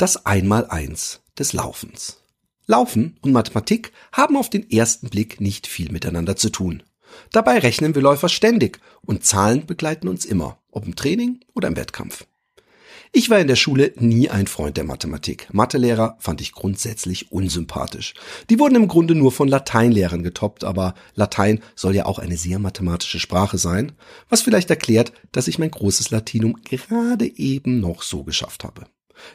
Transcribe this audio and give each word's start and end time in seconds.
Das 0.00 0.24
Einmaleins 0.24 1.20
des 1.38 1.52
Laufens. 1.52 2.22
Laufen 2.64 3.18
und 3.20 3.32
Mathematik 3.32 3.92
haben 4.12 4.38
auf 4.38 4.48
den 4.48 4.70
ersten 4.70 5.10
Blick 5.10 5.42
nicht 5.42 5.66
viel 5.66 5.92
miteinander 5.92 6.36
zu 6.36 6.48
tun. 6.48 6.82
Dabei 7.32 7.58
rechnen 7.58 7.94
wir 7.94 8.00
Läufer 8.00 8.30
ständig 8.30 8.80
und 9.02 9.26
Zahlen 9.26 9.66
begleiten 9.66 10.08
uns 10.08 10.24
immer, 10.24 10.56
ob 10.70 10.86
im 10.86 10.96
Training 10.96 11.40
oder 11.54 11.68
im 11.68 11.76
Wettkampf. 11.76 12.24
Ich 13.12 13.28
war 13.28 13.40
in 13.40 13.46
der 13.46 13.56
Schule 13.56 13.92
nie 13.96 14.30
ein 14.30 14.46
Freund 14.46 14.78
der 14.78 14.84
Mathematik. 14.84 15.52
Mathelehrer 15.52 16.16
fand 16.18 16.40
ich 16.40 16.52
grundsätzlich 16.52 17.30
unsympathisch. 17.30 18.14
Die 18.48 18.58
wurden 18.58 18.76
im 18.76 18.88
Grunde 18.88 19.14
nur 19.14 19.32
von 19.32 19.48
Lateinlehrern 19.48 20.22
getoppt, 20.22 20.64
aber 20.64 20.94
Latein 21.14 21.60
soll 21.76 21.94
ja 21.94 22.06
auch 22.06 22.18
eine 22.18 22.38
sehr 22.38 22.58
mathematische 22.58 23.20
Sprache 23.20 23.58
sein, 23.58 23.92
was 24.30 24.40
vielleicht 24.40 24.70
erklärt, 24.70 25.12
dass 25.32 25.46
ich 25.46 25.58
mein 25.58 25.70
großes 25.70 26.10
Latinum 26.10 26.56
gerade 26.64 27.26
eben 27.26 27.80
noch 27.80 28.00
so 28.00 28.24
geschafft 28.24 28.64
habe. 28.64 28.86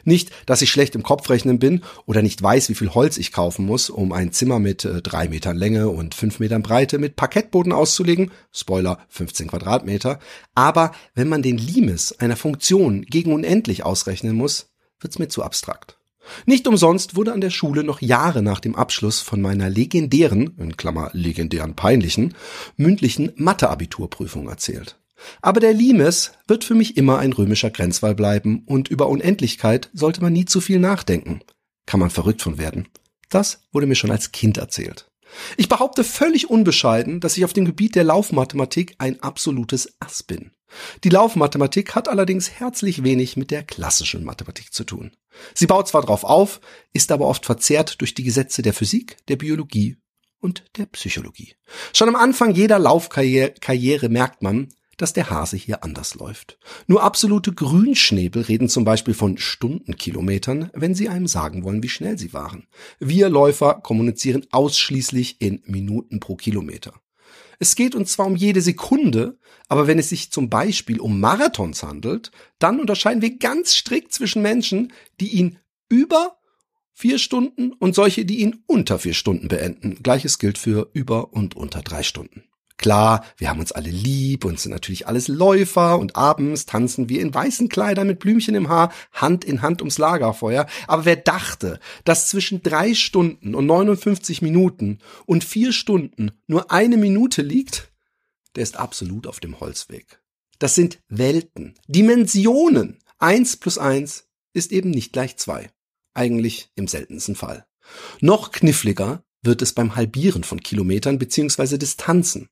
Nicht, 0.04 0.30
dass 0.46 0.62
ich 0.62 0.70
schlecht 0.70 0.94
im 0.94 1.02
Kopfrechnen 1.02 1.58
bin 1.58 1.82
oder 2.06 2.22
nicht 2.22 2.42
weiß, 2.42 2.68
wie 2.68 2.74
viel 2.74 2.94
Holz 2.94 3.18
ich 3.18 3.32
kaufen 3.32 3.66
muss, 3.66 3.90
um 3.90 4.12
ein 4.12 4.32
Zimmer 4.32 4.58
mit 4.58 4.84
äh, 4.84 5.02
drei 5.02 5.28
Metern 5.28 5.56
Länge 5.56 5.88
und 5.88 6.14
fünf 6.14 6.40
Metern 6.40 6.62
Breite 6.62 6.98
mit 6.98 7.16
Parkettboden 7.16 7.72
auszulegen. 7.72 8.30
Spoiler, 8.52 8.98
15 9.08 9.48
Quadratmeter. 9.48 10.18
Aber 10.54 10.92
wenn 11.14 11.28
man 11.28 11.42
den 11.42 11.58
Limes 11.58 12.18
einer 12.18 12.36
Funktion 12.36 13.02
gegen 13.02 13.32
unendlich 13.32 13.84
ausrechnen 13.84 14.36
muss, 14.36 14.70
wird's 15.00 15.18
mir 15.18 15.28
zu 15.28 15.42
abstrakt. 15.42 15.98
Nicht 16.44 16.66
umsonst 16.66 17.16
wurde 17.16 17.32
an 17.32 17.40
der 17.40 17.50
Schule 17.50 17.84
noch 17.84 18.00
Jahre 18.00 18.42
nach 18.42 18.60
dem 18.60 18.74
Abschluss 18.74 19.20
von 19.20 19.40
meiner 19.40 19.70
legendären, 19.70 20.54
in 20.58 20.76
Klammer 20.76 21.10
legendären 21.12 21.74
peinlichen, 21.74 22.34
mündlichen 22.76 23.32
Mathe-Abiturprüfung 23.36 24.48
erzählt. 24.48 24.98
Aber 25.42 25.60
der 25.60 25.72
Limes 25.72 26.32
wird 26.46 26.64
für 26.64 26.74
mich 26.74 26.96
immer 26.96 27.18
ein 27.18 27.32
römischer 27.32 27.70
Grenzwall 27.70 28.14
bleiben 28.14 28.62
und 28.66 28.88
über 28.88 29.08
Unendlichkeit 29.08 29.90
sollte 29.92 30.20
man 30.20 30.32
nie 30.32 30.44
zu 30.44 30.60
viel 30.60 30.78
nachdenken. 30.78 31.40
Kann 31.86 32.00
man 32.00 32.10
verrückt 32.10 32.42
von 32.42 32.58
werden. 32.58 32.88
Das 33.28 33.60
wurde 33.72 33.86
mir 33.86 33.94
schon 33.94 34.10
als 34.10 34.32
Kind 34.32 34.58
erzählt. 34.58 35.08
Ich 35.56 35.68
behaupte 35.68 36.04
völlig 36.04 36.50
unbescheiden, 36.50 37.20
dass 37.20 37.36
ich 37.36 37.44
auf 37.44 37.52
dem 37.52 37.64
Gebiet 37.64 37.94
der 37.94 38.04
Laufmathematik 38.04 38.94
ein 38.98 39.22
absolutes 39.22 39.94
Ass 40.00 40.22
bin. 40.22 40.52
Die 41.04 41.08
Laufmathematik 41.08 41.94
hat 41.94 42.08
allerdings 42.08 42.50
herzlich 42.50 43.02
wenig 43.02 43.36
mit 43.36 43.50
der 43.50 43.62
klassischen 43.62 44.24
Mathematik 44.24 44.72
zu 44.72 44.84
tun. 44.84 45.12
Sie 45.54 45.66
baut 45.66 45.88
zwar 45.88 46.02
drauf 46.02 46.24
auf, 46.24 46.60
ist 46.92 47.12
aber 47.12 47.26
oft 47.26 47.46
verzerrt 47.46 48.00
durch 48.00 48.14
die 48.14 48.24
Gesetze 48.24 48.62
der 48.62 48.72
Physik, 48.72 49.16
der 49.28 49.36
Biologie 49.36 49.98
und 50.40 50.64
der 50.76 50.86
Psychologie. 50.86 51.54
Schon 51.92 52.08
am 52.08 52.16
Anfang 52.16 52.54
jeder 52.54 52.78
Laufkarriere 52.78 54.08
merkt 54.08 54.42
man, 54.42 54.68
dass 54.96 55.12
der 55.12 55.30
Hase 55.30 55.56
hier 55.56 55.84
anders 55.84 56.14
läuft. 56.14 56.58
Nur 56.86 57.02
absolute 57.02 57.52
Grünschnäbel 57.52 58.42
reden 58.42 58.68
zum 58.68 58.84
Beispiel 58.84 59.14
von 59.14 59.38
Stundenkilometern, 59.38 60.70
wenn 60.74 60.94
sie 60.94 61.08
einem 61.08 61.26
sagen 61.26 61.64
wollen, 61.64 61.82
wie 61.82 61.88
schnell 61.88 62.18
sie 62.18 62.32
waren. 62.32 62.66
Wir 62.98 63.28
Läufer 63.28 63.74
kommunizieren 63.74 64.46
ausschließlich 64.50 65.40
in 65.40 65.62
Minuten 65.66 66.20
pro 66.20 66.36
Kilometer. 66.36 66.94
Es 67.58 67.74
geht 67.74 67.94
uns 67.94 68.12
zwar 68.12 68.26
um 68.26 68.36
jede 68.36 68.60
Sekunde, 68.60 69.38
aber 69.68 69.86
wenn 69.86 69.98
es 69.98 70.10
sich 70.10 70.30
zum 70.30 70.50
Beispiel 70.50 71.00
um 71.00 71.20
Marathons 71.20 71.82
handelt, 71.82 72.30
dann 72.58 72.80
unterscheiden 72.80 73.22
wir 73.22 73.38
ganz 73.38 73.74
strikt 73.74 74.12
zwischen 74.12 74.42
Menschen, 74.42 74.92
die 75.20 75.28
ihn 75.28 75.58
über 75.88 76.36
vier 76.92 77.18
Stunden 77.18 77.72
und 77.72 77.94
solche, 77.94 78.24
die 78.24 78.40
ihn 78.40 78.62
unter 78.66 78.98
vier 78.98 79.14
Stunden 79.14 79.48
beenden. 79.48 80.02
Gleiches 80.02 80.38
gilt 80.38 80.58
für 80.58 80.90
über 80.92 81.32
und 81.32 81.54
unter 81.54 81.82
drei 81.82 82.02
Stunden. 82.02 82.44
Klar, 82.78 83.24
wir 83.38 83.48
haben 83.48 83.60
uns 83.60 83.72
alle 83.72 83.90
lieb 83.90 84.44
und 84.44 84.60
sind 84.60 84.72
natürlich 84.72 85.06
alles 85.06 85.28
Läufer 85.28 85.98
und 85.98 86.14
abends 86.14 86.66
tanzen 86.66 87.08
wir 87.08 87.22
in 87.22 87.32
weißen 87.32 87.68
Kleidern 87.68 88.06
mit 88.06 88.18
Blümchen 88.18 88.54
im 88.54 88.68
Haar 88.68 88.92
Hand 89.12 89.44
in 89.44 89.62
Hand 89.62 89.80
ums 89.80 89.98
Lagerfeuer. 89.98 90.66
Aber 90.86 91.04
wer 91.06 91.16
dachte, 91.16 91.80
dass 92.04 92.28
zwischen 92.28 92.62
drei 92.62 92.94
Stunden 92.94 93.54
und 93.54 93.66
59 93.66 94.42
Minuten 94.42 94.98
und 95.24 95.42
vier 95.42 95.72
Stunden 95.72 96.32
nur 96.46 96.70
eine 96.70 96.98
Minute 96.98 97.42
liegt, 97.42 97.92
der 98.56 98.62
ist 98.62 98.76
absolut 98.76 99.26
auf 99.26 99.40
dem 99.40 99.58
Holzweg. 99.60 100.20
Das 100.58 100.74
sind 100.74 100.98
Welten, 101.08 101.74
Dimensionen. 101.86 102.98
Eins 103.18 103.56
plus 103.56 103.78
eins 103.78 104.28
ist 104.52 104.72
eben 104.72 104.90
nicht 104.90 105.12
gleich 105.12 105.36
zwei. 105.36 105.70
Eigentlich 106.14 106.70
im 106.74 106.88
seltensten 106.88 107.36
Fall. 107.36 107.66
Noch 108.20 108.50
kniffliger 108.50 109.22
wird 109.46 109.62
es 109.62 109.72
beim 109.72 109.96
Halbieren 109.96 110.44
von 110.44 110.60
Kilometern 110.60 111.18
bzw. 111.18 111.78
Distanzen. 111.78 112.48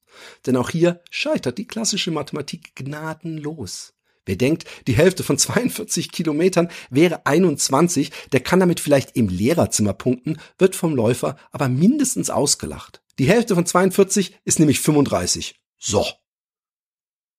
Denn 0.46 0.56
auch 0.56 0.70
hier 0.70 1.02
scheitert 1.10 1.58
die 1.58 1.66
klassische 1.66 2.10
Mathematik 2.10 2.74
gnadenlos. 2.74 3.92
Wer 4.26 4.36
denkt, 4.36 4.64
die 4.86 4.96
Hälfte 4.96 5.22
von 5.22 5.36
42 5.36 6.10
Kilometern 6.10 6.68
wäre 6.88 7.26
21, 7.26 8.10
der 8.32 8.40
kann 8.40 8.60
damit 8.60 8.80
vielleicht 8.80 9.16
im 9.16 9.28
Lehrerzimmer 9.28 9.92
punkten, 9.92 10.38
wird 10.58 10.74
vom 10.74 10.94
Läufer 10.94 11.36
aber 11.52 11.68
mindestens 11.68 12.30
ausgelacht. 12.30 13.02
Die 13.18 13.28
Hälfte 13.28 13.54
von 13.54 13.66
42 13.66 14.34
ist 14.44 14.58
nämlich 14.58 14.80
35. 14.80 15.56
So. 15.78 16.06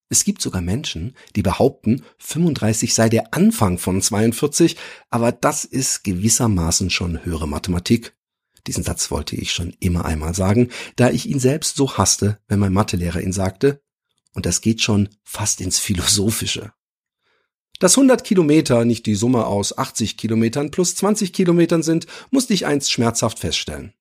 Es 0.09 0.23
gibt 0.23 0.41
sogar 0.41 0.61
Menschen, 0.61 1.16
die 1.35 1.41
behaupten, 1.41 2.03
35 2.19 2.93
sei 2.93 3.09
der 3.09 3.33
Anfang 3.33 3.79
von 3.79 3.99
42, 4.01 4.77
aber 5.09 5.31
das 5.31 5.66
ist 5.66 6.03
gewissermaßen 6.03 6.91
schon 6.91 7.25
höhere 7.25 7.47
Mathematik 7.47 8.16
diesen 8.67 8.83
Satz 8.83 9.11
wollte 9.11 9.35
ich 9.35 9.51
schon 9.51 9.73
immer 9.79 10.05
einmal 10.05 10.33
sagen, 10.33 10.69
da 10.95 11.09
ich 11.09 11.27
ihn 11.27 11.39
selbst 11.39 11.75
so 11.75 11.97
hasste, 11.97 12.39
wenn 12.47 12.59
mein 12.59 12.73
Mathelehrer 12.73 13.21
ihn 13.21 13.33
sagte. 13.33 13.81
Und 14.33 14.45
das 14.45 14.61
geht 14.61 14.81
schon 14.81 15.09
fast 15.23 15.61
ins 15.61 15.79
Philosophische. 15.79 16.73
Dass 17.79 17.97
100 17.97 18.23
Kilometer 18.23 18.85
nicht 18.85 19.05
die 19.05 19.15
Summe 19.15 19.45
aus 19.45 19.77
80 19.77 20.17
Kilometern 20.17 20.71
plus 20.71 20.95
20 20.95 21.33
Kilometern 21.33 21.83
sind, 21.83 22.07
musste 22.31 22.53
ich 22.53 22.65
einst 22.65 22.91
schmerzhaft 22.91 23.39
feststellen. 23.39 23.93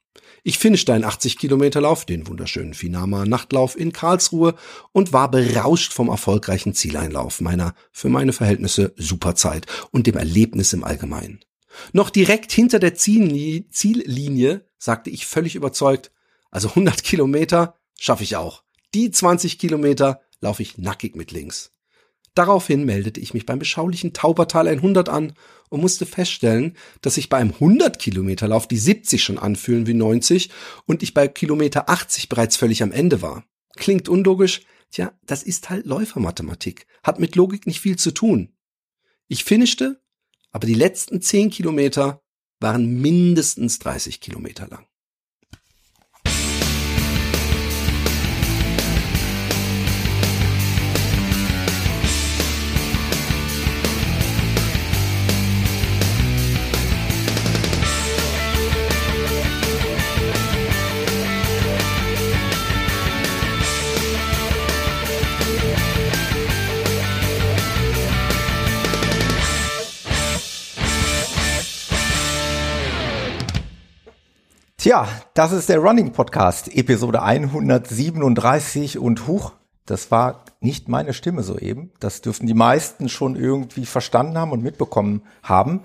Ich 0.46 0.58
finischte 0.58 0.92
einen 0.92 1.04
80 1.04 1.38
Kilometer 1.38 1.80
Lauf, 1.80 2.04
den 2.04 2.26
wunderschönen 2.26 2.74
Finama 2.74 3.24
Nachtlauf 3.24 3.78
in 3.78 3.92
Karlsruhe 3.92 4.54
und 4.92 5.12
war 5.12 5.30
berauscht 5.30 5.92
vom 5.92 6.08
erfolgreichen 6.08 6.74
Zieleinlauf 6.74 7.40
meiner 7.40 7.74
für 7.92 8.10
meine 8.10 8.34
Verhältnisse 8.34 8.92
super 8.96 9.34
Zeit 9.36 9.66
und 9.90 10.06
dem 10.06 10.16
Erlebnis 10.16 10.72
im 10.74 10.84
Allgemeinen. 10.84 11.40
Noch 11.92 12.10
direkt 12.10 12.52
hinter 12.52 12.78
der 12.78 12.94
Ziellinie 12.94 14.68
sagte 14.78 15.10
ich 15.10 15.26
völlig 15.26 15.54
überzeugt, 15.54 16.12
also 16.50 16.68
100 16.68 17.02
Kilometer 17.02 17.78
schaffe 17.98 18.22
ich 18.22 18.36
auch. 18.36 18.62
Die 18.94 19.10
20 19.10 19.58
Kilometer 19.58 20.20
laufe 20.40 20.62
ich 20.62 20.78
nackig 20.78 21.16
mit 21.16 21.32
links. 21.32 21.72
Daraufhin 22.34 22.84
meldete 22.84 23.20
ich 23.20 23.32
mich 23.32 23.46
beim 23.46 23.60
beschaulichen 23.60 24.12
Taubertal 24.12 24.66
100 24.66 25.08
an 25.08 25.34
und 25.68 25.80
musste 25.80 26.04
feststellen, 26.04 26.76
dass 27.00 27.14
sich 27.14 27.28
bei 27.28 27.38
einem 27.38 27.52
100 27.52 27.98
Kilometer 27.98 28.48
Lauf 28.48 28.66
die 28.66 28.76
70 28.76 29.22
schon 29.22 29.38
anfühlen 29.38 29.86
wie 29.86 29.94
90 29.94 30.50
und 30.86 31.02
ich 31.02 31.14
bei 31.14 31.28
Kilometer 31.28 31.88
80 31.88 32.28
bereits 32.28 32.56
völlig 32.56 32.82
am 32.82 32.92
Ende 32.92 33.22
war. 33.22 33.44
Klingt 33.76 34.08
unlogisch, 34.08 34.62
tja, 34.90 35.12
das 35.24 35.44
ist 35.44 35.70
halt 35.70 35.86
Läufermathematik, 35.86 36.86
hat 37.04 37.20
mit 37.20 37.36
Logik 37.36 37.66
nicht 37.66 37.80
viel 37.80 37.96
zu 37.96 38.10
tun. 38.10 38.52
Ich 39.28 39.44
finishte 39.44 40.02
aber 40.54 40.66
die 40.68 40.74
letzten 40.74 41.20
zehn 41.20 41.50
Kilometer 41.50 42.22
waren 42.60 43.00
mindestens 43.00 43.80
30 43.80 44.20
Kilometer 44.20 44.68
lang. 44.68 44.86
Tja, 74.84 75.08
das 75.32 75.52
ist 75.52 75.70
der 75.70 75.78
Running 75.78 76.12
Podcast, 76.12 76.68
Episode 76.76 77.22
137 77.22 78.98
und 78.98 79.26
huch, 79.26 79.52
das 79.86 80.10
war 80.10 80.44
nicht 80.60 80.90
meine 80.90 81.14
Stimme 81.14 81.42
soeben. 81.42 81.90
Das 82.00 82.20
dürften 82.20 82.46
die 82.46 82.52
meisten 82.52 83.08
schon 83.08 83.34
irgendwie 83.34 83.86
verstanden 83.86 84.36
haben 84.36 84.52
und 84.52 84.62
mitbekommen 84.62 85.22
haben. 85.42 85.80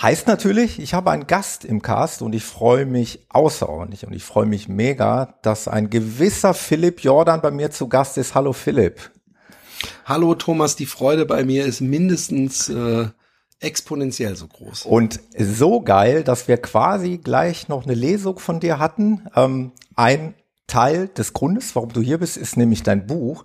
Heißt 0.00 0.28
natürlich, 0.28 0.78
ich 0.78 0.94
habe 0.94 1.10
einen 1.10 1.26
Gast 1.26 1.64
im 1.64 1.82
Cast 1.82 2.22
und 2.22 2.32
ich 2.32 2.44
freue 2.44 2.86
mich 2.86 3.26
außerordentlich 3.28 4.06
und 4.06 4.12
ich 4.12 4.22
freue 4.22 4.46
mich 4.46 4.68
mega, 4.68 5.34
dass 5.42 5.66
ein 5.66 5.90
gewisser 5.90 6.54
Philipp 6.54 7.02
Jordan 7.02 7.40
bei 7.40 7.50
mir 7.50 7.72
zu 7.72 7.88
Gast 7.88 8.18
ist. 8.18 8.36
Hallo 8.36 8.52
Philipp. 8.52 9.10
Hallo 10.04 10.36
Thomas, 10.36 10.76
die 10.76 10.86
Freude 10.86 11.26
bei 11.26 11.42
mir 11.42 11.64
ist 11.64 11.80
mindestens 11.80 12.68
äh, 12.68 13.08
exponentiell 13.60 14.36
so 14.36 14.48
groß. 14.48 14.86
Und 14.86 15.20
so 15.38 15.80
geil, 15.82 16.24
dass 16.24 16.48
wir 16.48 16.56
quasi 16.56 17.18
gleich 17.18 17.68
noch 17.68 17.84
eine 17.84 17.94
Lesung 17.94 18.38
von 18.38 18.58
dir 18.58 18.78
hatten. 18.78 19.28
Ähm, 19.36 19.72
ein 19.94 20.34
Teil 20.66 21.08
des 21.08 21.32
Grundes, 21.32 21.76
warum 21.76 21.92
du 21.92 22.00
hier 22.00 22.18
bist, 22.18 22.36
ist 22.36 22.56
nämlich 22.56 22.82
dein 22.82 23.06
Buch. 23.06 23.44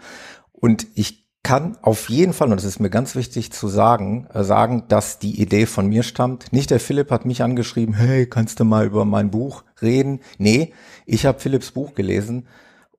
Und 0.51 0.88
ich 0.95 1.25
kann 1.44 1.77
auf 1.83 2.09
jeden 2.09 2.33
Fall, 2.33 2.50
und 2.50 2.56
das 2.56 2.63
ist 2.63 2.79
mir 2.79 2.89
ganz 2.89 3.15
wichtig 3.15 3.51
zu 3.51 3.67
sagen, 3.67 4.27
äh, 4.33 4.44
sagen, 4.44 4.85
dass 4.88 5.19
die 5.19 5.39
Idee 5.39 5.67
von 5.67 5.88
mir 5.88 6.01
stammt. 6.01 6.51
Nicht 6.51 6.71
der 6.71 6.79
Philipp 6.79 7.12
hat 7.12 7.25
mich 7.25 7.44
angeschrieben, 7.44 7.94
hey, 7.94 8.25
kannst 8.25 8.59
du 8.59 8.65
mal 8.65 8.85
über 8.85 9.06
mein 9.06 9.29
Buch 9.29 9.63
reden? 9.81 10.21
Nee, 10.39 10.73
ich 11.06 11.25
habe 11.25 11.39
Philipps 11.39 11.71
Buch 11.71 11.94
gelesen 11.94 12.47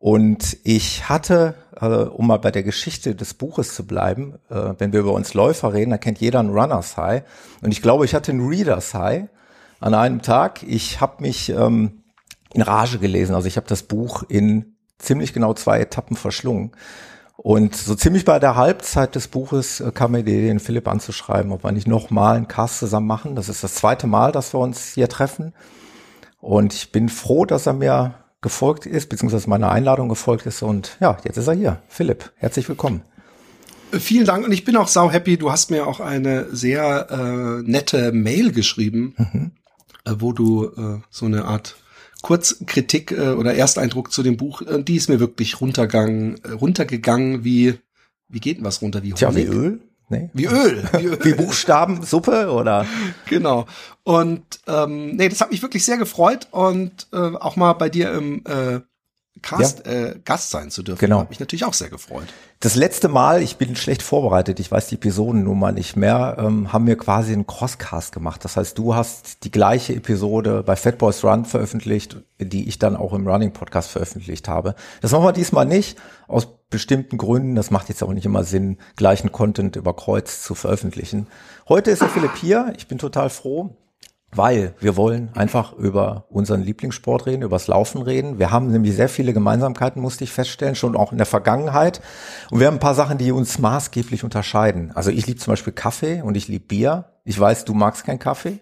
und 0.07 0.59
ich 0.63 1.09
hatte, 1.09 1.57
äh, 1.81 1.87
um 1.89 2.29
mal 2.29 2.37
bei 2.37 2.53
der 2.53 2.63
Geschichte 2.63 3.17
des 3.17 3.35
Buches 3.35 3.75
zu 3.75 3.89
bleiben, 3.89 4.39
äh, 4.51 4.75
wenn 4.79 4.93
wir 4.93 5.01
über 5.01 5.13
uns 5.13 5.35
Läufer 5.35 5.73
reden, 5.73 5.91
da 5.91 5.99
kennt 5.99 6.21
jeder 6.21 6.39
einen 6.39 6.57
Runners 6.57 6.97
High. 6.97 7.25
Und 7.61 7.73
ich 7.73 7.83
glaube, 7.83 8.05
ich 8.05 8.15
hatte 8.15 8.31
einen 8.31 8.47
Readers 8.47 8.95
High 8.95 9.25
an 9.81 9.95
einem 9.95 10.23
Tag. 10.23 10.63
Ich 10.63 11.01
habe 11.01 11.25
mich 11.25 11.49
ähm, 11.49 12.05
in 12.55 12.63
Rage 12.63 13.01
gelesen. 13.01 13.35
Also 13.35 13.49
ich 13.49 13.57
habe 13.57 13.67
das 13.67 13.83
Buch 13.83 14.23
in 14.29 14.77
ziemlich 14.97 15.33
genau 15.33 15.55
zwei 15.55 15.81
Etappen 15.81 16.17
verschlungen. 16.17 16.71
Und 17.37 17.75
so 17.75 17.97
ziemlich 17.97 18.25
bei 18.25 18.39
der 18.39 18.55
Halbzeit 18.55 19.17
des 19.17 19.27
Buches 19.27 19.81
äh, 19.81 19.91
kam 19.91 20.13
mir 20.13 20.23
die 20.23 20.35
Idee, 20.35 20.47
den 20.47 20.61
Philipp 20.61 20.87
anzuschreiben, 20.87 21.51
ob 21.51 21.65
wir 21.65 21.73
nicht 21.73 21.89
nochmal 21.89 22.37
einen 22.37 22.47
Cast 22.47 22.79
zusammen 22.79 23.09
machen. 23.09 23.35
Das 23.35 23.49
ist 23.49 23.65
das 23.65 23.75
zweite 23.75 24.07
Mal, 24.07 24.31
dass 24.31 24.55
wir 24.55 24.61
uns 24.61 24.95
hier 24.95 25.09
treffen. 25.09 25.53
Und 26.41 26.75
ich 26.75 26.93
bin 26.93 27.09
froh, 27.09 27.45
dass 27.45 27.67
er 27.67 27.73
mir 27.73 28.15
gefolgt 28.41 28.87
ist, 28.87 29.09
beziehungsweise 29.09 29.49
meiner 29.49 29.71
Einladung 29.71 30.09
gefolgt 30.09 30.47
ist. 30.47 30.63
Und 30.63 30.97
ja, 31.01 31.19
jetzt 31.25 31.37
ist 31.37 31.47
er 31.47 31.55
hier. 31.55 31.83
Philipp, 31.89 32.33
herzlich 32.37 32.69
willkommen. 32.69 33.03
Äh, 33.93 33.99
vielen 33.99 34.27
Dank 34.27 34.45
und 34.45 34.53
ich 34.53 34.65
bin 34.65 34.77
auch 34.77 34.89
sau 34.89 35.11
happy. 35.11 35.37
Du 35.37 35.51
hast 35.51 35.71
mir 35.71 35.87
auch 35.87 36.01
eine 36.01 36.55
sehr 36.55 37.11
äh, 37.11 37.63
nette 37.69 38.13
Mail 38.13 38.53
geschrieben, 38.53 39.15
mhm. 39.17 39.51
äh, 40.05 40.15
wo 40.19 40.33
du 40.33 40.67
äh, 40.67 41.01
so 41.11 41.27
eine 41.27 41.45
Art 41.45 41.77
Kurzkritik 42.23 43.13
äh, 43.13 43.31
oder 43.31 43.55
Ersteindruck 43.55 44.13
zu 44.13 44.23
dem 44.23 44.37
Buch, 44.37 44.63
äh, 44.63 44.83
die 44.83 44.97
ist 44.97 45.09
mir 45.09 45.21
wirklich 45.21 45.61
runtergegangen, 45.61 46.43
äh, 46.45 46.53
runtergegangen 46.53 47.45
wie, 47.45 47.75
wie 48.29 48.41
geht 48.41 48.59
denn 48.59 48.65
was 48.65 48.83
runter? 48.83 49.03
Wie 49.03 49.09
Honig? 49.09 49.19
Tja, 49.19 49.35
wie 49.35 49.45
Öl? 49.45 49.81
Nee. 50.09 50.31
Wie 50.33 50.47
Öl. 50.47 50.85
Wie, 50.93 51.05
Öl. 51.07 51.25
wie 51.25 51.35
Buchstabensuppe 51.35 52.51
oder? 52.51 52.87
Genau. 53.29 53.67
Und 54.05 54.61
ähm, 54.67 55.17
nee, 55.17 55.29
das 55.29 55.41
hat 55.41 55.51
mich 55.51 55.63
wirklich 55.63 55.85
sehr 55.85 55.97
gefreut 55.97 56.49
und 56.53 57.09
äh, 57.13 57.17
auch 57.17 57.57
mal 57.57 57.73
bei 57.73 57.89
dir 57.89 58.13
im 58.13 58.45
äh, 58.47 58.81
Cast, 59.43 59.87
ja. 59.87 59.93
äh, 59.93 60.21
Gast 60.25 60.51
sein 60.51 60.71
zu 60.71 60.83
dürfen. 60.83 61.01
Genau. 61.01 61.21
Hat 61.21 61.29
mich 61.29 61.41
natürlich 61.41 61.65
auch 61.65 61.75
sehr 61.75 61.91
gefreut. 61.91 62.27
Das 62.61 62.75
letzte 62.75 63.09
Mal, 63.09 63.43
ich 63.43 63.57
bin 63.57 63.77
schlecht 63.77 64.03
vorbereitet, 64.03 64.61
ich 64.61 64.71
weiß 64.71 64.89
die 64.89 64.95
Episodennummer 64.95 65.73
nicht 65.73 65.97
mehr, 65.97 66.37
ähm, 66.39 66.73
haben 66.73 66.87
wir 66.87 66.97
quasi 66.97 67.33
einen 67.33 67.47
Crosscast 67.47 68.13
gemacht. 68.13 68.45
Das 68.45 68.57
heißt, 68.57 68.79
du 68.79 68.95
hast 68.95 69.45
die 69.45 69.51
gleiche 69.51 69.95
Episode 69.95 70.63
bei 70.65 70.75
Fat 70.75 70.99
Boys 70.99 71.23
Run 71.23 71.45
veröffentlicht, 71.45 72.17
die 72.39 72.67
ich 72.67 72.79
dann 72.79 72.97
auch 72.97 73.13
im 73.13 73.27
Running 73.29 73.53
Podcast 73.53 73.91
veröffentlicht 73.91 74.49
habe. 74.49 74.75
Das 75.03 75.13
machen 75.13 75.25
wir 75.25 75.33
diesmal 75.33 75.67
nicht, 75.67 75.99
aus 76.29 76.49
bestimmten 76.71 77.19
Gründen. 77.19 77.55
Das 77.55 77.71
macht 77.71 77.89
jetzt 77.89 78.03
auch 78.03 78.13
nicht 78.13 78.27
immer 78.27 78.45
Sinn, 78.45 78.79
gleichen 78.97 79.33
Content 79.33 79.77
über 79.77 79.95
Kreuz 79.95 80.43
zu 80.43 80.55
veröffentlichen. 80.55 81.29
Heute 81.69 81.91
ist 81.91 82.03
der 82.03 82.09
Philipp 82.09 82.37
hier. 82.37 82.73
Ich 82.77 82.89
bin 82.89 82.99
total 82.99 83.31
froh 83.31 83.77
weil 84.37 84.75
wir 84.81 84.97
wollen 84.97 85.31
einfach 85.35 85.73
über 85.73 86.27
unseren 86.29 86.63
Lieblingssport 86.63 87.27
reden, 87.27 87.43
übers 87.43 87.69
Laufen 87.69 88.03
reden. 88.03 88.39
Wir 88.39 88.51
haben 88.51 88.71
nämlich 88.71 88.95
sehr 88.95 89.09
viele 89.09 89.33
Gemeinsamkeiten, 89.33 90.03
musste 90.03 90.25
ich 90.25 90.33
feststellen, 90.33 90.75
schon 90.75 90.97
auch 90.97 91.13
in 91.13 91.19
der 91.19 91.27
Vergangenheit. 91.27 92.01
Und 92.51 92.61
wir 92.61 92.67
haben 92.67 92.75
ein 92.75 92.81
paar 92.81 92.95
Sachen, 92.95 93.19
die 93.19 93.33
uns 93.33 93.59
maßgeblich 93.59 94.25
unterscheiden. 94.25 94.93
Also 94.95 95.11
ich 95.11 95.27
liebe 95.27 95.41
zum 95.41 95.53
Beispiel 95.53 95.73
Kaffee 95.73 96.23
und 96.23 96.37
ich 96.37 96.49
liebe 96.49 96.67
Bier. 96.67 97.07
Ich 97.25 97.39
weiß, 97.39 97.65
du 97.65 97.75
magst 97.75 98.05
keinen 98.05 98.19
Kaffee. 98.19 98.61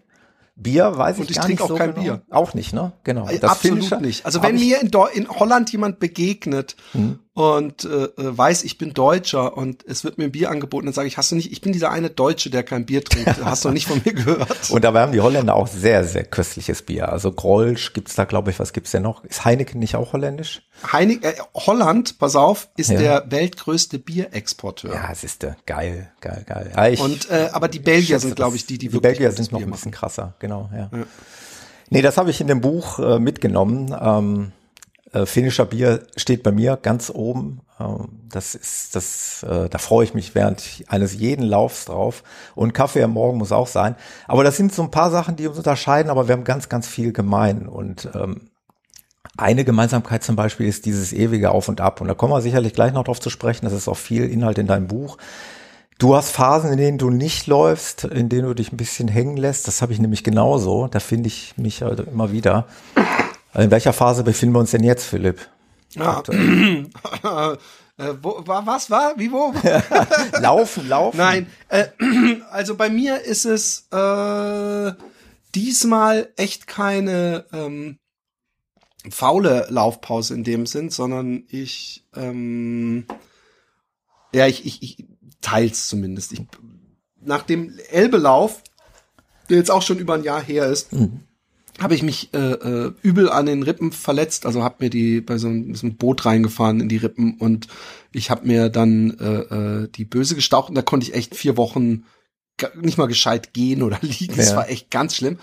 Bier 0.57 0.97
weiß 0.97 1.19
und 1.19 1.25
ich, 1.25 1.31
ich 1.31 1.37
gar 1.37 1.49
nicht 1.49 1.61
auch 1.61 1.69
so 1.69 1.75
kein 1.75 1.95
genau. 1.95 2.03
Bier. 2.03 2.23
Auch 2.31 2.55
nicht, 2.55 2.73
ne? 2.73 2.93
Genau. 3.03 3.27
Das 3.27 3.51
Absolut 3.51 4.01
nicht. 4.01 4.25
Also 4.25 4.43
wenn 4.43 4.55
mir 4.55 4.81
in, 4.81 4.91
in, 5.15 5.29
Holland 5.29 5.73
jemand 5.73 5.99
begegnet 5.99 6.77
mhm. 6.93 7.19
Und 7.35 7.85
äh, 7.85 8.05
äh, 8.05 8.11
weiß, 8.17 8.63
ich 8.63 8.79
bin 8.79 8.95
Deutscher 8.95 9.57
und 9.57 9.85
es 9.89 10.05
wird 10.05 10.19
mir 10.19 10.25
ein 10.25 10.31
Bier 10.31 10.51
angeboten, 10.51 10.87
dann 10.87 10.95
sage 10.95 11.09
ich, 11.09 11.19
hast 11.19 11.33
du 11.33 11.35
nicht, 11.35 11.51
ich 11.51 11.61
bin 11.61 11.73
dieser 11.73 11.91
eine 11.91 12.09
Deutsche, 12.09 12.49
der 12.49 12.63
kein 12.63 12.87
Bier 12.87 13.03
trinkt. 13.03 13.45
hast 13.45 13.65
du 13.65 13.69
noch 13.69 13.75
nicht 13.75 13.89
von 13.89 14.01
mir 14.05 14.13
gehört. 14.13 14.71
Und 14.71 14.85
dabei 14.85 15.01
haben 15.01 15.11
die 15.11 15.21
Holländer 15.21 15.57
auch 15.57 15.67
sehr, 15.67 16.05
sehr 16.05 16.25
köstliches 16.25 16.83
Bier. 16.83 17.09
Also 17.09 17.33
Grolsch 17.33 17.93
gibt's 17.93 18.15
da, 18.15 18.25
glaube 18.25 18.53
ich, 18.53 18.61
was 18.61 18.73
gibt's 18.73 18.93
denn 18.93 19.03
noch? 19.03 19.25
Ist 19.25 19.45
Heineken 19.45 19.81
nicht 19.81 19.97
auch 19.97 20.13
holländisch? 20.13 20.63
Heineken, 20.93 21.25
äh, 21.25 21.35
Holland, 21.55 22.21
pass 22.21 22.37
auf, 22.37 22.69
ist 22.77 22.91
ja. 22.91 22.99
der 22.99 23.31
weltgrößte 23.33 23.99
Bierexporteur. 23.99 24.95
Ja, 24.95 25.09
es 25.11 25.25
ist 25.25 25.43
der. 25.43 25.57
Geil, 25.67 26.13
geil, 26.21 26.45
geil. 26.47 26.71
Ja, 26.73 26.87
ich, 26.87 27.01
und 27.01 27.29
äh, 27.31 27.49
aber 27.53 27.67
die 27.67 27.81
Belgier 27.81 28.21
sind, 28.21 28.37
glaube 28.37 28.55
ich, 28.55 28.67
die, 28.67 28.79
die, 28.79 28.87
die 28.87 28.93
wirklich 28.93 29.19
Belgier 29.19 29.33
sind 29.33 29.51
noch 29.51 29.59
Bier 29.59 29.67
ein 29.67 29.73
bisschen 29.73 29.91
machen. 29.91 29.99
krasser, 29.99 30.35
genau, 30.39 30.71
ja. 30.73 30.89
ja. 30.97 31.05
Nee, 31.91 32.03
das 32.03 32.17
habe 32.17 32.31
ich 32.31 32.41
in 32.41 32.47
dem 32.47 32.61
Buch 32.61 33.01
äh, 33.01 33.19
mitgenommen. 33.19 33.93
Ähm, 34.01 34.53
äh, 35.15 35.27
finnischer 35.27 35.65
Bier 35.65 36.07
steht 36.17 36.43
bei 36.43 36.51
mir 36.51 36.77
ganz 36.77 37.11
oben. 37.15 37.61
Ähm, 37.79 38.09
das 38.29 38.55
ist 38.55 38.97
das, 38.97 39.45
äh, 39.45 39.69
da 39.69 39.79
freue 39.79 40.05
ich 40.05 40.13
mich 40.13 40.35
während 40.35 40.85
eines 40.89 41.15
jeden 41.15 41.45
Laufs 41.45 41.85
drauf. 41.85 42.25
Und 42.55 42.75
Kaffee 42.75 43.03
am 43.03 43.13
Morgen 43.13 43.39
muss 43.39 43.53
auch 43.53 43.69
sein. 43.69 43.95
Aber 44.27 44.43
das 44.43 44.57
sind 44.57 44.75
so 44.75 44.83
ein 44.83 44.91
paar 44.91 45.11
Sachen, 45.11 45.37
die 45.37 45.47
uns 45.47 45.57
unterscheiden, 45.57 46.11
aber 46.11 46.29
wir 46.29 46.35
haben 46.35 46.45
ganz, 46.45 46.69
ganz 46.69 46.89
viel 46.89 47.13
gemein. 47.13 47.69
Und 47.69 48.09
ähm, 48.15 48.51
eine 49.37 49.65
Gemeinsamkeit 49.65 50.25
zum 50.25 50.37
Beispiel 50.37 50.67
ist 50.67 50.85
dieses 50.85 51.13
ewige 51.13 51.53
Auf 51.53 51.69
und 51.69 51.81
Ab. 51.81 52.01
Und 52.01 52.09
da 52.09 52.15
kommen 52.15 52.33
wir 52.33 52.43
sicherlich 52.43 52.73
gleich 52.73 52.93
noch 52.93 53.05
drauf 53.05 53.21
zu 53.21 53.31
sprechen. 53.31 53.65
Das 53.65 53.73
ist 53.73 53.89
auch 53.89 53.97
viel 53.97 54.29
Inhalt 54.29 54.59
in 54.59 54.67
deinem 54.67 54.89
Buch. 54.89 55.17
Du 55.99 56.17
hast 56.17 56.31
Phasen, 56.31 56.73
in 56.73 56.79
denen 56.79 56.99
du 56.99 57.11
nicht 57.11 57.47
läufst, 57.47 58.03
in 58.03 58.29
denen 58.29 58.49
du 58.49 58.55
dich 58.55 58.73
ein 58.73 58.77
bisschen 58.77 59.07
hängen 59.07 59.37
lässt. 59.37 59.69
Das 59.69 59.81
habe 59.81 59.93
ich 59.93 60.01
nämlich 60.01 60.25
genauso. 60.25 60.89
Da 60.89 60.99
finde 60.99 61.29
ich 61.29 61.57
mich 61.57 61.83
halt 61.83 62.01
immer 62.01 62.33
wieder. 62.33 62.67
In 63.55 63.71
welcher 63.71 63.93
Phase 63.93 64.25
befinden 64.25 64.55
wir 64.55 64.61
uns 64.61 64.73
denn 64.73 64.85
jetzt, 64.85 65.05
Philipp? 65.05 65.49
Ja. 65.91 66.23
Äh, 67.97 68.15
wo, 68.23 68.45
war 68.45 68.67
was 68.67 68.91
war 68.91 69.17
wie 69.19 69.31
wo 69.31 69.55
laufen 70.41 70.89
laufen 70.89 71.17
nein 71.17 71.47
äh, 71.69 71.87
also 72.51 72.75
bei 72.75 72.91
mir 72.91 73.21
ist 73.21 73.45
es 73.45 73.87
äh, 73.93 74.93
diesmal 75.55 76.33
echt 76.35 76.67
keine 76.67 77.45
ähm, 77.53 78.01
faule 79.09 79.69
Laufpause 79.71 80.35
in 80.35 80.43
dem 80.43 80.67
Sinn 80.67 80.91
sondern 80.91 81.45
ich 81.47 82.05
ähm, 82.17 83.07
ja 84.35 84.49
ich, 84.49 84.67
ich, 84.67 84.83
ich 84.83 85.07
Teils 85.45 85.89
zumindest. 85.89 86.33
Ich, 86.33 86.43
nach 87.21 87.43
dem 87.43 87.79
Elbelauf, 87.91 88.63
der 89.49 89.59
jetzt 89.59 89.71
auch 89.71 89.83
schon 89.83 89.99
über 89.99 90.15
ein 90.15 90.25
Jahr 90.25 90.43
her 90.43 90.67
ist, 90.67 90.93
mhm. 90.93 91.21
Habe 91.81 91.95
ich 91.95 92.03
mich 92.03 92.33
äh, 92.35 92.39
äh, 92.39 92.93
übel 93.03 93.29
an 93.29 93.47
den 93.47 93.63
Rippen 93.63 93.93
verletzt. 93.93 94.47
Also 94.47 94.63
habe 94.63 94.77
mir 94.79 94.91
die 94.91 95.21
bei 95.21 95.39
so 95.39 95.49
einem, 95.49 95.75
so 95.75 95.87
einem, 95.87 95.97
Boot 95.97 96.25
reingefahren 96.25 96.81
in 96.81 96.89
die 96.89 96.99
Rippen 96.99 97.37
und 97.39 97.67
ich 98.13 98.31
habe 98.31 98.47
mir 98.47 98.69
dann 98.69 99.17
äh, 99.19 99.83
äh, 99.85 99.89
die 99.89 100.05
Böse 100.05 100.35
gestaucht 100.35 100.69
und 100.69 100.77
da 100.77 100.83
konnte 100.83 101.07
ich 101.07 101.15
echt 101.15 101.35
vier 101.35 101.57
Wochen 101.57 102.05
nicht 102.81 102.99
mal 102.99 103.07
gescheit 103.07 103.53
gehen 103.53 103.83
oder 103.83 103.99
liegen. 104.03 104.35
Ja. 104.35 104.37
Das 104.37 104.57
war 104.57 104.69
echt 104.69 104.91
ganz 104.91 105.17
schlimm. 105.17 105.39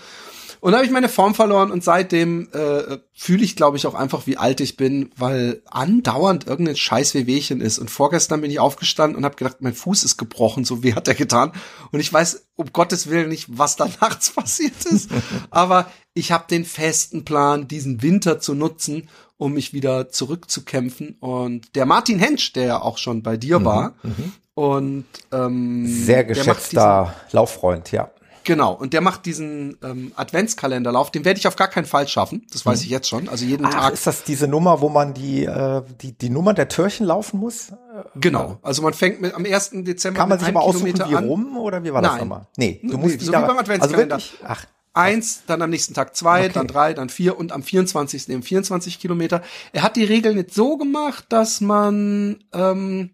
Und 0.62 0.70
da 0.70 0.78
habe 0.78 0.86
ich 0.86 0.92
meine 0.92 1.08
Form 1.08 1.34
verloren 1.34 1.72
und 1.72 1.82
seitdem 1.82 2.48
äh, 2.52 2.98
fühle 3.12 3.42
ich, 3.42 3.56
glaube 3.56 3.76
ich, 3.76 3.84
auch 3.84 3.96
einfach, 3.96 4.28
wie 4.28 4.36
alt 4.36 4.60
ich 4.60 4.76
bin, 4.76 5.10
weil 5.16 5.60
andauernd 5.68 6.46
irgendein 6.46 6.76
scheiß 6.76 7.14
Wehwehchen 7.14 7.60
ist. 7.60 7.80
Und 7.80 7.90
vorgestern 7.90 8.42
bin 8.42 8.50
ich 8.52 8.60
aufgestanden 8.60 9.16
und 9.16 9.24
habe 9.24 9.34
gedacht, 9.34 9.56
mein 9.58 9.74
Fuß 9.74 10.04
ist 10.04 10.18
gebrochen, 10.18 10.64
so 10.64 10.84
wie 10.84 10.94
hat 10.94 11.08
er 11.08 11.16
getan. 11.16 11.50
Und 11.90 11.98
ich 11.98 12.12
weiß 12.12 12.46
um 12.54 12.72
Gottes 12.72 13.10
Willen 13.10 13.30
nicht, 13.30 13.46
was 13.58 13.74
da 13.74 13.88
nachts 14.00 14.30
passiert 14.30 14.84
ist. 14.84 15.10
Aber 15.50 15.90
ich 16.14 16.32
habe 16.32 16.44
den 16.50 16.64
festen 16.64 17.24
Plan, 17.24 17.68
diesen 17.68 18.02
Winter 18.02 18.40
zu 18.40 18.54
nutzen, 18.54 19.08
um 19.38 19.54
mich 19.54 19.72
wieder 19.72 20.08
zurückzukämpfen. 20.08 21.16
Und 21.20 21.74
der 21.74 21.86
Martin 21.86 22.18
Hensch, 22.18 22.52
der 22.52 22.64
ja 22.64 22.82
auch 22.82 22.98
schon 22.98 23.22
bei 23.22 23.36
dir 23.36 23.60
mhm, 23.60 23.64
war, 23.64 23.94
mhm. 24.02 24.32
und 24.54 25.04
ähm, 25.32 25.86
sehr 25.86 26.24
geschätzter 26.24 27.14
Lauffreund, 27.32 27.92
ja. 27.92 28.10
Genau, 28.44 28.72
und 28.72 28.92
der 28.92 29.00
macht 29.00 29.24
diesen 29.26 29.78
ähm, 29.84 30.12
Adventskalenderlauf, 30.16 31.10
den 31.12 31.24
werde 31.24 31.38
ich 31.38 31.46
auf 31.46 31.54
gar 31.54 31.68
keinen 31.68 31.84
Fall 31.84 32.08
schaffen, 32.08 32.44
das 32.52 32.66
weiß 32.66 32.80
hm. 32.80 32.84
ich 32.84 32.90
jetzt 32.90 33.08
schon. 33.08 33.28
Also 33.28 33.44
jeden 33.44 33.64
Ach, 33.66 33.72
Tag. 33.72 33.92
Ist 33.92 34.06
das 34.06 34.24
diese 34.24 34.48
Nummer, 34.48 34.80
wo 34.80 34.88
man 34.88 35.14
die, 35.14 35.44
äh, 35.44 35.82
die, 36.00 36.12
die 36.12 36.28
Nummer 36.28 36.52
der 36.52 36.68
Türchen 36.68 37.06
laufen 37.06 37.38
muss? 37.38 37.68
Genau, 38.16 38.58
also 38.62 38.82
man 38.82 38.94
fängt 38.94 39.20
mit 39.20 39.34
am 39.34 39.44
1. 39.44 39.70
Dezember 39.84 40.18
Kann 40.18 40.28
man 40.28 40.38
sich 40.40 40.48
aber 40.48 40.62
aussuchen, 40.62 40.92
Kilometer 40.92 41.22
wie 41.22 41.26
rum 41.26 41.56
oder 41.56 41.84
wie 41.84 41.92
war 41.92 42.02
das 42.02 42.18
nochmal? 42.18 42.46
Nee, 42.56 42.80
du 42.82 42.98
musst 42.98 43.18
nee, 43.18 43.24
so 43.24 43.32
wie 43.32 43.36
beim 43.36 43.58
Adventskalender. 43.58 44.16
Also 44.16 44.26
wirklich, 44.26 44.44
ach, 44.44 44.66
Eins, 44.94 45.42
dann 45.46 45.62
am 45.62 45.70
nächsten 45.70 45.94
Tag 45.94 46.14
zwei, 46.14 46.44
okay. 46.44 46.52
dann 46.54 46.66
drei, 46.66 46.92
dann 46.92 47.08
vier 47.08 47.38
und 47.38 47.52
am 47.52 47.62
24. 47.62 48.28
eben 48.28 48.42
24 48.42 48.98
Kilometer. 48.98 49.42
Er 49.72 49.82
hat 49.82 49.96
die 49.96 50.04
Regeln 50.04 50.36
nicht 50.36 50.52
so 50.52 50.76
gemacht, 50.76 51.24
dass 51.30 51.62
man 51.62 52.44
ähm, 52.52 53.10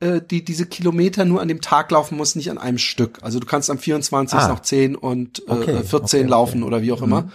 äh, 0.00 0.20
die 0.20 0.44
diese 0.44 0.66
Kilometer 0.66 1.24
nur 1.24 1.40
an 1.40 1.48
dem 1.48 1.60
Tag 1.60 1.90
laufen 1.90 2.16
muss, 2.16 2.34
nicht 2.34 2.50
an 2.50 2.58
einem 2.58 2.78
Stück. 2.78 3.18
Also 3.22 3.40
du 3.40 3.46
kannst 3.46 3.70
am 3.70 3.78
24. 3.78 4.38
Ah. 4.38 4.48
noch 4.48 4.60
10 4.60 4.96
und 4.96 5.40
äh, 5.46 5.52
okay, 5.52 5.82
14 5.84 6.20
okay, 6.20 6.28
laufen 6.28 6.62
oder 6.62 6.82
wie 6.82 6.92
auch 6.92 7.02
immer. 7.02 7.22
Mhm. 7.22 7.32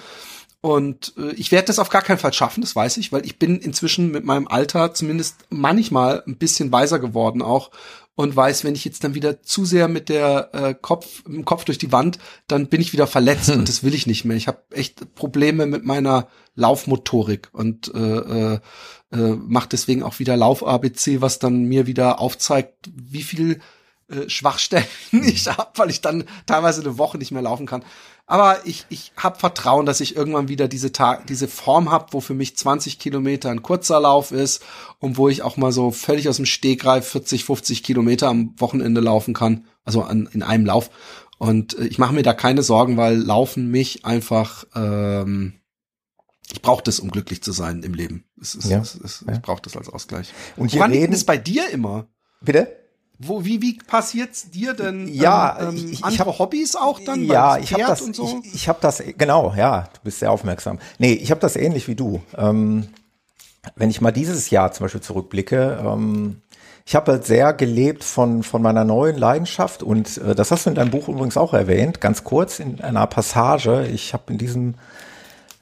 Und 0.62 1.14
äh, 1.18 1.32
ich 1.32 1.52
werde 1.52 1.68
das 1.68 1.80
auf 1.80 1.90
gar 1.90 2.04
keinen 2.04 2.20
Fall 2.20 2.34
schaffen, 2.34 2.62
das 2.62 2.76
weiß 2.76 2.98
ich, 2.98 3.12
weil 3.12 3.26
ich 3.26 3.40
bin 3.40 3.58
inzwischen 3.58 4.12
mit 4.12 4.26
meinem 4.26 4.48
Alter 4.48 4.94
zumindest 4.94 5.38
manchmal 5.50 6.24
ein 6.28 6.38
bisschen 6.38 6.72
weiser 6.72 7.00
geworden 7.00 7.42
auch 7.42 7.72
und 8.16 8.36
weiß, 8.36 8.64
wenn 8.64 8.76
ich 8.76 8.86
jetzt 8.86 9.04
dann 9.04 9.16
wieder 9.16 9.42
zu 9.42 9.66
sehr 9.66 9.88
mit 9.88 10.10
der 10.10 10.50
äh, 10.54 10.76
Kopf, 10.80 11.24
im 11.26 11.46
Kopf 11.46 11.66
durch 11.66 11.78
die 11.78 11.92
Wand, 11.92 12.20
dann 12.48 12.68
bin 12.68 12.82
ich 12.82 12.94
wieder 12.94 13.08
verletzt 13.08 13.50
und 13.56 13.68
das 13.68 13.84
will 13.84 13.94
ich 13.94 14.08
nicht 14.08 14.26
mehr. 14.26 14.38
Ich 14.38 14.48
habe 14.48 14.62
echt 14.72 15.16
Probleme 15.16 15.66
mit 15.66 15.86
meiner 15.86 16.28
Laufmotorik 16.56 17.50
und 17.54 17.94
äh, 17.94 18.00
äh, 18.00 18.60
äh, 19.12 19.36
mache 19.36 19.70
deswegen 19.70 20.04
auch 20.04 20.20
wieder 20.20 20.36
Lauf-ABC, 20.36 21.22
was 21.22 21.40
dann 21.40 21.64
mir 21.64 21.88
wieder 21.88 22.20
aufzeigt, 22.20 22.90
wie 22.94 23.24
viel 23.24 23.60
äh, 24.12 24.30
Schwachstellen 24.30 24.86
ich 25.12 25.48
habe, 25.48 25.72
weil 25.76 25.90
ich 25.90 26.02
dann 26.02 26.26
teilweise 26.46 26.82
eine 26.82 26.98
Woche 26.98 27.18
nicht 27.18 27.32
mehr 27.32 27.42
laufen 27.42 27.66
kann. 27.66 27.84
Aber 28.28 28.66
ich, 28.66 28.86
ich 28.90 29.12
habe 29.18 29.38
Vertrauen, 29.40 29.86
dass 29.86 30.00
ich 30.00 30.16
irgendwann 30.16 30.48
wieder 30.48 30.68
diese 30.70 30.92
Tag, 30.94 31.28
diese 31.28 31.48
Form 31.50 31.92
habe, 31.92 32.08
wo 32.12 32.22
für 32.22 32.34
mich 32.34 32.56
20 32.56 32.98
Kilometer 33.00 33.50
ein 33.50 33.62
kurzer 33.62 34.00
Lauf 34.00 34.32
ist 34.32 34.64
und 35.00 35.18
wo 35.18 35.28
ich 35.28 35.42
auch 35.42 35.58
mal 35.58 35.72
so 35.74 35.92
völlig 35.92 36.30
aus 36.30 36.38
dem 36.38 36.46
Stegreif 36.46 37.08
40, 37.10 37.44
50 37.44 37.84
Kilometer 37.84 38.30
am 38.30 38.54
Wochenende 38.58 39.02
laufen 39.02 39.34
kann, 39.34 39.66
also 39.84 40.04
an, 40.04 40.30
in 40.32 40.44
einem 40.44 40.66
Lauf. 40.66 40.90
Und 41.40 41.78
äh, 41.78 41.86
ich 41.88 41.98
mache 41.98 42.14
mir 42.14 42.24
da 42.24 42.34
keine 42.34 42.64
Sorgen, 42.64 42.96
weil 42.96 43.18
Laufen 43.18 43.70
mich 43.70 44.06
einfach, 44.06 44.64
ähm, 44.76 45.60
ich 46.54 46.62
brauche 46.62 46.84
das, 46.84 47.00
um 47.00 47.12
glücklich 47.12 47.44
zu 47.44 47.52
sein 47.52 47.84
im 47.84 47.94
Leben. 47.94 48.24
Es 48.40 48.56
ist, 48.56 48.70
Ja, 48.70 48.80
es 48.80 48.96
ist, 48.96 49.24
ja. 49.28 49.34
Ich 49.34 49.42
brauche 49.42 49.62
das 49.62 49.76
als 49.76 49.90
Ausgleich. 49.90 50.32
Und 50.56 50.74
Woran 50.74 50.92
liegt 50.92 51.02
reden- 51.02 51.12
denn 51.12 51.18
es 51.18 51.26
bei 51.26 51.38
dir 51.38 51.70
immer? 51.70 52.08
Bitte? 52.42 52.78
Wo, 53.24 53.46
wie, 53.46 53.62
wie 53.62 53.78
passiert's 53.78 54.50
dir 54.50 54.74
denn? 54.74 55.08
Ja, 55.08 55.58
ähm, 55.62 55.76
ich- 55.76 55.84
ähm, 55.84 55.92
ich 55.94 56.04
andere 56.04 56.30
hab- 56.32 56.40
Hobbys 56.40 56.76
auch 56.76 57.00
dann? 57.00 57.24
ja, 57.24 57.58
ich 57.58 57.72
habe 57.74 57.84
das, 57.86 58.02
und 58.02 58.16
so? 58.16 58.42
ich, 58.44 58.56
ich 58.56 58.68
habe 58.70 58.80
das, 58.82 59.04
genau, 59.18 59.54
ja, 59.56 59.90
du 59.94 60.00
bist 60.04 60.20
sehr 60.20 60.32
aufmerksam. 60.32 60.80
Nee, 60.98 61.14
ich 61.14 61.30
habe 61.32 61.40
das 61.42 61.56
ähnlich 61.56 61.88
wie 61.88 61.96
du. 61.96 62.22
Ähm, 62.38 62.88
wenn 63.76 63.90
ich 63.92 64.02
mal 64.02 64.12
dieses 64.12 64.50
Jahr 64.50 64.72
zum 64.72 64.86
Beispiel 64.86 65.02
zurückblicke, 65.02 65.80
ähm, 65.86 66.42
ich 66.84 66.96
habe 66.96 67.12
halt 67.12 67.26
sehr 67.26 67.54
gelebt 67.54 68.04
von, 68.04 68.42
von 68.42 68.62
meiner 68.64 68.84
neuen 68.84 69.18
Leidenschaft 69.18 69.84
und 69.84 70.18
äh, 70.18 70.34
das 70.34 70.50
hast 70.50 70.66
du 70.66 70.72
in 70.72 70.76
deinem 70.76 70.90
Buch 70.90 71.08
übrigens 71.08 71.38
auch 71.38 71.54
erwähnt, 71.54 72.02
ganz 72.02 72.24
kurz 72.24 72.60
in 72.60 72.82
einer 72.82 73.06
Passage. 73.06 73.86
Ich 73.94 74.14
habe 74.14 74.32
in 74.34 74.40
diesem 74.40 74.74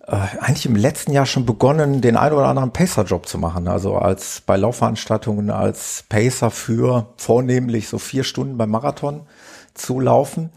äh, 0.09 0.39
eigentlich 0.39 0.65
im 0.65 0.75
letzten 0.75 1.11
Jahr 1.11 1.25
schon 1.25 1.45
begonnen, 1.45 2.01
den 2.01 2.17
ein 2.17 2.33
oder 2.33 2.47
anderen 2.47 2.71
Pacer-Job 2.71 3.27
zu 3.27 3.37
machen. 3.37 3.67
Also 3.67 3.95
als 3.97 4.41
bei 4.45 4.57
Laufveranstaltungen 4.57 5.49
als 5.51 6.03
Pacer 6.09 6.51
für 6.51 7.13
vornehmlich 7.17 7.87
so 7.89 7.97
vier 7.97 8.23
Stunden 8.23 8.57
beim 8.57 8.69
Marathon 8.69 9.27
zu 9.73 9.99
laufen 9.99 10.49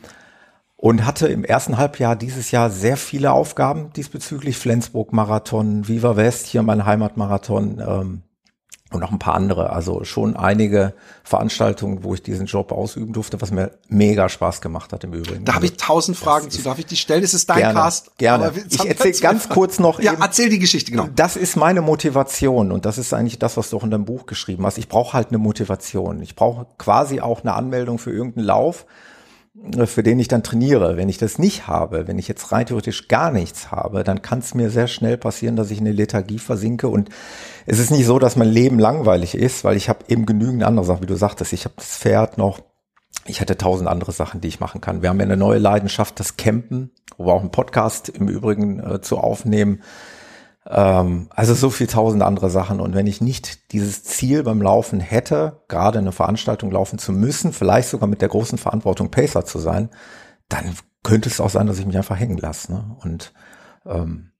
und 0.76 1.06
hatte 1.06 1.28
im 1.28 1.44
ersten 1.44 1.78
Halbjahr 1.78 2.16
dieses 2.16 2.50
Jahr 2.50 2.70
sehr 2.70 2.96
viele 2.96 3.32
Aufgaben 3.32 3.92
diesbezüglich. 3.92 4.56
Flensburg-Marathon, 4.56 5.86
Viva 5.86 6.16
West, 6.16 6.46
hier 6.46 6.62
mein 6.62 6.84
Heimatmarathon 6.86 7.82
ähm, 7.86 8.22
und 8.94 9.00
noch 9.00 9.12
ein 9.12 9.18
paar 9.18 9.34
andere. 9.34 9.70
Also 9.70 10.04
schon 10.04 10.36
einige 10.36 10.94
Veranstaltungen, 11.24 12.04
wo 12.04 12.14
ich 12.14 12.22
diesen 12.22 12.46
Job 12.46 12.72
ausüben 12.72 13.12
durfte, 13.12 13.40
was 13.40 13.50
mir 13.50 13.70
mega 13.88 14.28
Spaß 14.28 14.60
gemacht 14.60 14.92
hat 14.92 15.04
im 15.04 15.12
Übrigen. 15.12 15.44
Da 15.44 15.54
habe 15.54 15.64
ich 15.66 15.72
Also, 15.72 15.84
tausend 15.86 16.16
Fragen 16.16 16.50
zu. 16.50 16.62
Darf 16.62 16.78
ich 16.78 16.86
die 16.86 16.96
stellen? 16.96 17.22
Es 17.24 17.34
ist 17.34 17.48
dein 17.48 17.58
Gerne, 17.58 17.74
Cast. 17.74 18.16
gerne. 18.18 18.52
Ich 18.68 18.78
haben 18.78 18.88
erzähl 18.88 19.14
zwei 19.14 19.22
ganz 19.28 19.42
Fragen. 19.44 19.54
kurz 19.54 19.78
noch 19.78 20.00
Ja, 20.00 20.12
eben- 20.12 20.22
erzähl 20.22 20.48
die 20.48 20.58
Geschichte, 20.58 20.90
genau. 20.90 21.08
Das 21.14 21.36
ist 21.36 21.56
meine 21.56 21.80
Motivation 21.80 22.72
und 22.72 22.84
das 22.84 22.98
ist 22.98 23.12
eigentlich 23.14 23.38
das, 23.38 23.56
was 23.56 23.70
du 23.70 23.76
auch 23.78 23.84
in 23.84 23.90
deinem 23.90 24.04
Buch 24.04 24.26
geschrieben 24.26 24.64
hast. 24.66 24.78
Ich 24.78 24.88
brauche 24.88 25.12
halt 25.14 25.28
eine 25.28 25.38
Motivation. 25.38 26.20
Ich 26.22 26.36
brauche 26.36 26.66
quasi 26.78 27.20
auch 27.20 27.42
eine 27.42 27.54
Anmeldung 27.54 27.98
für 27.98 28.10
irgendeinen 28.12 28.46
Lauf, 28.46 28.84
für 29.84 30.02
den 30.02 30.18
ich 30.18 30.28
dann 30.28 30.42
trainiere. 30.42 30.96
Wenn 30.96 31.10
ich 31.10 31.18
das 31.18 31.38
nicht 31.38 31.66
habe, 31.66 32.08
wenn 32.08 32.18
ich 32.18 32.26
jetzt 32.26 32.52
rein 32.52 32.66
theoretisch 32.66 33.08
gar 33.08 33.30
nichts 33.30 33.70
habe, 33.70 34.02
dann 34.02 34.22
kann 34.22 34.38
es 34.38 34.54
mir 34.54 34.70
sehr 34.70 34.88
schnell 34.88 35.18
passieren, 35.18 35.56
dass 35.56 35.70
ich 35.70 35.78
in 35.78 35.86
eine 35.86 35.94
Lethargie 35.94 36.38
versinke. 36.38 36.88
Und 36.88 37.10
es 37.66 37.78
ist 37.78 37.90
nicht 37.90 38.06
so, 38.06 38.18
dass 38.18 38.36
mein 38.36 38.48
Leben 38.48 38.78
langweilig 38.78 39.34
ist, 39.34 39.62
weil 39.64 39.76
ich 39.76 39.88
habe 39.88 40.04
eben 40.08 40.24
genügend 40.24 40.62
andere 40.62 40.86
Sachen, 40.86 41.02
wie 41.02 41.06
du 41.06 41.16
sagtest. 41.16 41.52
Ich 41.52 41.64
habe 41.64 41.74
das 41.76 41.98
Pferd 41.98 42.38
noch, 42.38 42.60
ich 43.26 43.40
hätte 43.40 43.58
tausend 43.58 43.88
andere 43.88 44.12
Sachen, 44.12 44.40
die 44.40 44.48
ich 44.48 44.60
machen 44.60 44.80
kann. 44.80 45.02
Wir 45.02 45.10
haben 45.10 45.18
ja 45.18 45.26
eine 45.26 45.36
neue 45.36 45.58
Leidenschaft, 45.58 46.18
das 46.18 46.38
Campen, 46.38 46.90
wo 47.18 47.26
wir 47.26 47.34
auch 47.34 47.40
einen 47.40 47.50
Podcast 47.50 48.08
im 48.08 48.28
Übrigen 48.28 48.80
äh, 48.80 49.00
zu 49.02 49.18
aufnehmen. 49.18 49.82
Ähm, 50.66 51.28
also 51.30 51.54
so 51.54 51.70
viel 51.70 51.86
tausend 51.86 52.22
andere 52.22 52.50
Sachen. 52.50 52.80
Und 52.80 52.94
wenn 52.94 53.06
ich 53.06 53.20
nicht 53.20 53.72
dieses 53.72 54.04
Ziel 54.04 54.42
beim 54.42 54.62
Laufen 54.62 55.00
hätte, 55.00 55.62
gerade 55.68 55.98
eine 55.98 56.12
Veranstaltung 56.12 56.70
laufen 56.70 56.98
zu 56.98 57.12
müssen, 57.12 57.52
vielleicht 57.52 57.88
sogar 57.88 58.08
mit 58.08 58.22
der 58.22 58.28
großen 58.28 58.58
Verantwortung 58.58 59.10
Pacer 59.10 59.44
zu 59.44 59.58
sein, 59.58 59.90
dann 60.48 60.76
könnte 61.02 61.28
es 61.28 61.40
auch 61.40 61.50
sein, 61.50 61.66
dass 61.66 61.78
ich 61.78 61.86
mich 61.86 61.96
einfach 61.96 62.18
hängen 62.18 62.38
lasse. 62.38 62.72
Ne? 62.72 62.96
Und 63.02 63.32
ähm, 63.86 64.30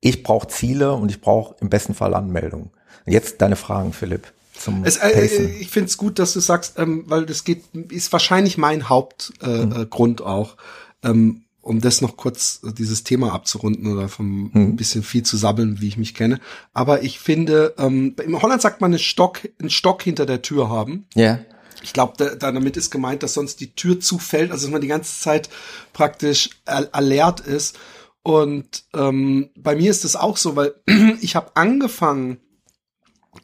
ich 0.00 0.22
brauche 0.22 0.48
Ziele 0.48 0.94
und 0.94 1.10
ich 1.10 1.20
brauche 1.20 1.56
im 1.60 1.70
besten 1.70 1.94
Fall 1.94 2.14
Anmeldungen. 2.14 2.70
Jetzt 3.06 3.40
deine 3.40 3.56
Fragen, 3.56 3.92
Philipp. 3.92 4.32
Zum 4.58 4.84
Es, 4.84 4.96
äh, 4.96 5.12
Pacen. 5.12 5.50
ich 5.60 5.70
finde 5.70 5.88
es 5.88 5.96
gut, 5.96 6.18
dass 6.18 6.32
du 6.32 6.40
sagst, 6.40 6.78
ähm, 6.78 7.04
weil 7.06 7.26
das 7.26 7.44
geht, 7.44 7.64
ist 7.90 8.12
wahrscheinlich 8.12 8.58
mein 8.58 8.88
Hauptgrund 8.88 9.76
äh, 9.76 9.82
äh, 9.82 9.86
Grund 9.86 10.20
auch, 10.20 10.56
ähm, 11.04 11.44
um 11.68 11.80
das 11.80 12.00
noch 12.00 12.16
kurz 12.16 12.60
äh, 12.66 12.72
dieses 12.72 13.04
Thema 13.04 13.32
abzurunden 13.32 13.92
oder 13.92 14.08
vom 14.08 14.50
ein 14.54 14.76
bisschen 14.76 15.02
viel 15.02 15.22
zu 15.22 15.36
sabbeln, 15.36 15.80
wie 15.80 15.88
ich 15.88 15.96
mich 15.98 16.14
kenne. 16.14 16.40
Aber 16.72 17.02
ich 17.02 17.18
finde, 17.20 17.74
ähm, 17.78 18.16
in 18.24 18.40
Holland 18.40 18.62
sagt 18.62 18.80
man 18.80 18.90
einen 18.92 18.98
Stock, 18.98 19.40
einen 19.60 19.70
Stock 19.70 20.02
hinter 20.02 20.26
der 20.26 20.42
Tür 20.42 20.68
haben. 20.68 21.06
Ja. 21.14 21.38
Ich 21.82 21.92
glaube, 21.92 22.14
da, 22.16 22.34
da 22.34 22.50
damit 22.50 22.76
ist 22.76 22.90
gemeint, 22.90 23.22
dass 23.22 23.34
sonst 23.34 23.60
die 23.60 23.74
Tür 23.74 24.00
zufällt, 24.00 24.50
also 24.50 24.66
dass 24.66 24.72
man 24.72 24.80
die 24.80 24.88
ganze 24.88 25.20
Zeit 25.20 25.48
praktisch 25.92 26.50
al- 26.64 26.88
alert 26.92 27.40
ist. 27.40 27.78
Und 28.22 28.84
ähm, 28.94 29.50
bei 29.56 29.76
mir 29.76 29.90
ist 29.90 30.04
es 30.04 30.16
auch 30.16 30.36
so, 30.36 30.56
weil 30.56 30.74
ich 31.20 31.36
habe 31.36 31.54
angefangen 31.54 32.38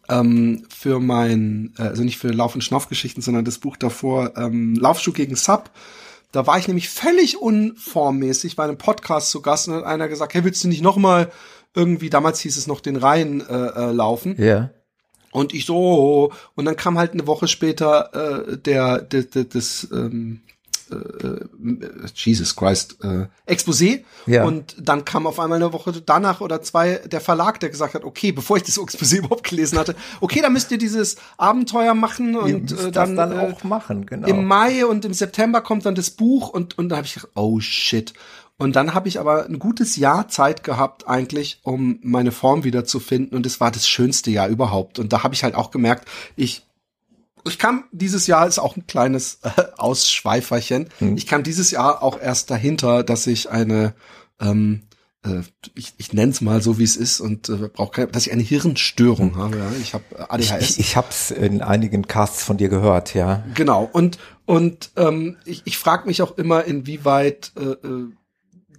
ähm, 0.09 0.67
für 0.69 0.99
mein, 1.01 1.75
äh, 1.79 1.83
also 1.83 2.03
nicht 2.03 2.19
für 2.19 2.29
Lauf- 2.29 2.55
und 2.55 2.63
Schnaufgeschichten, 2.65 3.23
sondern 3.23 3.45
das 3.45 3.59
Buch 3.59 3.77
davor, 3.77 4.37
ähm, 4.37 4.75
Laufschuh 4.75 5.13
gegen 5.13 5.37
Sub. 5.37 5.71
Da 6.35 6.49
war 6.49 6.59
ich 6.59 6.67
nämlich 6.67 6.89
völlig 6.89 7.41
unformmäßig 7.41 8.57
bei 8.57 8.65
einem 8.65 8.77
Podcast 8.77 9.31
zu 9.31 9.41
Gast 9.41 9.69
und 9.69 9.75
hat 9.75 9.85
einer 9.85 10.09
gesagt, 10.09 10.35
hey, 10.35 10.43
willst 10.43 10.65
du 10.65 10.69
nicht 10.69 10.83
noch 10.83 10.97
mal 10.97 11.31
irgendwie, 11.75 12.11
damals 12.11 12.41
hieß 12.41 12.57
es 12.57 12.67
noch 12.67 12.81
den 12.81 12.97
Rhein 12.97 13.41
äh, 13.41 13.53
äh, 13.55 13.93
laufen? 13.93 14.35
Ja. 14.43 14.71
Und 15.31 15.55
ich 15.55 15.65
so, 15.65 16.33
und 16.57 16.65
dann 16.65 16.75
kam 16.75 16.99
halt 16.99 17.13
eine 17.13 17.29
Woche 17.29 17.47
später 17.47 18.49
äh, 18.49 18.59
der, 18.59 19.01
der, 19.01 19.23
der 19.23 19.45
das 19.45 19.87
ähm, 19.93 20.43
äh, 20.95 21.67
äh, 21.69 22.09
Jesus 22.15 22.57
Christ 22.57 22.99
äh, 23.03 23.27
Exposé 23.47 24.05
Ja. 24.27 24.45
und 24.45 24.77
dann 24.81 25.05
kam 25.05 25.27
auf 25.27 25.41
einmal 25.41 25.63
eine 25.63 25.73
Woche 25.73 25.93
danach 26.05 26.41
oder 26.41 26.63
zwei 26.63 27.01
der 27.07 27.21
Verlag, 27.21 27.61
der 27.61 27.71
gesagt 27.71 27.95
hat, 27.95 28.05
okay, 28.05 28.33
bevor 28.33 28.57
ich 28.57 28.63
das 28.63 28.79
Exposé 28.79 29.17
überhaupt 29.19 29.49
gelesen 29.49 29.79
hatte, 29.79 29.95
okay, 30.21 30.41
dann 30.41 30.53
müsst 30.53 30.71
ihr 30.71 30.79
dieses 30.79 31.17
Abenteuer 31.37 31.95
machen 31.95 32.37
und 32.37 32.73
äh, 32.73 32.77
das 32.77 32.91
dann, 32.93 33.17
dann 33.17 33.33
äh, 33.33 33.53
auch 33.53 33.65
machen, 33.65 34.07
genau. 34.07 34.29
im 34.29 34.45
Mai 34.47 34.87
und 34.87 35.05
im 35.05 35.15
September 35.15 35.61
kommt 35.61 35.87
dann 35.87 35.95
das 35.95 36.11
Buch 36.11 36.49
und, 36.49 36.79
und 36.79 36.89
da 36.89 36.97
habe 36.97 37.07
ich 37.07 37.15
gedacht, 37.15 37.31
oh 37.35 37.61
shit. 37.61 38.15
Und 38.57 38.77
dann 38.77 38.95
habe 38.95 39.09
ich 39.09 39.19
aber 39.19 39.47
ein 39.47 39.59
gutes 39.59 39.97
Jahr 39.97 40.29
Zeit 40.29 40.63
gehabt 40.63 41.09
eigentlich, 41.09 41.61
um 41.65 41.99
meine 42.03 42.31
Form 42.31 42.63
wieder 42.63 42.85
zu 42.85 43.01
finden 43.01 43.35
und 43.35 43.47
es 43.47 43.61
war 43.61 43.73
das 43.73 43.89
schönste 43.89 44.31
Jahr 44.31 44.49
überhaupt. 44.49 45.01
Und 45.01 45.13
da 45.13 45.25
habe 45.25 45.35
ich 45.35 45.43
halt 45.43 45.57
auch 45.57 45.73
gemerkt, 45.73 46.09
ich 46.37 46.65
ich 47.47 47.59
kam 47.59 47.85
dieses 47.93 48.27
Jahr 48.27 48.47
ist 48.47 48.59
auch 48.59 48.77
ein 48.77 48.87
kleines 48.87 49.41
äh, 49.43 49.63
Ausschweiferchen. 49.77 50.89
Ich 51.17 51.27
kam 51.27 51.43
dieses 51.43 51.71
Jahr 51.71 52.03
auch 52.03 52.21
erst 52.21 52.51
dahinter, 52.51 53.03
dass 53.03 53.27
ich 53.27 53.51
eine 53.51 53.95
ähm, 54.41 54.83
äh, 55.25 55.43
ich, 55.75 55.95
ich 55.97 56.13
nenne 56.13 56.33
es 56.33 56.41
mal 56.41 56.63
so, 56.63 56.79
wie 56.79 56.85
es 56.85 56.97
ist 56.97 57.21
und 57.21 57.49
äh, 57.49 57.69
brauche 57.73 57.93
keine, 57.93 58.09
dass 58.09 58.27
ich 58.27 58.33
eine 58.33 58.43
Hirnstörung 58.43 59.37
habe. 59.37 59.59
Ja? 59.59 59.73
Ich 59.81 59.95
habe 59.95 60.31
ADHS. 60.31 60.71
ich, 60.71 60.81
ich 60.81 60.97
habe 60.97 61.09
es 61.11 61.31
in 61.31 61.63
einigen 61.63 62.07
Casts 62.07 62.45
von 62.45 62.57
dir 62.57 62.69
gehört, 62.69 63.15
ja. 63.15 63.45
Genau. 63.55 63.89
Und 63.91 64.19
und 64.47 64.91
ähm, 64.97 65.37
ich, 65.45 65.63
ich 65.65 65.79
frage 65.79 66.07
mich 66.07 66.21
auch 66.23 66.37
immer, 66.37 66.65
inwieweit 66.65 67.53
äh, 67.57 67.87
äh, 67.87 68.09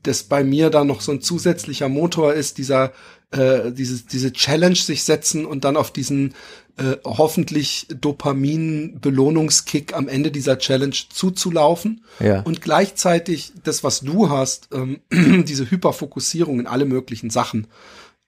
das 0.04 0.24
bei 0.24 0.44
mir 0.44 0.70
da 0.70 0.84
noch 0.84 1.02
so 1.02 1.12
ein 1.12 1.22
zusätzlicher 1.22 1.90
Motor 1.90 2.34
ist, 2.34 2.60
dieser 2.60 2.92
äh, 3.32 3.72
diese 3.72 4.06
diese 4.06 4.32
Challenge 4.32 4.76
sich 4.76 5.04
setzen 5.04 5.46
und 5.46 5.64
dann 5.64 5.78
auf 5.78 5.92
diesen 5.92 6.36
äh, 6.78 6.98
hoffentlich 7.06 7.88
Dopamin-Belohnungskick 8.02 9.94
am 9.96 10.08
Ende 10.08 10.32
dieser 10.32 10.58
Challenge 10.58 10.96
zuzulaufen 11.10 12.04
Ja. 12.20 12.42
und 12.42 12.62
gleichzeitig 12.62 13.54
das, 13.64 13.84
was 13.84 14.02
du 14.02 14.30
hast, 14.30 14.70
ähm, 14.74 15.00
diese 15.46 15.70
Hyperfokussierung 15.72 16.60
in 16.60 16.68
alle 16.68 16.86
möglichen 16.86 17.30
Sachen, 17.30 17.68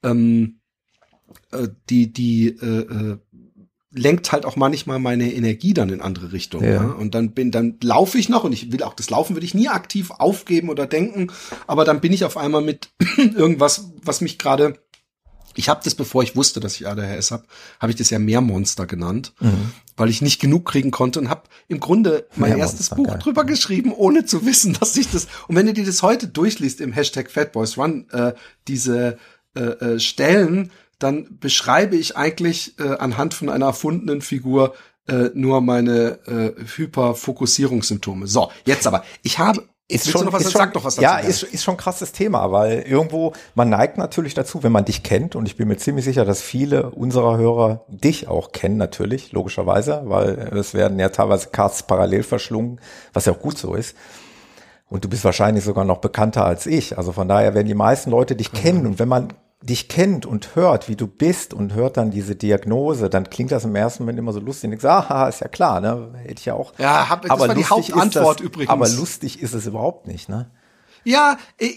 ähm, 0.04 0.60
äh, 1.52 1.68
die 1.90 2.12
die 2.14 2.48
äh, 2.48 2.80
äh, 3.14 3.18
lenkt 3.92 4.32
halt 4.32 4.46
auch 4.46 4.56
manchmal 4.58 5.00
meine 5.00 5.34
Energie 5.34 5.74
dann 5.74 5.90
in 5.90 6.02
andere 6.02 6.32
Richtungen. 6.32 6.66
Ja. 6.66 6.74
Ja. 6.74 6.92
Und 6.92 7.16
dann 7.16 7.32
bin, 7.32 7.52
dann 7.52 7.78
laufe 7.82 8.18
ich 8.18 8.30
noch 8.30 8.44
und 8.44 8.54
ich 8.54 8.72
will 8.72 8.84
auch 8.84 8.94
das 8.94 9.10
Laufen 9.10 9.36
will 9.36 9.44
ich 9.44 9.56
nie 9.56 9.70
aktiv 9.70 10.12
aufgeben 10.12 10.70
oder 10.70 10.86
denken, 10.86 11.32
aber 11.66 11.84
dann 11.84 12.00
bin 12.02 12.14
ich 12.14 12.24
auf 12.24 12.38
einmal 12.38 12.62
mit 12.62 12.90
irgendwas, 13.18 13.92
was 14.04 14.22
mich 14.22 14.38
gerade 14.38 14.76
ich 15.58 15.70
habe 15.70 15.82
das, 15.84 15.96
bevor 15.96 16.24
ich 16.24 16.36
wusste, 16.36 16.60
dass 16.60 16.76
ich 16.76 16.88
ADHS 16.88 17.32
habe, 17.32 17.46
habe 17.80 17.92
ich 17.92 17.96
das 17.98 18.10
ja 18.10 18.20
Meermonster 18.20 18.86
genannt, 18.86 19.34
weil 19.96 20.10
ich 20.10 20.22
nicht 20.22 20.40
genug 20.40 20.66
kriegen 20.66 20.92
konnte 20.92 21.20
und 21.20 21.30
habe 21.30 21.44
im 21.68 21.80
Grunde 21.80 22.28
mein 22.36 22.52
Meermonster, 22.52 22.78
erstes 22.80 22.96
Buch 22.96 23.08
geil. 23.08 23.20
drüber 23.20 23.44
geschrieben, 23.44 23.92
ohne 23.92 24.26
zu 24.26 24.46
wissen, 24.46 24.78
dass 24.80 24.96
ich 24.96 25.10
das. 25.12 25.28
Und 25.48 25.56
wenn 25.56 25.66
du 25.66 25.74
dir 25.74 25.86
das 25.86 26.04
heute 26.04 26.28
durchliest 26.28 26.82
im 26.82 26.94
Hashtag 26.94 27.32
FatBoysRun, 27.32 28.10
äh, 28.12 28.34
diese 28.68 29.18
äh, 29.56 29.62
äh, 29.62 30.00
Stellen, 30.00 30.72
dann 31.00 31.40
beschreibe 31.40 31.96
ich 31.96 32.16
eigentlich 32.18 32.80
äh, 32.80 32.98
anhand 32.98 33.34
von 33.34 33.50
einer 33.50 33.68
erfundenen 33.68 34.22
Figur 34.22 34.76
äh, 35.08 35.30
nur 35.34 35.62
meine 35.62 36.20
äh, 36.28 36.54
Hyperfokussierungssymptome. 36.76 38.28
So, 38.28 38.52
jetzt 38.66 38.88
aber. 38.88 39.04
Ich 39.24 39.40
habe 39.40 39.68
ist 39.90 40.10
schon, 40.10 40.26
noch 40.26 40.34
was, 40.34 40.44
ist 40.44 40.52
schon, 40.52 40.72
dazu. 40.74 41.02
Ja, 41.02 41.18
ist, 41.18 41.44
ist 41.44 41.64
schon 41.64 41.76
ein 41.76 41.78
krasses 41.78 42.12
Thema, 42.12 42.52
weil 42.52 42.82
irgendwo, 42.82 43.32
man 43.56 43.70
neigt 43.70 43.98
natürlich 43.98 44.34
dazu, 44.34 44.62
wenn 44.64 44.74
man 44.74 44.84
dich 44.84 45.02
kennt, 45.02 45.36
und 45.36 45.46
ich 45.46 45.56
bin 45.56 45.70
mir 45.70 45.78
ziemlich 45.78 46.04
sicher, 46.04 46.26
dass 46.26 46.42
viele 46.42 46.90
unserer 46.90 47.38
Hörer 47.38 47.86
dich 47.88 48.28
auch 48.28 48.52
kennen, 48.52 48.76
natürlich, 48.76 49.32
logischerweise, 49.32 50.02
weil 50.06 50.52
es 50.58 50.74
werden 50.74 51.00
ja 51.00 51.08
teilweise 51.10 51.50
Casts 51.50 51.84
parallel 51.84 52.24
verschlungen, 52.24 52.82
was 53.14 53.26
ja 53.26 53.34
auch 53.34 53.40
gut 53.40 53.58
so 53.58 53.76
ist. 53.76 53.96
Und 54.90 55.06
du 55.06 55.10
bist 55.10 55.24
wahrscheinlich 55.24 55.64
sogar 55.64 55.86
noch 55.86 55.98
bekannter 56.00 56.46
als 56.46 56.66
ich. 56.66 56.98
Also 56.98 57.12
von 57.12 57.28
daher 57.28 57.54
werden 57.54 57.68
die 57.68 57.74
meisten 57.74 58.10
Leute 58.10 58.36
dich 58.36 58.54
mhm. 58.54 58.58
kennen. 58.58 58.88
Und 58.88 59.00
wenn 59.00 59.10
man 59.10 59.34
dich 59.62 59.88
kennt 59.88 60.26
und 60.26 60.56
hört, 60.56 60.88
wie 60.88 60.96
du 60.96 61.08
bist 61.08 61.54
und 61.54 61.74
hört 61.74 61.98
dann 61.98 62.12
diese 62.12 62.36
Diagnose, 62.36 63.10
dann 63.10 63.30
klingt 63.30 63.52
das 63.52 63.66
im 63.66 63.76
ersten 63.76 64.04
Moment 64.04 64.20
immer 64.20 64.32
so 64.32 64.40
lustig. 64.40 64.72
Ich 64.72 64.82
sage, 64.82 65.10
ah, 65.10 65.28
ist 65.28 65.42
ja 65.42 65.48
klar, 65.48 65.82
ne? 65.82 66.14
Hätte 66.24 66.40
ich 66.40 66.46
ja 66.46 66.54
auch. 66.54 66.74
Ja, 66.78 67.10
hab, 67.10 67.24
das 67.24 67.32
aber 67.32 67.48
war 67.48 67.56
die 67.56 67.66
Hauptantwort 67.66 68.40
das, 68.40 68.46
übrigens. 68.46 68.70
Aber 68.70 68.88
lustig 68.88 69.42
ist 69.42 69.54
es 69.54 69.66
überhaupt 69.66 70.08
nicht, 70.08 70.30
ne? 70.30 70.52
Ja, 71.04 71.38
äh, 71.58 71.72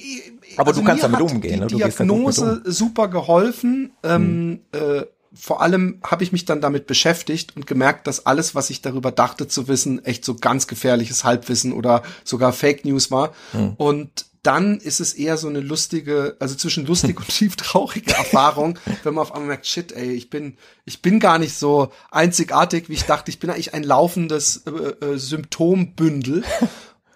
aber 0.56 0.68
also 0.68 0.80
du 0.80 0.86
kannst 0.86 1.04
damit 1.04 1.20
umgehen. 1.20 1.66
Die 1.68 1.76
ne? 1.76 1.84
Diagnose 1.84 2.62
um. 2.64 2.72
super 2.72 3.08
geholfen. 3.08 3.92
Ähm, 4.02 4.60
hm. 4.72 4.80
äh, 4.80 5.04
vor 5.32 5.62
allem 5.62 6.00
habe 6.04 6.24
ich 6.24 6.32
mich 6.32 6.44
dann 6.44 6.60
damit 6.60 6.86
beschäftigt 6.86 7.54
und 7.56 7.66
gemerkt, 7.66 8.08
dass 8.08 8.26
alles, 8.26 8.54
was 8.54 8.68
ich 8.70 8.82
darüber 8.82 9.12
dachte 9.12 9.46
zu 9.46 9.68
wissen, 9.68 10.04
echt 10.04 10.24
so 10.24 10.34
ganz 10.34 10.66
gefährliches 10.66 11.22
Halbwissen 11.22 11.72
oder 11.72 12.02
sogar 12.24 12.52
Fake 12.52 12.84
News 12.84 13.10
war. 13.10 13.32
Hm. 13.52 13.74
Und 13.76 14.26
dann 14.42 14.78
ist 14.78 15.00
es 15.00 15.12
eher 15.12 15.36
so 15.36 15.48
eine 15.48 15.60
lustige, 15.60 16.36
also 16.38 16.54
zwischen 16.54 16.86
lustig 16.86 17.18
und 17.18 17.28
tief 17.28 17.56
traurige 17.56 18.14
Erfahrung, 18.14 18.78
wenn 19.02 19.14
man 19.14 19.22
auf 19.22 19.32
einmal 19.32 19.48
merkt, 19.48 19.66
shit, 19.66 19.92
ey, 19.92 20.12
ich 20.12 20.30
bin, 20.30 20.56
ich 20.84 21.02
bin 21.02 21.20
gar 21.20 21.38
nicht 21.38 21.54
so 21.54 21.92
einzigartig, 22.10 22.88
wie 22.88 22.94
ich 22.94 23.04
dachte. 23.04 23.30
Ich 23.30 23.38
bin 23.38 23.50
eigentlich 23.50 23.74
ein 23.74 23.82
laufendes 23.82 24.64
äh, 24.66 25.04
äh, 25.04 25.18
Symptombündel. 25.18 26.44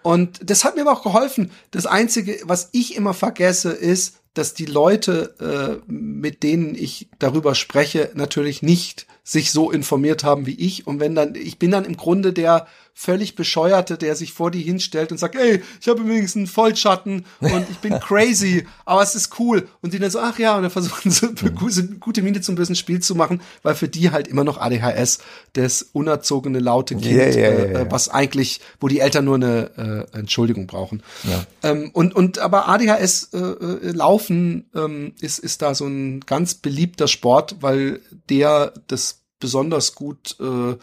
Und 0.02 0.50
das 0.50 0.64
hat 0.64 0.76
mir 0.76 0.82
aber 0.82 0.92
auch 0.92 1.02
geholfen. 1.02 1.50
Das 1.70 1.86
Einzige, 1.86 2.38
was 2.44 2.68
ich 2.72 2.94
immer 2.94 3.14
vergesse, 3.14 3.72
ist, 3.72 4.18
dass 4.34 4.52
die 4.52 4.66
Leute, 4.66 5.80
äh, 5.88 5.90
mit 5.90 6.42
denen 6.42 6.74
ich 6.74 7.08
darüber 7.18 7.54
spreche, 7.54 8.10
natürlich 8.14 8.62
nicht 8.62 9.06
sich 9.24 9.50
so 9.50 9.70
informiert 9.70 10.22
haben 10.22 10.46
wie 10.46 10.54
ich. 10.54 10.86
Und 10.86 11.00
wenn 11.00 11.14
dann, 11.14 11.34
ich 11.34 11.58
bin 11.58 11.70
dann 11.70 11.86
im 11.86 11.96
Grunde 11.96 12.32
der 12.32 12.66
völlig 12.96 13.34
Bescheuerte, 13.34 13.98
der 13.98 14.14
sich 14.14 14.32
vor 14.32 14.52
die 14.52 14.62
hinstellt 14.62 15.10
und 15.10 15.18
sagt, 15.18 15.34
ey, 15.34 15.60
ich 15.80 15.88
habe 15.88 16.00
übrigens 16.02 16.36
einen 16.36 16.46
Vollschatten 16.46 17.26
und 17.40 17.66
ich 17.68 17.78
bin 17.78 17.98
crazy, 18.00 18.66
aber 18.84 19.02
es 19.02 19.16
ist 19.16 19.40
cool. 19.40 19.66
Und 19.82 19.92
die 19.92 19.98
dann 19.98 20.12
so, 20.12 20.20
ach 20.20 20.38
ja, 20.38 20.56
und 20.56 20.62
dann 20.62 20.70
versuchen 20.70 21.10
sie 21.10 21.26
mhm. 21.26 21.98
gute 22.00 22.22
Miene 22.22 22.40
zum 22.40 22.54
bösen 22.54 22.76
Spiel 22.76 23.00
zu 23.00 23.16
machen, 23.16 23.42
weil 23.64 23.74
für 23.74 23.88
die 23.88 24.12
halt 24.12 24.28
immer 24.28 24.44
noch 24.44 24.58
ADHS, 24.58 25.18
das 25.54 25.82
unerzogene, 25.92 26.60
laute 26.60 26.94
Kind, 26.94 27.06
yeah, 27.06 27.26
yeah, 27.26 27.52
yeah, 27.52 27.80
äh, 27.80 27.90
was 27.90 28.08
eigentlich, 28.08 28.60
wo 28.78 28.86
die 28.86 29.00
Eltern 29.00 29.24
nur 29.24 29.34
eine 29.34 30.06
äh, 30.12 30.18
Entschuldigung 30.18 30.68
brauchen. 30.68 31.02
Ja. 31.24 31.44
Ähm, 31.64 31.90
und, 31.92 32.14
und 32.14 32.38
aber 32.38 32.68
ADHS 32.68 33.30
äh, 33.32 33.38
äh, 33.38 33.90
laufen 33.90 34.66
ähm, 34.74 35.14
ist, 35.20 35.40
ist 35.40 35.62
da 35.62 35.74
so 35.74 35.86
ein 35.86 36.20
ganz 36.20 36.54
beliebter 36.54 37.08
Sport, 37.08 37.56
weil 37.60 38.00
der 38.28 38.72
das 38.86 39.13
besonders 39.44 39.94
gut 39.94 40.36
äh, 40.40 40.76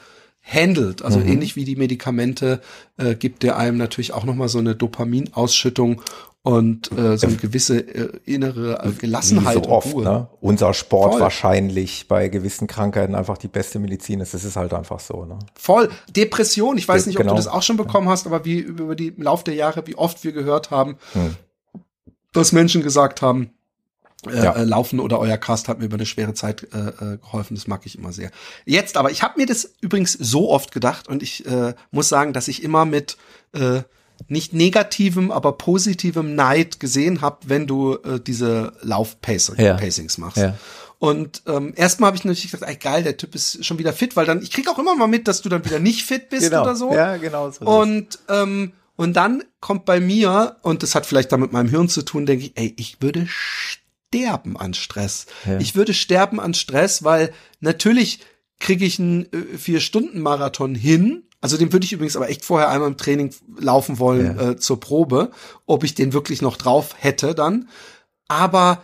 handelt. 0.44 1.02
Also 1.02 1.18
mhm. 1.18 1.28
ähnlich 1.28 1.56
wie 1.56 1.66
die 1.66 1.76
Medikamente 1.76 2.62
äh, 2.98 3.16
gibt 3.16 3.42
der 3.42 3.58
einem 3.58 3.78
natürlich 3.78 4.14
auch 4.14 4.24
nochmal 4.24 4.50
so 4.50 4.60
eine 4.60 4.76
Dopaminausschüttung 4.76 6.04
und 6.44 6.92
äh, 6.92 7.18
so 7.18 7.26
eine 7.26 7.38
gewisse 7.38 7.80
äh, 7.80 8.20
innere 8.26 8.84
äh, 8.84 8.92
Gelassenheit. 8.92 9.58
Wie 9.58 9.64
so 9.64 9.70
oft, 9.70 9.96
ne? 9.96 10.28
Unser 10.42 10.76
Sport 10.76 11.14
Voll. 11.14 11.22
wahrscheinlich 11.22 12.08
bei 12.08 12.30
gewissen 12.30 12.68
Krankheiten 12.68 13.16
einfach 13.16 13.40
die 13.40 13.48
beste 13.48 13.80
Medizin 13.80 14.20
ist. 14.20 14.36
Das 14.36 14.44
ist 14.44 14.56
halt 14.56 14.76
einfach 14.76 15.00
so. 15.00 15.26
Ne? 15.26 15.40
Voll. 15.56 15.90
Depression. 16.16 16.78
Ich 16.78 16.88
weiß 16.88 17.08
nicht, 17.08 17.18
ob 17.18 17.24
genau. 17.24 17.34
du 17.34 17.38
das 17.38 17.48
auch 17.48 17.64
schon 17.64 17.78
bekommen 17.78 18.10
hast, 18.10 18.28
aber 18.28 18.46
wie 18.46 18.60
über 18.60 18.96
die 18.96 19.08
im 19.08 19.24
Lauf 19.24 19.44
der 19.44 19.56
Jahre, 19.56 19.86
wie 19.88 19.96
oft 19.96 20.24
wir 20.24 20.34
gehört 20.34 20.70
haben, 20.70 20.98
hm. 21.14 21.36
dass 22.34 22.52
Menschen 22.52 22.84
gesagt 22.84 23.24
haben, 23.24 23.52
äh, 24.28 24.44
ja. 24.44 24.54
äh, 24.54 24.64
laufen 24.64 25.00
oder 25.00 25.20
euer 25.20 25.38
Cast 25.38 25.68
hat 25.68 25.80
mir 25.80 25.86
über 25.86 25.96
eine 25.96 26.06
schwere 26.06 26.34
Zeit 26.34 26.68
äh, 26.74 27.14
äh, 27.14 27.18
geholfen. 27.18 27.56
Das 27.56 27.68
mag 27.68 27.82
ich 27.86 27.98
immer 27.98 28.12
sehr. 28.12 28.32
Jetzt 28.66 28.98
aber, 28.98 29.12
ich 29.12 29.24
habe 29.24 29.40
mir 29.40 29.46
das 29.46 29.74
übrigens 29.82 30.14
so 30.14 30.50
oft 30.50 30.72
gedacht 30.72 31.08
und 31.08 31.24
ich 31.24 31.46
äh, 31.46 31.74
muss 31.92 32.10
sagen, 32.10 32.34
dass 32.34 32.48
ich 32.48 32.64
immer 32.64 32.86
mit 32.86 33.18
äh, 33.54 33.82
nicht 34.28 34.54
negativem, 34.54 35.32
aber 35.32 35.54
positivem 35.54 36.36
Neid 36.36 36.80
gesehen 36.80 37.22
habe, 37.22 37.38
wenn 37.46 37.66
du 37.66 37.96
äh, 37.96 38.20
diese 38.20 38.74
Laufpacings 38.82 39.58
ja. 39.58 40.24
machst. 40.24 40.38
Ja. 40.38 40.56
Und 41.00 41.42
ähm, 41.48 41.74
erstmal 41.76 42.10
habe 42.10 42.18
ich 42.18 42.26
natürlich 42.26 42.52
gedacht, 42.52 42.70
ey 42.70 42.76
geil, 42.76 43.02
der 43.02 43.18
Typ 43.18 43.34
ist 43.34 43.66
schon 43.66 43.80
wieder 43.80 43.92
fit, 43.92 44.16
weil 44.16 44.28
dann 44.28 44.44
ich 44.44 44.52
krieg 44.52 44.70
auch 44.70 44.78
immer 44.78 44.96
mal 44.96 45.08
mit, 45.08 45.28
dass 45.28 45.42
du 45.42 45.50
dann 45.50 45.66
wieder 45.66 45.80
nicht 45.80 46.06
fit 46.06 46.30
bist 46.30 46.52
genau. 46.52 46.62
oder 46.62 46.76
so. 46.76 46.94
Ja, 46.94 47.18
genau 47.18 47.50
so. 47.50 47.66
Und 47.66 48.20
ähm, 48.30 48.74
und 48.98 49.14
dann 49.14 49.44
kommt 49.62 49.86
bei 49.86 50.00
mir 50.00 50.58
und 50.62 50.84
das 50.84 50.94
hat 50.94 51.08
vielleicht 51.08 51.32
damit 51.32 51.48
mit 51.48 51.54
meinem 51.54 51.70
Hirn 51.70 51.90
zu 51.90 52.04
tun, 52.04 52.28
denke 52.28 52.46
ich, 52.46 52.52
ey, 52.56 52.76
ich 52.78 53.02
würde 53.02 53.28
sterben 54.14 54.58
an 54.58 54.74
Stress. 54.74 55.26
Ja. 55.46 55.58
Ich 55.60 55.76
würde 55.76 55.94
sterben 55.94 56.40
an 56.40 56.54
Stress, 56.54 57.04
weil 57.04 57.32
natürlich 57.62 58.20
kriege 58.60 58.86
ich 58.86 59.00
einen 59.00 59.26
äh, 59.32 59.58
Vier-Stunden-Marathon 59.58 60.76
hin. 60.76 61.24
Also 61.40 61.58
den 61.58 61.72
würde 61.74 61.86
ich 61.86 61.94
übrigens 61.94 62.16
aber 62.16 62.30
echt 62.30 62.46
vorher 62.46 62.70
einmal 62.70 62.90
im 62.90 62.98
Training 62.98 63.34
laufen 63.58 63.98
wollen 64.00 64.38
ja. 64.38 64.52
äh, 64.52 64.58
zur 64.58 64.80
Probe, 64.80 65.32
ob 65.66 65.84
ich 65.84 65.96
den 65.96 66.14
wirklich 66.14 66.42
noch 66.42 66.58
drauf 66.58 66.96
hätte 66.98 67.34
dann. 67.34 67.70
Aber 68.28 68.84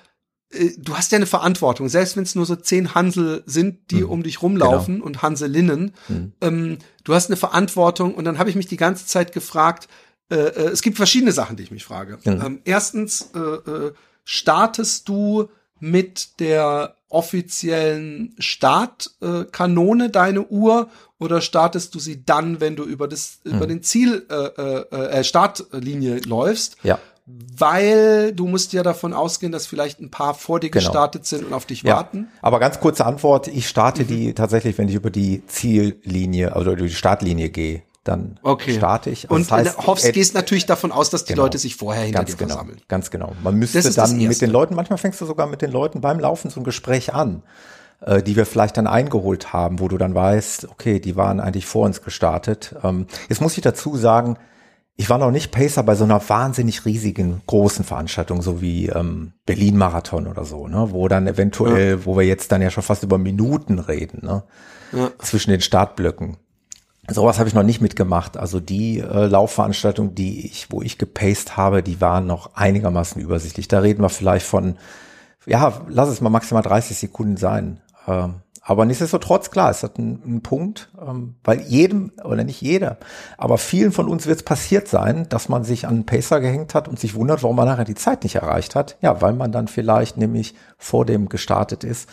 äh, 0.51 0.71
du 0.77 0.95
hast 0.95 1.11
ja 1.11 1.17
eine 1.17 1.27
Verantwortung, 1.27 1.89
selbst 1.89 2.15
wenn 2.15 2.23
es 2.23 2.33
nur 2.33 2.45
so 2.45 2.55
zehn 2.55 2.95
Hansel 2.95 3.43
sind, 3.45 3.91
die 3.91 4.03
mhm. 4.03 4.09
um 4.09 4.23
dich 4.23 4.41
rumlaufen 4.41 4.95
genau. 4.95 5.05
und 5.05 5.21
Hanselinnen. 5.21 5.93
Mhm. 6.07 6.33
Ähm, 6.41 6.77
du 7.03 7.13
hast 7.13 7.29
eine 7.29 7.37
Verantwortung 7.37 8.15
und 8.15 8.23
dann 8.23 8.39
habe 8.39 8.49
ich 8.49 8.55
mich 8.55 8.67
die 8.67 8.77
ganze 8.77 9.05
Zeit 9.05 9.33
gefragt, 9.33 9.89
äh, 10.31 10.35
äh, 10.35 10.69
es 10.69 10.81
gibt 10.81 10.97
verschiedene 10.97 11.33
Sachen, 11.33 11.57
die 11.57 11.63
ich 11.63 11.71
mich 11.71 11.85
frage. 11.85 12.17
Mhm. 12.23 12.41
Ähm, 12.43 12.61
erstens, 12.65 13.29
äh, 13.35 13.39
äh, 13.39 13.93
startest 14.27 15.07
du 15.07 15.47
mit 15.79 16.39
der 16.41 16.95
offiziellen 17.07 18.35
Startkanone 18.37 20.09
deine 20.09 20.45
Uhr 20.45 20.89
oder 21.17 21.39
startest 21.39 21.95
du 21.95 21.99
sie 21.99 22.25
dann, 22.25 22.59
wenn 22.59 22.75
du 22.75 22.83
über 22.83 23.07
das 23.07 23.39
hm. 23.43 23.53
über 23.55 23.67
den 23.67 23.81
Ziel 23.83 24.25
äh, 24.29 24.35
äh, 24.35 25.19
äh, 25.19 25.23
Startlinie 25.23 26.19
läufst? 26.25 26.75
Ja. 26.83 26.99
Weil 27.25 28.33
du 28.33 28.47
musst 28.47 28.73
ja 28.73 28.83
davon 28.83 29.13
ausgehen, 29.13 29.51
dass 29.51 29.65
vielleicht 29.65 30.01
ein 30.01 30.11
paar 30.11 30.33
vor 30.33 30.59
dir 30.59 30.69
genau. 30.69 30.83
gestartet 30.83 31.25
sind 31.25 31.45
und 31.45 31.53
auf 31.53 31.65
dich 31.65 31.83
ja. 31.83 31.95
warten. 31.95 32.27
Aber 32.41 32.59
ganz 32.59 32.79
kurze 32.79 33.05
Antwort, 33.05 33.47
ich 33.47 33.67
starte 33.67 34.03
mhm. 34.03 34.07
die 34.07 34.33
tatsächlich, 34.33 34.77
wenn 34.77 34.89
ich 34.89 34.95
über 34.95 35.09
die 35.09 35.45
Ziellinie, 35.47 36.53
also 36.55 36.71
über 36.71 36.83
die 36.83 36.89
Startlinie 36.89 37.49
gehe 37.49 37.83
dann 38.07 38.39
okay. 38.43 38.75
starte 38.75 39.09
ich. 39.09 39.25
Also 39.25 39.35
und 39.35 39.41
das 39.41 39.51
heißt, 39.51 39.87
hoffst, 39.87 40.13
gehst 40.13 40.33
natürlich 40.33 40.65
davon 40.65 40.91
aus, 40.91 41.09
dass 41.09 41.25
die 41.25 41.33
genau, 41.33 41.43
Leute 41.43 41.57
sich 41.57 41.75
vorher 41.75 42.03
hinter 42.03 42.19
ganz 42.19 42.31
dir 42.31 42.37
genau, 42.37 42.53
versammeln. 42.53 42.81
Ganz 42.87 43.11
genau. 43.11 43.33
Man 43.43 43.55
müsste 43.55 43.89
dann 43.91 44.17
mit 44.17 44.41
den 44.41 44.49
Leuten, 44.49 44.75
manchmal 44.75 44.97
fängst 44.97 45.21
du 45.21 45.25
sogar 45.25 45.47
mit 45.47 45.61
den 45.61 45.71
Leuten 45.71 46.01
beim 46.01 46.19
Laufen 46.19 46.49
so 46.49 46.59
ein 46.59 46.63
Gespräch 46.63 47.13
an, 47.13 47.43
äh, 48.01 48.23
die 48.23 48.35
wir 48.35 48.45
vielleicht 48.45 48.77
dann 48.77 48.87
eingeholt 48.87 49.53
haben, 49.53 49.79
wo 49.79 49.87
du 49.87 49.97
dann 49.97 50.15
weißt, 50.15 50.69
okay, 50.69 50.99
die 50.99 51.15
waren 51.15 51.39
eigentlich 51.39 51.65
vor 51.65 51.85
uns 51.85 52.01
gestartet. 52.01 52.75
Ähm, 52.83 53.07
jetzt 53.29 53.41
muss 53.41 53.57
ich 53.57 53.63
dazu 53.63 53.95
sagen, 53.97 54.37
ich 54.99 55.09
war 55.11 55.19
noch 55.19 55.31
nicht 55.31 55.51
Pacer 55.51 55.83
bei 55.83 55.93
so 55.93 56.03
einer 56.03 56.27
wahnsinnig 56.27 56.83
riesigen 56.85 57.41
großen 57.45 57.85
Veranstaltung, 57.85 58.41
so 58.41 58.61
wie 58.61 58.87
ähm, 58.87 59.33
Berlin 59.45 59.77
Marathon 59.77 60.25
oder 60.25 60.43
so, 60.43 60.67
ne, 60.67 60.87
wo 60.89 61.07
dann 61.07 61.27
eventuell, 61.27 61.91
ja. 61.91 62.05
wo 62.05 62.17
wir 62.17 62.23
jetzt 62.23 62.51
dann 62.51 62.63
ja 62.63 62.71
schon 62.71 62.83
fast 62.83 63.03
über 63.03 63.19
Minuten 63.19 63.77
reden, 63.77 64.25
ne, 64.25 64.43
ja. 64.91 65.11
zwischen 65.19 65.51
den 65.51 65.61
Startblöcken. 65.61 66.37
Sowas 67.09 67.39
habe 67.39 67.47
ich 67.47 67.55
noch 67.55 67.63
nicht 67.63 67.81
mitgemacht. 67.81 68.37
Also 68.37 68.59
die 68.59 68.99
äh, 68.99 69.27
Laufveranstaltung, 69.27 70.13
die 70.13 70.45
ich, 70.45 70.71
wo 70.71 70.81
ich 70.81 70.97
gepaced 70.97 71.55
habe, 71.55 71.81
die 71.81 72.01
waren 72.01 72.27
noch 72.27 72.55
einigermaßen 72.55 73.21
übersichtlich. 73.21 73.67
Da 73.67 73.79
reden 73.79 74.01
wir 74.01 74.09
vielleicht 74.09 74.45
von, 74.45 74.77
ja, 75.45 75.81
lass 75.87 76.09
es 76.09 76.19
mal 76.19 76.29
maximal 76.29 76.63
30 76.63 76.97
Sekunden 76.97 77.37
sein. 77.37 77.79
Ähm, 78.07 78.35
aber 78.61 78.83
nichtsdestotrotz, 78.83 79.49
klar, 79.49 79.71
es 79.71 79.81
hat 79.81 79.97
einen, 79.97 80.21
einen 80.21 80.41
Punkt, 80.41 80.89
ähm, 81.01 81.35
weil 81.45 81.61
jedem, 81.61 82.11
oder 82.25 82.43
nicht 82.43 82.61
jeder, 82.61 82.97
aber 83.37 83.57
vielen 83.57 83.93
von 83.93 84.09
uns 84.09 84.27
wird 84.27 84.39
es 84.39 84.43
passiert 84.43 84.89
sein, 84.89 85.29
dass 85.29 85.47
man 85.47 85.63
sich 85.63 85.87
an 85.87 85.93
einen 85.93 86.05
Pacer 86.05 86.41
gehängt 86.41 86.75
hat 86.75 86.89
und 86.89 86.99
sich 86.99 87.15
wundert, 87.15 87.43
warum 87.43 87.55
man 87.55 87.67
nachher 87.67 87.85
die 87.85 87.95
Zeit 87.95 88.23
nicht 88.23 88.35
erreicht 88.35 88.75
hat. 88.75 88.97
Ja, 88.99 89.21
weil 89.21 89.31
man 89.31 89.53
dann 89.53 89.69
vielleicht 89.69 90.17
nämlich 90.17 90.53
vor 90.77 91.05
dem 91.05 91.29
gestartet 91.29 91.85
ist 91.85 92.09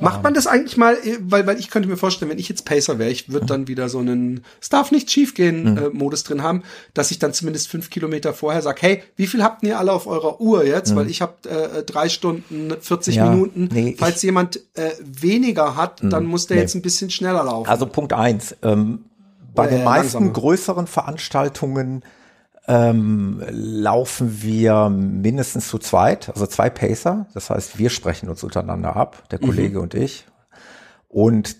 Macht 0.00 0.22
man 0.22 0.34
das 0.34 0.46
eigentlich 0.46 0.76
mal, 0.76 0.94
äh, 0.94 1.18
weil, 1.20 1.46
weil 1.46 1.58
ich 1.58 1.70
könnte 1.70 1.88
mir 1.88 1.96
vorstellen, 1.96 2.30
wenn 2.30 2.38
ich 2.38 2.48
jetzt 2.48 2.64
Pacer 2.64 2.98
wäre, 2.98 3.10
ich 3.10 3.30
würde 3.30 3.46
dann 3.46 3.68
wieder 3.68 3.88
so 3.88 3.98
einen, 3.98 4.44
es 4.60 4.68
darf 4.68 4.90
nicht 4.92 5.10
schiefgehen, 5.10 5.72
mhm. 5.72 5.78
äh, 5.78 5.88
Modus 5.90 6.24
drin 6.24 6.42
haben, 6.42 6.62
dass 6.94 7.10
ich 7.10 7.18
dann 7.18 7.32
zumindest 7.32 7.68
fünf 7.68 7.90
Kilometer 7.90 8.34
vorher 8.34 8.62
sage, 8.62 8.78
hey, 8.82 9.02
wie 9.16 9.26
viel 9.26 9.42
habt 9.42 9.62
ihr 9.62 9.78
alle 9.78 9.92
auf 9.92 10.06
eurer 10.06 10.40
Uhr 10.40 10.64
jetzt? 10.64 10.92
Mhm. 10.92 10.96
Weil 10.96 11.10
ich 11.10 11.22
habe 11.22 11.48
äh, 11.48 11.82
drei 11.82 12.08
Stunden, 12.08 12.72
40 12.80 13.16
ja, 13.16 13.30
Minuten. 13.30 13.68
Nee, 13.72 13.96
Falls 13.98 14.22
jemand 14.22 14.60
äh, 14.74 14.90
weniger 15.00 15.76
hat, 15.76 16.02
mhm. 16.02 16.10
dann 16.10 16.26
muss 16.26 16.46
der 16.46 16.56
nee. 16.56 16.62
jetzt 16.62 16.74
ein 16.74 16.82
bisschen 16.82 17.10
schneller 17.10 17.44
laufen. 17.44 17.68
Also 17.68 17.86
Punkt 17.86 18.12
eins, 18.12 18.56
ähm, 18.62 19.04
bei 19.54 19.66
den 19.66 19.84
meisten 19.84 20.18
langsamer. 20.18 20.32
größeren 20.32 20.86
Veranstaltungen 20.86 22.02
ähm, 22.68 23.42
laufen 23.50 24.42
wir 24.42 24.88
mindestens 24.88 25.68
zu 25.68 25.78
zweit, 25.78 26.30
also 26.30 26.46
zwei 26.46 26.70
Pacer. 26.70 27.26
Das 27.34 27.50
heißt, 27.50 27.78
wir 27.78 27.90
sprechen 27.90 28.28
uns 28.28 28.42
untereinander 28.42 28.96
ab, 28.96 29.22
der 29.30 29.40
mhm. 29.40 29.46
Kollege 29.46 29.76
mhm. 29.78 29.82
und 29.84 29.94
ich. 29.94 30.26
Und 31.08 31.56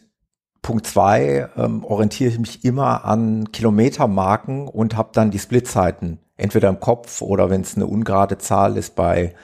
Punkt 0.63 0.87
zwei 0.87 1.49
ähm, 1.57 1.85
orientiere 1.85 2.31
ich 2.31 2.39
mich 2.39 2.65
immer 2.65 3.05
an 3.05 3.53
Kilometermarken 3.53 4.67
und 4.67 4.97
habe 4.97 5.11
dann 5.13 5.31
die 5.31 5.39
Splitzeiten 5.39 6.19
entweder 6.37 6.69
im 6.69 6.81
Kopf 6.81 7.23
oder 7.23 7.51
wenn 7.51 7.61
es 7.61 7.77
eine 7.77 7.87
ungerade 7.87 8.39
Zahl 8.39 8.77
ist 8.77 8.97
bei 8.97 9.35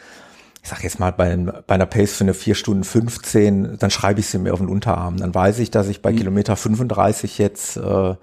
ich 0.62 0.68
sag 0.68 0.84
jetzt 0.84 1.00
mal, 1.00 1.10
bei, 1.10 1.36
bei 1.36 1.74
einer 1.74 1.86
Pace 1.86 2.12
für 2.12 2.24
eine 2.24 2.34
4 2.34 2.54
Stunden 2.54 2.84
15, 2.84 3.78
dann 3.78 3.90
schreibe 3.90 4.20
ich 4.20 4.28
sie 4.28 4.38
mir 4.38 4.52
auf 4.52 4.60
den 4.60 4.68
Unterarm. 4.68 5.16
Dann 5.16 5.34
weiß 5.34 5.58
ich, 5.58 5.72
dass 5.72 5.88
ich 5.88 6.02
bei 6.02 6.12
mhm. 6.12 6.16
Kilometer 6.16 6.54
35 6.54 7.38
jetzt 7.38 7.76
äh, 7.76 8.14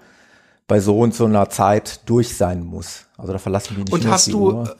bei 0.70 0.78
so 0.78 1.00
und 1.00 1.16
so 1.16 1.24
einer 1.24 1.50
Zeit 1.50 1.98
durch 2.06 2.36
sein 2.36 2.64
muss. 2.64 3.06
Also 3.18 3.32
da 3.32 3.40
verlasse 3.40 3.72
ich 3.72 3.76
mich 3.76 3.86
nicht 3.86 3.92
Und 3.92 4.08
hast 4.08 4.28
du 4.28 4.52
Uhr. 4.52 4.76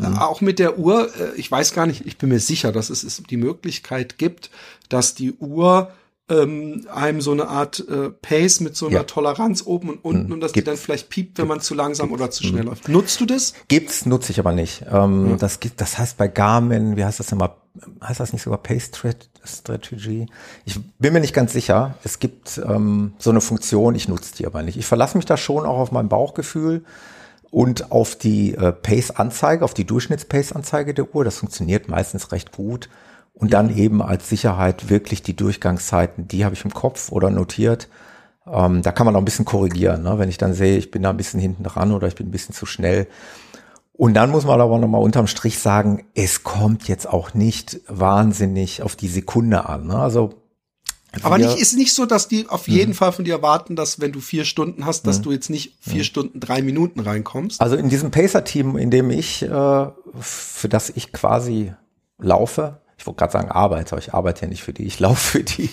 Äh, 0.00 0.08
mhm. 0.08 0.16
auch 0.16 0.40
mit 0.40 0.58
der 0.58 0.78
Uhr, 0.78 1.10
äh, 1.14 1.36
ich 1.36 1.52
weiß 1.52 1.74
gar 1.74 1.84
nicht, 1.84 2.06
ich 2.06 2.16
bin 2.16 2.30
mir 2.30 2.40
sicher, 2.40 2.72
dass 2.72 2.88
es 2.88 3.22
die 3.28 3.36
Möglichkeit 3.36 4.16
gibt, 4.16 4.48
dass 4.88 5.14
die 5.14 5.34
Uhr 5.34 5.92
ähm, 6.30 6.86
einem 6.92 7.20
so 7.20 7.32
eine 7.32 7.48
Art 7.48 7.84
äh, 7.88 8.10
Pace 8.10 8.60
mit 8.60 8.76
so 8.76 8.86
einer 8.86 8.96
ja. 8.96 9.02
Toleranz 9.02 9.62
oben 9.66 9.90
und 9.90 10.04
unten 10.04 10.26
mhm. 10.26 10.32
und 10.34 10.40
dass 10.40 10.52
Gibt's. 10.52 10.64
die 10.64 10.70
dann 10.70 10.78
vielleicht 10.78 11.10
piept, 11.10 11.38
wenn 11.38 11.48
man 11.48 11.60
zu 11.60 11.74
langsam 11.74 12.08
Gibt's. 12.08 12.22
oder 12.22 12.30
zu 12.30 12.44
schnell 12.44 12.62
mhm. 12.62 12.68
läuft. 12.68 12.88
Nutzt 12.88 13.20
du 13.20 13.26
das? 13.26 13.54
Gibt's, 13.68 14.06
nutze 14.06 14.32
ich 14.32 14.38
aber 14.38 14.52
nicht. 14.52 14.84
Ähm, 14.90 15.30
ja. 15.30 15.36
Das 15.36 15.60
gibt, 15.60 15.80
das 15.80 15.98
heißt 15.98 16.16
bei 16.16 16.28
Garmin, 16.28 16.96
wie 16.96 17.04
heißt 17.04 17.20
das 17.20 17.32
immer? 17.32 17.56
Heißt 18.02 18.20
das 18.20 18.32
nicht 18.32 18.42
sogar 18.42 18.58
Pace 18.58 18.90
Strategy? 19.44 20.26
Ich 20.64 20.80
bin 20.98 21.12
mir 21.12 21.20
nicht 21.20 21.34
ganz 21.34 21.52
sicher. 21.52 21.94
Es 22.04 22.18
gibt 22.18 22.60
ähm, 22.64 23.14
so 23.18 23.30
eine 23.30 23.40
Funktion, 23.40 23.94
ich 23.94 24.08
nutze 24.08 24.34
die 24.36 24.46
aber 24.46 24.62
nicht. 24.62 24.76
Ich 24.76 24.86
verlasse 24.86 25.16
mich 25.16 25.26
da 25.26 25.36
schon 25.36 25.66
auch 25.66 25.78
auf 25.78 25.92
mein 25.92 26.08
Bauchgefühl 26.08 26.84
und 27.50 27.90
auf 27.90 28.16
die 28.16 28.54
äh, 28.54 28.72
Pace-Anzeige, 28.72 29.64
auf 29.64 29.74
die 29.74 29.84
Durchschnitts-Pace-Anzeige 29.84 30.94
der 30.94 31.14
Uhr. 31.14 31.24
Das 31.24 31.38
funktioniert 31.38 31.88
meistens 31.88 32.32
recht 32.32 32.52
gut. 32.52 32.88
Und 33.32 33.52
dann 33.52 33.74
eben 33.74 34.02
als 34.02 34.28
Sicherheit 34.28 34.90
wirklich 34.90 35.22
die 35.22 35.34
Durchgangszeiten, 35.34 36.28
die 36.28 36.44
habe 36.44 36.54
ich 36.54 36.64
im 36.64 36.74
Kopf 36.74 37.10
oder 37.10 37.30
notiert. 37.30 37.88
Ähm, 38.46 38.82
da 38.82 38.92
kann 38.92 39.06
man 39.06 39.16
auch 39.16 39.20
ein 39.20 39.24
bisschen 39.24 39.44
korrigieren, 39.44 40.02
ne? 40.02 40.18
wenn 40.18 40.28
ich 40.28 40.38
dann 40.38 40.54
sehe, 40.54 40.76
ich 40.76 40.90
bin 40.90 41.02
da 41.02 41.10
ein 41.10 41.16
bisschen 41.16 41.40
hinten 41.40 41.62
dran 41.62 41.92
oder 41.92 42.08
ich 42.08 42.14
bin 42.14 42.28
ein 42.28 42.32
bisschen 42.32 42.54
zu 42.54 42.66
schnell. 42.66 43.06
Und 43.92 44.14
dann 44.14 44.30
muss 44.30 44.44
man 44.44 44.60
aber 44.60 44.78
nochmal 44.78 45.02
unterm 45.02 45.26
Strich 45.26 45.58
sagen, 45.58 46.04
es 46.14 46.42
kommt 46.42 46.88
jetzt 46.88 47.06
auch 47.06 47.34
nicht 47.34 47.80
wahnsinnig 47.86 48.82
auf 48.82 48.96
die 48.96 49.08
Sekunde 49.08 49.68
an. 49.68 49.86
Ne? 49.86 49.96
Also 49.96 50.40
aber 51.22 51.38
nicht, 51.38 51.58
ist 51.58 51.76
nicht 51.76 51.92
so, 51.92 52.06
dass 52.06 52.28
die 52.28 52.48
auf 52.48 52.68
jeden 52.68 52.90
mhm. 52.90 52.94
Fall 52.94 53.12
von 53.12 53.24
dir 53.24 53.34
erwarten, 53.34 53.74
dass 53.74 54.00
wenn 54.00 54.12
du 54.12 54.20
vier 54.20 54.44
Stunden 54.44 54.86
hast, 54.86 55.06
dass 55.06 55.18
mhm. 55.18 55.22
du 55.22 55.32
jetzt 55.32 55.50
nicht 55.50 55.74
vier 55.80 55.98
mhm. 55.98 56.04
Stunden, 56.04 56.40
drei 56.40 56.62
Minuten 56.62 57.00
reinkommst? 57.00 57.60
Also 57.60 57.76
in 57.76 57.88
diesem 57.88 58.10
Pacer-Team, 58.10 58.76
in 58.76 58.90
dem 58.90 59.10
ich, 59.10 59.42
äh, 59.42 59.48
für 60.20 60.68
das 60.68 60.90
ich 60.90 61.12
quasi 61.12 61.72
laufe, 62.18 62.80
ich 63.00 63.06
wollte 63.06 63.16
gerade 63.16 63.32
sagen 63.32 63.50
arbeite, 63.50 63.92
aber 63.92 64.02
ich 64.02 64.12
arbeite 64.12 64.42
ja 64.42 64.48
nicht 64.48 64.62
für 64.62 64.74
die, 64.74 64.84
ich 64.84 65.00
laufe 65.00 65.38
für 65.38 65.42
die. 65.42 65.70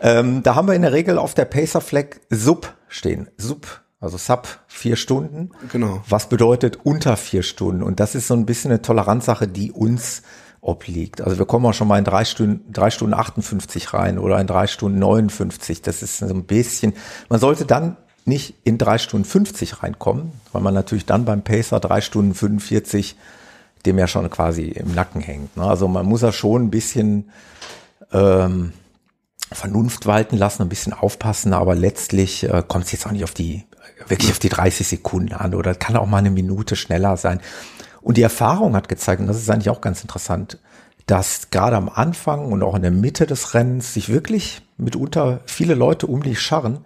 Ähm, 0.00 0.42
da 0.42 0.56
haben 0.56 0.66
wir 0.66 0.74
in 0.74 0.82
der 0.82 0.92
Regel 0.92 1.16
auf 1.16 1.32
der 1.32 1.44
Pacer 1.44 1.80
Flag 1.80 2.16
Sub 2.30 2.74
stehen. 2.88 3.28
Sub, 3.36 3.80
also 4.00 4.18
Sub 4.18 4.48
vier 4.66 4.96
Stunden. 4.96 5.52
Genau. 5.70 6.02
Was 6.08 6.28
bedeutet 6.28 6.80
unter 6.82 7.16
vier 7.16 7.44
Stunden? 7.44 7.84
Und 7.84 8.00
das 8.00 8.16
ist 8.16 8.26
so 8.26 8.34
ein 8.34 8.44
bisschen 8.44 8.72
eine 8.72 8.82
Toleranzsache, 8.82 9.46
die 9.46 9.70
uns 9.70 10.22
obliegt. 10.60 11.20
Also 11.20 11.38
wir 11.38 11.46
kommen 11.46 11.64
auch 11.64 11.74
schon 11.74 11.86
mal 11.86 11.98
in 11.98 12.04
drei 12.04 12.24
Stunden, 12.24 12.72
drei 12.72 12.90
Stunden 12.90 13.14
58 13.14 13.94
rein 13.94 14.18
oder 14.18 14.40
in 14.40 14.48
drei 14.48 14.66
Stunden 14.66 14.98
59. 14.98 15.82
Das 15.82 16.02
ist 16.02 16.18
so 16.18 16.26
ein 16.26 16.42
bisschen, 16.42 16.92
man 17.28 17.38
sollte 17.38 17.66
dann 17.66 17.96
nicht 18.24 18.56
in 18.64 18.78
drei 18.78 18.98
Stunden 18.98 19.24
50 19.24 19.84
reinkommen, 19.84 20.32
weil 20.52 20.62
man 20.62 20.74
natürlich 20.74 21.06
dann 21.06 21.24
beim 21.24 21.42
Pacer 21.42 21.78
drei 21.78 22.00
Stunden 22.00 22.34
45 22.34 23.16
dem 23.86 23.98
ja 23.98 24.06
schon 24.06 24.28
quasi 24.30 24.64
im 24.64 24.94
Nacken 24.94 25.20
hängt. 25.20 25.56
Ne? 25.56 25.64
Also 25.64 25.88
man 25.88 26.06
muss 26.06 26.22
ja 26.22 26.32
schon 26.32 26.64
ein 26.64 26.70
bisschen 26.70 27.30
ähm, 28.12 28.72
Vernunft 29.50 30.06
walten 30.06 30.36
lassen, 30.36 30.62
ein 30.62 30.68
bisschen 30.68 30.92
aufpassen, 30.92 31.52
aber 31.52 31.74
letztlich 31.74 32.44
äh, 32.44 32.62
kommt 32.66 32.84
es 32.86 32.92
jetzt 32.92 33.06
auch 33.06 33.12
nicht 33.12 33.24
auf 33.24 33.34
die 33.34 33.64
wirklich 34.06 34.30
auf 34.30 34.38
die 34.38 34.48
30 34.48 34.86
Sekunden 34.86 35.32
an 35.32 35.54
oder 35.54 35.74
kann 35.74 35.96
auch 35.96 36.06
mal 36.06 36.18
eine 36.18 36.30
Minute 36.30 36.76
schneller 36.76 37.16
sein. 37.16 37.40
Und 38.00 38.16
die 38.16 38.22
Erfahrung 38.22 38.76
hat 38.76 38.88
gezeigt, 38.88 39.20
und 39.20 39.26
das 39.26 39.38
ist 39.38 39.50
eigentlich 39.50 39.70
auch 39.70 39.80
ganz 39.80 40.02
interessant, 40.02 40.58
dass 41.06 41.50
gerade 41.50 41.76
am 41.76 41.88
Anfang 41.88 42.52
und 42.52 42.62
auch 42.62 42.74
in 42.74 42.82
der 42.82 42.90
Mitte 42.90 43.26
des 43.26 43.54
Rennens 43.54 43.94
sich 43.94 44.08
wirklich 44.08 44.62
mitunter 44.76 45.40
viele 45.46 45.74
Leute 45.74 46.06
um 46.06 46.22
dich 46.22 46.40
scharren. 46.40 46.78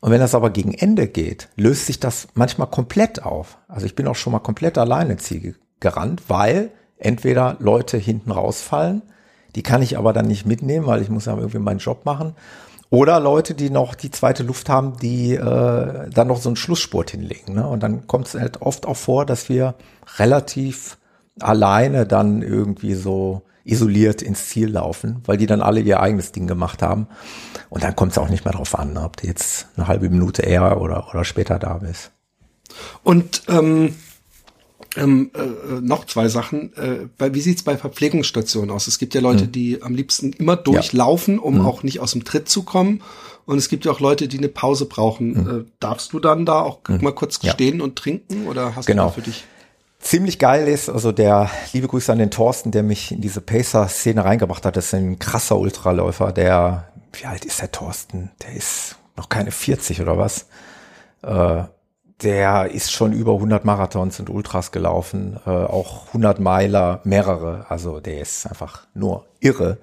Und 0.00 0.10
wenn 0.10 0.20
das 0.20 0.34
aber 0.34 0.50
gegen 0.50 0.74
Ende 0.74 1.06
geht, 1.06 1.48
löst 1.56 1.86
sich 1.86 2.00
das 2.00 2.26
manchmal 2.34 2.68
komplett 2.68 3.22
auf. 3.22 3.58
Also 3.68 3.86
ich 3.86 3.94
bin 3.94 4.08
auch 4.08 4.16
schon 4.16 4.32
mal 4.32 4.40
komplett 4.40 4.76
alleine 4.78 5.16
Ziel 5.16 5.54
gerannt, 5.82 6.22
weil 6.28 6.70
entweder 6.96 7.56
Leute 7.58 7.98
hinten 7.98 8.30
rausfallen, 8.30 9.02
die 9.54 9.62
kann 9.62 9.82
ich 9.82 9.98
aber 9.98 10.14
dann 10.14 10.26
nicht 10.26 10.46
mitnehmen, 10.46 10.86
weil 10.86 11.02
ich 11.02 11.10
muss 11.10 11.26
ja 11.26 11.36
irgendwie 11.36 11.58
meinen 11.58 11.78
Job 11.78 12.06
machen. 12.06 12.34
Oder 12.88 13.20
Leute, 13.20 13.54
die 13.54 13.70
noch 13.70 13.94
die 13.94 14.10
zweite 14.10 14.42
Luft 14.42 14.68
haben, 14.68 14.98
die 14.98 15.34
äh, 15.34 16.10
dann 16.10 16.28
noch 16.28 16.40
so 16.40 16.48
einen 16.48 16.56
Schlussspurt 16.56 17.10
hinlegen. 17.10 17.54
Ne? 17.54 17.66
Und 17.66 17.82
dann 17.82 18.06
kommt 18.06 18.28
es 18.28 18.34
halt 18.34 18.60
oft 18.62 18.86
auch 18.86 18.96
vor, 18.96 19.24
dass 19.24 19.48
wir 19.48 19.74
relativ 20.18 20.98
alleine 21.40 22.06
dann 22.06 22.42
irgendwie 22.42 22.94
so 22.94 23.42
isoliert 23.64 24.22
ins 24.22 24.48
Ziel 24.48 24.68
laufen, 24.70 25.22
weil 25.24 25.36
die 25.36 25.46
dann 25.46 25.62
alle 25.62 25.80
ihr 25.80 26.00
eigenes 26.00 26.32
Ding 26.32 26.46
gemacht 26.46 26.82
haben. 26.82 27.06
Und 27.70 27.82
dann 27.84 27.96
kommt 27.96 28.12
es 28.12 28.18
auch 28.18 28.28
nicht 28.28 28.44
mehr 28.44 28.52
drauf 28.52 28.78
an, 28.78 28.96
ob 28.98 29.16
du 29.16 29.26
jetzt 29.26 29.68
eine 29.76 29.86
halbe 29.86 30.10
Minute 30.10 30.42
eher 30.42 30.80
oder, 30.80 31.08
oder 31.08 31.24
später 31.24 31.58
da 31.58 31.78
bist. 31.78 32.10
Und 33.02 33.42
ähm, 33.48 33.94
ähm, 34.96 35.30
äh, 35.34 35.80
noch 35.80 36.06
zwei 36.06 36.28
Sachen. 36.28 36.74
Äh, 36.76 37.08
bei, 37.16 37.34
wie 37.34 37.40
sieht's 37.40 37.62
bei 37.62 37.76
Verpflegungsstationen 37.76 38.70
aus? 38.70 38.86
Es 38.86 38.98
gibt 38.98 39.14
ja 39.14 39.20
Leute, 39.20 39.44
hm. 39.44 39.52
die 39.52 39.82
am 39.82 39.94
liebsten 39.94 40.32
immer 40.32 40.56
durchlaufen, 40.56 41.38
um 41.38 41.60
hm. 41.60 41.66
auch 41.66 41.82
nicht 41.82 42.00
aus 42.00 42.12
dem 42.12 42.24
Tritt 42.24 42.48
zu 42.48 42.62
kommen. 42.62 43.02
Und 43.44 43.58
es 43.58 43.68
gibt 43.68 43.84
ja 43.84 43.92
auch 43.92 44.00
Leute, 44.00 44.28
die 44.28 44.38
eine 44.38 44.48
Pause 44.48 44.86
brauchen. 44.86 45.34
Hm. 45.34 45.60
Äh, 45.60 45.64
darfst 45.80 46.12
du 46.12 46.20
dann 46.20 46.44
da 46.44 46.60
auch 46.60 46.80
hm. 46.86 47.02
mal 47.02 47.14
kurz 47.14 47.38
ja. 47.42 47.52
stehen 47.52 47.80
und 47.80 47.96
trinken 47.96 48.46
oder 48.46 48.76
hast 48.76 48.86
genau. 48.86 49.04
du 49.04 49.08
da 49.08 49.14
für 49.14 49.22
dich? 49.22 49.44
Ziemlich 49.98 50.38
geil 50.40 50.66
ist, 50.66 50.88
also 50.88 51.12
der 51.12 51.48
liebe 51.72 51.86
Grüße 51.86 52.10
an 52.10 52.18
den 52.18 52.32
Thorsten, 52.32 52.72
der 52.72 52.82
mich 52.82 53.12
in 53.12 53.20
diese 53.20 53.40
Pacer-Szene 53.40 54.24
reingebracht 54.24 54.66
hat. 54.66 54.76
Das 54.76 54.86
ist 54.86 54.94
ein 54.94 55.20
krasser 55.20 55.58
Ultraläufer, 55.58 56.32
der, 56.32 56.88
wie 57.12 57.24
alt 57.24 57.44
ist 57.44 57.60
der 57.60 57.70
Thorsten? 57.70 58.30
Der 58.42 58.52
ist 58.52 58.96
noch 59.16 59.28
keine 59.28 59.52
40 59.52 60.00
oder 60.00 60.18
was. 60.18 60.48
Äh, 61.22 61.64
der 62.22 62.70
ist 62.70 62.92
schon 62.92 63.12
über 63.12 63.34
100 63.34 63.64
Marathons 63.64 64.20
und 64.20 64.30
Ultras 64.30 64.72
gelaufen, 64.72 65.38
äh, 65.46 65.50
auch 65.50 66.08
100 66.08 66.40
Meiler, 66.40 67.00
mehrere. 67.04 67.66
Also 67.68 68.00
der 68.00 68.20
ist 68.20 68.46
einfach 68.46 68.86
nur 68.94 69.26
irre. 69.40 69.78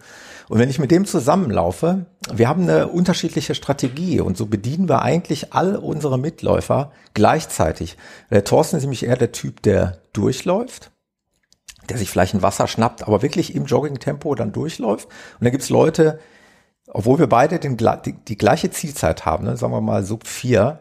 Und 0.48 0.60
wenn 0.60 0.70
ich 0.70 0.80
mit 0.80 0.92
dem 0.92 1.06
zusammenlaufe, 1.06 2.06
wir 2.34 2.48
haben 2.48 2.64
eine 2.64 2.88
unterschiedliche 2.88 3.56
Strategie 3.56 4.20
und 4.22 4.38
so 4.38 4.48
bedienen 4.48 4.90
wir 4.90 5.02
eigentlich 5.02 5.54
all 5.54 5.76
unsere 5.76 6.18
Mitläufer 6.18 6.92
gleichzeitig. 7.14 7.98
Der 8.32 8.44
Thorsten 8.44 8.78
ist 8.78 8.84
nämlich 8.84 9.06
eher 9.06 9.18
der 9.18 9.32
Typ, 9.32 9.62
der 9.62 10.00
durchläuft, 10.14 10.92
der 11.90 11.98
sich 11.98 12.10
vielleicht 12.10 12.34
ein 12.34 12.42
Wasser 12.42 12.68
schnappt, 12.68 13.04
aber 13.04 13.22
wirklich 13.22 13.54
im 13.54 13.66
Jogging-Tempo 13.66 14.34
dann 14.36 14.52
durchläuft. 14.52 15.06
Und 15.06 15.44
dann 15.44 15.52
gibt's 15.52 15.70
Leute, 15.70 16.20
obwohl 16.88 17.20
wir 17.20 17.28
beide 17.28 17.60
den, 17.60 17.78
die, 17.78 18.14
die 18.14 18.38
gleiche 18.38 18.72
Zielzeit 18.72 19.26
haben, 19.26 19.46
ne, 19.46 19.58
sagen 19.58 19.74
wir 19.74 19.82
mal 19.82 20.04
Sub 20.04 20.26
4, 20.26 20.80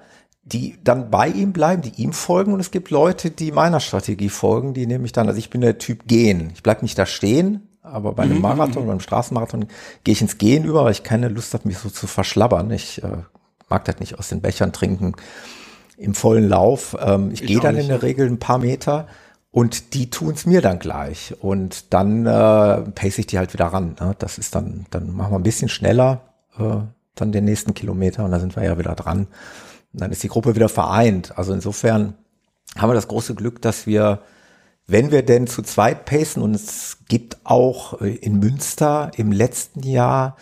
die 0.52 0.78
dann 0.82 1.11
bei 1.11 1.28
ihm 1.28 1.52
bleiben, 1.52 1.82
die 1.82 2.02
ihm 2.02 2.12
folgen 2.12 2.52
und 2.52 2.61
es 2.61 2.70
gibt 2.70 2.90
Leute, 2.90 3.30
die 3.30 3.52
meiner 3.52 3.80
Strategie 3.80 4.28
folgen, 4.28 4.74
die 4.74 4.87
nämlich 4.87 5.12
dann, 5.12 5.28
also 5.28 5.38
ich 5.38 5.50
bin 5.50 5.61
der 5.61 5.78
Typ 5.78 6.06
gehen. 6.06 6.50
Ich 6.54 6.62
bleib 6.62 6.82
nicht 6.82 6.98
da 6.98 7.06
stehen, 7.06 7.68
aber 7.82 8.12
bei 8.12 8.24
einem 8.24 8.37
mhm. 8.37 8.42
Marathon, 8.42 8.87
beim 8.87 9.00
Straßenmarathon 9.00 9.66
gehe 10.04 10.12
ich 10.12 10.22
ins 10.22 10.38
Gehen 10.38 10.64
über, 10.64 10.84
weil 10.84 10.92
ich 10.92 11.02
keine 11.02 11.28
Lust 11.28 11.54
habe, 11.54 11.68
mich 11.68 11.78
so 11.78 11.90
zu 11.90 12.06
verschlabbern. 12.06 12.70
Ich 12.70 13.02
äh, 13.02 13.18
mag 13.68 13.84
das 13.84 14.00
nicht 14.00 14.18
aus 14.18 14.28
den 14.28 14.40
Bechern 14.40 14.72
trinken 14.72 15.14
im 15.96 16.14
vollen 16.14 16.48
Lauf. 16.48 16.96
Ähm, 17.00 17.30
ich, 17.32 17.42
ich 17.42 17.48
gehe 17.48 17.61
dann 17.61 17.74
nicht. 17.74 17.84
in 17.84 17.88
der 17.90 18.02
Regel 18.02 18.26
ein 18.26 18.38
paar 18.38 18.58
Meter 18.58 19.06
und 19.50 19.94
die 19.94 20.11
tun's 20.11 20.46
mir 20.46 20.61
dann 20.61 20.78
gleich. 20.78 21.34
Und 21.40 21.92
dann 21.92 22.26
äh, 22.26 22.82
pace 22.90 23.18
ich 23.18 23.26
die 23.26 23.38
halt 23.38 23.52
wieder 23.52 23.66
ran. 23.66 23.96
Ne? 24.00 24.14
Das 24.18 24.38
ist 24.38 24.54
dann, 24.54 24.87
dann 24.90 25.12
machen 25.14 25.32
wir 25.32 25.38
ein 25.38 25.42
bisschen 25.42 25.68
schneller 25.68 26.22
äh, 26.58 26.78
dann 27.14 27.32
den 27.32 27.44
nächsten 27.44 27.74
Kilometer 27.74 28.24
und 28.24 28.30
da 28.30 28.40
sind 28.40 28.54
wir 28.56 28.64
ja 28.64 28.78
wieder 28.78 28.94
dran. 28.94 29.26
Dann 29.98 30.12
ist 30.12 30.22
die 30.22 30.28
Gruppe 30.28 30.54
wieder 30.54 30.68
vereint. 30.68 31.37
Also 31.37 31.52
insofern 31.52 32.14
haben 32.76 32.90
wir 32.90 32.94
das 32.94 33.08
große 33.08 33.34
Glück, 33.34 33.61
dass 33.62 33.87
wir, 33.87 34.22
wenn 34.87 35.11
wir 35.11 35.24
denn 35.24 35.46
zu 35.46 35.62
zweit 35.62 36.04
pacen, 36.04 36.42
und 36.42 36.54
es 36.54 36.98
gibt 37.08 37.38
auch 37.44 38.00
äh, 38.00 38.14
in 38.14 38.38
Münster 38.38 39.11
im 39.16 39.32
letzten 39.32 39.82
Jahr, 39.82 40.37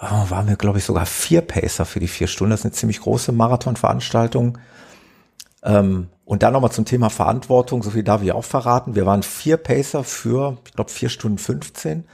oh, 0.00 0.30
waren 0.30 0.48
wir, 0.48 0.56
glaube 0.56 0.78
ich, 0.78 0.84
sogar 0.84 1.06
vier 1.06 1.42
Pacer 1.42 1.84
für 1.84 2.00
die 2.00 2.08
vier 2.08 2.26
Stunden. 2.26 2.50
Das 2.50 2.60
ist 2.60 2.66
eine 2.66 2.72
ziemlich 2.72 3.00
große 3.00 3.32
Marathonveranstaltung. 3.32 4.58
Ähm, 5.62 6.08
und 6.24 6.42
dann 6.42 6.52
nochmal 6.52 6.72
zum 6.72 6.84
Thema 6.84 7.10
Verantwortung, 7.10 7.82
so 7.82 7.90
viel 7.90 8.02
darf 8.02 8.22
ich 8.22 8.32
auch 8.32 8.44
verraten. 8.44 8.94
Wir 8.94 9.06
waren 9.06 9.22
vier 9.22 9.56
Pacer 9.56 10.04
für, 10.04 10.58
ich 10.66 10.72
glaube, 10.74 10.90
vier 10.90 11.08
Stunden 11.08 11.38
15. 11.38 12.04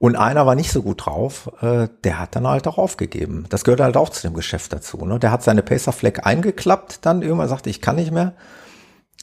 Und 0.00 0.14
einer 0.14 0.46
war 0.46 0.54
nicht 0.54 0.70
so 0.70 0.82
gut 0.82 1.06
drauf, 1.06 1.50
äh, 1.60 1.88
der 2.04 2.20
hat 2.20 2.36
dann 2.36 2.46
halt 2.46 2.68
auch 2.68 2.78
aufgegeben. 2.78 3.46
Das 3.48 3.64
gehört 3.64 3.80
halt 3.80 3.96
auch 3.96 4.10
zu 4.10 4.22
dem 4.22 4.34
Geschäft 4.34 4.72
dazu. 4.72 5.04
Ne? 5.04 5.18
Der 5.18 5.32
hat 5.32 5.42
seine 5.42 5.62
Pacer-Fleck 5.62 6.24
eingeklappt, 6.24 7.04
dann 7.04 7.22
irgendwann 7.22 7.48
sagte, 7.48 7.68
ich 7.68 7.80
kann 7.80 7.96
nicht 7.96 8.12
mehr, 8.12 8.34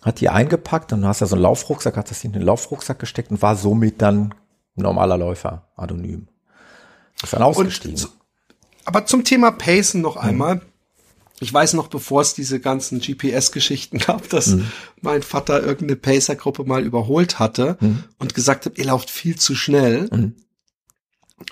hat 0.02 0.20
die 0.20 0.28
eingepackt 0.30 0.92
und 0.92 1.02
du 1.02 1.08
hast 1.08 1.22
ja 1.22 1.28
so 1.28 1.36
einen 1.36 1.44
Laufrucksack, 1.44 1.96
hat 1.96 2.12
das 2.12 2.24
in 2.26 2.34
den 2.34 2.42
Laufrucksack 2.42 3.00
gesteckt 3.00 3.32
und 3.32 3.42
war 3.42 3.56
somit 3.56 4.02
dann 4.02 4.36
normaler 4.76 5.18
Läufer, 5.18 5.70
anonym. 5.78 6.28
Ist 7.24 7.32
dann 7.32 7.42
ausgestiegen. 7.42 7.96
So, 7.96 8.10
aber 8.84 9.06
zum 9.06 9.24
Thema 9.24 9.52
Pacen 9.52 10.02
noch 10.02 10.18
einmal. 10.18 10.62
Ich 11.42 11.54
weiß 11.54 11.74
noch, 11.74 11.88
bevor 11.88 12.22
es 12.22 12.34
diese 12.34 12.60
ganzen 12.60 13.00
GPS-Geschichten 13.00 13.98
gab, 14.00 14.30
dass 14.30 14.48
mhm. 14.48 14.72
mein 15.02 15.22
Vater 15.22 15.62
irgendeine 15.62 15.96
Pacer-Gruppe 15.96 16.66
mal 16.66 16.84
überholt 16.84 17.40
hatte 17.40 17.78
mhm. 17.80 18.04
und 18.20 18.34
gesagt 18.36 18.66
hat, 18.66 18.78
ihr 18.78 18.86
lauft 18.86 19.10
viel 19.10 19.38
zu 19.38 19.56
schnell. 19.56 20.10
Mhm. 20.12 20.36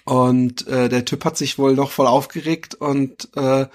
Und 0.06 0.68
äh, 0.68 0.90
der 0.90 1.06
Typ 1.06 1.26
hat 1.26 1.38
sich 1.38 1.58
wohl 1.58 1.74
noch 1.76 1.92
voll 1.92 2.08
aufgeregt 2.08 2.76
und 2.76 3.30
äh, 3.36 3.68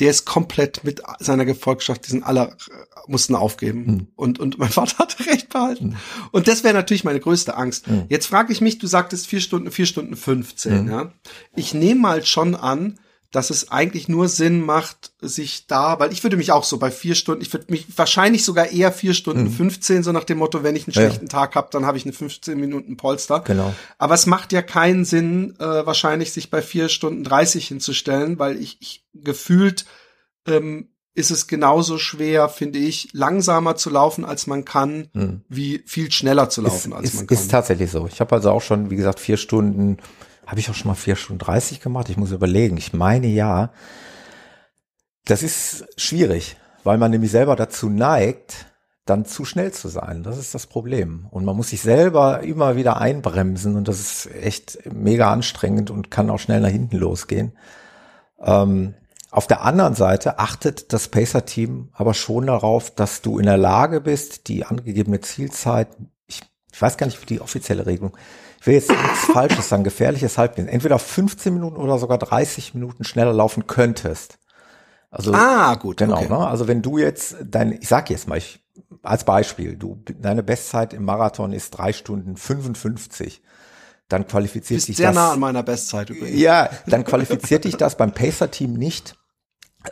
der 0.00 0.10
ist 0.10 0.24
komplett 0.24 0.82
mit 0.82 1.02
seiner 1.20 1.44
Gefolgschaft, 1.44 2.06
die 2.06 2.10
sind 2.10 2.24
alle 2.24 2.56
äh, 2.70 2.84
mussten 3.06 3.34
aufgeben. 3.34 3.84
Mhm. 3.84 4.06
Und, 4.16 4.38
und 4.40 4.58
mein 4.58 4.68
Vater 4.70 4.98
hatte 4.98 5.26
recht 5.26 5.50
behalten. 5.50 5.88
Mhm. 5.88 5.96
Und 6.32 6.48
das 6.48 6.64
wäre 6.64 6.74
natürlich 6.74 7.04
meine 7.04 7.20
größte 7.20 7.56
Angst. 7.56 7.88
Mhm. 7.88 8.06
Jetzt 8.08 8.26
frage 8.26 8.52
ich 8.52 8.60
mich, 8.60 8.78
du 8.78 8.86
sagtest 8.86 9.26
vier 9.26 9.40
Stunden, 9.40 9.70
vier 9.70 9.86
Stunden 9.86 10.16
15, 10.16 10.88
ja. 10.88 11.12
Ich 11.54 11.74
nehme 11.74 12.00
mal 12.00 12.24
schon 12.24 12.54
an, 12.54 12.98
dass 13.34 13.50
es 13.50 13.72
eigentlich 13.72 14.08
nur 14.08 14.28
Sinn 14.28 14.60
macht, 14.60 15.12
sich 15.20 15.66
da, 15.66 15.98
weil 15.98 16.12
ich 16.12 16.22
würde 16.22 16.36
mich 16.36 16.52
auch 16.52 16.62
so 16.62 16.78
bei 16.78 16.92
vier 16.92 17.16
Stunden, 17.16 17.42
ich 17.42 17.52
würde 17.52 17.66
mich 17.68 17.86
wahrscheinlich 17.96 18.44
sogar 18.44 18.70
eher 18.70 18.92
vier 18.92 19.12
Stunden 19.12 19.44
mhm. 19.44 19.50
15, 19.50 20.04
so 20.04 20.12
nach 20.12 20.22
dem 20.22 20.38
Motto, 20.38 20.62
wenn 20.62 20.76
ich 20.76 20.86
einen 20.86 20.94
schlechten 20.94 21.26
ja. 21.26 21.30
Tag 21.30 21.56
habe, 21.56 21.66
dann 21.72 21.84
habe 21.84 21.98
ich 21.98 22.04
eine 22.04 22.12
15 22.12 22.58
Minuten 22.58 22.96
Polster. 22.96 23.40
Genau. 23.40 23.74
Aber 23.98 24.14
es 24.14 24.26
macht 24.26 24.52
ja 24.52 24.62
keinen 24.62 25.04
Sinn, 25.04 25.56
äh, 25.58 25.64
wahrscheinlich 25.64 26.32
sich 26.32 26.48
bei 26.48 26.62
vier 26.62 26.88
Stunden 26.88 27.24
30 27.24 27.66
hinzustellen, 27.66 28.38
weil 28.38 28.56
ich, 28.56 28.76
ich 28.80 29.04
gefühlt 29.14 29.84
ähm, 30.46 30.90
ist 31.14 31.32
es 31.32 31.48
genauso 31.48 31.98
schwer, 31.98 32.48
finde 32.48 32.78
ich, 32.78 33.08
langsamer 33.14 33.74
zu 33.74 33.90
laufen, 33.90 34.24
als 34.24 34.46
man 34.46 34.64
kann, 34.64 35.08
mhm. 35.12 35.40
wie 35.48 35.82
viel 35.86 36.12
schneller 36.12 36.50
zu 36.50 36.62
laufen, 36.62 36.92
ist, 36.92 36.96
als 36.96 37.08
ist, 37.08 37.14
man 37.16 37.26
kann. 37.26 37.36
Ist 37.36 37.50
tatsächlich 37.50 37.90
so. 37.90 38.06
Ich 38.06 38.20
habe 38.20 38.32
also 38.36 38.52
auch 38.52 38.62
schon, 38.62 38.90
wie 38.90 38.96
gesagt, 38.96 39.18
vier 39.18 39.38
Stunden 39.38 39.98
habe 40.46 40.60
ich 40.60 40.70
auch 40.70 40.74
schon 40.74 40.88
mal 40.88 40.94
vier 40.94 41.16
Stunden 41.16 41.38
30 41.38 41.80
gemacht? 41.80 42.08
Ich 42.08 42.16
muss 42.16 42.32
überlegen. 42.32 42.76
Ich 42.76 42.92
meine 42.92 43.26
ja. 43.26 43.72
Das 45.24 45.42
ist 45.42 45.86
schwierig, 45.96 46.56
weil 46.82 46.98
man 46.98 47.10
nämlich 47.10 47.30
selber 47.30 47.56
dazu 47.56 47.88
neigt, 47.88 48.66
dann 49.06 49.24
zu 49.24 49.44
schnell 49.44 49.72
zu 49.72 49.88
sein. 49.88 50.22
Das 50.22 50.38
ist 50.38 50.54
das 50.54 50.66
Problem. 50.66 51.26
Und 51.30 51.44
man 51.44 51.56
muss 51.56 51.70
sich 51.70 51.82
selber 51.82 52.40
immer 52.40 52.76
wieder 52.76 53.00
einbremsen 53.00 53.76
und 53.76 53.88
das 53.88 54.00
ist 54.00 54.34
echt 54.34 54.78
mega 54.92 55.30
anstrengend 55.32 55.90
und 55.90 56.10
kann 56.10 56.30
auch 56.30 56.38
schnell 56.38 56.60
nach 56.60 56.68
hinten 56.68 56.96
losgehen. 56.96 57.52
Ähm, 58.40 58.94
auf 59.30 59.46
der 59.46 59.62
anderen 59.62 59.94
Seite 59.94 60.38
achtet 60.38 60.92
das 60.92 61.08
Pacer-Team 61.08 61.88
aber 61.92 62.14
schon 62.14 62.46
darauf, 62.46 62.94
dass 62.94 63.20
du 63.20 63.38
in 63.38 63.46
der 63.46 63.56
Lage 63.56 64.00
bist, 64.00 64.48
die 64.48 64.64
angegebene 64.64 65.20
Zielzeit, 65.20 65.88
ich, 66.26 66.42
ich 66.72 66.80
weiß 66.80 66.96
gar 66.96 67.06
nicht, 67.06 67.20
wie 67.20 67.26
die 67.26 67.40
offizielle 67.40 67.84
Regelung, 67.84 68.16
will 68.66 68.74
jetzt 68.74 68.90
nichts 68.90 69.26
Falsches 69.32 69.68
sagen, 69.68 69.84
gefährliches 69.84 70.38
Halbwissen, 70.38 70.68
entweder 70.68 70.98
15 70.98 71.52
Minuten 71.54 71.76
oder 71.76 71.98
sogar 71.98 72.18
30 72.18 72.74
Minuten 72.74 73.04
schneller 73.04 73.32
laufen 73.32 73.66
könntest. 73.66 74.38
Also, 75.10 75.32
ah, 75.32 75.74
gut. 75.76 75.98
Genau, 75.98 76.16
okay. 76.16 76.28
ne? 76.28 76.38
Also 76.38 76.66
wenn 76.66 76.82
du 76.82 76.98
jetzt 76.98 77.36
dein, 77.44 77.72
ich 77.72 77.88
sag 77.88 78.10
jetzt 78.10 78.26
mal, 78.26 78.38
ich, 78.38 78.64
als 79.02 79.24
Beispiel, 79.24 79.76
du, 79.76 80.02
deine 80.18 80.42
Bestzeit 80.42 80.92
im 80.92 81.04
Marathon 81.04 81.52
ist 81.52 81.70
drei 81.70 81.92
Stunden 81.92 82.36
55 82.36 83.42
dann 84.08 84.26
qualifiziert 84.26 84.78
Bist 84.78 84.88
dich 84.88 84.96
sehr 84.96 85.08
das. 85.08 85.16
nah 85.16 85.32
an 85.32 85.40
meiner 85.40 85.62
Bestzeit 85.62 86.10
übrigens. 86.10 86.38
Ja, 86.38 86.68
dann 86.86 87.04
qualifiziert 87.04 87.64
dich 87.64 87.76
das 87.76 87.96
beim 87.96 88.12
Pacer-Team 88.12 88.74
nicht, 88.74 89.16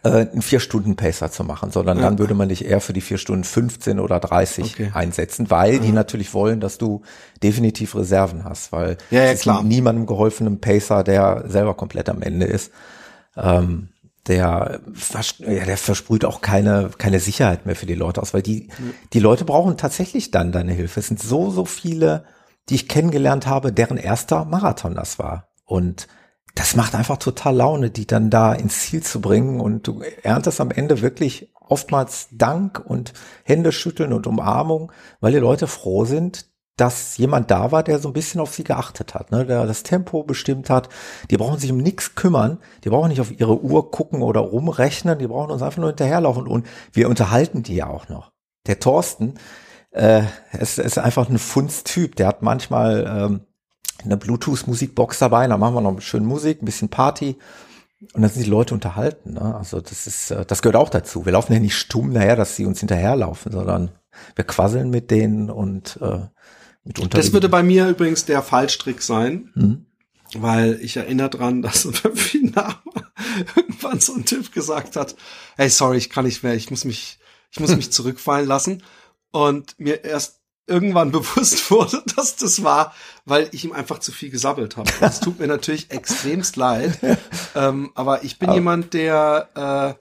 einen 0.02 0.42
vier 0.42 0.60
Stunden 0.60 0.96
Pacer 0.96 1.30
zu 1.30 1.44
machen, 1.44 1.70
sondern 1.70 1.98
ja. 1.98 2.04
dann 2.04 2.18
würde 2.18 2.34
man 2.34 2.48
dich 2.48 2.64
eher 2.64 2.80
für 2.80 2.92
die 2.92 3.02
vier 3.02 3.18
Stunden 3.18 3.44
15 3.44 4.00
oder 4.00 4.20
30 4.20 4.64
okay. 4.64 4.90
einsetzen, 4.94 5.50
weil 5.50 5.80
die 5.80 5.92
natürlich 5.92 6.32
wollen, 6.32 6.60
dass 6.60 6.78
du 6.78 7.02
definitiv 7.42 7.94
Reserven 7.94 8.44
hast, 8.44 8.72
weil 8.72 8.96
ja, 9.10 9.20
ja, 9.20 9.24
es 9.26 9.34
ist 9.34 9.42
klar. 9.42 9.62
niemandem 9.62 10.06
geholfen, 10.06 10.46
einem 10.46 10.60
Pacer, 10.60 11.04
der 11.04 11.44
selber 11.46 11.74
komplett 11.74 12.08
am 12.08 12.22
Ende 12.22 12.46
ist. 12.46 12.72
Ähm, 13.36 13.90
der, 14.28 14.80
ja, 15.38 15.64
der 15.64 15.76
versprüht 15.76 16.24
auch 16.24 16.40
keine, 16.40 16.90
keine 16.96 17.18
Sicherheit 17.18 17.66
mehr 17.66 17.74
für 17.74 17.86
die 17.86 17.94
Leute 17.94 18.22
aus, 18.22 18.32
weil 18.32 18.42
die, 18.42 18.68
die 19.12 19.18
Leute 19.18 19.44
brauchen 19.44 19.76
tatsächlich 19.76 20.30
dann 20.30 20.52
deine 20.52 20.72
Hilfe. 20.72 21.00
Es 21.00 21.08
sind 21.08 21.20
so, 21.20 21.50
so 21.50 21.64
viele, 21.64 22.24
die 22.68 22.76
ich 22.76 22.88
kennengelernt 22.88 23.46
habe, 23.46 23.72
deren 23.72 23.96
erster 23.96 24.44
Marathon 24.44 24.94
das 24.94 25.18
war. 25.18 25.48
Und 25.64 26.06
das 26.54 26.76
macht 26.76 26.94
einfach 26.94 27.16
total 27.16 27.56
Laune, 27.56 27.90
die 27.90 28.06
dann 28.06 28.30
da 28.30 28.52
ins 28.52 28.80
Ziel 28.80 29.02
zu 29.02 29.20
bringen. 29.20 29.60
Und 29.60 29.86
du 29.86 30.02
erntest 30.22 30.60
am 30.60 30.70
Ende 30.70 31.00
wirklich 31.00 31.50
oftmals 31.54 32.28
Dank 32.32 32.82
und 32.84 33.12
Händeschütteln 33.44 34.12
und 34.12 34.26
Umarmung, 34.26 34.92
weil 35.20 35.32
die 35.32 35.38
Leute 35.38 35.66
froh 35.66 36.04
sind, 36.04 36.46
dass 36.76 37.16
jemand 37.18 37.50
da 37.50 37.70
war, 37.70 37.82
der 37.82 37.98
so 37.98 38.08
ein 38.08 38.14
bisschen 38.14 38.40
auf 38.40 38.54
sie 38.54 38.64
geachtet 38.64 39.14
hat, 39.14 39.30
ne, 39.30 39.44
der 39.44 39.66
das 39.66 39.82
Tempo 39.82 40.24
bestimmt 40.24 40.70
hat. 40.70 40.88
Die 41.30 41.36
brauchen 41.36 41.58
sich 41.58 41.70
um 41.70 41.78
nichts 41.78 42.14
kümmern, 42.14 42.58
die 42.84 42.88
brauchen 42.88 43.08
nicht 43.08 43.20
auf 43.20 43.30
ihre 43.30 43.60
Uhr 43.60 43.90
gucken 43.90 44.22
oder 44.22 44.40
rumrechnen, 44.40 45.18
die 45.18 45.26
brauchen 45.26 45.50
uns 45.50 45.62
einfach 45.62 45.78
nur 45.78 45.90
hinterherlaufen. 45.90 46.46
Und 46.46 46.66
wir 46.92 47.08
unterhalten 47.08 47.62
die 47.62 47.76
ja 47.76 47.88
auch 47.88 48.08
noch. 48.08 48.32
Der 48.66 48.78
Thorsten, 48.78 49.34
äh, 49.90 50.22
es 50.52 50.78
ist 50.78 50.98
einfach 50.98 51.28
ein 51.28 51.38
Funstyp, 51.38 52.16
der 52.16 52.26
hat 52.26 52.42
manchmal 52.42 53.04
ähm, 53.06 53.40
eine 54.04 54.16
Bluetooth-Musikbox 54.16 55.18
dabei, 55.18 55.46
da 55.46 55.58
machen 55.58 55.74
wir 55.74 55.80
noch 55.80 56.00
schön 56.00 56.24
Musik, 56.24 56.62
ein 56.62 56.66
bisschen 56.66 56.88
Party 56.88 57.36
und 58.12 58.22
dann 58.22 58.30
sind 58.30 58.44
die 58.44 58.50
Leute 58.50 58.74
unterhalten. 58.74 59.34
Ne? 59.34 59.54
Also 59.54 59.80
das 59.80 60.06
ist, 60.06 60.30
äh, 60.32 60.44
das 60.44 60.62
gehört 60.62 60.76
auch 60.76 60.90
dazu. 60.90 61.24
Wir 61.24 61.32
laufen 61.32 61.52
ja 61.52 61.60
nicht 61.60 61.76
stumm 61.76 62.12
daher, 62.12 62.36
dass 62.36 62.56
sie 62.56 62.66
uns 62.66 62.80
hinterherlaufen, 62.80 63.52
sondern 63.52 63.92
wir 64.34 64.44
quasseln 64.44 64.90
mit 64.90 65.10
denen 65.10 65.50
und 65.50 65.98
äh, 66.02 66.26
mit 66.84 66.98
unter 66.98 67.16
Das 67.18 67.32
würde 67.32 67.48
bei 67.48 67.62
mir 67.62 67.88
übrigens 67.88 68.24
der 68.24 68.42
Fallstrick 68.42 69.02
sein. 69.02 69.50
Mhm. 69.54 69.86
Weil 70.34 70.78
ich 70.80 70.96
erinnere 70.96 71.30
dran, 71.30 71.62
dass 71.62 71.86
beim 72.02 72.16
Finale 72.16 72.76
irgendwann 73.54 74.00
so 74.00 74.14
ein 74.14 74.24
Typ 74.24 74.52
gesagt 74.52 74.96
hat, 74.96 75.14
hey, 75.56 75.68
sorry, 75.68 75.98
ich 75.98 76.10
kann 76.10 76.24
nicht 76.24 76.42
mehr, 76.42 76.54
ich 76.54 76.70
muss 76.70 76.84
mich, 76.84 77.18
ich 77.50 77.60
muss 77.60 77.76
mich 77.76 77.92
zurückfallen 77.92 78.48
lassen. 78.48 78.82
Und 79.30 79.78
mir 79.78 80.04
erst 80.04 80.41
irgendwann 80.66 81.10
bewusst 81.12 81.70
wurde, 81.70 82.02
dass 82.16 82.36
das 82.36 82.62
war, 82.62 82.94
weil 83.24 83.48
ich 83.52 83.64
ihm 83.64 83.72
einfach 83.72 83.98
zu 83.98 84.12
viel 84.12 84.30
gesabbelt 84.30 84.76
habe. 84.76 84.90
Das 85.00 85.20
tut 85.20 85.38
mir 85.38 85.46
natürlich 85.46 85.90
extremst 85.90 86.56
leid. 86.56 86.98
Ähm, 87.54 87.90
aber 87.94 88.24
ich 88.24 88.38
bin 88.38 88.48
aber 88.48 88.56
jemand, 88.56 88.94
der 88.94 89.98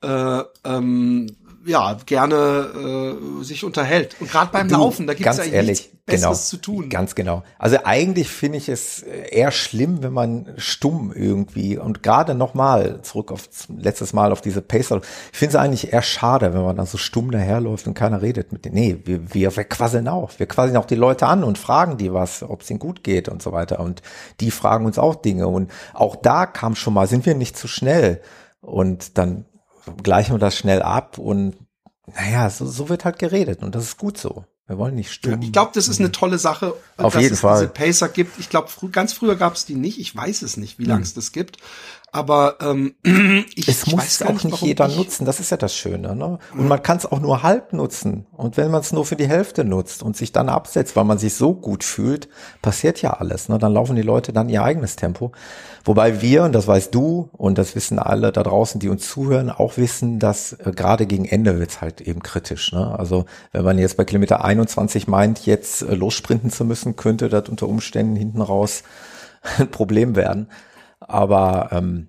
äh, 0.00 0.06
äh, 0.06 0.44
ähm, 0.64 1.36
ja 1.64 1.96
gerne 2.06 3.16
äh, 3.40 3.44
sich 3.44 3.64
unterhält. 3.64 4.16
Und 4.20 4.30
gerade 4.30 4.50
beim 4.52 4.68
du, 4.68 4.76
Laufen, 4.76 5.06
da 5.06 5.14
gibt 5.14 5.28
es 5.28 5.38
eigentlich 5.38 5.52
ehrlich, 5.52 5.68
nichts 5.68 5.98
Besseres 6.06 6.38
genau, 6.38 6.50
zu 6.50 6.56
tun. 6.56 6.88
Ganz 6.88 7.14
genau. 7.14 7.42
Also 7.58 7.78
eigentlich 7.84 8.28
finde 8.28 8.58
ich 8.58 8.68
es 8.68 9.02
eher 9.02 9.50
schlimm, 9.50 10.02
wenn 10.02 10.12
man 10.12 10.54
stumm 10.56 11.12
irgendwie 11.14 11.76
und 11.76 12.02
gerade 12.02 12.34
nochmal 12.34 13.02
zurück 13.02 13.30
auf 13.30 13.48
letztes 13.76 14.12
Mal 14.12 14.32
auf 14.32 14.40
diese 14.40 14.62
Pacer. 14.62 15.00
Ich 15.32 15.38
finde 15.38 15.56
es 15.56 15.62
eigentlich 15.62 15.92
eher 15.92 16.02
schade, 16.02 16.54
wenn 16.54 16.62
man 16.62 16.76
dann 16.76 16.86
so 16.86 16.98
stumm 16.98 17.30
daherläuft 17.30 17.86
und 17.86 17.94
keiner 17.94 18.22
redet 18.22 18.52
mit 18.52 18.64
denen. 18.64 18.74
Nee, 18.74 18.98
wir, 19.04 19.34
wir, 19.34 19.56
wir 19.56 19.64
quasseln 19.64 20.08
auch. 20.08 20.30
Wir 20.38 20.46
quasseln 20.46 20.76
auch 20.76 20.86
die 20.86 20.94
Leute 20.94 21.26
an 21.26 21.44
und 21.44 21.58
fragen 21.58 21.98
die 21.98 22.12
was, 22.12 22.42
ob 22.42 22.62
es 22.62 22.70
ihnen 22.70 22.78
gut 22.78 23.04
geht 23.04 23.28
und 23.28 23.42
so 23.42 23.52
weiter. 23.52 23.80
Und 23.80 24.02
die 24.40 24.50
fragen 24.50 24.86
uns 24.86 24.98
auch 24.98 25.16
Dinge. 25.16 25.48
Und 25.48 25.70
auch 25.92 26.16
da 26.16 26.46
kam 26.46 26.74
schon 26.74 26.94
mal, 26.94 27.06
sind 27.06 27.26
wir 27.26 27.34
nicht 27.34 27.56
zu 27.56 27.68
schnell? 27.68 28.22
Und 28.60 29.18
dann 29.18 29.44
gleichen 30.02 30.34
wir 30.34 30.38
das 30.38 30.56
schnell 30.56 30.82
ab 30.82 31.18
und 31.18 31.56
naja, 32.06 32.48
so, 32.50 32.66
so 32.66 32.88
wird 32.88 33.04
halt 33.04 33.18
geredet 33.18 33.62
und 33.62 33.74
das 33.74 33.84
ist 33.84 33.98
gut 33.98 34.18
so. 34.18 34.44
Wir 34.66 34.76
wollen 34.76 34.94
nicht 34.96 35.10
stimmen. 35.10 35.40
Ich 35.40 35.52
glaube, 35.52 35.70
das 35.74 35.88
ist 35.88 35.98
eine 35.98 36.12
tolle 36.12 36.38
Sache, 36.38 36.74
Auf 36.98 37.14
dass 37.14 37.22
jeden 37.22 37.34
es 37.34 37.40
Fall. 37.40 37.60
diese 37.60 37.72
Pacer 37.72 38.08
gibt. 38.10 38.38
Ich 38.38 38.50
glaube, 38.50 38.68
fr 38.68 38.88
ganz 38.88 39.14
früher 39.14 39.34
gab 39.34 39.54
es 39.54 39.64
die 39.64 39.74
nicht. 39.74 39.98
Ich 39.98 40.14
weiß 40.14 40.42
es 40.42 40.58
nicht, 40.58 40.78
wie 40.78 40.84
lange 40.84 41.02
es 41.02 41.14
das 41.14 41.32
gibt. 41.32 41.56
Aber 42.10 42.56
ähm, 42.62 42.94
ich, 43.54 43.68
es 43.68 43.86
ich 43.86 43.92
muss 43.92 44.04
weiß 44.04 44.22
auch 44.22 44.32
nicht, 44.32 44.44
nicht 44.44 44.62
jeder 44.62 44.88
nutzen. 44.88 45.26
Das 45.26 45.40
ist 45.40 45.50
ja 45.50 45.56
das 45.56 45.74
Schöne. 45.74 46.16
Ne? 46.16 46.38
Und 46.54 46.68
man 46.68 46.82
kann 46.82 46.96
es 46.96 47.06
auch 47.06 47.20
nur 47.20 47.42
halb 47.42 47.72
nutzen. 47.72 48.26
Und 48.32 48.56
wenn 48.56 48.70
man 48.70 48.80
es 48.80 48.92
nur 48.92 49.04
für 49.04 49.16
die 49.16 49.28
Hälfte 49.28 49.64
nutzt 49.64 50.02
und 50.02 50.16
sich 50.16 50.32
dann 50.32 50.48
absetzt, 50.48 50.96
weil 50.96 51.04
man 51.04 51.18
sich 51.18 51.34
so 51.34 51.54
gut 51.54 51.84
fühlt, 51.84 52.28
passiert 52.62 53.02
ja 53.02 53.14
alles. 53.14 53.48
Ne? 53.48 53.58
Dann 53.58 53.74
laufen 53.74 53.94
die 53.94 54.02
Leute 54.02 54.32
dann 54.32 54.48
ihr 54.48 54.62
eigenes 54.62 54.96
Tempo. 54.96 55.32
Wobei 55.84 56.22
wir, 56.22 56.44
und 56.44 56.52
das 56.52 56.66
weißt 56.66 56.94
du, 56.94 57.28
und 57.32 57.58
das 57.58 57.74
wissen 57.76 57.98
alle 57.98 58.32
da 58.32 58.42
draußen, 58.42 58.80
die 58.80 58.88
uns 58.88 59.08
zuhören, 59.08 59.50
auch 59.50 59.76
wissen, 59.76 60.18
dass 60.18 60.54
äh, 60.54 60.72
gerade 60.74 61.06
gegen 61.06 61.26
Ende 61.26 61.58
wird's 61.58 61.80
halt 61.80 62.00
eben 62.00 62.22
kritisch. 62.22 62.72
Ne? 62.72 62.98
Also 62.98 63.26
wenn 63.52 63.64
man 63.64 63.78
jetzt 63.78 63.96
bei 63.96 64.04
Kilometer 64.04 64.44
21 64.44 65.08
meint, 65.08 65.44
jetzt 65.44 65.82
äh, 65.82 65.94
lossprinten 65.94 66.50
zu 66.50 66.64
müssen, 66.64 66.96
könnte 66.96 67.28
das 67.28 67.48
unter 67.48 67.68
Umständen 67.68 68.16
hinten 68.16 68.40
raus 68.40 68.82
ein 69.58 69.70
Problem 69.70 70.16
werden. 70.16 70.48
Aber 71.00 71.68
ähm, 71.72 72.08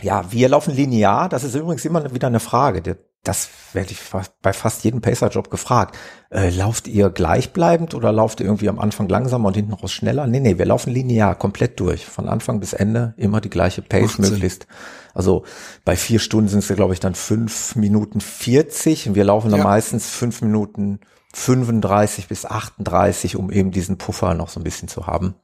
ja, 0.00 0.30
wir 0.32 0.48
laufen 0.48 0.74
linear. 0.74 1.28
Das 1.28 1.44
ist 1.44 1.54
übrigens 1.54 1.84
immer 1.84 2.14
wieder 2.14 2.28
eine 2.28 2.40
Frage. 2.40 2.98
Das 3.22 3.48
werde 3.72 3.92
ich 3.92 3.98
bei 4.42 4.52
fast 4.52 4.84
jedem 4.84 5.00
Pacer-Job 5.00 5.50
gefragt. 5.50 5.96
Äh, 6.30 6.50
lauft 6.50 6.88
ihr 6.88 7.08
gleichbleibend 7.08 7.94
oder 7.94 8.12
lauft 8.12 8.40
ihr 8.40 8.46
irgendwie 8.46 8.68
am 8.68 8.78
Anfang 8.78 9.08
langsamer 9.08 9.48
und 9.48 9.54
hinten 9.54 9.72
raus 9.72 9.92
schneller? 9.92 10.26
Nee, 10.26 10.40
nee, 10.40 10.58
wir 10.58 10.66
laufen 10.66 10.92
linear, 10.92 11.34
komplett 11.34 11.80
durch. 11.80 12.04
Von 12.04 12.28
Anfang 12.28 12.60
bis 12.60 12.74
Ende 12.74 13.14
immer 13.16 13.40
die 13.40 13.50
gleiche 13.50 13.80
Pace 13.80 14.18
möglichst. 14.18 14.66
Also 15.14 15.44
bei 15.84 15.96
vier 15.96 16.18
Stunden 16.18 16.48
sind 16.48 16.58
es, 16.58 16.76
glaube 16.76 16.92
ich, 16.92 17.00
dann 17.00 17.14
fünf 17.14 17.76
Minuten 17.76 18.20
40 18.20 19.08
und 19.08 19.14
wir 19.14 19.24
laufen 19.24 19.50
dann 19.50 19.60
ja. 19.60 19.64
meistens 19.64 20.10
fünf 20.10 20.42
Minuten 20.42 21.00
35 21.32 22.28
bis 22.28 22.44
38, 22.44 23.36
um 23.36 23.50
eben 23.50 23.70
diesen 23.70 23.96
Puffer 23.96 24.34
noch 24.34 24.48
so 24.48 24.60
ein 24.60 24.64
bisschen 24.64 24.88
zu 24.88 25.06
haben. 25.06 25.34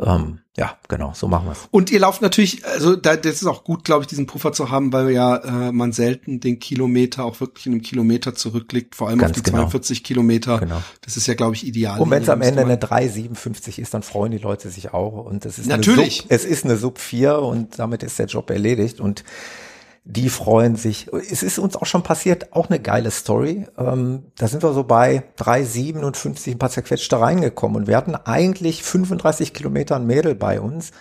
Ähm, 0.00 0.40
ja, 0.56 0.76
genau, 0.88 1.12
so 1.14 1.28
machen 1.28 1.48
wir's. 1.48 1.68
Und 1.70 1.90
ihr 1.90 2.00
lauft 2.00 2.22
natürlich, 2.22 2.64
also 2.66 2.96
da, 2.96 3.16
das 3.16 3.36
ist 3.36 3.46
auch 3.46 3.64
gut, 3.64 3.84
glaube 3.84 4.02
ich, 4.02 4.06
diesen 4.06 4.26
Puffer 4.26 4.52
zu 4.52 4.70
haben, 4.70 4.92
weil 4.92 5.10
ja 5.10 5.36
äh, 5.36 5.72
man 5.72 5.92
selten 5.92 6.40
den 6.40 6.58
Kilometer 6.58 7.24
auch 7.24 7.40
wirklich 7.40 7.66
in 7.66 7.72
einem 7.72 7.82
Kilometer 7.82 8.34
zurückliegt, 8.34 8.94
vor 8.94 9.08
allem 9.08 9.18
Ganz 9.18 9.32
auf 9.32 9.42
die 9.42 9.50
genau. 9.50 9.58
42 9.58 10.04
Kilometer. 10.04 10.58
Genau. 10.58 10.82
Das 11.02 11.16
ist 11.16 11.26
ja, 11.26 11.34
glaube 11.34 11.54
ich, 11.54 11.66
ideal. 11.66 12.00
Und 12.00 12.10
wenn 12.10 12.22
es 12.22 12.28
am 12.28 12.42
Ende 12.42 12.62
eine 12.62 12.72
eine 12.72 12.80
3,57 12.80 13.78
ist, 13.78 13.94
dann 13.94 14.02
freuen 14.02 14.32
die 14.32 14.38
Leute 14.38 14.70
sich 14.70 14.92
auch. 14.92 15.24
Und 15.24 15.44
es 15.46 15.58
ist 15.58 15.66
Natürlich. 15.66 15.98
Eine 15.98 16.10
Sub, 16.10 16.30
es 16.30 16.44
ist 16.44 16.64
eine 16.64 16.76
Sub 16.76 16.98
4 16.98 17.38
und 17.38 17.78
damit 17.78 18.02
ist 18.02 18.18
der 18.18 18.26
Job 18.26 18.50
erledigt. 18.50 19.00
Und 19.00 19.24
die 20.08 20.28
freuen 20.30 20.76
sich. 20.76 21.12
Es 21.12 21.42
ist 21.42 21.58
uns 21.58 21.74
auch 21.74 21.84
schon 21.84 22.04
passiert, 22.04 22.52
auch 22.52 22.70
eine 22.70 22.78
geile 22.78 23.10
Story. 23.10 23.66
Ähm, 23.76 24.26
da 24.38 24.46
sind 24.46 24.62
wir 24.62 24.72
so 24.72 24.84
bei 24.84 25.24
3,57 25.36 26.52
ein 26.52 26.58
paar 26.58 26.70
zerquetschte 26.70 27.20
reingekommen 27.20 27.76
und 27.76 27.86
wir 27.88 27.96
hatten 27.96 28.14
eigentlich 28.14 28.84
35 28.84 29.52
Kilometer 29.52 29.96
ein 29.96 30.06
Mädel 30.06 30.36
bei 30.36 30.60
uns. 30.60 30.92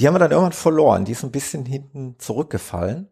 Die 0.00 0.08
haben 0.08 0.14
wir 0.14 0.18
dann 0.18 0.32
irgendwann 0.32 0.52
verloren. 0.52 1.04
Die 1.04 1.12
ist 1.12 1.22
ein 1.22 1.30
bisschen 1.30 1.64
hinten 1.64 2.16
zurückgefallen. 2.18 3.08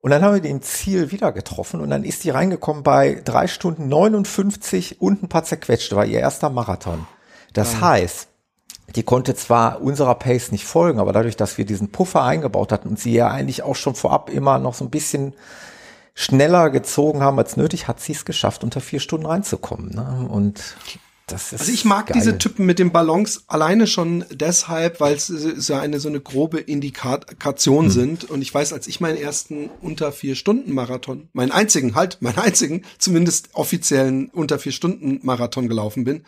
Und 0.00 0.10
dann 0.10 0.22
haben 0.22 0.34
wir 0.34 0.42
die 0.42 0.50
im 0.50 0.60
Ziel 0.60 1.10
wieder 1.12 1.32
getroffen 1.32 1.80
und 1.80 1.90
dann 1.90 2.04
ist 2.04 2.22
die 2.22 2.30
reingekommen 2.30 2.82
bei 2.82 3.20
drei 3.24 3.46
Stunden 3.46 3.88
59 3.88 5.00
und 5.00 5.22
ein 5.22 5.28
paar 5.28 5.44
zerquetschte, 5.44 5.96
war 5.96 6.04
ihr 6.04 6.20
erster 6.20 6.50
Marathon. 6.50 7.06
Das 7.52 7.80
heißt, 7.80 8.28
die 8.96 9.02
konnte 9.02 9.34
zwar 9.34 9.80
unserer 9.82 10.14
Pace 10.14 10.52
nicht 10.52 10.64
folgen, 10.64 10.98
aber 10.98 11.12
dadurch, 11.12 11.36
dass 11.36 11.58
wir 11.58 11.64
diesen 11.66 11.90
Puffer 11.90 12.22
eingebaut 12.22 12.72
hatten 12.72 12.88
und 12.88 12.98
sie 12.98 13.12
ja 13.12 13.28
eigentlich 13.28 13.62
auch 13.62 13.76
schon 13.76 13.94
vorab 13.94 14.30
immer 14.30 14.58
noch 14.58 14.74
so 14.74 14.84
ein 14.84 14.90
bisschen 14.90 15.34
schneller 16.14 16.70
gezogen 16.70 17.22
haben 17.22 17.38
als 17.38 17.56
nötig, 17.56 17.86
hat 17.86 18.00
sie 18.00 18.12
es 18.12 18.24
geschafft, 18.24 18.64
unter 18.64 18.80
vier 18.80 18.98
Stunden 18.98 19.26
reinzukommen. 19.26 19.94
Ne? 19.94 20.28
Und 20.28 20.74
das 21.28 21.52
ist 21.52 21.60
Also 21.60 21.72
ich 21.72 21.84
mag 21.84 22.06
geil. 22.06 22.14
diese 22.16 22.38
Typen 22.38 22.66
mit 22.66 22.78
den 22.78 22.90
Ballons 22.90 23.44
alleine 23.46 23.86
schon 23.86 24.24
deshalb, 24.30 24.98
weil 25.00 25.14
es 25.14 25.26
so 25.28 25.74
eine 25.74 26.00
so 26.00 26.08
eine 26.08 26.20
grobe 26.20 26.58
Indikation 26.58 27.84
Hm. 27.84 27.90
sind. 27.90 28.24
Und 28.30 28.42
ich 28.42 28.52
weiß, 28.52 28.72
als 28.72 28.88
ich 28.88 29.00
meinen 29.00 29.18
ersten 29.18 29.70
unter 29.80 30.10
vier 30.10 30.34
Stunden 30.34 30.72
Marathon, 30.72 31.28
meinen 31.34 31.52
einzigen, 31.52 31.94
halt, 31.94 32.20
meinen 32.20 32.38
einzigen, 32.38 32.82
zumindest 32.98 33.50
offiziellen 33.52 34.30
unter 34.30 34.58
vier 34.58 34.72
Stunden 34.72 35.20
Marathon 35.22 35.68
gelaufen 35.68 36.02
bin, 36.04 36.24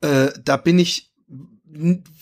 äh, 0.00 0.28
da 0.44 0.56
bin 0.56 0.78
ich 0.78 1.11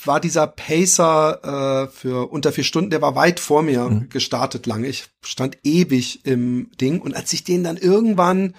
war 0.05 0.21
dieser 0.21 0.47
Pacer 0.47 1.89
äh, 1.89 1.93
für 1.93 2.31
unter 2.31 2.53
vier 2.53 2.65
Stunden, 2.65 2.91
der 2.91 3.03
war 3.03 3.15
weit 3.17 3.41
vor 3.41 3.63
mir 3.63 3.89
Mhm. 3.89 4.09
gestartet 4.09 4.67
lange. 4.67 4.87
Ich 4.89 5.07
stand 5.23 5.59
ewig 5.65 6.25
im 6.25 6.71
Ding 6.81 7.01
und 7.01 7.15
als 7.17 7.33
ich 7.33 7.43
den 7.45 7.65
dann 7.65 7.77
irgendwann 7.77 8.55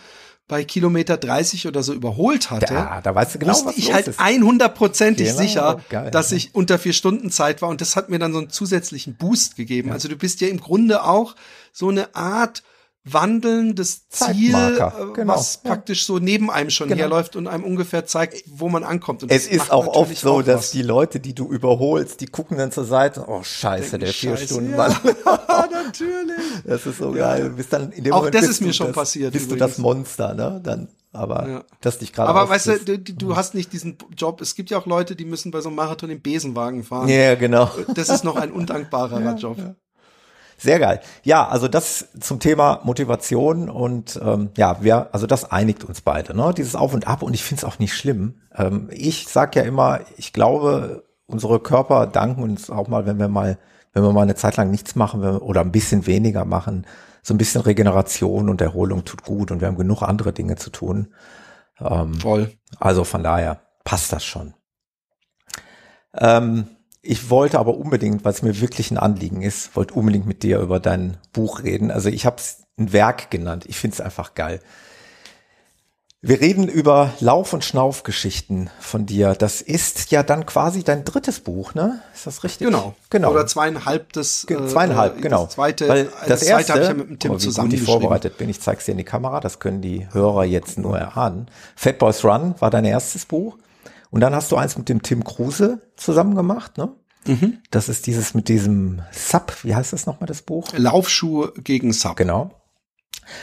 bei 0.48 0.66
Kilometer 0.66 1.16
30 1.16 1.68
oder 1.68 1.82
so 1.82 1.94
überholt 1.94 2.52
hatte, 2.52 2.74
Ja, 2.74 3.00
da 3.02 3.16
weißt 3.16 3.36
du 3.36 3.40
genau, 3.40 3.54
wusste 3.54 3.72
ich 3.78 3.94
halt 3.94 4.10
ist. 4.10 4.20
100%ig 4.20 5.16
Genau, 5.28 5.38
sicher, 5.38 5.80
geil. 5.90 6.12
dass 6.12 6.34
ich 6.34 6.54
unter 6.54 6.78
vier 6.78 6.92
Stunden 6.92 7.32
Zeit 7.32 7.62
war 7.62 7.70
und 7.70 7.80
das 7.80 7.96
hat 7.96 8.10
mir 8.10 8.20
dann 8.20 8.34
so 8.34 8.40
einen 8.40 8.50
zusätzlichen 8.50 9.16
Boost 9.16 9.56
gegeben. 9.56 9.94
Also 9.94 10.10
du 10.10 10.18
bist 10.18 10.42
ja 10.42 10.50
im 10.50 10.60
Grunde 10.60 11.06
auch 11.06 11.36
so 11.72 11.88
eine 11.88 12.16
Art 12.16 12.64
wandelndes 13.04 14.08
Ziel, 14.10 14.54
äh, 14.54 14.92
genau, 15.16 15.34
was 15.34 15.60
ja. 15.64 15.70
praktisch 15.72 16.06
so 16.06 16.20
neben 16.20 16.52
einem 16.52 16.70
schon 16.70 16.88
Genau. 16.90 17.00
herläuft 17.02 17.36
und 17.36 17.48
einem 17.48 17.64
ungefähr 17.64 18.06
zeigt, 18.06 18.44
wo 18.48 18.70
man 18.70 18.84
ankommt. 18.84 19.24
Und 19.24 19.32
Es 19.32 19.48
ist 19.48 19.72
auch 19.72 19.88
oft 19.88 20.16
so, 20.18 20.34
auch 20.34 20.42
dass 20.44 20.72
die 20.72 20.84
Leute, 20.84 21.20
die 21.20 21.34
du 21.34 21.48
überholst, 21.52 22.22
die 22.22 22.28
gucken 22.28 22.58
dann 22.58 22.72
zur 22.72 22.86
Seite, 22.86 23.26
oh 23.28 23.42
scheiße, 23.44 23.98
der 23.98 24.10
vier 24.14 24.38
Scheiße, 24.38 24.46
Stunden 24.54 24.72
ja. 24.72 24.88
Natürlich. 25.86 26.38
Das 26.66 26.86
ist 26.86 26.98
so 27.00 27.12
geil. 27.12 27.50
Du 27.50 27.56
bist 27.56 27.74
dann 27.74 27.92
in 27.92 28.04
dem 28.04 28.14
Auch 28.14 28.18
Moment 28.20 28.36
das 28.36 28.48
ist 28.48 28.62
mir 28.62 28.68
du 28.68 28.74
schon 28.74 28.88
das, 28.88 28.96
passiert 28.96 29.34
Bist 29.34 29.50
du 29.50 29.56
übrigens. 29.56 29.72
das 29.76 29.78
Monster, 29.80 30.34
ne? 30.34 30.62
Dann, 30.64 30.88
aber 31.12 31.48
Ja. 31.50 31.64
das 31.82 31.98
dich 31.98 32.14
gerade 32.14 32.30
Aber 32.30 32.48
weißt 32.50 32.68
du, 32.68 32.98
du, 33.00 33.14
du 33.14 33.36
hast 33.36 33.56
nicht 33.56 33.74
diesen 33.74 33.98
Job. 34.16 34.42
Es 34.42 34.56
gibt 34.56 34.70
ja 34.70 34.78
auch 34.78 34.86
Leute, 34.86 35.16
die 35.16 35.26
müssen 35.26 35.52
bei 35.52 35.60
so 35.62 35.70
einem 35.70 35.76
Marathon 35.76 36.10
im 36.10 36.22
Besenwagen 36.22 36.84
fahren. 36.84 37.10
Ja, 37.10 37.36
genau. 37.36 37.70
Das 37.96 38.10
ist 38.10 38.24
noch 38.24 38.36
ein 38.36 38.52
undankbarerer 38.52 39.36
Job. 39.38 39.58
Sehr 40.62 40.78
geil. 40.78 41.02
Ja, 41.24 41.48
also 41.48 41.68
das 41.68 42.10
zum 42.20 42.40
Thema 42.40 42.82
Motivation 42.84 43.68
und 43.68 44.20
ähm, 44.24 44.52
ja, 44.56 44.84
wir, 44.84 45.12
also 45.12 45.26
das 45.26 45.52
einigt 45.52 45.84
uns 45.84 46.02
beide, 46.02 46.38
ne? 46.38 46.54
Dieses 46.56 46.76
Auf 46.76 46.94
und 46.94 47.08
Ab 47.08 47.24
und 47.24 47.34
ich 47.34 47.44
finde 47.44 47.62
es 47.62 47.64
auch 47.66 47.80
nicht 47.80 47.96
schlimm. 47.96 48.42
Ähm, 48.56 48.88
ich 48.92 49.28
sag 49.28 49.56
ja 49.56 49.64
immer, 49.64 50.02
ich 50.18 50.34
glaube, 50.34 51.04
unsere 51.26 51.60
Körper 51.60 52.06
danken 52.06 52.44
uns 52.44 52.70
auch 52.70 52.88
mal, 52.88 53.08
wenn 53.08 53.18
wir 53.18 53.28
mal, 53.28 53.58
wenn 53.94 54.04
wir 54.04 54.12
mal 54.12 54.22
eine 54.22 54.36
Zeit 54.36 54.56
lang 54.56 54.70
nichts 54.70 54.96
machen 54.96 55.24
wir, 55.24 55.42
oder 55.42 55.62
ein 55.62 55.72
bisschen 55.72 56.06
weniger 56.06 56.46
machen. 56.46 56.86
So 57.24 57.34
ein 57.34 57.40
bisschen 57.40 57.62
Regeneration 57.62 58.48
und 58.48 58.62
Erholung 58.62 59.04
tut 59.04 59.24
gut 59.24 59.50
und 59.50 59.62
wir 59.62 59.68
haben 59.68 59.78
genug 59.78 60.04
andere 60.04 60.32
Dinge 60.32 60.58
zu 60.58 60.70
tun. 60.70 61.14
Voll. 62.20 62.52
Also 62.80 63.04
von 63.04 63.24
daher 63.24 63.62
passt 63.84 64.14
das 64.14 64.24
schon. 64.24 64.54
Ähm, 66.16 66.68
ich 67.02 67.30
wollte 67.30 67.60
aber 67.60 67.76
unbedingt, 67.78 68.24
weil 68.24 68.34
es 68.34 68.42
mir 68.42 68.62
wirklich 68.62 68.92
ein 68.92 68.98
Anliegen 68.98 69.42
ist, 69.42 69.76
wollte 69.76 69.94
unbedingt 69.96 70.28
mit 70.28 70.44
dir 70.44 70.60
über 70.60 70.80
dein 70.80 71.18
Buch 71.34 71.64
reden. 71.64 71.90
Also 71.92 72.10
ich 72.10 72.26
habe 72.26 72.38
es 72.38 72.58
ein 72.78 72.94
Werk 72.94 73.32
genannt. 73.32 73.66
Ich 73.68 73.78
finde 73.78 73.96
es 73.96 74.02
einfach 74.02 74.36
geil. 74.36 74.60
Wir 76.24 76.40
reden 76.40 76.68
über 76.68 77.14
Lauf- 77.20 77.52
und 77.52 77.66
Schnaufgeschichten 77.66 78.70
von 78.80 79.08
dir. 79.08 79.34
Das 79.34 79.60
ist 79.60 80.12
ja 80.12 80.22
dann 80.22 80.46
quasi 80.46 80.84
dein 80.84 81.04
drittes 81.04 81.40
Buch, 81.40 81.74
ne? 81.74 82.00
Ist 82.14 82.28
das 82.28 82.44
richtig? 82.44 82.68
Genau. 82.68 82.94
Genau. 83.10 83.32
Oder 83.32 83.48
zweieinhalb 83.48 84.14
das 84.14 84.46
Ge- 84.48 84.58
äh, 84.64 84.68
zweieinhalb, 84.68 85.18
äh, 85.18 85.22
genau. 85.22 85.46
Das 85.46 85.56
zweite, 85.56 85.90
Weil 85.90 86.00
äh, 86.02 86.10
das, 86.28 86.42
das 86.42 86.44
erste, 86.44 86.74
habe 86.74 86.82
ich 86.84 86.88
ja 86.90 86.94
mit 86.94 87.10
dem 87.10 87.18
Tim 87.18 87.34
wie 87.34 87.38
zusammen 87.40 87.70
gut 87.72 87.80
ich 87.80 87.84
vorbereitet 87.86 88.38
bin. 88.38 88.50
Ich 88.50 88.62
zeig's 88.62 88.86
dir 88.86 88.92
in 88.92 89.00
die 89.00 89.04
Kamera, 89.04 89.40
das 89.40 89.58
können 89.58 89.82
die 89.82 90.08
Hörer 90.12 90.44
jetzt 90.44 90.78
nur 90.78 90.96
erahnen. 90.96 91.48
Fat 91.76 91.98
Boys 91.98 92.24
Run 92.24 92.54
war 92.60 92.70
dein 92.70 92.86
erstes 92.86 93.26
Buch. 93.26 93.58
Und 94.12 94.22
dann 94.22 94.36
hast 94.36 94.52
du 94.52 94.58
eins 94.58 94.78
mit 94.78 94.88
dem 94.90 95.02
Tim 95.02 95.24
Kruse 95.24 95.82
zusammen 95.98 96.36
gemacht, 96.36 96.78
ne? 96.78 96.94
Mhm. 97.26 97.60
Das 97.72 97.88
ist 97.90 98.08
dieses 98.08 98.34
mit 98.34 98.48
diesem 98.50 99.02
Sub, 99.12 99.54
wie 99.64 99.74
heißt 99.76 99.94
das 99.94 100.06
nochmal, 100.06 100.28
das 100.28 100.42
Buch? 100.42 100.68
Laufschuhe 100.76 101.54
gegen 101.64 101.94
Sub. 101.94 102.16
Genau. 102.18 102.52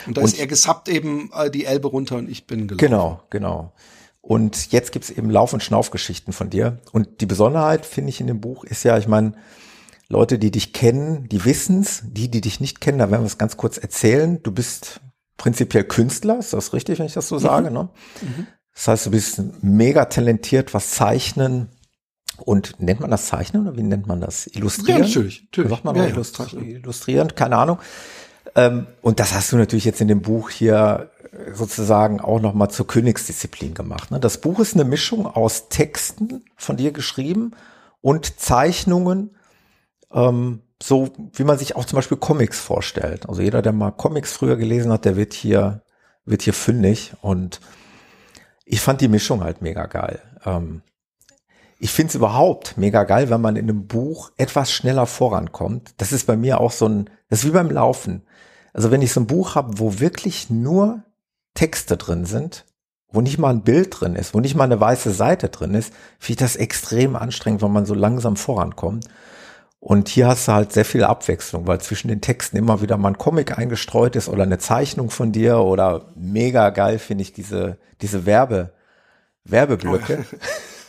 Und 0.05 0.17
da 0.17 0.21
Und- 0.21 0.27
ist 0.27 0.39
er 0.39 0.47
gesappt 0.47 0.89
eben 0.89 1.31
äh, 1.33 1.49
die 1.49 1.65
Elbe 1.65 1.87
runter 1.87 2.17
und 2.17 2.29
ich 2.29 2.45
bin 2.45 2.67
gelaufen. 2.67 2.77
Genau, 2.77 3.21
genau. 3.29 3.73
Und 4.21 4.71
jetzt 4.73 4.91
gibt's 4.91 5.09
eben 5.09 5.29
Lauf- 5.29 5.53
und 5.53 5.63
Schnaufgeschichten 5.63 6.33
von 6.33 6.49
dir. 6.49 6.79
Und 6.91 7.21
die 7.21 7.25
Besonderheit, 7.25 7.85
finde 7.85 8.09
ich, 8.09 8.19
in 8.19 8.27
dem 8.27 8.41
Buch 8.41 8.63
ist 8.65 8.83
ja, 8.83 8.97
ich 8.97 9.07
meine, 9.07 9.33
Leute, 10.09 10.37
die 10.37 10.51
dich 10.51 10.73
kennen, 10.73 11.29
die 11.29 11.45
wissen's. 11.45 12.03
Die, 12.05 12.29
die 12.29 12.41
dich 12.41 12.59
nicht 12.59 12.81
kennen, 12.81 12.99
da 12.99 13.09
werden 13.09 13.21
wir 13.23 13.27
es 13.27 13.37
ganz 13.37 13.55
kurz 13.57 13.77
erzählen. 13.77 14.43
Du 14.43 14.51
bist 14.51 14.99
prinzipiell 15.37 15.85
Künstler, 15.85 16.37
ist 16.37 16.51
das 16.51 16.73
richtig, 16.73 16.99
wenn 16.99 17.05
ich 17.05 17.13
das 17.13 17.29
so 17.29 17.37
sage? 17.37 17.71
Ne? 17.71 17.89
Das 18.79 18.87
heißt, 18.87 19.07
du 19.07 19.11
bist 19.11 19.41
mega 19.61 20.05
talentiert, 20.05 20.73
was 20.73 20.91
Zeichnen 20.91 21.67
und 22.37 22.79
nennt 22.79 23.01
man 23.01 23.11
das 23.11 23.25
Zeichnen 23.25 23.67
oder 23.67 23.75
wie 23.75 23.83
nennt 23.83 24.07
man 24.07 24.21
das? 24.21 24.47
Illustrieren? 24.47 25.01
Ja, 25.01 25.05
natürlich, 25.05 25.43
natürlich. 25.47 25.69
Sagt 25.69 25.83
man 25.83 25.97
Ja, 25.97 26.03
ja, 26.03 26.09
illustri 26.11 26.43
Zeichnen. 26.45 26.65
illustrieren, 26.65 27.35
keine 27.35 27.57
Ahnung. 27.57 27.79
Ähm, 28.55 28.87
und 29.01 29.19
das 29.19 29.33
hast 29.33 29.51
du 29.51 29.57
natürlich 29.57 29.83
jetzt 29.83 29.99
in 29.99 30.07
dem 30.07 30.21
Buch 30.21 30.49
hier 30.49 31.11
äh, 31.33 31.53
sozusagen 31.53 32.21
auch 32.21 32.39
nochmal 32.39 32.69
zur 32.69 32.87
Königsdisziplin 32.87 33.73
gemacht. 33.73 34.11
Ne? 34.11 34.19
Das 34.21 34.39
Buch 34.39 34.61
ist 34.61 34.75
eine 34.75 34.85
Mischung 34.85 35.27
aus 35.27 35.67
Texten 35.67 36.45
von 36.55 36.77
dir 36.77 36.93
geschrieben 36.93 37.51
und 37.99 38.39
Zeichnungen, 38.39 39.35
ähm, 40.13 40.61
so 40.81 41.11
wie 41.33 41.43
man 41.43 41.57
sich 41.57 41.75
auch 41.75 41.83
zum 41.83 41.97
Beispiel 41.97 42.15
Comics 42.15 42.61
vorstellt. 42.61 43.27
Also 43.27 43.41
jeder, 43.41 43.61
der 43.61 43.73
mal 43.73 43.91
Comics 43.91 44.31
früher 44.31 44.55
gelesen 44.55 44.89
hat, 44.93 45.03
der 45.03 45.17
wird 45.17 45.33
hier, 45.33 45.81
wird 46.23 46.43
hier 46.43 46.53
fündig. 46.53 47.11
Und 47.21 47.59
ich 48.71 48.81
fand 48.81 49.01
die 49.01 49.07
Mischung 49.07 49.43
halt 49.43 49.63
mega 49.63 49.87
geil. 49.87 50.21
Ähm, 50.45 50.83
ich 51.79 51.91
finde 51.91 52.09
es 52.09 52.15
überhaupt 52.15 52.77
mega 52.77 53.03
geil, 53.03 53.31
wenn 53.31 53.41
man 53.41 53.55
in 53.55 53.67
einem 53.67 53.87
Buch 53.87 54.31
etwas 54.37 54.71
schneller 54.71 55.07
vorankommt. 55.07 55.93
Das 55.97 56.11
ist 56.11 56.27
bei 56.27 56.37
mir 56.37 56.61
auch 56.61 56.71
so 56.71 56.87
ein, 56.87 57.09
das 57.29 57.39
ist 57.39 57.45
wie 57.45 57.53
beim 57.53 57.71
Laufen. 57.71 58.21
Also 58.71 58.91
wenn 58.91 59.01
ich 59.01 59.11
so 59.11 59.21
ein 59.21 59.27
Buch 59.27 59.55
habe, 59.55 59.79
wo 59.79 59.99
wirklich 59.99 60.51
nur 60.51 61.01
Texte 61.55 61.97
drin 61.97 62.25
sind, 62.25 62.65
wo 63.11 63.21
nicht 63.21 63.39
mal 63.39 63.49
ein 63.49 63.63
Bild 63.63 63.99
drin 63.99 64.15
ist, 64.15 64.35
wo 64.35 64.39
nicht 64.39 64.55
mal 64.55 64.65
eine 64.65 64.79
weiße 64.79 65.11
Seite 65.11 65.49
drin 65.49 65.73
ist, 65.73 65.91
finde 66.19 66.31
ich 66.31 66.37
das 66.37 66.55
extrem 66.55 67.15
anstrengend, 67.15 67.63
wenn 67.63 67.71
man 67.71 67.87
so 67.87 67.95
langsam 67.95 68.35
vorankommt. 68.35 69.07
Und 69.79 70.09
hier 70.09 70.27
hast 70.27 70.47
du 70.47 70.51
halt 70.51 70.73
sehr 70.73 70.83
viel 70.83 71.05
Abwechslung, 71.05 71.65
weil 71.65 71.79
zwischen 71.79 72.09
den 72.09 72.19
Texten 72.19 72.57
immer 72.57 72.81
wieder 72.81 72.97
mal 72.97 73.09
ein 73.09 73.17
Comic 73.17 73.57
eingestreut 73.57 74.15
ist 74.15 74.27
oder 74.27 74.43
eine 74.43 74.57
Zeichnung 74.57 75.09
von 75.09 75.31
dir 75.31 75.59
oder 75.59 76.07
mega 76.15 76.69
geil 76.69 76.99
finde 76.99 77.21
ich 77.21 77.31
diese, 77.31 77.77
diese 78.01 78.25
Werbe, 78.25 78.73
Werbeblöcke. 79.45 80.25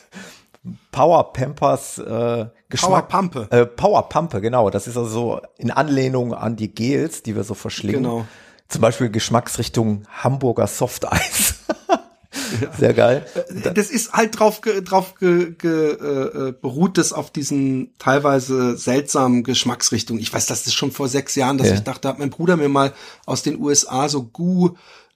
Power 0.91 1.33
Pampers 1.33 1.99
äh, 1.99 2.47
Geschmack. 2.71 3.09
Powerpampe. 3.09 3.49
Äh, 3.51 3.67
Power 3.67 4.09
Pampe, 4.09 4.41
genau. 4.41 4.71
Das 4.71 4.87
ist 4.87 4.97
also 4.97 5.11
so 5.11 5.41
in 5.59 5.71
Anlehnung 5.71 6.35
an 6.35 6.57
die 6.57 6.73
Gels, 6.73 7.23
die 7.23 7.35
wir 7.35 7.45
so 7.45 7.55
verschlingen. 7.55 8.05
Genau. 8.05 8.27
Zum 8.69 8.81
Beispiel 8.81 9.11
Geschmacksrichtung 9.11 10.05
Hamburger 10.09 10.69
Softeis. 10.69 11.57
Sehr 12.79 12.95
geil. 12.95 13.27
Das 13.75 13.91
ist 13.91 14.13
halt 14.13 14.39
drauf, 14.39 14.61
drauf 14.61 15.15
ge, 15.17 15.53
ge, 15.59 15.93
äh, 15.93 16.49
äh, 16.49 16.53
beruht 16.53 16.97
das 16.97 17.13
auf 17.13 17.31
diesen 17.33 17.93
teilweise 17.99 18.77
seltsamen 18.77 19.43
Geschmacksrichtungen. 19.43 20.23
Ich 20.23 20.33
weiß, 20.33 20.47
das 20.47 20.67
ist 20.67 20.75
schon 20.75 20.93
vor 20.93 21.09
sechs 21.09 21.35
Jahren, 21.35 21.59
dass 21.59 21.69
Ja. 21.69 21.75
ich 21.75 21.81
dachte, 21.81 22.09
hat 22.09 22.19
mein 22.19 22.31
Bruder 22.31 22.57
mir 22.57 22.69
mal 22.69 22.93
aus 23.27 23.43
den 23.43 23.59
USA 23.61 24.09
so 24.09 24.23
Gu 24.25 24.71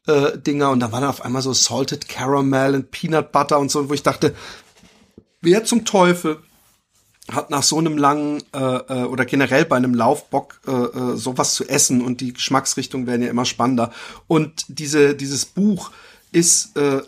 äh, 0.06 0.36
Dinger 0.38 0.70
und 0.70 0.80
da 0.80 0.92
waren 0.92 1.02
dann 1.02 1.10
auf 1.10 1.24
einmal 1.24 1.42
so 1.42 1.52
Salted 1.52 2.08
Caramel 2.08 2.74
und 2.74 2.90
Peanut 2.90 3.32
Butter 3.32 3.58
und 3.58 3.70
so, 3.70 3.88
wo 3.88 3.94
ich 3.94 4.02
dachte, 4.02 4.34
wer 5.40 5.64
zum 5.64 5.84
Teufel 5.84 6.38
hat 7.30 7.48
nach 7.48 7.62
so 7.62 7.78
einem 7.78 7.96
langen 7.96 8.42
äh, 8.52 8.58
äh, 8.58 9.04
oder 9.04 9.24
generell 9.24 9.64
bei 9.64 9.76
einem 9.76 9.94
Lauf 9.94 10.28
Bock, 10.28 10.60
äh, 10.66 10.72
äh, 10.72 11.16
sowas 11.16 11.54
zu 11.54 11.66
essen 11.66 12.02
und 12.02 12.20
die 12.20 12.34
Geschmacksrichtungen 12.34 13.06
werden 13.06 13.22
ja 13.22 13.30
immer 13.30 13.46
spannender. 13.46 13.92
Und 14.26 14.64
diese, 14.68 15.14
dieses 15.14 15.46
Buch 15.46 15.90
ist 16.34 16.76
äh, 16.76 16.96
äh, 16.96 17.02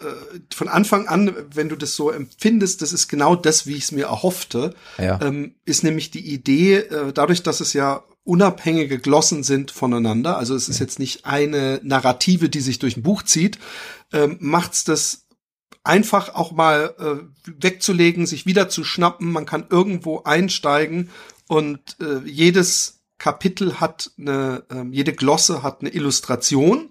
von 0.54 0.68
Anfang 0.68 1.08
an, 1.08 1.34
wenn 1.52 1.68
du 1.68 1.76
das 1.76 1.96
so 1.96 2.10
empfindest, 2.10 2.80
das 2.82 2.92
ist 2.92 3.08
genau 3.08 3.34
das, 3.34 3.66
wie 3.66 3.74
ich 3.74 3.84
es 3.84 3.92
mir 3.92 4.06
erhoffte, 4.06 4.74
Ja. 4.98 5.20
ähm, 5.20 5.54
ist 5.64 5.82
nämlich 5.82 6.10
die 6.10 6.26
Idee, 6.32 6.76
äh, 6.76 7.12
dadurch, 7.12 7.42
dass 7.42 7.60
es 7.60 7.72
ja 7.72 8.04
unabhängige 8.24 8.98
Glossen 8.98 9.42
sind 9.42 9.70
voneinander, 9.70 10.36
also 10.38 10.54
es 10.54 10.68
ist 10.68 10.78
jetzt 10.78 10.98
nicht 10.98 11.26
eine 11.26 11.80
Narrative, 11.82 12.48
die 12.48 12.60
sich 12.60 12.78
durch 12.78 12.96
ein 12.96 13.02
Buch 13.02 13.22
zieht, 13.24 13.58
ähm, 14.12 14.36
macht's 14.40 14.84
das 14.84 15.26
einfach 15.82 16.34
auch 16.34 16.52
mal 16.52 16.94
äh, 16.98 17.52
wegzulegen, 17.62 18.26
sich 18.26 18.44
wieder 18.46 18.68
zu 18.68 18.82
schnappen. 18.84 19.30
Man 19.30 19.46
kann 19.46 19.66
irgendwo 19.70 20.22
einsteigen 20.24 21.10
und 21.48 21.80
äh, 22.00 22.28
jedes 22.28 23.00
Kapitel 23.18 23.80
hat 23.80 24.10
eine, 24.18 24.64
ähm, 24.70 24.92
jede 24.92 25.12
Glosse 25.12 25.62
hat 25.62 25.80
eine 25.80 25.90
Illustration. 25.90 26.90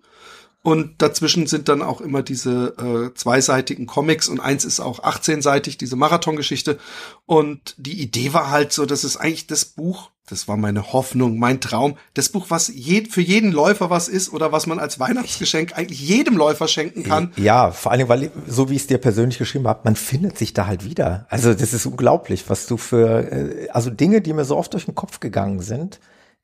Und 0.65 0.99
dazwischen 1.03 1.45
sind 1.45 1.69
dann 1.69 1.83
auch 1.83 2.01
immer 2.01 2.23
diese 2.23 2.73
äh, 2.79 3.13
zweiseitigen 3.13 3.85
Comics 3.85 4.27
und 4.27 4.39
eins 4.39 4.65
ist 4.65 4.79
auch 4.79 5.03
18-seitig, 5.03 5.77
diese 5.77 5.95
Marathongeschichte. 5.95 6.79
Und 7.27 7.75
die 7.77 8.01
Idee 8.01 8.33
war 8.33 8.49
halt 8.49 8.73
so, 8.73 8.87
dass 8.87 9.03
es 9.03 9.15
eigentlich 9.15 9.45
das 9.45 9.63
Buch, 9.65 10.09
das 10.27 10.47
war 10.47 10.57
meine 10.57 10.91
Hoffnung, 10.91 11.37
mein 11.37 11.61
Traum, 11.61 11.97
das 12.15 12.29
Buch, 12.29 12.47
was 12.49 12.67
je, 12.73 13.05
für 13.05 13.21
jeden 13.21 13.51
Läufer 13.51 13.91
was 13.91 14.07
ist 14.07 14.33
oder 14.33 14.51
was 14.51 14.65
man 14.65 14.79
als 14.79 14.99
Weihnachtsgeschenk 14.99 15.77
eigentlich 15.77 15.99
jedem 15.99 16.35
Läufer 16.35 16.67
schenken 16.67 17.03
kann. 17.03 17.31
Ja, 17.35 17.69
vor 17.69 17.91
allem, 17.91 18.09
weil, 18.09 18.31
so 18.47 18.67
wie 18.67 18.73
ich 18.73 18.81
es 18.81 18.87
dir 18.87 18.97
persönlich 18.97 19.37
geschrieben 19.37 19.67
habe, 19.67 19.81
man 19.83 19.95
findet 19.95 20.35
sich 20.39 20.55
da 20.55 20.65
halt 20.65 20.83
wieder. 20.83 21.27
Also 21.29 21.53
das 21.53 21.73
ist 21.73 21.85
unglaublich, 21.85 22.49
was 22.49 22.65
du 22.65 22.77
für, 22.77 23.31
äh, 23.31 23.69
also 23.69 23.91
Dinge, 23.91 24.21
die 24.21 24.33
mir 24.33 24.45
so 24.45 24.57
oft 24.57 24.73
durch 24.73 24.85
den 24.85 24.95
Kopf 24.95 25.19
gegangen 25.19 25.59
sind, 25.59 25.99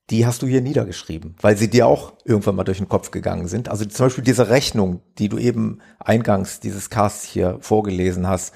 die 0.10 0.26
hast 0.26 0.41
du 0.41 0.47
hier 0.47 0.62
niedergeschrieben, 0.62 1.36
weil 1.41 1.56
sie 1.58 1.70
dir 1.70 1.88
auch 1.88 2.14
irgendwann 2.26 2.56
mal 2.56 2.64
durch 2.64 2.80
den 2.80 2.89
Kopf 2.89 3.12
gegangen 3.12 3.47
sind. 3.47 3.70
Also 3.70 3.86
zum 3.86 4.08
Beispiel 4.08 4.24
diese 4.24 4.49
Rechnung, 4.49 5.02
die 5.18 5.30
du 5.30 5.38
eben 5.38 5.80
eingangs 5.99 6.60
dieses 6.60 6.89
Casts 6.89 7.24
hier 7.24 7.58
vorgelesen 7.62 8.28
hast, 8.28 8.54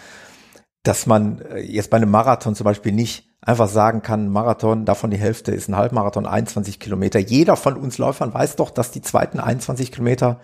dass 0.83 1.05
man 1.05 1.39
äh, 1.41 1.59
jetzt 1.61 1.89
bei 1.89 1.97
einem 1.97 2.11
Marathon 2.11 2.55
zum 2.55 2.65
Beispiel 2.65 2.91
nicht 2.91 3.29
einfach 3.41 3.69
sagen 3.69 4.01
kann, 4.01 4.27
Marathon, 4.29 4.85
davon 4.85 5.11
die 5.11 5.17
Hälfte 5.17 5.51
ist 5.51 5.69
ein 5.69 5.75
Halbmarathon, 5.77 6.25
21 6.25 6.79
Kilometer. 6.79 7.19
Jeder 7.19 7.55
von 7.55 7.77
uns 7.77 7.97
Läufern 7.99 8.33
weiß 8.33 8.55
doch, 8.55 8.71
dass 8.71 8.91
die 8.91 9.01
zweiten 9.01 9.39
21 9.39 9.91
Kilometer 9.91 10.39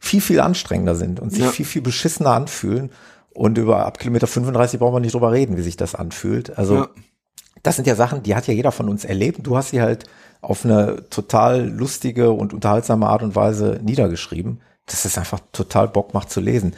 viel, 0.00 0.20
viel 0.20 0.40
anstrengender 0.40 0.94
sind 0.94 1.20
und 1.20 1.30
sich 1.30 1.40
Ja. 1.44 1.50
viel, 1.50 1.66
viel 1.66 1.82
beschissener 1.82 2.30
anfühlen. 2.30 2.90
Und 3.30 3.58
über 3.58 3.84
ab 3.86 3.98
Kilometer 3.98 4.26
35 4.26 4.80
brauchen 4.80 4.94
wir 4.94 5.00
nicht 5.00 5.14
drüber 5.14 5.30
reden, 5.32 5.56
wie 5.56 5.62
sich 5.62 5.76
das 5.76 5.94
anfühlt. 5.94 6.56
Also 6.58 6.76
Ja. 6.76 6.88
das 7.62 7.76
sind 7.76 7.86
ja 7.86 7.94
Sachen, 7.94 8.22
die 8.22 8.34
hat 8.34 8.46
ja 8.46 8.54
jeder 8.54 8.72
von 8.72 8.88
uns 8.88 9.04
erlebt. 9.04 9.40
Du 9.42 9.56
hast 9.56 9.70
sie 9.70 9.82
halt 9.82 10.04
auf 10.40 10.64
eine 10.64 11.08
total 11.10 11.68
lustige 11.68 12.30
und 12.30 12.52
unterhaltsame 12.54 13.06
Art 13.06 13.22
und 13.22 13.34
Weise 13.34 13.80
niedergeschrieben, 13.82 14.60
dass 14.86 15.04
es 15.04 15.18
einfach 15.18 15.40
total 15.52 15.88
Bock 15.88 16.14
macht 16.14 16.30
zu 16.30 16.40
lesen. 16.40 16.74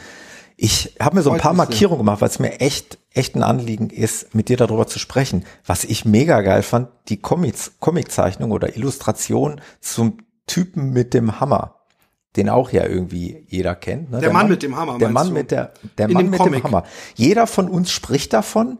Ich 0.57 0.95
habe 0.99 1.15
mir 1.15 1.21
so 1.23 1.31
ein 1.31 1.39
paar. 1.39 1.53
Markierungen 1.53 1.99
gemacht, 1.99 2.21
weil 2.21 2.29
es 2.29 2.37
mir 2.39 2.59
echt, 2.59 2.99
echt 3.11 3.35
ein 3.35 3.41
Anliegen 3.43 3.89
ist, 3.89 4.35
mit 4.35 4.47
dir 4.49 4.57
darüber 4.57 4.85
zu 4.85 4.99
sprechen. 4.99 5.45
Was 5.65 5.83
ich 5.83 6.05
mega 6.05 6.41
geil 6.41 6.61
fand, 6.61 6.89
die 7.09 7.17
Comics, 7.17 7.73
Comiczeichnung 7.79 8.51
oder 8.51 8.75
Illustration 8.75 9.59
zum 9.79 10.17
Typen 10.45 10.91
mit 10.91 11.13
dem 11.15 11.39
Hammer, 11.39 11.75
den 12.35 12.49
auch 12.49 12.71
ja 12.71 12.85
irgendwie 12.85 13.43
jeder 13.47 13.73
kennt. 13.73 14.11
Ne? 14.11 14.19
Der 14.19 14.31
Mann 14.33 14.49
mit 14.49 14.61
dem 14.61 14.75
Hammer, 14.75 14.99
Der 14.99 15.09
Mann 15.09 15.27
du? 15.27 15.33
mit 15.33 15.49
der, 15.51 15.73
der 15.97 16.07
In 16.09 16.13
Mann 16.13 16.29
mit 16.29 16.39
Comic. 16.39 16.61
dem 16.61 16.63
Hammer. 16.65 16.83
Jeder 17.15 17.47
von 17.47 17.67
uns 17.67 17.89
spricht 17.91 18.31
davon. 18.33 18.77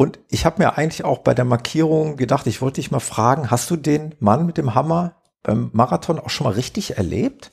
Und 0.00 0.18
ich 0.30 0.46
habe 0.46 0.62
mir 0.62 0.78
eigentlich 0.78 1.04
auch 1.04 1.18
bei 1.18 1.34
der 1.34 1.44
Markierung 1.44 2.16
gedacht, 2.16 2.46
ich 2.46 2.62
wollte 2.62 2.76
dich 2.76 2.90
mal 2.90 3.00
fragen, 3.00 3.50
hast 3.50 3.70
du 3.70 3.76
den 3.76 4.14
Mann 4.18 4.46
mit 4.46 4.56
dem 4.56 4.74
Hammer 4.74 5.14
beim 5.42 5.68
Marathon 5.74 6.18
auch 6.18 6.30
schon 6.30 6.46
mal 6.46 6.54
richtig 6.54 6.96
erlebt? 6.96 7.50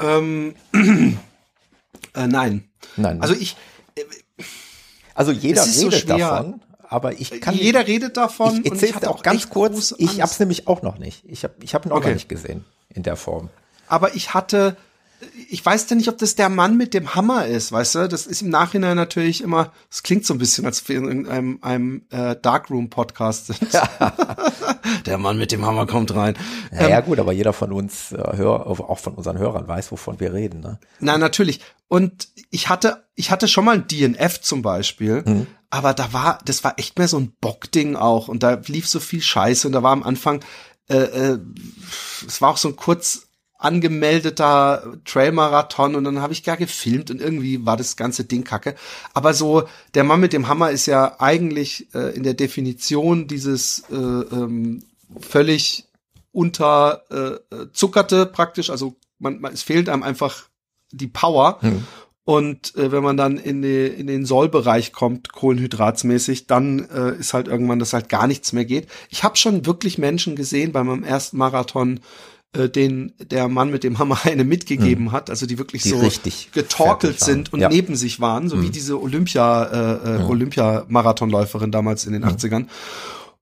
Ähm, 0.00 0.54
äh, 0.72 2.26
nein. 2.26 2.70
Nein. 2.96 3.20
Also 3.20 3.34
ich, 3.34 3.54
Also 5.14 5.30
jeder 5.30 5.60
Es 5.62 5.78
so 5.78 5.88
redet 5.88 6.00
schwer. 6.04 6.16
davon, 6.16 6.62
aber 6.88 7.12
ich 7.20 7.38
kann 7.38 7.54
jeder 7.54 7.86
redet 7.86 8.16
davon. 8.16 8.62
Ich 8.64 8.72
erzähle 8.72 8.94
hatte 8.94 9.10
auch 9.10 9.22
ganz 9.22 9.50
kurz. 9.50 9.94
Ich 9.98 10.08
Angst. 10.08 10.22
hab's 10.22 10.40
nämlich 10.40 10.66
auch 10.68 10.80
noch 10.80 10.96
nicht. 10.96 11.22
Ich 11.26 11.44
habe 11.44 11.52
ich 11.60 11.74
hab 11.74 11.84
ihn 11.84 11.92
auch 11.92 11.96
Okay. 11.96 12.08
noch 12.08 12.14
nicht 12.14 12.30
gesehen 12.30 12.64
in 12.88 13.02
der 13.02 13.16
Form. 13.16 13.50
aber 13.88 14.14
ich 14.14 14.32
hatte, 14.32 14.74
ich 15.50 15.64
weiß 15.64 15.88
ja 15.90 15.96
nicht, 15.96 16.08
ob 16.08 16.18
das 16.18 16.34
der 16.34 16.48
Mann 16.48 16.76
mit 16.76 16.94
dem 16.94 17.14
Hammer 17.14 17.46
ist, 17.46 17.72
weißt 17.72 17.94
du? 17.96 18.08
Das 18.08 18.26
ist 18.26 18.42
im 18.42 18.48
Nachhinein 18.50 18.96
natürlich 18.96 19.42
immer, 19.42 19.72
es 19.90 20.02
klingt 20.02 20.24
so 20.26 20.34
ein 20.34 20.38
bisschen, 20.38 20.66
als 20.66 20.88
wir 20.88 20.96
in 20.96 21.04
irgendeinem 21.04 21.58
einem, 21.62 22.02
äh, 22.10 22.36
Darkroom-Podcast 22.40 23.46
sind. 23.46 23.60
der 25.06 25.18
Mann 25.18 25.38
mit 25.38 25.52
dem 25.52 25.64
Hammer 25.64 25.86
kommt 25.86 26.14
rein. 26.14 26.36
Ja, 26.72 26.88
ja 26.88 27.00
gut, 27.00 27.18
aber 27.18 27.32
jeder 27.32 27.52
von 27.52 27.72
uns, 27.72 28.12
äh, 28.12 28.36
hör, 28.36 28.66
auch 28.66 28.98
von 28.98 29.14
unseren 29.14 29.38
Hörern 29.38 29.66
weiß, 29.68 29.92
wovon 29.92 30.20
wir 30.20 30.32
reden. 30.32 30.60
Ne? 30.60 30.78
Na, 31.00 31.18
natürlich. 31.18 31.60
Und 31.88 32.28
ich 32.50 32.68
hatte, 32.68 33.04
ich 33.14 33.30
hatte 33.30 33.48
schon 33.48 33.64
mal 33.64 33.74
ein 33.76 33.86
DNF 33.88 34.40
zum 34.40 34.62
Beispiel, 34.62 35.22
Mhm. 35.26 35.46
aber 35.70 35.94
da 35.94 36.12
war, 36.12 36.38
das 36.44 36.64
war 36.64 36.78
echt 36.78 36.98
mehr 36.98 37.08
so 37.08 37.18
ein 37.18 37.32
Bockding 37.40 37.96
auch 37.96 38.28
und 38.28 38.42
da 38.42 38.60
lief 38.66 38.88
so 38.88 39.00
viel 39.00 39.20
Scheiße 39.22 39.66
und 39.68 39.72
da 39.72 39.82
war 39.82 39.92
am 39.92 40.02
Anfang, 40.02 40.40
äh, 40.88 40.96
äh, 40.96 41.38
es 42.26 42.40
war 42.40 42.50
auch 42.50 42.56
so 42.56 42.68
ein 42.68 42.76
kurz 42.76 43.23
angemeldeter 43.64 44.94
Trailmarathon 45.04 45.94
und 45.94 46.04
dann 46.04 46.20
habe 46.20 46.32
ich 46.32 46.44
gar 46.44 46.56
gefilmt 46.56 47.10
und 47.10 47.20
irgendwie 47.20 47.64
war 47.64 47.76
das 47.76 47.96
ganze 47.96 48.24
Ding 48.24 48.44
kacke. 48.44 48.74
Aber 49.14 49.34
so, 49.34 49.64
der 49.94 50.04
Mann 50.04 50.20
mit 50.20 50.32
dem 50.32 50.48
Hammer 50.48 50.70
ist 50.70 50.86
ja 50.86 51.16
eigentlich 51.18 51.92
äh, 51.94 52.14
in 52.14 52.22
der 52.22 52.34
Definition 52.34 53.26
dieses 53.26 53.84
äh, 53.90 53.94
ähm, 53.94 54.82
völlig 55.18 55.86
unterzuckerte 56.32 58.26
praktisch, 58.26 58.70
also 58.70 58.96
man, 59.18 59.40
man, 59.40 59.52
es 59.52 59.62
fehlt 59.62 59.88
einem 59.88 60.02
einfach 60.02 60.48
die 60.90 61.08
Power. 61.08 61.58
Und 62.26 62.74
äh, 62.76 62.90
wenn 62.90 63.02
man 63.02 63.18
dann 63.18 63.36
in, 63.36 63.60
die, 63.60 63.86
in 63.86 64.06
den 64.06 64.24
Sollbereich 64.24 64.92
kommt, 64.92 65.32
kohlenhydratsmäßig, 65.32 66.46
dann 66.46 66.88
äh, 66.88 67.16
ist 67.16 67.34
halt 67.34 67.48
irgendwann, 67.48 67.78
dass 67.78 67.92
halt 67.92 68.08
gar 68.08 68.26
nichts 68.26 68.54
mehr 68.54 68.64
geht. 68.64 68.88
Ich 69.10 69.24
habe 69.24 69.36
schon 69.36 69.66
wirklich 69.66 69.98
Menschen 69.98 70.34
gesehen 70.34 70.72
bei 70.72 70.82
meinem 70.82 71.04
ersten 71.04 71.36
Marathon, 71.36 72.00
äh, 72.54 72.68
den 72.68 73.12
der 73.30 73.48
Mann 73.48 73.70
mit 73.70 73.84
dem 73.84 73.98
Hammer 73.98 74.18
eine 74.24 74.44
mitgegeben 74.44 75.12
hat, 75.12 75.30
also 75.30 75.46
die 75.46 75.58
wirklich 75.58 75.82
Die 75.82 75.90
so 75.90 75.98
richtig 75.98 76.50
getorkelt 76.52 77.20
sind 77.20 77.52
und 77.52 77.60
Ja. 77.60 77.68
neben 77.68 77.96
sich 77.96 78.20
waren, 78.20 78.48
so 78.48 78.62
wie 78.62 78.70
diese 78.70 79.00
Olympia 79.00 79.64
äh, 79.64 80.16
äh, 80.16 80.22
Olympia-Marathonläuferin 80.24 81.70
damals 81.70 82.06
in 82.06 82.12
den 82.12 82.24
80ern 82.24 82.66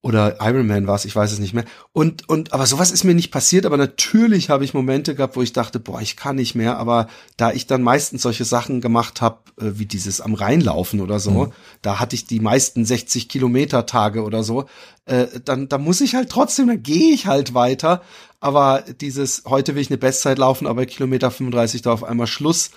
oder 0.03 0.39
Ironman 0.41 0.89
war 0.89 0.97
es, 0.97 1.05
ich 1.05 1.15
weiß 1.15 1.31
es 1.31 1.39
nicht 1.39 1.55
mehr. 1.55 1.65
Und 1.93 2.29
und 2.29 2.53
aber 2.53 2.67
sowas 2.67 2.91
ist 2.91 3.05
mir 3.05 3.15
nicht 3.15 3.31
passiert, 3.31 3.65
aber 3.65 3.77
natürlich 3.77 4.51
habe 4.51 4.65
ich 4.65 4.75
Momente 4.75 5.15
gehabt, 5.15 5.37
wo 5.37 5.43
ich 5.43 5.53
dachte, 5.53 5.79
boah, 5.79 6.01
ich 6.01 6.17
kann 6.17 6.37
nicht 6.37 6.57
mehr, 6.57 6.77
aber 6.77 7.07
da 7.37 7.53
ich 7.53 7.69
dann 7.69 7.83
meistens 7.83 8.23
solche 8.23 8.45
Sachen 8.45 8.81
gemacht 8.81 9.21
habe, 9.21 9.39
äh, 9.61 9.79
wie 9.79 9.87
dieses 9.87 10.21
am 10.21 10.35
Rhein 10.35 10.61
laufen 10.61 11.01
oder 11.01 11.21
so, 11.21 11.53
da 11.83 12.01
hatte 12.01 12.17
ich 12.17 12.27
die 12.27 12.41
meisten 12.41 12.85
60 12.85 13.29
Kilometer 13.29 13.87
Tage 13.87 14.25
oder 14.25 14.43
so, 14.43 14.65
äh, 15.07 15.27
dann 15.45 15.69
da 15.69 15.79
muss 15.79 16.01
ich 16.01 16.17
halt 16.17 16.31
trotzdem, 16.31 16.67
dann 16.67 16.83
gehe 16.83 17.15
ich 17.15 17.29
halt 17.29 17.55
weiter, 17.55 18.03
aber 18.41 18.83
dieses 19.01 19.45
heute 19.47 19.77
will 19.77 19.83
ich 19.83 19.91
eine 19.91 19.99
Bestzeit 19.99 20.39
laufen, 20.39 20.67
aber 20.67 20.85
Kilometer 20.85 21.31
35 21.31 21.83
da 21.83 21.93
auf 21.93 22.03
einmal 22.03 22.27
Schluss 22.27 22.73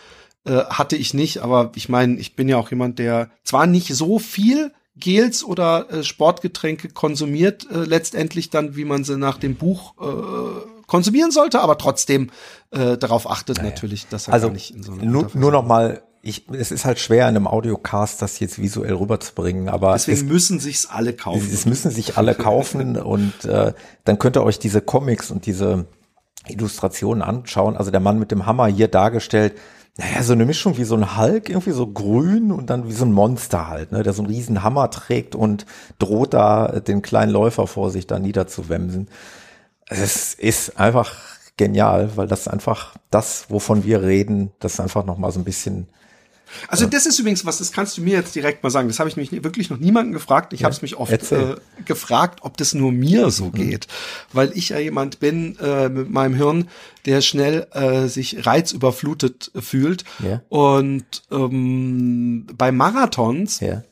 äh, 0.45 0.63
hatte 0.65 0.95
ich 0.95 1.15
nicht, 1.15 1.39
aber 1.39 1.71
ich 1.73 1.89
meine, 1.89 2.19
ich 2.19 2.35
bin 2.35 2.47
ja 2.47 2.57
auch 2.57 2.69
jemand, 2.69 2.99
der 2.99 3.31
zwar 3.43 3.65
nicht 3.65 3.95
so 3.95 4.19
viel 4.19 4.71
Gels 4.97 5.43
oder 5.43 5.91
äh, 5.91 6.03
Sportgetränke 6.03 6.89
konsumiert, 6.89 7.67
äh, 7.69 7.79
letztendlich 7.79 8.49
dann, 8.49 8.75
wie 8.75 8.85
man 8.85 9.03
sie 9.03 9.17
nach 9.17 9.37
dem 9.37 9.55
Buch 9.55 9.93
äh, 9.99 10.85
konsumieren 10.87 11.31
sollte, 11.31 11.61
aber 11.61 11.77
trotzdem 11.77 12.29
äh, 12.71 12.97
darauf 12.97 13.29
achtet 13.29 13.61
natürlich, 13.61 14.07
dass 14.07 14.27
er 14.27 14.33
Also 14.33 14.49
nicht 14.49 14.73
in 14.73 14.83
so 14.83 14.93
einer 14.93 15.03
nur, 15.03 15.29
nur 15.33 15.51
noch 15.51 15.65
mal, 15.65 16.01
ich, 16.21 16.47
es 16.49 16.71
ist 16.71 16.85
halt 16.85 16.99
schwer 16.99 17.27
in 17.27 17.35
einem 17.35 17.47
Audiocast 17.47 18.21
das 18.21 18.39
jetzt 18.39 18.59
visuell 18.59 18.93
rüberzubringen, 18.93 19.69
aber 19.69 19.93
Deswegen 19.93 20.17
es, 20.17 20.23
müssen 20.23 20.59
sich's 20.59 20.85
alle 20.85 21.13
kaufen. 21.13 21.49
es 21.51 21.65
müssen 21.65 21.91
sich 21.91 22.17
alle 22.17 22.33
kaufen 22.33 22.97
und 23.01 23.45
äh, 23.45 23.73
dann 24.05 24.19
könnt 24.19 24.37
ihr 24.37 24.43
euch 24.43 24.59
diese 24.59 24.81
Comics 24.81 25.29
und 25.29 25.45
diese 25.45 25.87
Illustrationen 26.47 27.21
anschauen. 27.21 27.75
Also 27.75 27.91
der 27.91 27.99
Mann 27.99 28.19
mit 28.19 28.31
dem 28.31 28.45
Hammer 28.45 28.67
hier 28.67 28.87
dargestellt, 28.87 29.53
naja, 29.97 30.23
so 30.23 30.33
eine 30.33 30.45
Mischung 30.45 30.77
wie 30.77 30.83
so 30.83 30.95
ein 30.95 31.17
Hulk, 31.17 31.49
irgendwie 31.49 31.71
so 31.71 31.87
grün 31.87 32.51
und 32.51 32.69
dann 32.69 32.87
wie 32.87 32.93
so 32.93 33.05
ein 33.05 33.13
Monster 33.13 33.69
halt, 33.69 33.93
ne, 33.93 34.03
der 34.03 34.11
so 34.11 34.23
einen 34.23 34.31
riesen 34.31 34.61
Hammer 34.61 34.89
trägt 34.91 35.35
und 35.35 35.65
droht 35.99 36.33
da 36.33 36.79
den 36.81 37.01
kleinen 37.01 37.31
Läufer 37.31 37.65
vor 37.65 37.91
sich 37.91 38.05
da 38.05 38.19
niederzuwemsen. 38.19 39.07
Es 39.87 40.33
ist 40.33 40.79
einfach 40.79 41.15
genial, 41.55 42.17
weil 42.17 42.27
das 42.27 42.47
einfach 42.49 42.95
das, 43.09 43.45
wovon 43.49 43.85
wir 43.85 44.01
reden, 44.01 44.51
das 44.59 44.81
einfach 44.81 45.05
nochmal 45.05 45.31
so 45.31 45.39
ein 45.39 45.45
bisschen 45.45 45.87
Also 46.67 46.85
das 46.85 47.05
ist 47.05 47.19
übrigens 47.19 47.45
was, 47.45 47.57
das 47.57 47.71
kannst 47.71 47.97
du 47.97 48.01
mir 48.01 48.13
jetzt 48.13 48.35
direkt 48.35 48.63
mal 48.63 48.69
sagen. 48.69 48.87
Das 48.87 48.99
habe 48.99 49.09
ich 49.09 49.17
mich 49.17 49.31
wirklich 49.31 49.69
noch 49.69 49.77
niemanden 49.77 50.13
gefragt. 50.13 50.53
Ich 50.53 50.63
habe 50.63 50.73
es 50.73 50.81
mich 50.81 50.95
oft 50.95 51.11
erzähl. 51.11 51.57
äh, 51.79 51.83
gefragt, 51.83 52.39
ob 52.41 52.57
das 52.57 52.73
nur 52.73 52.91
mir 52.91 53.29
so 53.31 53.49
geht, 53.49 53.87
weil 54.33 54.51
ich 54.55 54.69
ja 54.69 54.79
jemand 54.79 55.19
bin 55.19 55.57
äh, 55.59 55.89
mit 55.89 56.09
meinem 56.09 56.35
Hirn, 56.35 56.67
der 57.05 57.21
schnell 57.21 57.67
äh, 57.71 58.07
sich 58.07 58.45
reizüberflutet 58.45 59.51
fühlt. 59.55 60.03
Ja. 60.19 60.41
Und 60.49 61.23
ähm, 61.31 62.47
bei 62.57 62.71
Marathons 62.71 63.59
ja. 63.59 63.83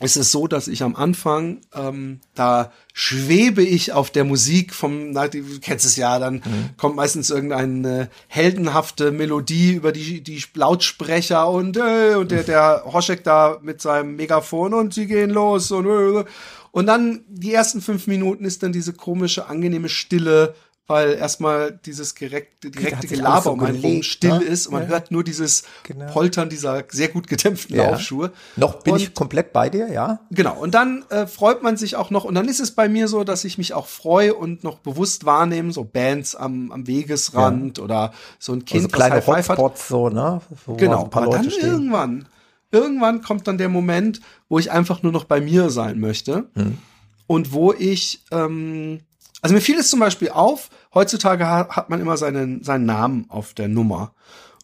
Ist 0.00 0.16
es 0.16 0.30
so, 0.30 0.46
dass 0.46 0.68
ich 0.68 0.84
am 0.84 0.94
Anfang, 0.94 1.60
ähm, 1.74 2.20
da 2.34 2.70
schwebe 2.92 3.62
ich 3.62 3.92
auf 3.92 4.10
der 4.10 4.24
Musik 4.24 4.72
vom, 4.72 5.10
na, 5.10 5.26
du 5.26 5.42
kennst 5.60 5.84
es 5.84 5.96
ja, 5.96 6.20
dann 6.20 6.34
mhm. 6.34 6.70
kommt 6.76 6.94
meistens 6.94 7.30
irgendeine 7.30 8.08
heldenhafte 8.28 9.10
Melodie 9.10 9.72
über 9.72 9.90
die, 9.90 10.20
die 10.22 10.42
Lautsprecher 10.54 11.48
und, 11.48 11.76
äh, 11.76 12.14
und 12.14 12.30
der, 12.30 12.44
der 12.44 12.84
Hoschek 12.86 13.24
da 13.24 13.58
mit 13.60 13.82
seinem 13.82 14.14
Megafon 14.14 14.72
und 14.72 14.94
sie 14.94 15.06
gehen 15.06 15.30
los 15.30 15.72
und, 15.72 15.86
äh, 15.86 16.24
und 16.70 16.86
dann 16.86 17.24
die 17.28 17.52
ersten 17.52 17.80
fünf 17.80 18.06
Minuten 18.06 18.44
ist 18.44 18.62
dann 18.62 18.72
diese 18.72 18.92
komische, 18.92 19.48
angenehme 19.48 19.88
Stille, 19.88 20.54
weil 20.88 21.12
erstmal 21.12 21.78
dieses 21.84 22.14
direkte, 22.14 22.70
direkte 22.70 23.06
Gelaber 23.06 23.52
um 23.52 23.62
einen 23.62 23.80
rum 23.80 24.02
still 24.02 24.38
ne? 24.38 24.44
ist 24.44 24.66
und 24.66 24.72
man 24.72 24.84
ja. 24.84 24.88
hört 24.88 25.10
nur 25.10 25.22
dieses 25.22 25.64
genau. 25.82 26.06
Poltern 26.06 26.48
dieser 26.48 26.84
sehr 26.88 27.08
gut 27.08 27.28
gedämpften 27.28 27.76
ja. 27.76 27.90
Laufschuhe. 27.90 28.32
Noch 28.56 28.82
bin 28.82 28.94
und, 28.94 29.00
ich 29.00 29.12
komplett 29.12 29.52
bei 29.52 29.68
dir, 29.68 29.92
ja. 29.92 30.20
Genau. 30.30 30.58
Und 30.58 30.74
dann 30.74 31.04
äh, 31.10 31.26
freut 31.26 31.62
man 31.62 31.76
sich 31.76 31.96
auch 31.96 32.10
noch, 32.10 32.24
und 32.24 32.34
dann 32.34 32.48
ist 32.48 32.58
es 32.58 32.70
bei 32.70 32.88
mir 32.88 33.06
so, 33.06 33.22
dass 33.22 33.44
ich 33.44 33.58
mich 33.58 33.74
auch 33.74 33.86
freue 33.86 34.32
und 34.32 34.64
noch 34.64 34.78
bewusst 34.78 35.26
wahrnehme, 35.26 35.72
so 35.72 35.84
Bands 35.84 36.34
am, 36.34 36.72
am 36.72 36.86
Wegesrand 36.86 37.76
ja. 37.76 37.84
oder 37.84 38.12
so 38.38 38.54
ein 38.54 38.64
Kind, 38.64 38.84
also 38.84 38.88
kleine 38.88 39.26
Hotspots, 39.26 39.88
so, 39.88 40.08
ne? 40.08 40.40
Wo 40.64 40.74
genau. 40.74 41.04
Aber 41.04 41.26
Leute 41.26 41.36
dann 41.36 41.50
stehen. 41.50 41.68
irgendwann, 41.68 42.28
irgendwann 42.70 43.20
kommt 43.20 43.46
dann 43.46 43.58
der 43.58 43.68
Moment, 43.68 44.22
wo 44.48 44.58
ich 44.58 44.70
einfach 44.70 45.02
nur 45.02 45.12
noch 45.12 45.24
bei 45.24 45.42
mir 45.42 45.68
sein 45.68 46.00
möchte. 46.00 46.48
Hm. 46.54 46.78
Und 47.26 47.52
wo 47.52 47.74
ich, 47.74 48.24
ähm, 48.30 49.00
also 49.40 49.54
mir 49.54 49.60
fiel 49.60 49.78
es 49.78 49.90
zum 49.90 50.00
Beispiel 50.00 50.30
auf, 50.30 50.70
heutzutage 50.94 51.46
hat 51.46 51.90
man 51.90 52.00
immer 52.00 52.16
seinen, 52.16 52.62
seinen 52.62 52.86
Namen 52.86 53.26
auf 53.28 53.54
der 53.54 53.68
Nummer. 53.68 54.14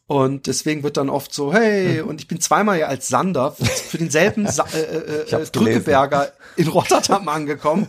Und 0.07 0.47
deswegen 0.47 0.83
wird 0.83 0.99
dann 0.99 1.09
oft 1.09 1.33
so, 1.33 1.55
hey, 1.55 2.03
mhm. 2.03 2.09
und 2.09 2.21
ich 2.21 2.29
bin 2.29 2.41
zweimal 2.41 2.79
ja 2.79 2.89
als 2.89 3.09
Sander 3.09 3.53
für 3.53 3.99
denselben 3.99 4.47
Sa 4.49 4.67
äh, 4.75 4.81
äh, 4.81 5.31
äh 5.31 5.47
Drückeberger 5.47 6.33
in 6.57 6.69
Rotterdam 6.69 7.29
angekommen. 7.29 7.89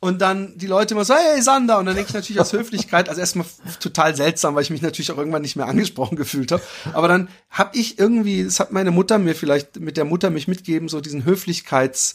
Und 0.00 0.20
dann 0.20 0.58
die 0.58 0.66
Leute 0.66 0.94
immer 0.94 1.04
so, 1.04 1.14
hey 1.14 1.40
Sander. 1.40 1.78
Und 1.78 1.86
dann 1.86 1.94
denke 1.94 2.08
ich 2.08 2.14
natürlich 2.14 2.40
aus 2.40 2.52
Höflichkeit, 2.52 3.08
also 3.08 3.20
erstmal 3.20 3.46
total 3.78 4.16
seltsam, 4.16 4.56
weil 4.56 4.64
ich 4.64 4.70
mich 4.70 4.82
natürlich 4.82 5.12
auch 5.12 5.18
irgendwann 5.18 5.42
nicht 5.42 5.54
mehr 5.54 5.68
angesprochen 5.68 6.16
gefühlt 6.16 6.50
habe. 6.50 6.62
Aber 6.92 7.06
dann 7.06 7.28
habe 7.50 7.78
ich 7.78 8.00
irgendwie, 8.00 8.42
das 8.42 8.58
hat 8.58 8.72
meine 8.72 8.90
Mutter 8.90 9.18
mir 9.20 9.36
vielleicht 9.36 9.78
mit 9.78 9.96
der 9.96 10.04
Mutter 10.04 10.30
mich 10.30 10.48
mitgeben, 10.48 10.88
so 10.88 11.00
diesen 11.00 11.24
Höflichkeits 11.24 12.14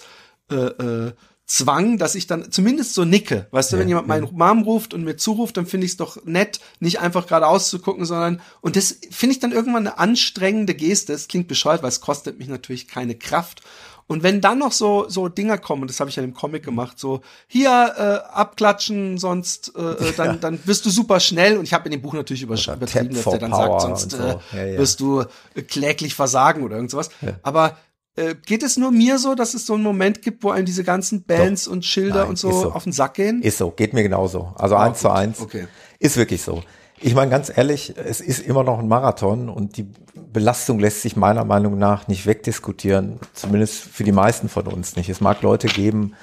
äh, 0.51 0.55
äh, 0.55 1.13
Zwang, 1.47 1.97
dass 1.97 2.13
ich 2.15 2.27
dann 2.27 2.51
zumindest 2.51 2.93
so 2.93 3.05
nicke. 3.05 3.47
Weißt 3.51 3.71
du, 3.71 3.79
wenn 3.79 3.87
jemand 3.87 4.09
meinen 4.09 4.27
Mom 4.33 4.63
ruft 4.63 4.93
und 4.93 5.05
mir 5.05 5.15
zuruft, 5.15 5.55
dann 5.55 5.65
finde 5.65 5.85
ich 5.85 5.93
es 5.93 5.97
doch 5.97 6.25
nett, 6.25 6.59
nicht 6.81 6.99
einfach 6.99 7.25
geradeaus 7.25 7.69
zu 7.69 7.79
gucken, 7.79 8.03
sondern, 8.03 8.41
und 8.59 8.75
das 8.75 8.97
finde 9.11 9.31
ich 9.31 9.39
dann 9.39 9.53
irgendwann 9.53 9.87
eine 9.87 9.97
anstrengende 9.97 10.75
Geste. 10.75 11.13
Das 11.13 11.29
klingt 11.29 11.47
bescheuert, 11.47 11.83
weil 11.83 11.89
es 11.89 12.01
kostet 12.01 12.37
mich 12.37 12.49
natürlich 12.49 12.89
keine 12.89 13.15
Kraft. 13.15 13.61
Und 14.07 14.23
wenn 14.23 14.41
dann 14.41 14.59
noch 14.59 14.71
so 14.71 15.05
so 15.09 15.27
Dinger 15.29 15.57
kommen, 15.57 15.87
das 15.87 15.99
habe 15.99 16.09
ich 16.09 16.15
ja 16.15 16.23
im 16.23 16.33
Comic 16.33 16.63
gemacht, 16.63 16.97
so 16.99 17.21
hier 17.47 17.69
äh, 17.97 18.33
abklatschen, 18.33 19.17
sonst 19.17 19.73
äh, 19.75 19.81
äh 19.81 20.13
dann 20.17 20.27
ja. 20.27 20.35
dann 20.35 20.59
wirst 20.65 20.85
du 20.85 20.89
super 20.89 21.19
schnell. 21.21 21.57
Und 21.57 21.63
ich 21.63 21.73
habe 21.73 21.85
in 21.85 21.91
dem 21.91 22.01
Buch 22.01 22.13
natürlich 22.13 22.41
überschrieben, 22.41 22.79
dass 22.79 22.91
der 22.91 23.39
dann 23.39 23.51
sagt, 23.51 23.81
sonst 23.81 24.11
so. 24.11 24.17
äh, 24.17 24.37
ja, 24.53 24.65
ja. 24.65 24.79
wirst 24.79 24.99
du 24.99 25.23
kläglich 25.67 26.13
versagen 26.15 26.63
oder 26.63 26.75
irgend 26.75 26.91
sowas. 26.91 27.09
Aber 27.43 27.77
äh, 28.17 28.35
geht 28.45 28.63
es 28.63 28.77
nur 28.77 28.91
mir 28.91 29.19
so, 29.19 29.35
dass 29.35 29.53
es 29.53 29.65
so 29.65 29.75
einen 29.75 29.83
Moment 29.83 30.21
gibt, 30.21 30.43
wo 30.43 30.49
einem 30.49 30.65
diese 30.65 30.83
ganzen 30.83 31.23
Bands 31.23 31.65
Doch. 31.65 31.71
und 31.71 31.85
Schilder 31.85 32.21
Nein, 32.21 32.29
und 32.29 32.39
so, 32.39 32.51
so, 32.51 32.71
auf 32.71 32.83
den 32.83 32.91
Sack 32.91 33.13
gehen? 33.13 33.41
Ist 33.41 33.59
so, 33.59 33.71
geht 33.71 33.93
mir 33.93 34.03
genauso. 34.03 34.53
Also 34.55 34.75
ah, 34.75 34.83
eins 34.83 34.97
gut. 34.97 35.01
zu 35.01 35.09
eins. 35.11 35.41
Okay. 35.41 35.67
Ist 35.99 36.17
wirklich 36.17 36.41
so. 36.41 36.63
Ich 36.99 37.13
meine 37.13 37.29
ganz 37.29 37.55
ehrlich, 37.55 37.93
es 37.95 38.21
ist 38.21 38.39
immer 38.39 38.63
noch 38.63 38.79
ein 38.79 38.87
Marathon 38.87 39.49
und 39.49 39.77
die 39.77 39.87
Belastung 40.33 40.79
lässt 40.79 41.03
sich 41.03 41.15
meiner 41.15 41.45
Meinung 41.45 41.77
nach 41.77 42.07
nicht 42.07 42.25
wegdiskutieren, 42.25 43.19
zumindest 43.33 43.75
für 43.75 44.03
die 44.03 44.11
meisten 44.11 44.49
von 44.49 44.65
uns 44.65 44.95
nicht. 44.95 45.09
Es 45.09 45.21
mag 45.21 45.43
Leute 45.43 45.67
geben, 45.67 46.13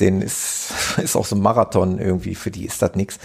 denen 0.00 0.22
ist, 0.22 0.72
ist 1.02 1.14
auch 1.14 1.24
so 1.24 1.36
ein 1.36 1.42
Marathon 1.42 1.98
irgendwie, 1.98 2.34
für 2.34 2.50
die 2.50 2.66
ist 2.66 2.82
das 2.82 2.96
nichts. 2.96 3.18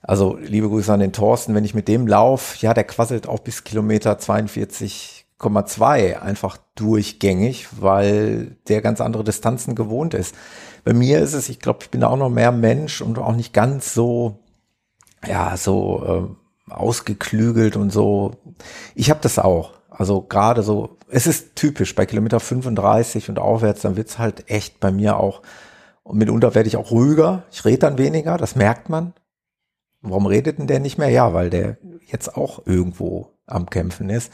Also 0.00 0.38
liebe 0.40 0.68
Grüße 0.68 0.92
an 0.92 1.00
den 1.00 1.12
Thorsten, 1.12 1.54
wenn 1.54 1.64
ich 1.64 1.74
mit 1.74 1.88
dem 1.88 2.06
lauf, 2.06 2.56
ja, 2.56 2.72
der 2.72 2.84
quasselt 2.84 3.26
auch 3.26 3.40
bis 3.40 3.64
Kilometer 3.64 4.18
42 4.18 5.24
8,2 5.44 6.20
einfach 6.20 6.58
durchgängig, 6.74 7.68
weil 7.80 8.56
der 8.68 8.82
ganz 8.82 9.00
andere 9.00 9.24
Distanzen 9.24 9.74
gewohnt 9.74 10.14
ist. 10.14 10.34
Bei 10.84 10.92
mir 10.92 11.20
ist 11.20 11.32
es, 11.32 11.48
ich 11.48 11.60
glaube, 11.60 11.80
ich 11.82 11.90
bin 11.90 12.04
auch 12.04 12.16
noch 12.16 12.30
mehr 12.30 12.52
Mensch 12.52 13.00
und 13.00 13.18
auch 13.18 13.34
nicht 13.34 13.52
ganz 13.52 13.94
so, 13.94 14.38
ja, 15.26 15.56
so 15.56 16.36
äh, 16.68 16.72
ausgeklügelt 16.72 17.76
und 17.76 17.90
so. 17.90 18.32
Ich 18.94 19.10
habe 19.10 19.20
das 19.22 19.38
auch. 19.38 19.72
Also 19.88 20.22
gerade 20.22 20.62
so, 20.62 20.98
es 21.08 21.26
ist 21.26 21.54
typisch 21.54 21.94
bei 21.94 22.06
Kilometer 22.06 22.40
35 22.40 23.28
und 23.28 23.38
aufwärts, 23.38 23.82
dann 23.82 23.96
wird's 23.96 24.18
halt 24.18 24.50
echt 24.50 24.80
bei 24.80 24.90
mir 24.90 25.18
auch, 25.18 25.42
und 26.02 26.18
mitunter 26.18 26.54
werde 26.54 26.68
ich 26.68 26.76
auch 26.76 26.90
ruhiger, 26.90 27.44
ich 27.52 27.64
rede 27.64 27.78
dann 27.78 27.98
weniger, 27.98 28.36
das 28.36 28.56
merkt 28.56 28.88
man. 28.88 29.14
Warum 30.02 30.26
redet 30.26 30.58
denn 30.58 30.66
der 30.66 30.80
nicht 30.80 30.98
mehr? 30.98 31.08
Ja, 31.08 31.32
weil 31.32 31.48
der 31.48 31.78
jetzt 32.06 32.36
auch 32.36 32.66
irgendwo 32.66 33.30
am 33.46 33.70
Kämpfen 33.70 34.10
ist. 34.10 34.30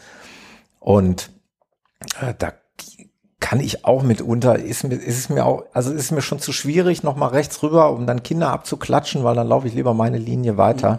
Und 0.80 1.30
da 2.38 2.52
kann 3.40 3.60
ich 3.60 3.84
auch 3.84 4.02
mitunter, 4.02 4.58
ist, 4.58 4.84
mir, 4.84 4.94
ist 4.94 5.18
es 5.18 5.28
mir 5.28 5.44
auch, 5.44 5.64
also 5.72 5.92
ist 5.92 6.02
es 6.02 6.10
mir 6.10 6.22
schon 6.22 6.38
zu 6.38 6.52
schwierig, 6.52 7.02
nochmal 7.02 7.30
rechts 7.30 7.62
rüber, 7.62 7.90
um 7.90 8.06
dann 8.06 8.22
Kinder 8.22 8.50
abzuklatschen, 8.50 9.24
weil 9.24 9.34
dann 9.34 9.48
laufe 9.48 9.66
ich 9.66 9.74
lieber 9.74 9.94
meine 9.94 10.18
Linie 10.18 10.56
weiter. 10.56 10.92
Mhm. 10.92 10.98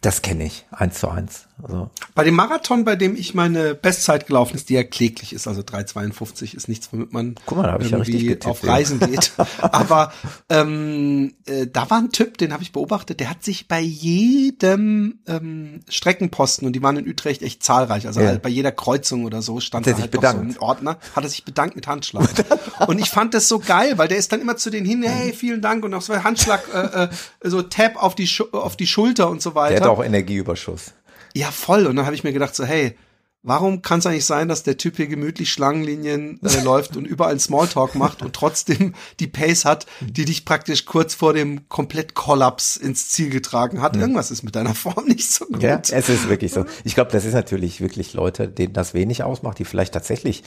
Das 0.00 0.22
kenne 0.22 0.44
ich, 0.44 0.66
eins 0.70 0.98
zu 0.98 1.08
eins. 1.08 1.46
Also. 1.62 1.90
Bei 2.14 2.24
dem 2.24 2.34
Marathon, 2.34 2.84
bei 2.84 2.96
dem 2.96 3.16
ich 3.16 3.34
meine 3.34 3.74
Bestzeit 3.74 4.26
gelaufen 4.26 4.56
ist, 4.56 4.68
die 4.68 4.74
ja 4.74 4.84
kläglich 4.84 5.32
ist, 5.32 5.46
also 5.48 5.62
3,52 5.62 6.56
ist 6.56 6.68
nichts, 6.68 6.92
womit 6.92 7.12
man 7.12 7.34
Guck 7.46 7.58
mal, 7.58 7.78
irgendwie 7.80 8.12
ja 8.12 8.22
getippt, 8.22 8.46
auf 8.46 8.66
Reisen 8.66 9.00
geht. 9.00 9.32
Aber 9.60 10.12
ähm, 10.48 11.34
äh, 11.46 11.66
da 11.66 11.90
war 11.90 11.98
ein 11.98 12.10
Typ, 12.10 12.38
den 12.38 12.52
habe 12.52 12.62
ich 12.62 12.72
beobachtet, 12.72 13.20
der 13.20 13.30
hat 13.30 13.44
sich 13.44 13.68
bei 13.68 13.80
jedem 13.80 15.20
ähm, 15.26 15.80
Streckenposten, 15.88 16.66
und 16.66 16.74
die 16.74 16.82
waren 16.82 16.96
in 16.96 17.08
Utrecht 17.08 17.42
echt 17.42 17.62
zahlreich, 17.62 18.06
also 18.06 18.20
ja. 18.20 18.28
halt 18.28 18.42
bei 18.42 18.48
jeder 18.48 18.72
Kreuzung 18.72 19.24
oder 19.24 19.42
so 19.42 19.60
stand 19.60 19.86
da 19.86 19.96
halt 19.96 20.10
bedankt. 20.10 20.52
so 20.52 20.58
ein 20.58 20.62
Ordner, 20.62 20.98
hat 21.14 21.24
er 21.24 21.30
sich 21.30 21.44
bedankt 21.44 21.76
mit 21.76 21.86
Handschlag. 21.86 22.30
und 22.86 22.98
ich 22.98 23.10
fand 23.10 23.34
das 23.34 23.48
so 23.48 23.58
geil, 23.58 23.98
weil 23.98 24.08
der 24.08 24.18
ist 24.18 24.32
dann 24.32 24.40
immer 24.40 24.56
zu 24.56 24.70
denen 24.70 24.86
hin, 24.86 25.02
hey, 25.02 25.32
vielen 25.32 25.60
Dank 25.60 25.84
und 25.84 25.94
auch 25.94 26.02
so 26.02 26.14
Handschlag, 26.22 26.62
äh, 26.72 27.04
äh, 27.04 27.08
so 27.42 27.62
Tap 27.62 27.96
auf 27.96 28.14
die, 28.14 28.28
auf 28.52 28.76
die 28.76 28.86
Schulter 28.86 29.30
und 29.30 29.42
so 29.42 29.54
weiter. 29.54 29.74
Der 29.74 29.84
hat 29.84 29.88
auch 29.88 30.04
Energieüberschuss. 30.04 30.92
Ja, 31.34 31.50
voll. 31.50 31.86
Und 31.86 31.96
dann 31.96 32.06
habe 32.06 32.14
ich 32.14 32.24
mir 32.24 32.32
gedacht, 32.32 32.54
so, 32.54 32.64
hey, 32.64 32.96
warum 33.42 33.82
kann 33.82 34.00
es 34.00 34.06
eigentlich 34.06 34.26
sein, 34.26 34.48
dass 34.48 34.62
der 34.62 34.76
Typ 34.76 34.96
hier 34.96 35.06
gemütlich 35.06 35.50
Schlangenlinien 35.50 36.40
äh, 36.42 36.60
läuft 36.64 36.96
und 36.96 37.06
überall 37.06 37.38
Smalltalk 37.38 37.94
macht 37.94 38.22
und 38.22 38.34
trotzdem 38.34 38.94
die 39.18 39.26
Pace 39.26 39.64
hat, 39.64 39.86
die 40.00 40.24
dich 40.24 40.44
praktisch 40.44 40.84
kurz 40.84 41.14
vor 41.14 41.32
dem 41.32 41.68
Komplett-Kollaps 41.68 42.76
ins 42.76 43.08
Ziel 43.08 43.30
getragen 43.30 43.80
hat? 43.80 43.96
Irgendwas 43.96 44.30
ist 44.30 44.42
mit 44.42 44.56
deiner 44.56 44.74
Form 44.74 45.06
nicht 45.06 45.30
so 45.32 45.46
gut. 45.46 45.62
Ja, 45.62 45.80
es 45.80 46.08
ist 46.08 46.28
wirklich 46.28 46.52
so. 46.52 46.64
Ich 46.84 46.94
glaube, 46.94 47.10
das 47.12 47.24
ist 47.24 47.34
natürlich 47.34 47.80
wirklich 47.80 48.14
Leute, 48.14 48.48
denen 48.48 48.72
das 48.72 48.94
wenig 48.94 49.22
ausmacht, 49.22 49.58
die 49.58 49.64
vielleicht 49.64 49.94
tatsächlich 49.94 50.42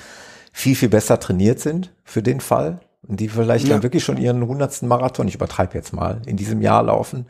viel, 0.51 0.75
viel 0.75 0.89
besser 0.89 1.19
trainiert 1.19 1.59
sind 1.59 1.91
für 2.03 2.21
den 2.21 2.39
Fall 2.39 2.81
und 3.07 3.19
die 3.19 3.27
vielleicht 3.27 3.67
ja. 3.67 3.73
dann 3.73 3.83
wirklich 3.83 4.03
schon 4.03 4.17
ihren 4.17 4.45
hundertsten 4.45 4.87
Marathon, 4.87 5.27
ich 5.27 5.35
übertreibe 5.35 5.73
jetzt 5.73 5.93
mal, 5.93 6.21
in 6.25 6.37
diesem 6.37 6.61
Jahr 6.61 6.83
laufen 6.83 7.25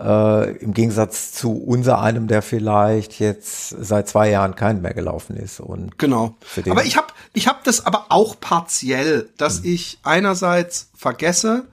äh, 0.00 0.56
Im 0.56 0.72
Gegensatz 0.72 1.32
zu 1.32 1.52
unser 1.52 2.00
einem, 2.00 2.26
der 2.26 2.40
vielleicht 2.40 3.18
jetzt 3.18 3.68
seit 3.68 4.08
zwei 4.08 4.30
Jahren 4.30 4.54
keinen 4.54 4.80
mehr 4.80 4.94
gelaufen 4.94 5.36
ist. 5.36 5.60
Und 5.60 5.98
genau. 5.98 6.36
aber 6.68 6.84
ich 6.84 6.96
habe 6.96 7.08
ich 7.34 7.46
hab 7.46 7.64
das 7.64 7.84
aber 7.84 8.06
auch 8.08 8.40
partiell, 8.40 9.28
dass 9.36 9.58
hm. 9.58 9.74
ich 9.74 9.98
einerseits 10.02 10.90
vergesse, 10.96 11.68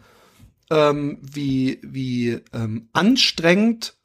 ähm, 0.69 1.19
wie, 1.21 1.79
wie 1.81 2.41
ähm, 2.53 2.89
anstrengend 2.91 3.95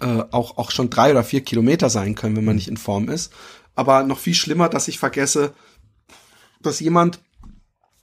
äh, 0.00 0.22
auch, 0.30 0.58
auch 0.58 0.70
schon 0.70 0.88
drei 0.88 1.10
oder 1.10 1.24
vier 1.24 1.40
Kilometer 1.40 1.90
sein 1.90 2.14
können, 2.14 2.36
wenn 2.36 2.44
man 2.44 2.52
hm. 2.52 2.56
nicht 2.56 2.68
in 2.68 2.76
Form 2.76 3.08
ist. 3.08 3.32
Aber 3.74 4.04
noch 4.04 4.18
viel 4.18 4.34
schlimmer, 4.34 4.68
dass 4.68 4.86
ich 4.86 5.00
vergesse, 5.00 5.54
dass 6.60 6.78
jemand, 6.78 7.18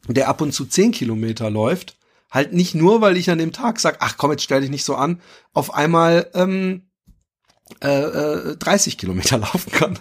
der 0.08 0.28
ab 0.28 0.42
und 0.42 0.52
zu 0.52 0.66
zehn 0.66 0.92
Kilometer 0.92 1.50
läuft, 1.50 1.96
halt 2.30 2.54
nicht 2.54 2.76
nur, 2.76 3.02
weil 3.02 3.18
ich 3.18 3.30
an 3.30 3.38
dem 3.38 3.52
Tag 3.52 3.80
sag, 3.80 3.98
ach 4.00 4.18
komm, 4.18 4.32
jetzt 4.32 4.44
stell 4.44 4.62
dich 4.62 4.70
nicht 4.70 4.86
so 4.86 4.96
an, 4.96 5.22
auf 5.54 5.74
einmal 5.74 6.30
ähm, 6.34 6.90
äh, 7.82 8.52
äh, 8.52 8.58
30 8.58 8.98
Kilometer 8.98 9.38
laufen 9.40 9.72
kann. 9.72 10.00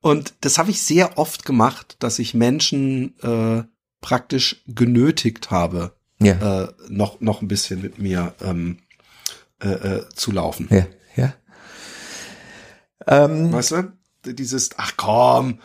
Und 0.00 0.34
das 0.40 0.58
habe 0.58 0.70
ich 0.70 0.82
sehr 0.82 1.18
oft 1.18 1.44
gemacht, 1.44 1.96
dass 2.00 2.18
ich 2.18 2.34
Menschen 2.34 3.18
äh, 3.20 3.64
praktisch 4.00 4.62
genötigt 4.66 5.50
habe, 5.50 5.92
ja. 6.20 6.64
äh, 6.64 6.72
noch 6.88 7.20
noch 7.20 7.42
ein 7.42 7.48
bisschen 7.48 7.82
mit 7.82 7.98
mir 7.98 8.34
ähm, 8.40 8.78
äh, 9.60 9.68
äh, 9.70 10.08
zu 10.14 10.30
laufen. 10.30 10.68
Ja, 10.70 10.86
ja. 11.16 11.34
Ähm, 13.06 13.52
weißt 13.52 13.72
du, 13.72 13.92
dieses, 14.24 14.70
ach 14.76 14.92
komm, 14.96 15.60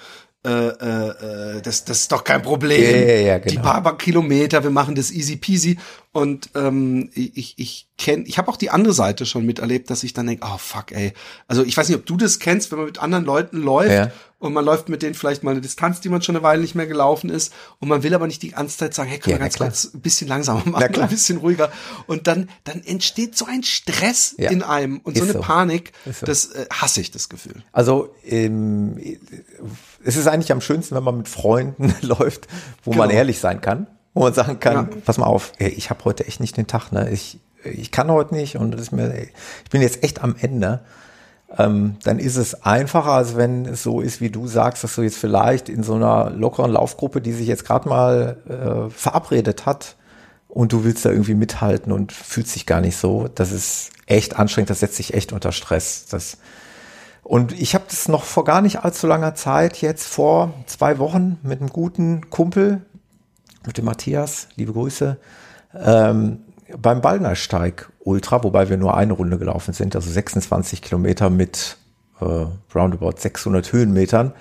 äh, 0.46 0.50
äh, 0.50 1.58
äh, 1.58 1.62
das, 1.62 1.86
das 1.86 2.02
ist 2.02 2.12
doch 2.12 2.24
kein 2.24 2.42
Problem. 2.42 2.82
Ja, 2.82 2.98
ja, 2.98 3.16
ja, 3.16 3.38
genau. 3.38 3.52
Die 3.52 3.58
paar 3.60 3.98
Kilometer, 3.98 4.64
wir 4.64 4.72
machen 4.72 4.94
das 4.94 5.10
easy 5.12 5.38
peasy. 5.38 5.78
Und 6.12 6.50
ähm, 6.54 7.10
ich, 7.14 7.58
ich 7.58 7.88
kenne, 7.98 8.24
ich 8.26 8.38
habe 8.38 8.52
auch 8.52 8.58
die 8.58 8.70
andere 8.70 8.94
Seite 8.94 9.26
schon 9.26 9.46
miterlebt, 9.46 9.90
dass 9.90 10.04
ich 10.04 10.14
dann 10.14 10.28
denke, 10.28 10.46
oh 10.46 10.58
fuck, 10.58 10.92
ey. 10.92 11.14
Also 11.48 11.64
ich 11.64 11.78
weiß 11.78 11.88
nicht, 11.88 11.98
ob 11.98 12.06
du 12.06 12.18
das 12.18 12.40
kennst, 12.40 12.72
wenn 12.72 12.78
man 12.78 12.88
mit 12.88 13.00
anderen 13.00 13.24
Leuten 13.24 13.58
läuft 13.58 13.92
Ja. 13.92 14.12
Und 14.44 14.52
man 14.52 14.66
läuft 14.66 14.90
mit 14.90 15.02
denen 15.02 15.14
vielleicht 15.16 15.42
mal 15.44 15.52
eine 15.52 15.62
Distanz, 15.62 16.02
die 16.02 16.10
man 16.10 16.22
schon 16.22 16.36
eine 16.36 16.44
Weile 16.44 16.62
nicht 16.62 16.76
mehr 16.76 16.86
gelaufen 16.86 17.30
ist 17.30 17.54
und 17.80 17.88
man 17.88 18.04
will 18.04 18.14
aber 18.14 18.28
nicht 18.28 18.42
die 18.42 18.50
ganze 18.52 18.78
Zeit 18.78 18.94
sagen, 18.94 19.10
hey, 19.10 19.18
können 19.18 19.32
Ja, 19.32 19.38
wir 19.40 19.44
ganz 19.46 19.58
kurz 19.58 19.94
ein 19.94 20.02
bisschen 20.02 20.28
langsamer 20.28 20.62
machen, 20.66 20.96
ein 21.02 21.10
bisschen 21.10 21.38
ruhiger. 21.38 21.72
Und 22.08 22.28
dann, 22.28 22.50
dann 22.66 22.84
entsteht 22.84 23.38
so 23.38 23.46
ein 23.46 23.64
Stress 23.64 24.36
Ja. 24.38 24.52
in 24.52 24.62
einem 24.62 25.00
und 25.00 25.16
so 25.18 25.24
Ist 25.24 25.30
eine 25.30 25.40
so. 25.40 25.46
Panik, 25.46 25.94
so. 26.06 26.26
das 26.26 26.48
äh, 26.48 26.66
hasse 26.72 27.00
ich, 27.00 27.12
das 27.12 27.30
Gefühl. 27.30 27.64
Also 27.72 28.14
ähm, 28.26 28.98
es 30.04 30.18
ist 30.18 30.28
eigentlich 30.28 30.52
am 30.52 30.60
schönsten, 30.62 30.94
wenn 30.96 31.04
man 31.04 31.18
mit 31.18 31.30
Freunden 31.30 31.96
läuft, 32.02 32.48
wo 32.84 32.92
man 32.94 33.08
Genau. 33.08 33.20
ehrlich 33.20 33.40
sein 33.40 33.62
kann, 33.62 33.88
wo 34.14 34.24
man 34.24 34.34
sagen 34.34 34.60
kann, 34.60 34.76
Ja. 34.76 34.98
pass 35.06 35.18
mal 35.18 35.26
auf, 35.26 35.54
ey, 35.58 35.70
ich 35.70 35.90
habe 35.90 36.04
heute 36.04 36.28
echt 36.28 36.40
nicht 36.42 36.58
den 36.58 36.68
Tag, 36.68 36.92
ne? 36.92 37.10
Ich, 37.12 37.40
ich 37.64 37.92
kann 37.92 38.12
heute 38.12 38.36
nicht 38.36 38.58
und 38.58 38.72
das 38.72 38.82
ist 38.82 38.92
mir, 38.92 39.14
ich 39.64 39.70
bin 39.72 39.82
jetzt 39.82 40.04
echt 40.04 40.22
am 40.22 40.36
Ende. 40.38 40.82
Ähm, 41.58 41.98
dann 42.04 42.20
ist 42.20 42.36
es 42.36 42.64
einfacher, 42.64 43.12
als 43.12 43.36
wenn 43.36 43.66
es 43.66 43.84
so 43.84 44.02
ist, 44.02 44.22
wie 44.22 44.30
du 44.30 44.48
sagst, 44.48 44.84
dass 44.84 44.96
du 44.96 45.04
jetzt 45.04 45.18
vielleicht 45.18 45.70
in 45.70 45.84
so 45.84 45.96
einer 45.96 46.32
lockeren 46.32 46.72
Laufgruppe, 46.72 47.22
die 47.22 47.34
sich 47.34 47.48
jetzt 47.48 47.66
gerade 47.66 47.88
mal 47.88 48.38
äh, 48.48 48.90
verabredet 48.90 49.66
hat, 49.66 49.96
und 50.54 50.72
du 50.72 50.84
willst 50.84 51.04
da 51.04 51.10
irgendwie 51.10 51.34
mithalten 51.34 51.92
und 51.92 52.12
fühlst 52.12 52.54
dich 52.54 52.68
gar 52.68 52.80
nicht 52.80 52.96
so. 52.96 53.28
Das 53.34 53.52
ist 53.52 53.90
echt 54.06 54.38
anstrengend, 54.38 54.70
das 54.70 54.82
setzt 54.82 55.00
dich 55.00 55.16
echt 55.16 55.34
unter 55.34 55.52
Stress. 55.52 56.06
Das, 56.06 56.38
und 57.24 57.60
ich 57.60 57.74
habe 57.74 57.86
das 57.88 58.08
noch 58.08 58.24
vor 58.24 58.44
gar 58.44 58.62
nicht 58.62 58.84
allzu 58.84 59.08
langer 59.08 59.34
Zeit, 59.34 59.82
jetzt 59.82 60.08
vor 60.08 60.54
zwei 60.68 61.00
Wochen, 61.00 61.40
mit 61.42 61.60
einem 61.60 61.72
guten 61.72 62.30
Kumpel, 62.30 62.86
mit 63.66 63.80
dem 63.80 63.86
Matthias, 63.86 64.48
liebe 64.56 64.74
Grüße, 64.74 65.18
ähm, 65.74 66.42
beim 66.78 67.02
Ballnersteig 67.02 67.90
Ultra, 68.06 68.44
wobei 68.44 68.70
wir 68.70 68.78
nur 68.78 68.96
eine 68.96 69.14
Runde 69.14 69.38
gelaufen 69.38 69.74
sind, 69.74 69.96
also 69.96 70.10
26 70.10 70.82
Kilometer 70.82 71.30
mit 71.30 71.78
äh, 72.20 72.46
roundabout 72.76 73.18
600 73.18 73.72
Höhenmetern. 73.72 74.34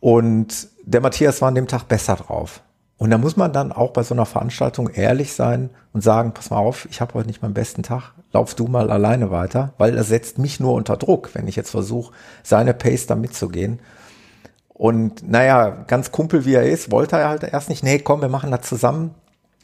Und 0.00 0.68
der 0.84 1.00
Matthias 1.00 1.40
war 1.40 1.48
an 1.48 1.54
dem 1.54 1.68
Tag 1.68 1.84
besser 1.88 2.16
drauf. 2.16 2.62
Und 2.96 3.10
da 3.10 3.18
muss 3.18 3.36
man 3.36 3.52
dann 3.52 3.70
auch 3.70 3.92
bei 3.92 4.02
so 4.02 4.12
einer 4.12 4.26
Veranstaltung 4.26 4.88
ehrlich 4.88 5.32
sein 5.32 5.70
und 5.92 6.02
sagen, 6.02 6.32
pass 6.32 6.50
mal 6.50 6.56
auf, 6.56 6.88
ich 6.90 7.00
habe 7.00 7.14
heute 7.14 7.28
nicht 7.28 7.42
meinen 7.42 7.54
besten 7.54 7.84
Tag, 7.84 8.12
lauf 8.32 8.54
du 8.54 8.66
mal 8.66 8.90
alleine 8.90 9.30
weiter, 9.30 9.72
weil 9.78 9.96
er 9.96 10.02
setzt 10.02 10.38
mich 10.38 10.58
nur 10.58 10.74
unter 10.74 10.96
Druck, 10.96 11.30
wenn 11.34 11.46
ich 11.46 11.54
jetzt 11.54 11.70
versuche, 11.70 12.12
seine 12.42 12.74
Pace 12.74 13.06
da 13.06 13.14
mitzugehen. 13.14 13.78
Und 14.68 15.28
naja, 15.28 15.84
ganz 15.86 16.10
Kumpel 16.10 16.44
wie 16.44 16.54
er 16.54 16.68
ist, 16.68 16.90
wollte 16.90 17.16
er 17.16 17.28
halt 17.28 17.44
erst 17.44 17.68
nicht, 17.68 17.84
nee, 17.84 18.00
komm, 18.00 18.20
wir 18.20 18.28
machen 18.28 18.50
das 18.50 18.62
zusammen. 18.62 19.14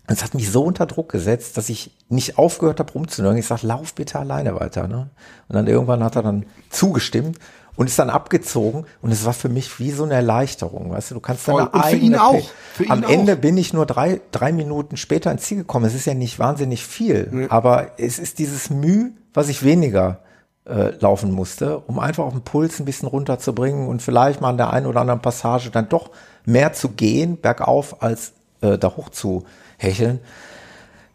Und 0.07 0.15
es 0.15 0.23
hat 0.23 0.35
mich 0.35 0.51
so 0.51 0.63
unter 0.65 0.87
Druck 0.87 1.11
gesetzt, 1.11 1.57
dass 1.57 1.69
ich 1.71 1.91
nicht 2.09 2.37
aufgehört 2.37 2.79
habe 2.79 2.93
rumzunörgeln. 2.93 3.41
Ich 3.41 3.47
sag, 3.47 3.63
lauf 3.63 3.95
bitte 3.95 4.19
alleine 4.19 4.55
weiter. 4.59 4.87
Ne? 4.87 5.09
Und 5.49 5.55
dann 5.57 5.67
irgendwann 5.67 6.05
hat 6.05 6.17
er 6.17 6.23
dann 6.23 6.45
zugestimmt 6.69 7.39
und 7.77 7.87
ist 7.87 7.99
dann 7.99 8.11
abgezogen. 8.11 8.85
Und 9.01 9.13
es 9.13 9.25
war 9.25 9.33
für 9.33 9.49
mich 9.49 9.79
wie 9.81 9.91
so 9.91 10.05
eine 10.05 10.15
Erleichterung. 10.15 10.91
Weißt 10.91 11.11
du, 11.11 11.15
du 11.15 11.21
kannst 11.21 11.49
deine 11.49 11.71
Und 11.71 11.73
für 11.73 11.85
eigene 11.85 12.05
ihn 12.05 12.15
auch. 12.17 12.43
Für 12.75 12.85
ihn 12.85 12.91
Am 12.91 13.05
auch. 13.05 13.09
Ende 13.09 13.37
bin 13.37 13.57
ich 13.57 13.73
nur 13.73 13.87
drei, 13.87 14.21
drei 14.31 14.53
Minuten 14.53 14.99
später 14.99 15.33
ins 15.33 15.43
Ziel 15.43 15.59
gekommen. 15.59 15.87
Es 15.87 15.95
ist 15.95 16.05
ja 16.05 16.15
nicht 16.15 16.39
wahnsinnig 16.39 16.85
viel, 16.85 17.47
aber 17.49 17.93
es 17.99 18.19
ist 18.19 18.39
dieses 18.39 18.69
Mühe, 18.69 19.13
was 19.33 19.49
ich 19.49 19.65
weniger 19.65 20.21
äh, 20.67 20.91
laufen 20.99 21.31
musste, 21.31 21.79
um 21.79 21.99
einfach 21.99 22.25
auf 22.25 22.33
den 22.33 22.43
Puls 22.43 22.79
ein 22.79 22.85
bisschen 22.85 23.09
runterzubringen 23.09 23.89
und 23.89 24.03
vielleicht 24.03 24.41
mal 24.41 24.51
an 24.51 24.57
der 24.57 24.73
einen 24.73 24.87
oder 24.87 25.01
anderen 25.01 25.21
Passage 25.21 25.71
dann 25.71 25.89
doch 25.89 26.11
mehr 26.45 26.73
zu 26.73 26.91
gehen, 26.91 27.41
bergauf, 27.41 28.03
als 28.03 28.33
äh, 28.65 28.79
da 28.79 28.97
hoch 28.97 29.11
zu 29.11 29.45
hecheln. 29.77 30.21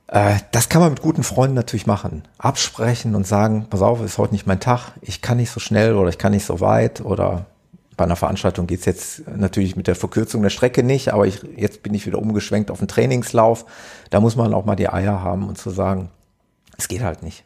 Äh, 0.07 0.37
das 0.51 0.69
kann 0.69 0.81
man 0.81 0.91
mit 0.91 1.01
guten 1.01 1.23
Freunden 1.23 1.55
natürlich 1.55 1.87
machen. 1.87 2.23
Absprechen 2.37 3.15
und 3.15 3.27
sagen, 3.27 3.67
pass 3.69 3.81
auf, 3.81 4.03
ist 4.03 4.17
heute 4.17 4.33
nicht 4.33 4.47
mein 4.47 4.59
Tag, 4.59 4.93
ich 5.01 5.21
kann 5.21 5.37
nicht 5.37 5.51
so 5.51 5.59
schnell 5.59 5.95
oder 5.95 6.09
ich 6.09 6.17
kann 6.17 6.31
nicht 6.31 6.45
so 6.45 6.59
weit 6.59 7.01
oder 7.01 7.45
bei 7.97 8.05
einer 8.05 8.15
Veranstaltung 8.15 8.65
geht's 8.65 8.85
jetzt 8.85 9.27
natürlich 9.27 9.75
mit 9.75 9.87
der 9.87 9.95
Verkürzung 9.95 10.41
der 10.41 10.49
Strecke 10.51 10.83
nicht, 10.83 11.11
aber 11.11 11.27
ich, 11.27 11.41
jetzt 11.57 11.83
bin 11.83 11.93
ich 11.93 12.05
wieder 12.05 12.17
umgeschwenkt 12.17 12.71
auf 12.71 12.79
einen 12.79 12.87
Trainingslauf. 12.87 13.65
Da 14.09 14.21
muss 14.21 14.37
man 14.37 14.53
auch 14.53 14.63
mal 14.63 14.77
die 14.77 14.87
Eier 14.87 15.21
haben 15.21 15.49
und 15.49 15.57
zu 15.57 15.69
sagen, 15.69 16.09
es 16.77 16.87
geht 16.87 17.01
halt 17.01 17.23
nicht. 17.23 17.43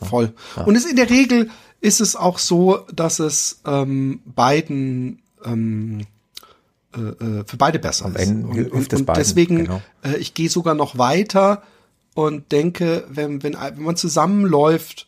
Voll. 0.00 0.32
Und 0.64 0.76
es 0.76 0.84
in 0.84 0.94
der 0.94 1.10
Regel 1.10 1.50
ist 1.80 2.00
es 2.00 2.14
auch 2.14 2.38
so, 2.38 2.86
dass 2.94 3.18
es 3.18 3.62
ähm, 3.66 4.20
beiden 4.24 5.22
ähm, 5.44 6.06
äh, 6.96 7.24
äh, 7.24 7.44
für 7.46 7.56
beide 7.56 7.78
besser 7.78 8.06
Am 8.06 8.16
ist. 8.16 8.28
Und, 8.28 8.72
und, 8.72 8.94
und 8.94 9.16
deswegen, 9.16 9.64
genau. 9.64 9.82
äh, 10.02 10.16
ich 10.16 10.34
gehe 10.34 10.48
sogar 10.48 10.74
noch 10.74 10.98
weiter 10.98 11.62
und 12.14 12.50
denke, 12.52 13.04
wenn, 13.08 13.42
wenn, 13.42 13.54
wenn 13.54 13.82
man 13.82 13.96
zusammenläuft 13.96 15.06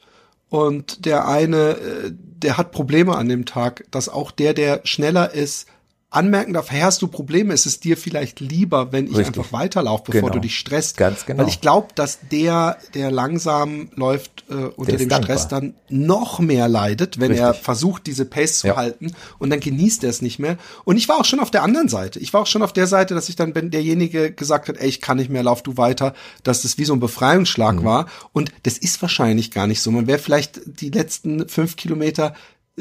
und 0.51 1.05
der 1.07 1.27
eine, 1.27 1.71
äh, 1.71 2.13
der 2.13 2.57
hat 2.57 2.73
Probleme 2.73 3.17
an 3.17 3.29
dem 3.29 3.47
Tag, 3.47 3.85
dass 3.91 4.09
auch 4.09 4.31
der, 4.31 4.55
der 4.55 4.81
schneller 4.85 5.33
ist, 5.33 5.67
anmerken 6.11 6.55
darf, 6.55 6.71
hey, 6.71 6.81
hast 6.81 7.03
du 7.03 7.07
Probleme? 7.09 7.53
Ist 7.53 7.67
es 7.67 7.81
dir 7.81 7.97
vielleicht 7.99 8.41
lieber, 8.41 8.93
wenn 8.93 9.07
ich 9.09 9.17
Richtig. 9.17 9.37
einfach 9.37 9.53
weiterlaufe, 9.53 10.05
bevor 10.07 10.23
Genau. 10.31 10.33
du 10.35 10.41
dich 10.41 10.59
stresst? 10.59 10.97
Ganz 10.97 11.27
genau. 11.27 11.43
Weil 11.43 11.49
ich 11.51 11.61
glaube, 11.61 11.89
dass 11.95 12.21
der, 12.33 12.79
der 12.95 13.11
langsam 13.11 13.91
läuft, 13.95 14.45
äh, 14.49 14.55
unter 14.55 14.97
dem 14.97 15.09
dankbar. 15.11 15.37
Stress 15.37 15.49
dann 15.49 15.75
noch 15.91 16.39
mehr 16.39 16.67
leidet, 16.67 17.21
wenn 17.21 17.33
er 17.33 17.49
Richtig. 17.51 17.65
versucht, 17.65 18.07
diese 18.07 18.25
Pace 18.25 18.61
zu 18.61 18.69
Ja. 18.69 18.77
halten 18.77 19.13
und 19.39 19.51
dann 19.51 19.61
genießt 19.61 20.03
er 20.05 20.11
es 20.11 20.23
nicht 20.23 20.39
mehr. 20.39 20.57
Und 20.85 20.97
ich 20.97 21.09
war 21.11 21.19
auch 21.21 21.27
schon 21.27 21.41
auf 21.41 21.51
der 21.51 21.63
anderen 21.63 21.89
Seite. 21.89 22.19
Ich 22.21 22.33
war 22.33 22.41
auch 22.43 22.47
schon 22.47 22.63
auf 22.63 22.73
der 22.73 22.87
Seite, 22.87 23.15
dass 23.15 23.29
ich 23.29 23.37
dann, 23.37 23.55
wenn 23.55 23.71
derjenige 23.71 24.33
gesagt 24.33 24.69
hat, 24.69 24.79
ey, 24.79 24.89
ich 24.89 25.03
kann 25.03 25.19
nicht 25.19 25.29
mehr, 25.31 25.43
lauf 25.43 25.63
du 25.63 25.77
weiter, 25.77 26.15
dass 26.43 26.63
das 26.63 26.79
wie 26.79 26.85
so 26.87 26.95
ein 26.95 27.01
Befreiungsschlag 27.01 27.81
Mhm. 27.81 27.85
war. 27.85 28.07
Und 28.33 28.51
das 28.63 28.79
ist 28.79 29.03
wahrscheinlich 29.03 29.51
gar 29.51 29.67
nicht 29.67 29.83
so. 29.83 29.91
Man 29.91 30.07
wäre 30.07 30.19
vielleicht 30.19 30.61
die 30.65 30.89
letzten 30.91 31.47
fünf 31.51 31.77
Kilometer 31.77 32.33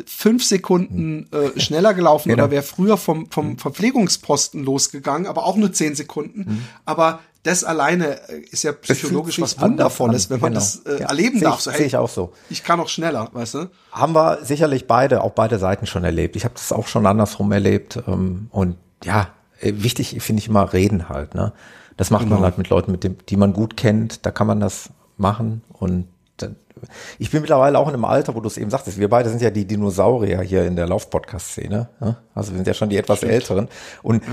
fünf 0.06 0.44
Sekunden 0.44 1.28
äh, 1.32 1.60
schneller 1.60 1.94
gelaufen 1.94 2.30
Genau. 2.30 2.44
oder 2.44 2.52
wäre 2.52 2.64
früher 2.64 2.98
vom, 2.98 3.30
vom 3.32 3.58
Verpflegungsposten 3.58 4.64
losgegangen, 4.64 5.28
aber 5.28 5.46
auch 5.46 5.56
nur 5.56 5.72
zehn 5.74 5.96
Sekunden. 5.96 6.68
Aber 6.86 7.20
das 7.44 7.64
alleine 7.64 8.20
äh, 8.30 8.40
ist 8.52 8.64
ja 8.64 8.72
Mhm. 8.74 8.78
Psychologisch 8.82 9.40
was 9.40 9.60
Wundervolles, 9.62 10.30
wenn 10.30 10.40
man 10.42 10.52
Genau. 10.54 10.60
das 10.60 10.78
äh, 10.86 11.00
Ja. 11.02 11.08
erleben 11.08 11.40
darf. 11.42 11.62
So, 11.62 11.72
sehe 11.72 11.86
ich 11.86 11.96
auch 11.98 12.10
so. 12.10 12.34
Ich 12.50 12.64
kann 12.64 12.80
auch 12.80 12.90
schneller, 12.90 13.30
weißt 13.32 13.54
du? 13.56 13.70
Haben 13.92 14.14
wir 14.14 14.44
sicherlich 14.44 14.86
beide, 14.88 15.22
auch 15.24 15.32
beide 15.32 15.58
Seiten 15.60 15.86
schon 15.86 16.04
erlebt. 16.04 16.36
Ich 16.36 16.44
habe 16.46 16.54
das 16.56 16.72
auch 16.72 16.88
schon 16.88 17.06
andersrum 17.06 17.52
erlebt. 17.52 18.00
Ähm, 18.08 18.48
und 18.52 18.76
ja, 19.04 19.30
äh, 19.62 19.74
wichtig 19.78 20.18
finde 20.22 20.42
ich 20.42 20.48
immer 20.50 20.74
reden 20.74 21.08
halt. 21.10 21.36
Ne? 21.36 21.54
Das 21.96 22.10
macht 22.12 22.24
man 22.24 22.32
Genau. 22.38 22.44
halt 22.44 22.58
mit 22.58 22.70
Leuten, 22.70 22.92
mit 22.92 23.04
dem, 23.04 23.16
die 23.30 23.38
man 23.38 23.54
gut 23.54 23.78
kennt. 23.78 24.26
Da 24.26 24.32
kann 24.32 24.46
man 24.48 24.60
das 24.60 24.90
machen. 25.18 25.62
Und 25.70 26.08
ich 27.18 27.32
bin 27.32 27.42
mittlerweile 27.42 27.80
auch 27.80 27.88
in 27.88 27.94
einem 27.94 28.06
Alter, 28.06 28.36
wo 28.36 28.40
du 28.40 28.48
es 28.48 28.58
eben 28.58 28.70
sagtest, 28.70 29.00
wir 29.00 29.10
beide 29.10 29.30
sind 29.30 29.42
ja 29.42 29.50
die 29.50 29.66
Dinosaurier 29.66 30.42
hier 30.42 30.66
in 30.66 30.76
der 30.76 30.88
Lauf-Podcast-Szene. 30.88 31.90
Ne? 32.00 32.18
Also 32.36 32.52
wir 32.52 32.58
sind 32.58 32.68
ja 32.68 32.74
schon 32.74 32.90
die 32.90 32.98
etwas 32.98 33.24
Älteren. 33.24 33.68
Und 34.04 34.24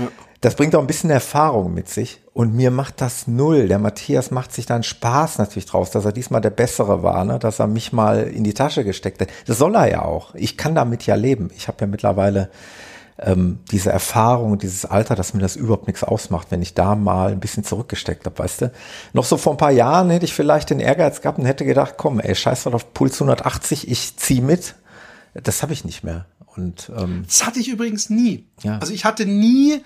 das 0.41 0.55
bringt 0.55 0.75
auch 0.75 0.81
ein 0.81 0.87
bisschen 0.87 1.09
Erfahrung 1.09 1.73
mit 1.73 1.89
sich. 1.89 2.21
Und 2.33 2.53
mir 2.53 2.69
macht 2.69 3.01
das 3.01 3.27
null. 3.27 3.67
Der 3.67 3.79
Matthias 3.79 4.31
macht 4.31 4.51
sich 4.51 4.65
dann 4.65 4.83
Spaß 4.83 5.37
natürlich 5.39 5.65
draus, 5.65 5.91
dass 5.91 6.05
er 6.05 6.11
diesmal 6.11 6.41
der 6.41 6.51
Bessere 6.51 7.01
war, 7.01 7.25
ne? 7.25 7.39
dass 7.39 7.59
er 7.59 7.67
mich 7.67 7.93
mal 7.93 8.23
in 8.23 8.43
die 8.43 8.53
Tasche 8.53 8.83
gesteckt 8.83 9.21
hat. 9.21 9.29
Das 9.47 9.57
soll 9.57 9.75
er 9.75 9.89
ja 9.89 10.01
auch. 10.03 10.35
Ich 10.35 10.57
kann 10.57 10.75
damit 10.75 11.05
ja 11.05 11.15
leben. 11.15 11.49
Ich 11.55 11.67
habe 11.67 11.77
ja 11.81 11.87
mittlerweile 11.87 12.49
ähm, 13.17 13.59
diese 13.71 13.91
Erfahrung, 13.91 14.57
dieses 14.57 14.85
Alter, 14.85 15.15
dass 15.15 15.33
mir 15.33 15.39
das 15.41 15.55
überhaupt 15.55 15.87
nichts 15.87 16.03
ausmacht, 16.03 16.47
wenn 16.49 16.61
ich 16.61 16.73
da 16.73 16.95
mal 16.95 17.31
ein 17.31 17.39
bisschen 17.39 17.63
zurückgesteckt 17.63 18.25
habe, 18.25 18.37
weißt 18.37 18.61
du? 18.61 18.71
Noch 19.13 19.23
so 19.23 19.37
vor 19.37 19.53
ein 19.53 19.57
paar 19.57 19.71
Jahren 19.71 20.09
hätte 20.09 20.25
ich 20.25 20.33
vielleicht 20.33 20.69
den 20.69 20.79
Ehrgeiz 20.79 21.21
gehabt 21.21 21.39
und 21.39 21.45
hätte 21.45 21.65
gedacht, 21.65 21.95
komm, 21.97 22.19
ey, 22.19 22.35
scheiß 22.35 22.65
was 22.65 22.73
auf 22.73 22.93
Puls 22.93 23.15
180, 23.21 23.89
ich 23.89 24.17
zieh 24.17 24.41
mit. 24.41 24.75
Das 25.33 25.63
habe 25.63 25.73
ich 25.73 25.85
nicht 25.85 26.03
mehr. 26.03 26.25
Und 26.55 26.91
ähm, 26.95 27.23
Das 27.27 27.45
hatte 27.45 27.59
ich 27.59 27.69
übrigens 27.69 28.09
nie. 28.09 28.47
Ja. 28.63 28.79
Also 28.79 28.93
ich 28.93 29.05
hatte 29.05 29.25
nie, 29.25 29.81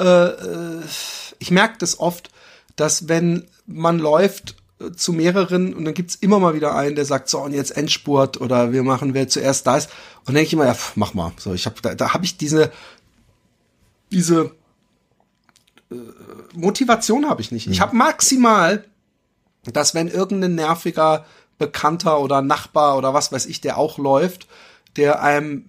äh, 0.00 0.04
äh, 0.04 0.80
ich 1.38 1.50
merke 1.50 1.78
das 1.78 1.98
oft, 1.98 2.30
dass 2.76 3.08
wenn 3.08 3.46
man 3.66 3.98
läuft 3.98 4.56
zu 4.96 5.12
mehreren 5.12 5.74
und 5.74 5.84
dann 5.84 5.94
gibt's 5.94 6.14
immer 6.14 6.38
mal 6.38 6.54
wieder 6.54 6.74
einen, 6.74 6.96
der 6.96 7.04
sagt, 7.04 7.28
so 7.28 7.38
und 7.40 7.52
jetzt 7.52 7.76
Endspurt 7.76 8.40
oder 8.40 8.72
wir 8.72 8.82
machen, 8.82 9.14
wer 9.14 9.28
zuerst 9.28 9.66
da 9.66 9.76
ist. 9.76 9.90
Und 10.26 10.34
denke 10.34 10.46
ich 10.46 10.52
immer, 10.52 10.66
ja, 10.66 10.74
pf, 10.74 10.96
mach 10.96 11.14
mal. 11.14 11.32
So, 11.36 11.52
ich 11.52 11.66
habe 11.66 11.76
da, 11.82 11.94
da 11.94 12.14
habe 12.14 12.24
ich 12.24 12.36
diese, 12.36 12.72
diese 14.10 14.52
äh, 15.90 15.94
Motivation 16.54 17.28
habe 17.28 17.42
ich 17.42 17.52
nicht. 17.52 17.66
Ich 17.66 17.80
habe 17.80 17.94
maximal, 17.94 18.84
dass 19.64 19.94
wenn 19.94 20.08
irgendein 20.08 20.54
nerviger 20.54 21.26
Bekannter 21.58 22.20
oder 22.20 22.40
Nachbar 22.40 22.96
oder 22.96 23.12
was 23.12 23.32
weiß 23.32 23.46
ich, 23.46 23.60
der 23.60 23.76
auch 23.76 23.98
läuft, 23.98 24.48
der 24.96 25.22
einem 25.22 25.64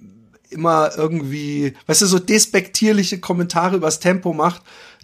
immer 0.49 0.91
irgendwie, 0.97 1.73
weißt 1.87 2.01
du, 2.01 2.05
so 2.05 2.19
despektierliche 2.19 3.19
Kommentare 3.19 3.77
übers 3.77 3.99
Tempo 3.99 4.33
macht, 4.33 4.61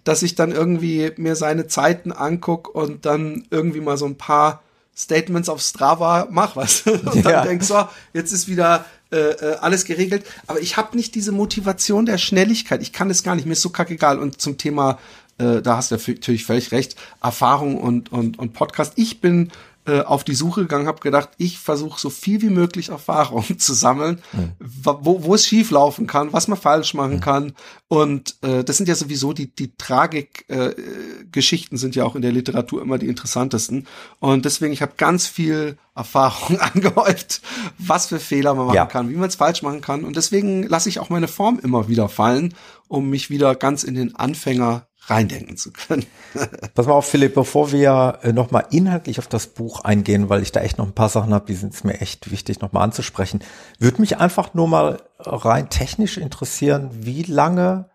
dass 0.08 0.24
ich 0.24 0.36
dann 0.36 0.51
irgendwie 0.51 1.12
mir 1.18 1.36
seine 1.36 1.68
Zeiten 1.68 2.12
anguck 2.12 2.74
und 2.74 3.05
dann 3.05 3.45
irgendwie 3.49 3.82
mal 3.82 3.97
so 3.97 4.05
ein 4.05 4.16
paar 4.18 4.62
Statements 4.95 5.49
auf 5.49 5.62
Strava 5.62 6.28
mach, 6.32 6.55
was 6.55 6.82
und 6.88 7.26
dann 7.26 7.34
Ja. 7.34 7.43
denk 7.45 7.64
so, 7.64 7.86
jetzt 8.14 8.32
ist 8.32 8.47
wieder 8.47 8.86
äh, 9.12 9.18
äh, 9.18 9.55
alles 9.62 9.86
geregelt. 9.86 10.26
Aber 10.47 10.60
ich 10.60 10.76
habe 10.78 10.95
nicht 10.97 11.16
diese 11.16 11.32
Motivation 11.32 12.05
der 12.05 12.18
Schnelligkeit. 12.18 12.82
Ich 12.82 12.91
kann 12.93 13.10
es 13.10 13.24
gar 13.24 13.36
nicht. 13.36 13.45
Mir 13.45 13.53
ist 13.53 13.62
so 13.62 13.70
kackegal. 13.70 14.20
Und 14.20 14.41
zum 14.41 14.58
Thema, 14.58 14.97
äh, 15.38 15.62
da 15.62 15.78
hast 15.78 15.91
du 15.91 15.95
natürlich 15.95 16.45
völlig 16.45 16.72
recht, 16.72 16.95
Erfahrung 17.22 17.78
und, 17.78 18.12
und, 18.12 18.39
und 18.39 18.53
Podcast. 18.53 18.93
Ich 18.95 19.22
bin 19.22 19.51
äh, 19.88 20.02
auf 20.02 20.24
die 20.26 20.36
Suche 20.36 20.62
gegangen, 20.62 20.86
habe 20.86 21.00
gedacht, 21.00 21.30
ich 21.38 21.60
versuche 21.60 22.00
so 22.00 22.10
viel 22.10 22.42
wie 22.42 22.50
möglich 22.50 22.90
Erfahrung 22.90 23.46
zu 23.58 23.74
sammeln, 23.74 24.22
mhm. 24.34 24.52
wo, 24.60 25.24
wo 25.24 25.34
es 25.34 25.46
schief 25.46 25.72
laufen 25.72 26.08
kann, 26.08 26.34
was 26.34 26.50
man 26.50 26.58
falsch 26.58 26.94
machen 26.94 27.16
mhm. 27.16 27.22
kann. 27.22 27.54
Und 27.88 28.36
äh, 28.42 28.66
das 28.66 28.76
sind 28.76 28.90
ja 28.90 28.96
sowieso 28.96 29.32
die, 29.32 29.48
die 29.56 29.76
Tragik-Geschichten 29.78 31.76
äh, 31.76 31.78
sind 31.78 31.96
ja 31.96 32.04
auch 32.04 32.16
in 32.16 32.22
der 32.22 32.34
Literatur 32.34 32.82
immer 32.82 32.98
die 32.98 33.08
interessantesten. 33.08 33.88
Und 34.20 34.44
deswegen, 34.44 34.74
ich 34.74 34.82
habe 34.82 34.94
ganz 34.98 35.26
viel 35.26 35.78
Erfahrung 35.96 36.60
angehäuft, 36.60 37.42
was 37.78 38.08
für 38.08 38.20
Fehler 38.20 38.56
man 38.56 38.66
machen 38.66 38.76
ja. 38.76 38.86
kann, 38.86 39.10
wie 39.10 39.16
man 39.16 39.30
es 39.30 39.36
falsch 39.36 39.62
machen 39.62 39.82
kann. 39.82 40.04
Und 40.04 40.18
deswegen 40.18 40.64
lasse 40.64 40.90
ich 40.90 41.00
auch 41.00 41.10
meine 41.10 41.30
Form 41.30 41.60
immer 41.64 41.88
wieder 41.88 42.10
fallen, 42.10 42.54
um 42.90 43.10
mich 43.10 43.30
wieder 43.30 43.56
ganz 43.56 43.84
in 43.84 43.96
den 43.96 44.16
Anfänger 44.16 44.87
reindenken 45.10 45.58
zu 45.58 45.72
können. 45.72 46.05
Pass 46.76 46.86
mal 46.86 46.93
auf, 46.93 47.08
Philipp, 47.08 47.34
bevor 47.34 47.72
wir 47.72 48.20
äh, 48.22 48.34
nochmal 48.34 48.66
inhaltlich 48.72 49.20
auf 49.20 49.28
das 49.28 49.47
Buch 49.47 49.84
eingehen, 49.84 50.30
weil 50.30 50.41
ich 50.41 50.51
da 50.51 50.62
echt 50.62 50.78
noch 50.78 50.86
ein 50.86 50.93
paar 50.93 51.10
Sachen 51.10 51.34
habe, 51.34 51.45
die 51.45 51.55
sind 51.55 51.74
es 51.74 51.84
mir 51.84 52.01
echt 52.01 52.32
wichtig, 52.32 52.60
nochmal 52.60 52.84
anzusprechen, 52.84 53.41
würde 53.80 54.01
mich 54.01 54.18
einfach 54.18 54.53
nur 54.53 54.68
mal 54.68 55.01
rein 55.20 55.70
technisch 55.70 56.18
interessieren, 56.18 56.89
wie 56.93 57.24
lange 57.24 57.89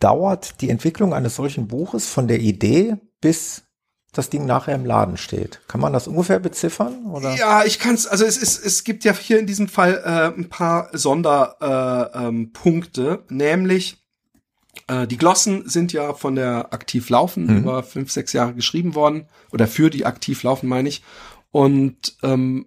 dauert 0.00 0.60
die 0.60 0.70
Entwicklung 0.70 1.12
eines 1.12 1.36
solchen 1.36 1.66
Buches 1.66 2.06
von 2.06 2.28
der 2.28 2.40
Idee 2.40 2.96
bis 3.20 3.64
das 4.12 4.30
Ding 4.30 4.46
nachher 4.46 4.74
im 4.74 4.86
Laden 4.86 5.16
steht. 5.16 5.60
Kann 5.68 5.80
man 5.80 5.92
das 5.92 6.08
ungefähr 6.08 6.40
beziffern? 6.40 7.06
Oder? 7.06 7.36
Ja, 7.36 7.64
ich 7.64 7.78
kann 7.78 7.94
es, 7.94 8.06
also 8.06 8.24
es 8.24 8.38
ist, 8.38 8.64
es 8.64 8.84
gibt 8.84 9.04
ja 9.04 9.12
hier 9.12 9.38
in 9.38 9.46
diesem 9.46 9.68
Fall 9.68 10.02
äh, 10.04 10.32
ein 10.36 10.48
paar 10.48 10.88
Sonderpunkte, 10.92 13.02
äh, 13.02 13.14
ähm, 13.14 13.24
nämlich 13.28 13.97
die 15.08 15.16
Glossen 15.18 15.68
sind 15.68 15.92
ja 15.92 16.14
von 16.14 16.34
der 16.34 16.72
Aktiv 16.72 17.10
Laufen 17.10 17.46
mhm. 17.46 17.58
über 17.58 17.82
fünf, 17.82 18.10
sechs 18.10 18.32
Jahre 18.32 18.54
geschrieben 18.54 18.94
worden. 18.94 19.26
Oder 19.52 19.66
für 19.66 19.90
die 19.90 20.06
Aktiv 20.06 20.42
Laufen, 20.42 20.68
meine 20.68 20.88
ich. 20.88 21.02
Und 21.50 22.16
ähm, 22.22 22.66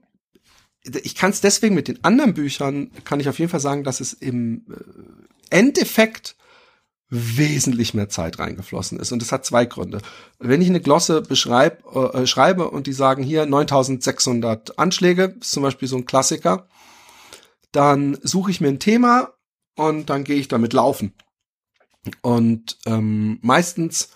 ich 0.83 1.15
kann 1.15 1.31
es 1.31 1.41
deswegen 1.41 1.75
mit 1.75 1.87
den 1.87 2.03
anderen 2.03 2.33
Büchern, 2.33 2.91
kann 3.05 3.19
ich 3.19 3.29
auf 3.29 3.39
jeden 3.39 3.51
Fall 3.51 3.59
sagen, 3.59 3.83
dass 3.83 4.01
es 4.01 4.13
im 4.13 4.65
äh, 4.69 5.55
Endeffekt 5.55 6.35
wesentlich 7.09 7.93
mehr 7.93 8.09
Zeit 8.09 8.39
reingeflossen 8.39 8.99
ist. 8.99 9.11
Und 9.11 9.21
das 9.21 9.31
hat 9.33 9.45
zwei 9.45 9.65
Gründe. 9.65 10.01
Wenn 10.39 10.61
ich 10.61 10.69
eine 10.69 10.79
Glosse 10.79 11.21
beschreib, 11.21 11.83
äh, 11.93 12.25
schreibe 12.25 12.71
und 12.71 12.87
die 12.87 12.93
sagen 12.93 13.21
hier 13.21 13.45
9600 13.45 14.79
Anschläge, 14.79 15.35
ist 15.39 15.51
zum 15.51 15.61
Beispiel 15.61 15.89
so 15.89 15.97
ein 15.97 16.05
Klassiker, 16.05 16.67
dann 17.73 18.17
suche 18.23 18.51
ich 18.51 18.61
mir 18.61 18.69
ein 18.69 18.79
Thema 18.79 19.33
und 19.75 20.09
dann 20.09 20.23
gehe 20.23 20.37
ich 20.37 20.47
damit 20.47 20.73
laufen. 20.73 21.13
Und 22.21 22.77
ähm, 22.85 23.39
meistens, 23.41 24.09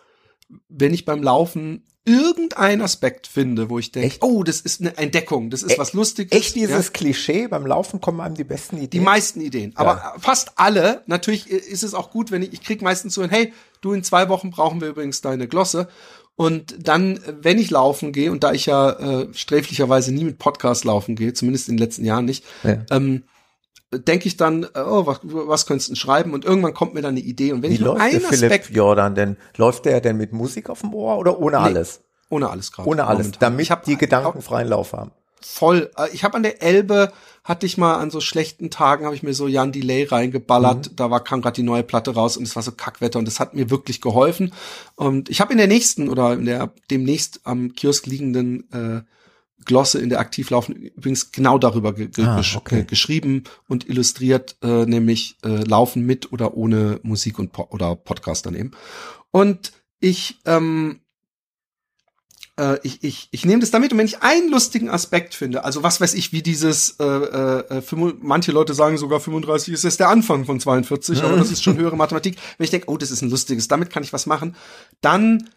wenn 0.70 0.94
ich 0.94 1.06
beim 1.06 1.22
Laufen 1.22 1.86
irgendeinen 2.06 2.84
Aspekt 2.84 3.26
finde, 3.26 3.70
wo 3.70 3.80
ich 3.80 3.92
denke, 3.92 4.18
oh, 4.22 4.44
das 4.44 4.62
ist 4.62 4.80
eine 4.80 4.96
Entdeckung, 4.98 5.50
das 5.50 5.64
ist 5.64 5.74
e 5.74 5.78
was 5.80 5.94
Lustiges. 5.94 6.38
Echt 6.38 6.56
dieses 6.56 6.86
ja? 6.88 6.92
Klischee, 6.92 7.48
beim 7.48 7.66
Laufen 7.66 8.00
kommen 8.00 8.22
einem 8.22 8.36
die 8.36 8.44
besten 8.44 8.78
Ideen. 8.78 8.90
Die 8.92 9.00
meisten 9.00 9.42
Ideen. 9.42 9.72
Aber 9.76 9.96
ja. 9.98 10.16
fast 10.20 10.54
alle, 10.56 11.02
natürlich 11.08 11.50
ist 11.50 11.84
es 11.84 11.96
auch 11.96 12.12
gut, 12.12 12.30
wenn 12.30 12.44
ich, 12.44 12.54
ich 12.54 12.62
krieg 12.62 12.84
meistens 12.84 13.16
so 13.16 13.28
hey, 13.28 13.52
du 13.82 13.94
in 13.94 14.04
zwei 14.04 14.30
Wochen 14.30 14.52
brauchen 14.52 14.82
wir 14.82 14.90
übrigens 14.90 15.22
deine 15.22 15.48
Glosse. 15.48 15.88
Und 16.36 16.76
dann, 16.80 17.20
wenn 17.42 17.58
ich 17.58 17.72
laufen 17.72 18.12
gehe, 18.12 18.32
und 18.32 18.44
da 18.44 18.52
ich 18.52 18.66
ja 18.66 18.92
äh, 18.92 19.34
sträflicherweise 19.34 20.14
nie 20.14 20.26
mit 20.26 20.38
Podcast 20.38 20.84
laufen 20.84 21.16
gehe, 21.16 21.34
zumindest 21.34 21.70
in 21.70 21.78
den 21.78 21.84
letzten 21.84 22.06
Jahren 22.06 22.26
nicht, 22.26 22.44
ja. 22.64 22.84
ähm, 22.92 23.24
denke 24.00 24.28
ich 24.28 24.38
dann, 24.38 24.68
oh, 24.76 25.06
was, 25.06 25.20
was 25.24 25.66
könntest 25.66 25.92
du 25.92 25.96
schreiben? 25.96 26.34
Und 26.34 26.46
irgendwann 26.46 26.74
kommt 26.74 26.94
mir 26.94 27.02
dann 27.02 27.12
eine 27.12 27.22
Idee. 27.22 27.54
Und 27.54 27.64
wenn 27.64 27.72
Wie 27.72 27.76
ich 27.76 27.82
nur 27.82 28.00
einen 28.00 28.22
Philipp 28.22 28.52
Aspekt, 28.52 28.70
Jordan 28.72 29.16
denn? 29.16 29.38
Läuft 29.58 29.86
der 29.86 30.02
denn 30.02 30.18
mit 30.18 30.34
Musik 30.34 30.70
auf 30.70 30.82
dem 30.82 30.94
Ohr 30.94 31.18
oder 31.18 31.40
ohne 31.40 31.58
nee, 31.58 31.64
alles? 31.64 32.02
Ohne 32.30 32.50
alles 32.50 32.72
gerade. 32.72 32.90
Ohne 32.90 33.06
alles, 33.06 33.28
momentan. 33.28 33.40
damit 33.40 33.62
ich 33.62 33.72
hab, 33.72 33.84
die 33.84 33.98
Gedanken 33.98 34.42
freien 34.42 34.68
Lauf 34.68 34.94
haben. 34.94 35.12
Voll. 35.42 35.92
Äh, 35.98 36.10
ich 36.12 36.24
habe 36.24 36.36
an 36.36 36.44
der 36.44 36.64
Elbe 36.64 37.12
hatte 37.44 37.68
ich 37.68 37.78
mal 37.78 37.98
an 37.98 38.10
so 38.10 38.22
schlechten 38.22 38.72
Tagen 38.72 39.06
habe 39.06 39.16
ich 39.16 39.22
mir 39.22 39.36
so 39.36 39.48
Jan 39.48 39.72
Delay 39.72 40.06
reingeballert. 40.06 40.92
Mhm. 40.92 40.96
Da 40.96 41.12
war 41.12 41.24
kam 41.24 41.42
gerade 41.42 41.56
die 41.56 41.64
neue 41.64 41.84
Platte 41.84 42.16
raus 42.16 42.38
und 42.38 42.44
es 42.44 42.56
war 42.56 42.64
so 42.64 42.72
Kackwetter 42.72 43.20
und 43.20 43.26
das 43.26 43.40
hat 43.40 43.54
mir 43.54 43.70
wirklich 43.70 44.02
geholfen. 44.02 44.52
Und 44.96 45.30
ich 45.30 45.42
habe 45.42 45.52
in 45.52 45.60
der 45.60 45.68
nächsten 45.68 46.10
oder 46.10 46.34
in 46.34 46.46
der 46.46 46.72
demnächst 46.90 47.42
am 47.44 47.74
Kiosk 47.74 48.08
liegenden 48.08 48.72
äh, 48.72 49.04
Glosse 49.66 50.00
in 50.00 50.10
der 50.10 50.20
Aktivlaufen 50.20 50.76
übrigens 50.76 51.32
genau 51.32 51.58
darüber 51.58 51.94
ge 51.94 52.10
ah, 52.24 52.42
okay. 52.56 52.86
geschrieben 52.88 53.44
und 53.68 53.90
illustriert, 53.90 54.58
äh, 54.62 54.86
nämlich 54.86 55.38
äh, 55.44 55.64
Laufen 55.64 56.06
mit 56.06 56.32
oder 56.32 56.56
ohne 56.56 57.00
Musik 57.04 57.40
und 57.40 57.52
po 57.52 57.68
oder 57.72 57.96
Podcast 57.96 58.46
daneben. 58.46 58.72
Und 59.32 59.74
ich 60.00 60.40
ähm, 60.46 61.00
äh, 62.58 62.80
ich, 62.84 63.04
ich, 63.04 63.28
ich 63.32 63.46
nehme 63.46 63.60
das 63.60 63.72
damit 63.72 63.92
und 63.92 63.98
wenn 63.98 64.06
ich 64.06 64.22
einen 64.22 64.50
lustigen 64.50 64.90
Aspekt 64.90 65.36
finde, 65.36 65.64
also 65.64 65.84
was 65.84 66.00
weiß 66.00 66.14
ich, 66.14 66.32
wie 66.32 66.42
dieses, 66.42 66.96
äh, 67.00 67.06
äh, 67.06 67.82
manche 68.22 68.52
Leute 68.52 68.74
sagen 68.74 68.98
sogar 68.98 69.20
35 69.20 69.74
ist 69.74 69.84
jetzt 69.84 70.00
der 70.00 70.10
Anfang 70.10 70.46
von 70.46 70.60
42, 70.60 71.24
aber 71.24 71.38
das 71.38 71.52
ist 71.52 71.64
schon 71.64 71.78
höhere 71.78 71.98
Mathematik. 71.98 72.38
Wenn 72.58 72.66
ich 72.66 72.72
denke, 72.72 72.90
oh, 72.90 72.98
das 72.98 73.12
ist 73.12 73.22
ein 73.22 73.30
lustiges, 73.30 73.68
damit 73.68 73.90
kann 73.90 74.04
ich 74.04 74.14
was 74.14 74.26
machen, 74.26 74.56
dann 75.02 75.50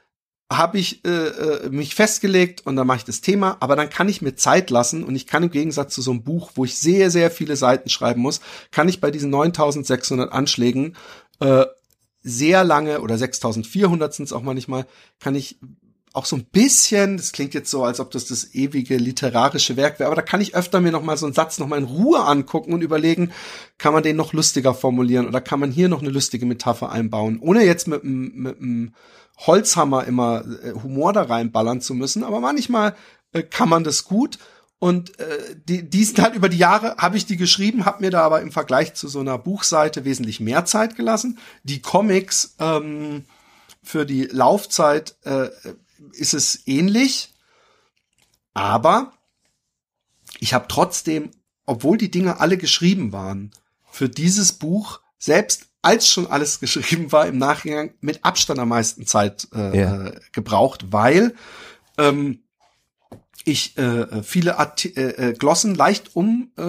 habe 0.50 0.78
ich 0.78 1.04
äh, 1.04 1.08
äh, 1.08 1.68
mich 1.68 1.94
festgelegt 1.94 2.66
und 2.66 2.76
dann 2.76 2.86
mache 2.86 2.98
ich 2.98 3.04
das 3.04 3.20
Thema, 3.20 3.58
aber 3.60 3.76
dann 3.76 3.90
kann 3.90 4.08
ich 4.08 4.22
mir 4.22 4.34
Zeit 4.34 4.70
lassen 4.70 5.04
und 5.04 5.14
ich 5.14 5.26
kann 5.26 5.42
im 5.42 5.50
Gegensatz 5.50 5.94
zu 5.94 6.00
so 6.00 6.10
einem 6.10 6.22
Buch, 6.22 6.52
wo 6.54 6.64
ich 6.64 6.76
sehr, 6.78 7.10
sehr 7.10 7.30
viele 7.30 7.56
Seiten 7.56 7.90
schreiben 7.90 8.22
muss, 8.22 8.40
kann 8.70 8.88
ich 8.88 9.00
bei 9.00 9.10
diesen 9.10 9.30
9600 9.30 10.32
Anschlägen 10.32 10.96
äh, 11.40 11.66
sehr 12.22 12.64
lange 12.64 13.00
oder 13.02 13.18
6400 13.18 14.14
sind 14.14 14.24
es 14.24 14.32
auch 14.32 14.42
manchmal, 14.42 14.86
kann 15.20 15.34
ich 15.34 15.58
auch 16.18 16.26
so 16.26 16.34
ein 16.34 16.44
bisschen, 16.44 17.16
das 17.16 17.30
klingt 17.30 17.54
jetzt 17.54 17.70
so, 17.70 17.84
als 17.84 18.00
ob 18.00 18.10
das 18.10 18.26
das 18.26 18.52
ewige 18.52 18.96
literarische 18.96 19.76
Werk 19.76 20.00
wäre, 20.00 20.08
aber 20.08 20.16
da 20.16 20.22
kann 20.22 20.40
ich 20.40 20.56
öfter 20.56 20.80
mir 20.80 20.90
noch 20.90 21.04
mal 21.04 21.16
so 21.16 21.26
einen 21.26 21.34
Satz 21.34 21.58
noch 21.60 21.68
mal 21.68 21.78
in 21.78 21.84
Ruhe 21.84 22.24
angucken 22.24 22.74
und 22.74 22.82
überlegen, 22.82 23.30
kann 23.78 23.92
man 23.92 24.02
den 24.02 24.16
noch 24.16 24.32
lustiger 24.32 24.74
formulieren 24.74 25.28
oder 25.28 25.40
kann 25.40 25.60
man 25.60 25.70
hier 25.70 25.88
noch 25.88 26.00
eine 26.00 26.10
lustige 26.10 26.44
Metapher 26.44 26.90
einbauen, 26.90 27.38
ohne 27.40 27.64
jetzt 27.64 27.86
mit, 27.86 28.02
mit 28.02 28.56
Holzhammer 29.46 30.04
immer 30.04 30.44
äh, 30.64 30.72
Humor 30.82 31.12
da 31.12 31.22
reinballern 31.22 31.80
zu 31.80 31.94
müssen, 31.94 32.24
aber 32.24 32.40
manchmal 32.40 32.96
äh, 33.32 33.42
kann 33.42 33.68
man 33.68 33.84
das 33.84 34.04
gut. 34.04 34.38
Und 34.80 35.18
äh, 35.20 35.56
die, 35.68 35.88
die 35.88 36.04
sind 36.04 36.20
halt 36.20 36.34
über 36.34 36.48
die 36.48 36.58
Jahre, 36.58 36.96
habe 36.98 37.16
ich 37.16 37.26
die 37.26 37.36
geschrieben, 37.36 37.84
habe 37.84 38.02
mir 38.02 38.10
da 38.10 38.22
aber 38.22 38.42
im 38.42 38.50
Vergleich 38.50 38.94
zu 38.94 39.06
so 39.06 39.20
einer 39.20 39.38
Buchseite 39.38 40.04
wesentlich 40.04 40.40
mehr 40.40 40.64
Zeit 40.64 40.96
gelassen. 40.96 41.38
Die 41.62 41.80
Comics 41.80 42.56
ähm, 42.58 43.24
für 43.82 44.04
die 44.04 44.24
Laufzeit 44.24 45.16
äh, 45.24 45.48
ist 46.12 46.34
es 46.34 46.66
ähnlich, 46.66 47.34
aber 48.54 49.12
ich 50.40 50.54
habe 50.54 50.66
trotzdem, 50.68 51.30
obwohl 51.66 51.98
die 51.98 52.10
Dinge 52.10 52.40
alle 52.40 52.58
geschrieben 52.58 53.12
waren, 53.12 53.52
für 53.90 54.08
dieses 54.08 54.52
Buch 54.52 55.00
selbst 55.18 55.68
als 55.82 56.08
schon 56.08 56.26
alles 56.26 56.60
geschrieben 56.60 57.12
war, 57.12 57.26
im 57.26 57.38
Nachhinein 57.38 57.94
mit 58.00 58.24
Abstand 58.24 58.60
am 58.60 58.68
meisten 58.68 59.06
Zeit 59.06 59.48
äh, 59.54 59.78
ja. 59.78 60.06
Äh, 60.06 60.20
gebraucht, 60.32 60.92
weil 60.92 61.34
ähm, 61.96 62.40
ich 63.44 63.78
äh, 63.78 64.22
viele 64.22 64.58
Art 64.58 64.84
äh, 64.84 65.30
äh, 65.30 65.32
Glossen 65.32 65.74
leicht 65.74 66.14
um 66.14 66.50
äh, 66.56 66.62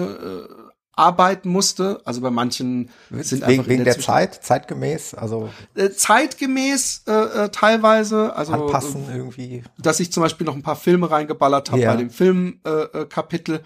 arbeiten 0.94 1.48
musste. 1.48 2.00
Also 2.04 2.20
bei 2.20 2.30
manchen 2.30 2.90
sind 3.10 3.42
wegen, 3.42 3.60
einfach 3.60 3.68
wegen 3.68 3.84
der, 3.84 3.94
der 3.94 4.02
Zeit, 4.02 4.44
zeitgemäß, 4.44 5.14
also 5.14 5.48
äh, 5.74 5.90
zeitgemäß 5.90 7.04
äh, 7.06 7.12
äh, 7.12 7.48
teilweise, 7.50 8.34
also 8.34 8.52
anpassen 8.52 9.04
irgendwie, 9.10 9.62
dass 9.78 10.00
ich 10.00 10.12
zum 10.12 10.22
Beispiel 10.22 10.46
noch 10.46 10.54
ein 10.54 10.62
paar 10.62 10.76
Filme 10.76 11.10
reingeballert 11.10 11.70
habe 11.70 11.80
ja. 11.80 11.92
bei 11.92 11.96
dem 11.96 12.10
Filmkapitel. 12.10 13.02
Äh, 13.02 13.06
Kapitel 13.06 13.64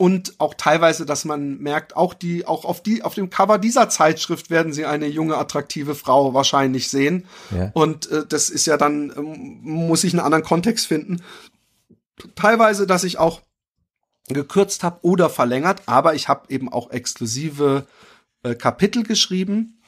und 0.00 0.34
auch 0.38 0.54
teilweise, 0.54 1.04
dass 1.04 1.24
man 1.24 1.58
merkt, 1.58 1.96
auch 1.96 2.14
die, 2.14 2.46
auch 2.46 2.64
auf 2.64 2.80
die, 2.80 3.02
auf 3.02 3.14
dem 3.14 3.30
Cover 3.30 3.58
dieser 3.58 3.88
Zeitschrift 3.88 4.48
werden 4.48 4.72
sie 4.72 4.86
eine 4.86 5.08
junge, 5.08 5.36
attraktive 5.36 5.96
Frau 5.96 6.34
wahrscheinlich 6.34 6.88
sehen. 6.88 7.26
Ja. 7.50 7.72
Und 7.74 8.08
äh, 8.12 8.24
das 8.24 8.48
ist 8.48 8.64
ja 8.66 8.76
dann, 8.76 9.12
ähm, 9.16 9.58
muss 9.60 10.04
ich 10.04 10.12
einen 10.12 10.20
anderen 10.20 10.44
Kontext 10.44 10.86
finden. 10.86 11.20
Teilweise, 12.36 12.86
dass 12.86 13.02
ich 13.02 13.18
auch 13.18 13.40
gekürzt 14.34 14.82
habe 14.82 14.98
oder 15.02 15.30
verlängert, 15.30 15.82
aber 15.86 16.14
ich 16.14 16.28
habe 16.28 16.52
eben 16.52 16.70
auch 16.72 16.90
exklusive 16.90 17.86
äh, 18.42 18.54
Kapitel 18.54 19.02
geschrieben 19.02 19.80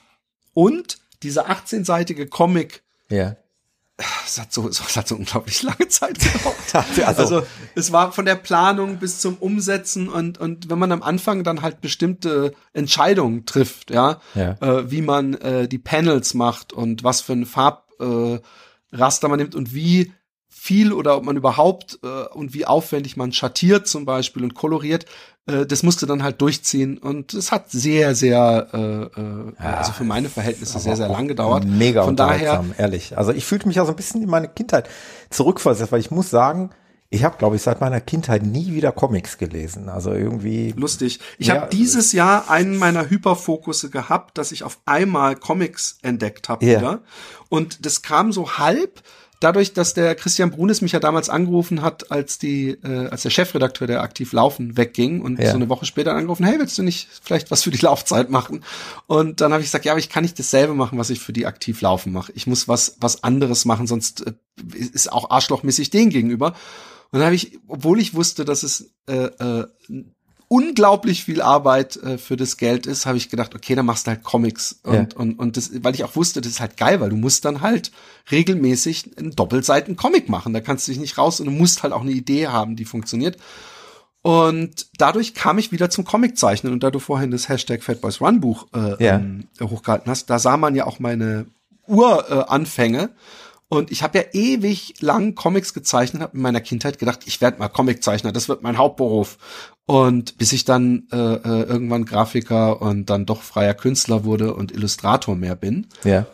und 0.54 0.98
diese 1.22 1.48
18-seitige 1.48 2.28
Comic 2.28 2.82
ja 3.10 3.36
es 4.24 4.38
hat 4.38 4.52
so, 4.52 4.68
es 4.68 4.96
hat 4.96 5.08
so 5.08 5.16
unglaublich 5.16 5.62
lange 5.62 5.88
Zeit 5.88 6.18
gedauert. 6.18 6.56
also, 7.06 7.22
also, 7.22 7.46
es 7.74 7.92
war 7.92 8.12
von 8.12 8.24
der 8.24 8.36
Planung 8.36 8.98
bis 8.98 9.20
zum 9.20 9.36
Umsetzen 9.36 10.08
und 10.08 10.38
und 10.38 10.70
wenn 10.70 10.78
man 10.78 10.92
am 10.92 11.02
Anfang 11.02 11.44
dann 11.44 11.62
halt 11.62 11.80
bestimmte 11.80 12.54
Entscheidungen 12.72 13.46
trifft, 13.46 13.90
ja, 13.90 14.20
ja. 14.34 14.56
Äh, 14.60 14.90
wie 14.90 15.02
man 15.02 15.34
äh, 15.34 15.68
die 15.68 15.78
Panels 15.78 16.34
macht 16.34 16.72
und 16.72 17.04
was 17.04 17.20
für 17.20 17.32
ein 17.32 17.46
Farbraster 17.46 18.42
äh, 19.26 19.28
man 19.28 19.38
nimmt 19.38 19.54
und 19.54 19.74
wie 19.74 20.12
viel 20.62 20.92
oder 20.92 21.16
ob 21.16 21.24
man 21.24 21.38
überhaupt 21.38 22.00
äh, 22.02 22.06
und 22.34 22.52
wie 22.52 22.66
aufwendig 22.66 23.16
man 23.16 23.32
schattiert 23.32 23.88
zum 23.88 24.04
Beispiel 24.04 24.44
und 24.44 24.54
koloriert, 24.54 25.06
äh, 25.46 25.64
das 25.64 25.82
musste 25.82 26.04
dann 26.04 26.22
halt 26.22 26.42
durchziehen 26.42 26.98
und 26.98 27.32
es 27.32 27.50
hat 27.50 27.70
sehr, 27.70 28.14
sehr, 28.14 28.68
äh, 28.74 28.78
äh, 28.78 29.52
ja, 29.58 29.76
also 29.78 29.92
für 29.92 30.04
meine 30.04 30.28
Verhältnisse 30.28 30.78
sehr, 30.78 30.96
sehr 30.96 31.08
lang 31.08 31.28
gedauert. 31.28 31.64
Mega 31.64 32.04
Von 32.04 32.14
daher, 32.14 32.62
ehrlich. 32.76 33.16
Also 33.16 33.32
ich 33.32 33.46
fühlte 33.46 33.68
mich 33.68 33.78
ja 33.78 33.86
so 33.86 33.92
ein 33.92 33.96
bisschen 33.96 34.22
in 34.22 34.28
meine 34.28 34.48
Kindheit 34.48 34.90
zurückversetzt, 35.30 35.92
weil 35.92 36.00
ich 36.00 36.10
muss 36.10 36.28
sagen, 36.28 36.68
ich 37.08 37.24
habe, 37.24 37.38
glaube 37.38 37.56
ich, 37.56 37.62
seit 37.62 37.80
meiner 37.80 38.02
Kindheit 38.02 38.42
nie 38.44 38.74
wieder 38.74 38.92
Comics 38.92 39.38
gelesen. 39.38 39.88
Also 39.88 40.12
irgendwie. 40.12 40.74
Lustig. 40.76 41.20
Ich 41.38 41.46
ja, 41.48 41.54
habe 41.54 41.70
dieses 41.70 42.12
Jahr 42.12 42.50
einen 42.50 42.76
meiner 42.76 43.08
Hyperfokusse 43.08 43.88
gehabt, 43.88 44.36
dass 44.36 44.52
ich 44.52 44.62
auf 44.62 44.78
einmal 44.84 45.36
Comics 45.36 45.98
entdeckt 46.02 46.50
habe 46.50 46.64
yeah. 46.64 46.80
wieder. 46.80 47.02
Und 47.48 47.86
das 47.86 48.02
kam 48.02 48.30
so 48.30 48.58
halb 48.58 49.02
dadurch, 49.40 49.72
dass 49.72 49.94
der 49.94 50.14
Christian 50.14 50.50
Brunis 50.50 50.82
mich 50.82 50.92
ja 50.92 51.00
damals 51.00 51.28
angerufen 51.28 51.82
hat, 51.82 52.10
als 52.10 52.38
die, 52.38 52.70
äh, 52.84 53.08
als 53.08 53.22
der 53.22 53.30
Chefredakteur 53.30 53.86
der 53.86 54.02
Aktiv 54.02 54.32
Laufen 54.32 54.76
wegging 54.76 55.22
und 55.22 55.40
ja. 55.40 55.50
so 55.50 55.56
eine 55.56 55.68
Woche 55.68 55.86
später 55.86 56.14
angerufen, 56.14 56.44
hey, 56.44 56.58
willst 56.58 56.78
du 56.78 56.82
nicht 56.82 57.08
vielleicht 57.22 57.50
was 57.50 57.62
für 57.62 57.70
die 57.70 57.78
Laufzeit 57.84 58.30
machen? 58.30 58.62
Und 59.06 59.40
dann 59.40 59.52
habe 59.52 59.62
ich 59.62 59.68
gesagt, 59.68 59.86
ja, 59.86 59.92
aber 59.92 59.98
ich 59.98 60.10
kann 60.10 60.22
nicht 60.22 60.38
dasselbe 60.38 60.74
machen, 60.74 60.98
was 60.98 61.10
ich 61.10 61.20
für 61.20 61.32
die 61.32 61.46
Aktiv 61.46 61.80
Laufen 61.80 62.12
mache. 62.12 62.32
Ich 62.34 62.46
muss 62.46 62.68
was, 62.68 62.96
was 63.00 63.24
anderes 63.24 63.64
machen, 63.64 63.86
sonst 63.86 64.26
äh, 64.26 64.32
ist 64.76 65.10
auch 65.10 65.30
arschlochmäßig 65.30 65.90
denen 65.90 66.10
gegenüber. 66.10 66.54
Und 67.10 67.18
dann 67.18 67.24
habe 67.24 67.34
ich, 67.34 67.58
obwohl 67.66 67.98
ich 67.98 68.14
wusste, 68.14 68.44
dass 68.44 68.62
es 68.62 68.92
äh, 69.08 69.14
äh, 69.14 69.66
unglaublich 70.50 71.22
viel 71.22 71.42
Arbeit 71.42 71.96
äh, 71.98 72.18
für 72.18 72.36
das 72.36 72.56
Geld 72.56 72.84
ist, 72.84 73.06
habe 73.06 73.16
ich 73.16 73.30
gedacht, 73.30 73.54
okay, 73.54 73.76
dann 73.76 73.86
machst 73.86 74.06
du 74.06 74.10
halt 74.10 74.24
Comics 74.24 74.80
und 74.82 75.12
ja. 75.12 75.18
und 75.18 75.38
und 75.38 75.56
das, 75.56 75.70
weil 75.84 75.94
ich 75.94 76.02
auch 76.02 76.16
wusste, 76.16 76.40
das 76.40 76.50
ist 76.50 76.60
halt 76.60 76.76
geil, 76.76 77.00
weil 77.00 77.10
du 77.10 77.16
musst 77.16 77.44
dann 77.44 77.60
halt 77.60 77.92
regelmäßig 78.32 79.16
einen 79.16 79.30
Doppelseiten 79.30 79.94
Comic 79.94 80.28
machen, 80.28 80.52
da 80.52 80.60
kannst 80.60 80.88
du 80.88 80.92
dich 80.92 81.00
nicht 81.00 81.18
raus 81.18 81.38
und 81.38 81.46
du 81.46 81.52
musst 81.52 81.84
halt 81.84 81.92
auch 81.92 82.00
eine 82.00 82.10
Idee 82.10 82.48
haben, 82.48 82.74
die 82.74 82.84
funktioniert. 82.84 83.36
Und 84.22 84.88
dadurch 84.98 85.34
kam 85.34 85.58
ich 85.58 85.70
wieder 85.70 85.88
zum 85.88 86.04
Comiczeichnen 86.04 86.72
und 86.72 86.82
da 86.82 86.90
du 86.90 86.98
vorhin 86.98 87.30
das 87.30 87.48
Hashtag 87.48 87.84
Fatboys 87.84 88.20
Run 88.20 88.40
Buch 88.40 88.66
äh, 88.74 89.02
ja. 89.02 89.16
ähm, 89.16 89.44
hochgehalten 89.62 90.10
hast, 90.10 90.30
da 90.30 90.40
sah 90.40 90.56
man 90.56 90.74
ja 90.74 90.84
auch 90.84 90.98
meine 90.98 91.46
Uranfänge. 91.86 93.02
Äh, 93.02 93.08
und 93.72 93.92
ich 93.92 94.02
habe 94.02 94.18
ja 94.18 94.24
ewig 94.32 94.94
lang 95.00 95.36
Comics 95.36 95.72
gezeichnet, 95.72 96.22
habe 96.22 96.36
in 96.36 96.42
meiner 96.42 96.60
Kindheit 96.60 96.98
gedacht, 96.98 97.20
ich 97.26 97.40
werde 97.40 97.60
mal 97.60 97.68
Comiczeichner, 97.68 98.32
das 98.32 98.48
wird 98.48 98.64
mein 98.64 98.78
Hauptberuf. 98.78 99.38
Und 99.90 100.38
bis 100.38 100.52
ich 100.52 100.64
dann 100.64 101.08
äh, 101.10 101.16
äh, 101.16 101.62
irgendwann 101.64 102.04
Grafiker 102.04 102.80
und 102.80 103.10
dann 103.10 103.26
doch 103.26 103.42
freier 103.42 103.74
Künstler 103.74 104.22
wurde 104.22 104.54
und 104.54 104.70
Illustrator 104.70 105.34
mehr 105.34 105.56
bin. 105.56 105.88
Ja. 106.04 106.26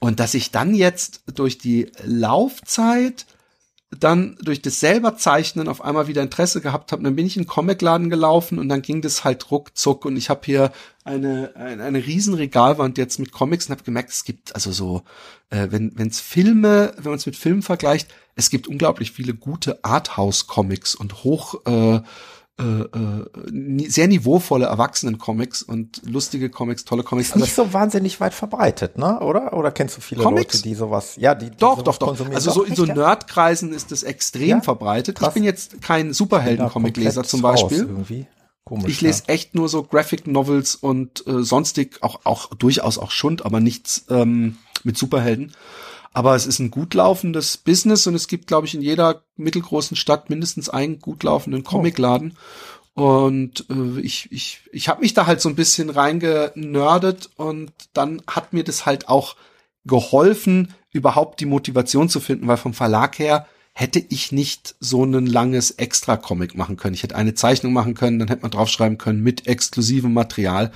Und 0.00 0.18
dass 0.18 0.34
ich 0.34 0.50
dann 0.50 0.74
jetzt 0.74 1.22
durch 1.32 1.58
die 1.58 1.92
Laufzeit 2.02 3.26
dann 4.00 4.36
durch 4.42 4.62
das 4.62 4.80
selber 4.80 5.16
Zeichnen 5.16 5.68
auf 5.68 5.80
einmal 5.80 6.08
wieder 6.08 6.22
Interesse 6.22 6.60
gehabt 6.60 6.90
habe. 6.90 7.04
Dann 7.04 7.14
bin 7.14 7.24
ich 7.24 7.36
in 7.36 7.44
den 7.44 7.48
Comicladen 7.48 8.10
gelaufen 8.10 8.58
und 8.58 8.68
dann 8.68 8.82
ging 8.82 9.00
das 9.00 9.22
halt 9.22 9.48
ruckzuck 9.48 10.06
und 10.06 10.16
ich 10.16 10.28
habe 10.28 10.40
hier 10.44 10.72
eine, 11.04 11.52
eine, 11.54 11.84
eine 11.84 12.04
riesen 12.04 12.34
Regalwand 12.34 12.98
jetzt 12.98 13.20
mit 13.20 13.30
Comics 13.30 13.66
und 13.66 13.76
habe 13.76 13.84
gemerkt, 13.84 14.10
es 14.10 14.24
gibt 14.24 14.56
also 14.56 14.72
so, 14.72 15.02
äh, 15.50 15.68
wenn 15.70 15.94
es 16.08 16.18
Filme, 16.18 16.94
wenn 16.96 17.12
man 17.12 17.18
es 17.18 17.26
mit 17.26 17.36
Filmen 17.36 17.62
vergleicht, 17.62 18.08
es 18.34 18.50
gibt 18.50 18.66
unglaublich 18.66 19.12
viele 19.12 19.34
gute 19.34 19.84
Arthouse-Comics 19.84 20.96
und 20.96 21.22
hoch 21.22 21.64
äh, 21.64 22.00
äh, 22.56 22.62
äh, 22.62 23.88
sehr 23.88 24.06
niveauvolle 24.06 24.66
Erwachsenen-Comics 24.66 25.64
und 25.64 26.02
lustige 26.04 26.50
Comics, 26.50 26.84
tolle 26.84 27.02
Comics. 27.02 27.30
Ist 27.30 27.36
nicht 27.36 27.54
so 27.54 27.72
wahnsinnig 27.72 28.20
weit 28.20 28.32
verbreitet, 28.32 28.96
ne? 28.96 29.18
Oder? 29.20 29.54
Oder 29.54 29.72
kennst 29.72 29.96
du 29.96 30.00
viele 30.00 30.22
Comics? 30.22 30.54
Leute, 30.54 30.62
die 30.62 30.74
sowas, 30.76 31.16
ja, 31.16 31.34
die, 31.34 31.50
die 31.50 31.56
doch, 31.56 31.82
doch, 31.82 31.98
doch. 31.98 32.16
Also 32.32 32.52
so 32.52 32.62
in 32.62 32.76
so 32.76 32.84
Nerdkreisen 32.84 33.72
ist 33.72 33.90
das 33.90 34.04
extrem 34.04 34.48
ja? 34.48 34.60
verbreitet. 34.60 35.18
Krass. 35.18 35.30
Ich 35.30 35.34
bin 35.34 35.42
jetzt 35.42 35.82
kein 35.82 36.12
Superhelden-Comic-Leser 36.12 37.24
zum 37.24 37.42
Beispiel. 37.42 37.88
Komisch, 38.64 38.88
ich 38.88 39.00
lese 39.00 39.24
ja. 39.26 39.34
echt 39.34 39.54
nur 39.56 39.68
so 39.68 39.82
Graphic 39.82 40.26
Novels 40.26 40.76
und 40.76 41.26
äh, 41.26 41.42
sonstig 41.42 42.02
auch 42.02 42.20
auch 42.24 42.54
durchaus 42.54 42.98
auch 42.98 43.10
Schund, 43.10 43.44
aber 43.44 43.60
nichts 43.60 44.06
ähm, 44.08 44.56
mit 44.84 44.96
Superhelden. 44.96 45.52
Aber 46.14 46.36
es 46.36 46.46
ist 46.46 46.60
ein 46.60 46.70
gut 46.70 46.94
laufendes 46.94 47.56
Business 47.56 48.06
und 48.06 48.14
es 48.14 48.28
gibt, 48.28 48.46
glaube 48.46 48.68
ich, 48.68 48.74
in 48.74 48.82
jeder 48.82 49.24
mittelgroßen 49.36 49.96
Stadt 49.96 50.30
mindestens 50.30 50.70
einen 50.70 51.00
gut 51.00 51.24
laufenden 51.24 51.64
Comicladen. 51.64 52.38
Und 52.94 53.66
äh, 53.68 54.00
ich, 54.00 54.30
ich, 54.30 54.60
ich 54.70 54.88
habe 54.88 55.00
mich 55.00 55.12
da 55.14 55.26
halt 55.26 55.40
so 55.40 55.48
ein 55.48 55.56
bisschen 55.56 55.90
reingenördet 55.90 57.30
und 57.36 57.72
dann 57.92 58.22
hat 58.28 58.52
mir 58.52 58.62
das 58.62 58.86
halt 58.86 59.08
auch 59.08 59.34
geholfen, 59.84 60.72
überhaupt 60.92 61.40
die 61.40 61.46
Motivation 61.46 62.08
zu 62.08 62.20
finden, 62.20 62.46
weil 62.46 62.56
vom 62.56 62.72
Verlag 62.72 63.18
her 63.18 63.48
hätte 63.72 63.98
ich 64.08 64.30
nicht 64.30 64.76
so 64.78 65.04
ein 65.04 65.26
langes 65.26 65.72
Extra-Comic 65.72 66.56
machen 66.56 66.76
können. 66.76 66.94
Ich 66.94 67.02
hätte 67.02 67.16
eine 67.16 67.34
Zeichnung 67.34 67.72
machen 67.72 67.94
können, 67.94 68.20
dann 68.20 68.28
hätte 68.28 68.42
man 68.42 68.52
draufschreiben 68.52 68.98
können 68.98 69.20
mit 69.20 69.48
exklusivem 69.48 70.12
Material. 70.12 70.70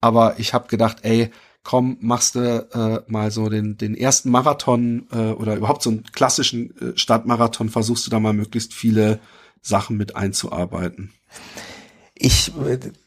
Aber 0.00 0.40
ich 0.40 0.52
habe 0.52 0.66
gedacht, 0.66 0.98
ey, 1.02 1.30
komm, 1.62 1.96
machst 2.00 2.34
du 2.34 2.40
äh, 2.40 3.10
mal 3.10 3.30
so 3.30 3.48
den, 3.48 3.76
den 3.76 3.94
ersten 3.94 4.30
Marathon 4.30 5.06
äh, 5.12 5.32
oder 5.32 5.56
überhaupt 5.56 5.82
so 5.82 5.90
einen 5.90 6.04
klassischen 6.12 6.76
äh, 6.78 6.96
Stadtmarathon, 6.96 7.68
versuchst 7.68 8.06
du 8.06 8.10
da 8.10 8.20
mal 8.20 8.32
möglichst 8.32 8.74
viele 8.74 9.20
Sachen 9.60 9.96
mit 9.96 10.16
einzuarbeiten. 10.16 11.12
Ich, 12.24 12.52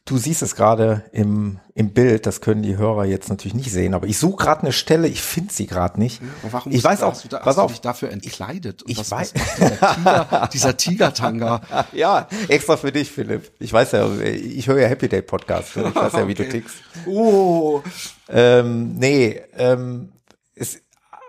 du 0.03 0.17
siehst 0.17 0.41
es 0.41 0.55
gerade 0.55 1.05
im, 1.13 1.59
im 1.73 1.93
Bild, 1.93 2.25
das 2.25 2.41
können 2.41 2.63
die 2.63 2.75
Hörer 2.75 3.05
jetzt 3.05 3.29
natürlich 3.29 3.53
nicht 3.53 3.71
sehen, 3.71 3.93
aber 3.93 4.07
ich 4.07 4.17
suche 4.17 4.43
gerade 4.43 4.63
eine 4.63 4.73
Stelle, 4.73 5.07
ich 5.07 5.21
finde 5.21 5.53
sie 5.53 5.67
gerade 5.67 5.97
nicht. 5.99 6.21
Ja, 6.21 6.27
warum 6.51 6.73
ich 6.73 6.83
weiß 6.83 7.01
auch, 7.01 7.21
du 7.21 7.29
da, 7.29 7.39
pass 7.39 7.57
auf, 7.57 7.71
dich 7.71 7.79
dafür 7.79 8.11
entkleidet. 8.11 8.83
ich 8.87 8.97
was, 8.97 9.11
weiß. 9.11 9.33
Was 9.33 9.55
dieser, 9.55 9.95
Tiger, 9.95 10.49
dieser 10.51 10.77
Tigertanga. 10.77 11.61
ja, 11.93 12.27
extra 12.49 12.75
für 12.75 12.91
dich, 12.91 13.09
Philipp. 13.09 13.53
Ich 13.59 13.71
weiß 13.71 13.93
ja, 13.93 14.13
ich 14.19 14.67
höre 14.67 14.81
ja 14.81 14.87
Happy 14.89 15.07
Day 15.07 15.21
Podcast. 15.21 15.77
Ich 15.77 15.95
weiß 15.95 16.13
ja, 16.13 16.27
wie 16.27 16.31
okay. 16.33 16.43
du 16.43 16.49
tickst. 16.49 16.75
Oh. 17.05 17.81
Ähm, 18.27 18.95
nee, 18.95 19.41
ähm, 19.57 20.11
ist 20.55 20.81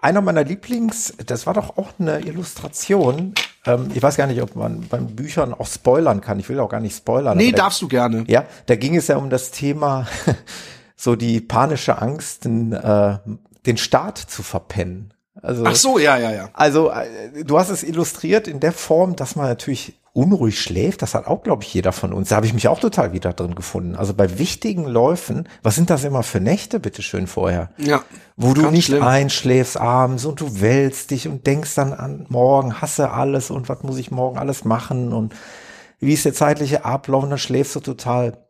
einer 0.02 0.22
meiner 0.22 0.42
Lieblings, 0.42 1.14
das 1.24 1.46
war 1.46 1.54
doch 1.54 1.78
auch 1.78 1.90
eine 2.00 2.18
Illustration, 2.20 3.34
ähm, 3.66 3.90
ich 3.94 4.02
weiß 4.02 4.16
gar 4.16 4.26
nicht, 4.26 4.40
ob 4.42 4.56
man 4.56 4.80
beim 4.88 5.06
Büchern 5.08 5.54
auch 5.54 5.66
spoilern 5.66 6.20
kann. 6.20 6.38
Ich 6.38 6.48
will 6.48 6.60
auch 6.60 6.68
gar 6.68 6.80
nicht 6.80 6.96
spoilern. 6.96 7.36
Nee, 7.36 7.52
darfst 7.52 7.82
du 7.82 7.88
gerne. 7.88 8.24
Ja, 8.28 8.44
da 8.66 8.76
ging 8.76 8.96
es 8.96 9.08
ja 9.08 9.16
um 9.16 9.30
das 9.30 9.50
Thema, 9.50 10.06
so 10.96 11.16
die 11.16 11.40
panische 11.40 12.00
Angst, 12.00 12.44
den, 12.44 12.72
äh, 12.72 13.18
den 13.66 13.76
Staat 13.76 14.18
zu 14.18 14.42
verpennen. 14.42 15.12
Also, 15.42 15.64
Ach 15.66 15.74
so, 15.74 15.98
ja, 15.98 16.16
ja, 16.16 16.32
ja. 16.32 16.48
Also 16.54 16.90
äh, 16.90 17.44
du 17.44 17.58
hast 17.58 17.68
es 17.68 17.82
illustriert 17.82 18.48
in 18.48 18.60
der 18.60 18.72
Form, 18.72 19.16
dass 19.16 19.36
man 19.36 19.46
natürlich 19.46 19.94
unruhig 20.16 20.60
schläft. 20.60 21.02
Das 21.02 21.14
hat 21.14 21.26
auch, 21.26 21.42
glaube 21.42 21.62
ich, 21.62 21.72
jeder 21.74 21.92
von 21.92 22.12
uns. 22.12 22.30
Da 22.30 22.36
habe 22.36 22.46
ich 22.46 22.54
mich 22.54 22.68
auch 22.68 22.80
total 22.80 23.12
wieder 23.12 23.34
drin 23.34 23.54
gefunden. 23.54 23.94
Also 23.94 24.14
bei 24.14 24.38
wichtigen 24.38 24.86
Läufen, 24.86 25.48
was 25.62 25.74
sind 25.74 25.90
das 25.90 26.04
immer 26.04 26.22
für 26.22 26.40
Nächte, 26.40 26.80
bitteschön, 26.80 27.26
vorher? 27.26 27.70
Ja. 27.76 28.02
Wo 28.36 28.54
du 28.54 28.70
nicht 28.70 28.86
schlimm. 28.86 29.02
einschläfst 29.02 29.76
abends 29.76 30.24
und 30.24 30.40
du 30.40 30.60
wälzt 30.60 31.10
dich 31.10 31.28
und 31.28 31.46
denkst 31.46 31.74
dann 31.74 31.92
an 31.92 32.24
morgen, 32.28 32.80
hasse 32.80 33.10
alles 33.10 33.50
und 33.50 33.68
was 33.68 33.82
muss 33.82 33.98
ich 33.98 34.10
morgen 34.10 34.38
alles 34.38 34.64
machen 34.64 35.12
und 35.12 35.34
wie 35.98 36.14
ist 36.14 36.24
der 36.24 36.34
zeitliche 36.34 36.84
Ablauf 36.84 37.22
und 37.22 37.30
dann 37.30 37.38
schläfst 37.38 37.76
du 37.76 37.80
total 37.80 38.45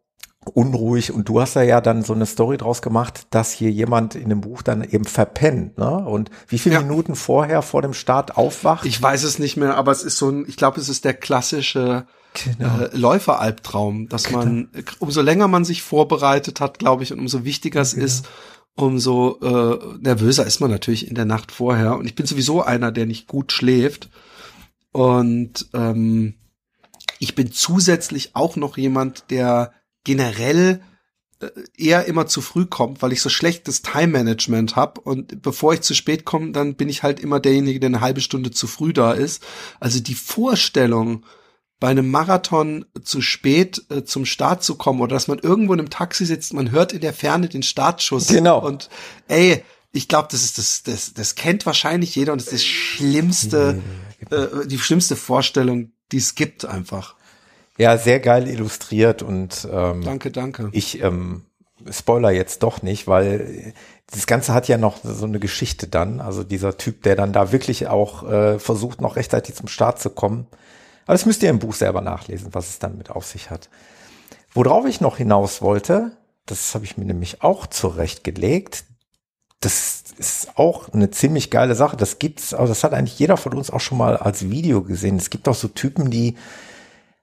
unruhig 0.54 1.12
und 1.12 1.28
du 1.28 1.40
hast 1.40 1.54
ja 1.54 1.62
ja 1.62 1.80
dann 1.80 2.02
so 2.02 2.12
eine 2.12 2.26
Story 2.26 2.56
draus 2.56 2.82
gemacht, 2.82 3.26
dass 3.30 3.52
hier 3.52 3.70
jemand 3.70 4.14
in 4.14 4.28
dem 4.28 4.40
Buch 4.40 4.62
dann 4.62 4.82
eben 4.82 5.04
verpennt, 5.04 5.78
ne? 5.78 5.90
Und 5.90 6.30
wie 6.48 6.58
viele 6.58 6.76
ja. 6.76 6.82
Minuten 6.82 7.16
vorher 7.16 7.62
vor 7.62 7.82
dem 7.82 7.94
Start 7.94 8.36
aufwacht? 8.36 8.86
Ich 8.86 9.00
weiß 9.00 9.24
es 9.24 9.38
nicht 9.38 9.56
mehr, 9.56 9.76
aber 9.76 9.92
es 9.92 10.02
ist 10.02 10.18
so 10.18 10.30
ein, 10.30 10.44
ich 10.48 10.56
glaube, 10.56 10.80
es 10.80 10.88
ist 10.88 11.04
der 11.04 11.14
klassische 11.14 12.06
genau. 12.34 12.78
äh, 12.78 12.96
Läuferalbtraum, 12.96 14.08
dass 14.08 14.24
genau. 14.24 14.38
man, 14.38 14.68
umso 14.98 15.22
länger 15.22 15.48
man 15.48 15.64
sich 15.64 15.82
vorbereitet 15.82 16.60
hat, 16.60 16.78
glaube 16.78 17.02
ich, 17.02 17.12
und 17.12 17.18
umso 17.18 17.44
wichtiger 17.44 17.80
es 17.80 17.94
genau. 17.94 18.06
ist, 18.06 18.28
umso 18.76 19.38
äh, 19.40 19.98
nervöser 20.00 20.46
ist 20.46 20.60
man 20.60 20.70
natürlich 20.70 21.08
in 21.08 21.14
der 21.14 21.24
Nacht 21.24 21.50
vorher. 21.50 21.96
Und 21.96 22.06
ich 22.06 22.14
bin 22.14 22.26
sowieso 22.26 22.62
einer, 22.62 22.92
der 22.92 23.06
nicht 23.06 23.26
gut 23.26 23.52
schläft. 23.52 24.10
Und 24.92 25.68
ähm, 25.72 26.34
ich 27.18 27.34
bin 27.34 27.50
zusätzlich 27.52 28.36
auch 28.36 28.56
noch 28.56 28.76
jemand, 28.76 29.30
der 29.30 29.72
generell 30.06 30.80
äh, 31.40 31.48
eher 31.76 32.06
immer 32.06 32.26
zu 32.26 32.40
früh 32.40 32.64
kommt, 32.64 33.02
weil 33.02 33.12
ich 33.12 33.20
so 33.20 33.28
schlechtes 33.28 33.82
Time-Management 33.82 34.76
habe 34.76 35.00
und 35.00 35.42
bevor 35.42 35.74
ich 35.74 35.80
zu 35.82 35.94
spät 35.94 36.24
komme, 36.24 36.52
dann 36.52 36.76
bin 36.76 36.88
ich 36.88 37.02
halt 37.02 37.18
immer 37.20 37.40
derjenige, 37.40 37.80
der 37.80 37.88
eine 37.88 38.00
halbe 38.00 38.20
Stunde 38.20 38.52
zu 38.52 38.68
früh 38.68 38.92
da 38.92 39.12
ist. 39.12 39.42
Also 39.80 40.00
die 40.00 40.14
Vorstellung, 40.14 41.26
bei 41.78 41.88
einem 41.88 42.10
Marathon 42.10 42.86
zu 43.02 43.20
spät 43.20 43.84
äh, 43.90 44.04
zum 44.04 44.24
Start 44.24 44.62
zu 44.62 44.76
kommen 44.76 45.00
oder 45.00 45.14
dass 45.14 45.28
man 45.28 45.40
irgendwo 45.40 45.74
in 45.74 45.80
einem 45.80 45.90
Taxi 45.90 46.24
sitzt, 46.24 46.54
man 46.54 46.70
hört 46.70 46.92
in 46.92 47.00
der 47.00 47.12
Ferne 47.12 47.48
den 47.48 47.64
Startschuss. 47.64 48.28
Genau. 48.28 48.64
Und 48.64 48.88
ey, 49.28 49.62
ich 49.92 50.08
glaube, 50.08 50.28
das 50.30 50.44
ist 50.44 50.56
das, 50.56 50.84
das, 50.84 51.14
das 51.14 51.34
kennt 51.34 51.66
wahrscheinlich 51.66 52.14
jeder 52.14 52.32
und 52.32 52.40
das 52.40 52.46
ist 52.46 52.54
das 52.54 52.64
schlimmste, 52.64 53.82
äh, 54.30 54.66
die 54.66 54.78
schlimmste 54.78 55.16
Vorstellung, 55.16 55.92
die 56.12 56.18
es 56.18 56.36
gibt 56.36 56.64
einfach. 56.64 57.15
Ja, 57.78 57.98
sehr 57.98 58.20
geil 58.20 58.48
illustriert 58.48 59.22
und 59.22 59.68
ähm, 59.70 60.02
danke, 60.02 60.30
danke. 60.30 60.70
Ich 60.72 61.02
ähm, 61.02 61.42
spoiler 61.90 62.30
jetzt 62.30 62.62
doch 62.62 62.82
nicht, 62.82 63.06
weil 63.06 63.74
das 64.10 64.26
Ganze 64.26 64.54
hat 64.54 64.68
ja 64.68 64.78
noch 64.78 64.98
so 65.02 65.26
eine 65.26 65.38
Geschichte 65.38 65.88
dann. 65.88 66.20
Also 66.20 66.44
dieser 66.44 66.76
Typ, 66.76 67.02
der 67.02 67.16
dann 67.16 67.32
da 67.32 67.52
wirklich 67.52 67.88
auch 67.88 68.22
äh, 68.28 68.58
versucht, 68.58 69.00
noch 69.00 69.16
rechtzeitig 69.16 69.54
zum 69.54 69.68
Start 69.68 70.00
zu 70.00 70.10
kommen. 70.10 70.46
Aber 71.04 71.14
das 71.14 71.26
müsst 71.26 71.42
ihr 71.42 71.50
im 71.50 71.58
Buch 71.58 71.74
selber 71.74 72.00
nachlesen, 72.00 72.48
was 72.52 72.68
es 72.68 72.78
dann 72.78 72.98
mit 72.98 73.10
auf 73.10 73.26
sich 73.26 73.50
hat. 73.50 73.68
Worauf 74.54 74.86
ich 74.86 75.00
noch 75.00 75.18
hinaus 75.18 75.60
wollte, 75.60 76.16
das 76.46 76.74
habe 76.74 76.84
ich 76.84 76.96
mir 76.96 77.04
nämlich 77.04 77.42
auch 77.42 77.66
zurechtgelegt. 77.66 78.84
Das 79.60 80.04
ist 80.16 80.56
auch 80.56 80.92
eine 80.92 81.10
ziemlich 81.10 81.50
geile 81.50 81.74
Sache. 81.74 81.96
Das 81.96 82.18
gibt's, 82.18 82.54
also 82.54 82.70
das 82.70 82.84
hat 82.84 82.92
eigentlich 82.92 83.18
jeder 83.18 83.36
von 83.36 83.54
uns 83.54 83.70
auch 83.70 83.80
schon 83.80 83.98
mal 83.98 84.16
als 84.16 84.48
Video 84.48 84.82
gesehen. 84.82 85.16
Es 85.16 85.30
gibt 85.30 85.48
auch 85.48 85.54
so 85.54 85.68
Typen, 85.68 86.10
die, 86.10 86.36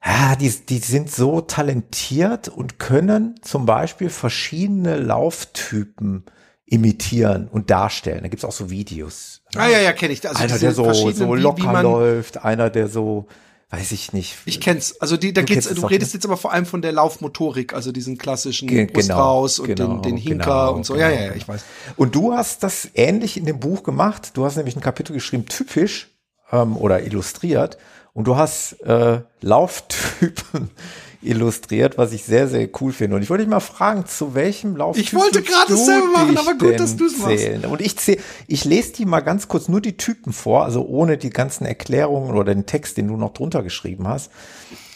ja, 0.04 0.36
die, 0.36 0.50
die 0.50 0.78
sind 0.78 1.10
so 1.10 1.40
talentiert 1.40 2.48
und 2.48 2.78
können 2.78 3.36
zum 3.42 3.66
Beispiel 3.66 4.10
verschiedene 4.10 4.96
Lauftypen 4.96 6.24
imitieren 6.66 7.48
und 7.48 7.70
darstellen. 7.70 8.22
Da 8.22 8.28
gibt's 8.28 8.44
auch 8.44 8.52
so 8.52 8.70
Videos. 8.70 9.42
Ah 9.54 9.68
ja, 9.68 9.80
ja, 9.80 9.92
kenne 9.92 10.12
ich. 10.12 10.26
Also 10.26 10.42
einer, 10.42 10.58
der 10.58 10.72
so, 10.72 10.92
so 11.12 11.34
locker 11.34 11.82
läuft, 11.82 12.44
einer, 12.44 12.70
der 12.70 12.88
so 12.88 13.28
weiß 13.70 13.92
ich 13.92 14.12
nicht. 14.12 14.36
Ich 14.44 14.60
kenn's. 14.60 15.00
Also 15.00 15.16
die, 15.16 15.32
da 15.32 15.42
du 15.42 15.46
geht's, 15.46 15.68
du 15.68 15.86
redest 15.86 16.14
jetzt 16.14 16.24
aber 16.24 16.36
vor 16.36 16.52
allem 16.52 16.66
von 16.66 16.82
der 16.82 16.92
Laufmotorik, 16.92 17.72
also 17.72 17.92
diesen 17.92 18.18
klassischen 18.18 18.68
Ge 18.68 18.86
Brust 18.86 19.08
genau, 19.08 19.20
raus 19.20 19.58
und 19.58 19.66
genau, 19.66 19.94
den, 19.94 20.02
den 20.02 20.16
Hinker 20.16 20.44
genau, 20.44 20.74
und 20.74 20.86
so. 20.86 20.96
Ja, 20.96 21.10
ja, 21.10 21.26
ja, 21.26 21.34
ich 21.34 21.48
weiß. 21.48 21.64
Und 21.96 22.14
du 22.14 22.32
hast 22.32 22.62
das 22.62 22.88
ähnlich 22.94 23.36
in 23.36 23.46
dem 23.46 23.60
Buch 23.60 23.82
gemacht. 23.82 24.32
Du 24.34 24.44
hast 24.44 24.56
nämlich 24.56 24.76
ein 24.76 24.80
Kapitel 24.80 25.12
geschrieben, 25.12 25.46
typisch 25.46 26.10
ähm, 26.52 26.76
oder 26.76 27.02
illustriert. 27.02 27.78
Und 28.14 28.28
du 28.28 28.36
hast 28.36 28.80
äh, 28.82 29.20
Lauftypen 29.40 30.70
illustriert, 31.20 31.98
was 31.98 32.12
ich 32.12 32.24
sehr, 32.24 32.46
sehr 32.46 32.68
cool 32.80 32.92
finde. 32.92 33.16
Und 33.16 33.22
ich 33.22 33.30
wollte 33.30 33.42
dich 33.42 33.50
mal 33.50 33.60
fragen, 33.60 34.06
zu 34.06 34.34
welchem 34.34 34.76
Lauf 34.76 34.96
Ich 34.96 35.12
wollte 35.14 35.42
gerade 35.42 35.72
dasselbe 35.72 36.08
machen, 36.08 36.38
aber 36.38 36.54
gut, 36.54 36.78
dass 36.78 36.96
du 36.96 37.06
es 37.06 37.18
machst. 37.18 37.64
Und 37.64 37.80
ich 37.80 37.96
zähl, 37.98 38.20
ich 38.46 38.64
lese 38.64 38.92
die 38.92 39.04
mal 39.04 39.20
ganz 39.20 39.48
kurz 39.48 39.68
nur 39.68 39.80
die 39.80 39.96
Typen 39.96 40.32
vor, 40.32 40.64
also 40.64 40.86
ohne 40.86 41.18
die 41.18 41.30
ganzen 41.30 41.66
Erklärungen 41.66 42.36
oder 42.36 42.54
den 42.54 42.66
Text, 42.66 42.96
den 42.96 43.08
du 43.08 43.16
noch 43.16 43.32
drunter 43.32 43.62
geschrieben 43.62 44.06
hast. 44.06 44.30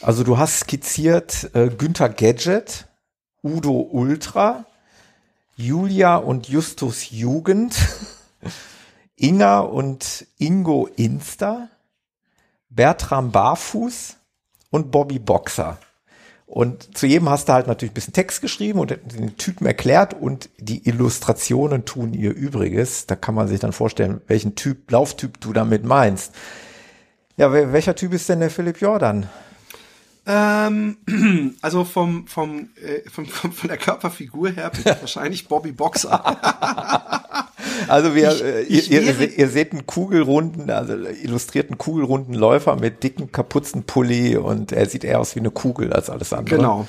Also 0.00 0.22
du 0.22 0.38
hast 0.38 0.60
skizziert 0.60 1.50
äh, 1.54 1.68
Günther 1.68 2.10
Gadget, 2.10 2.86
Udo 3.42 3.88
Ultra, 3.90 4.64
Julia 5.56 6.16
und 6.16 6.48
Justus 6.48 7.10
Jugend, 7.10 7.74
Inga 9.16 9.60
und 9.60 10.26
Ingo 10.38 10.88
Insta, 10.94 11.68
Bertram 12.78 13.32
Barfuß 13.32 14.14
und 14.70 14.92
Bobby 14.92 15.18
Boxer. 15.18 15.78
Und 16.46 16.96
zu 16.96 17.08
jedem 17.08 17.28
hast 17.28 17.48
du 17.48 17.52
halt 17.52 17.66
natürlich 17.66 17.90
ein 17.90 17.94
bisschen 17.94 18.12
Text 18.12 18.40
geschrieben 18.40 18.78
und 18.78 18.90
den 18.90 19.36
Typen 19.36 19.66
erklärt 19.66 20.14
und 20.14 20.48
die 20.58 20.88
Illustrationen 20.88 21.86
tun 21.86 22.14
ihr 22.14 22.32
Übriges. 22.32 23.06
Da 23.06 23.16
kann 23.16 23.34
man 23.34 23.48
sich 23.48 23.58
dann 23.58 23.72
vorstellen, 23.72 24.20
welchen 24.28 24.54
Typ, 24.54 24.88
Lauftyp 24.92 25.40
du 25.40 25.52
damit 25.52 25.82
meinst. 25.84 26.32
Ja, 27.36 27.52
welcher 27.52 27.96
Typ 27.96 28.12
ist 28.12 28.28
denn 28.28 28.38
der 28.38 28.50
Philipp 28.50 28.80
Jordan? 28.80 29.28
Ähm, 30.30 30.98
also 31.62 31.84
vom, 31.84 32.26
vom, 32.26 32.68
äh, 32.84 33.08
vom, 33.08 33.24
vom, 33.24 33.50
von 33.50 33.68
der 33.68 33.78
Körperfigur 33.78 34.50
her 34.50 34.70
bin 34.70 34.80
ich 34.80 34.84
wahrscheinlich 35.00 35.48
Bobby 35.48 35.72
Boxer. 35.72 36.36
Also 37.86 38.14
wir, 38.14 38.32
ich, 38.32 38.44
äh, 38.44 38.60
ich 38.62 38.90
ihr, 38.90 39.02
ihr, 39.02 39.38
ihr, 39.38 39.48
seht 39.48 39.72
einen 39.72 39.86
kugelrunden, 39.86 40.68
also 40.70 40.94
illustrierten 40.94 41.78
kugelrunden 41.78 42.34
Läufer 42.34 42.76
mit 42.76 43.02
dicken 43.02 43.30
Kapuzenpulli 43.30 44.36
und 44.36 44.72
er 44.72 44.86
sieht 44.86 45.04
eher 45.04 45.20
aus 45.20 45.36
wie 45.36 45.40
eine 45.40 45.50
Kugel 45.50 45.92
als 45.92 46.10
alles 46.10 46.32
andere. 46.32 46.56
Genau. 46.56 46.88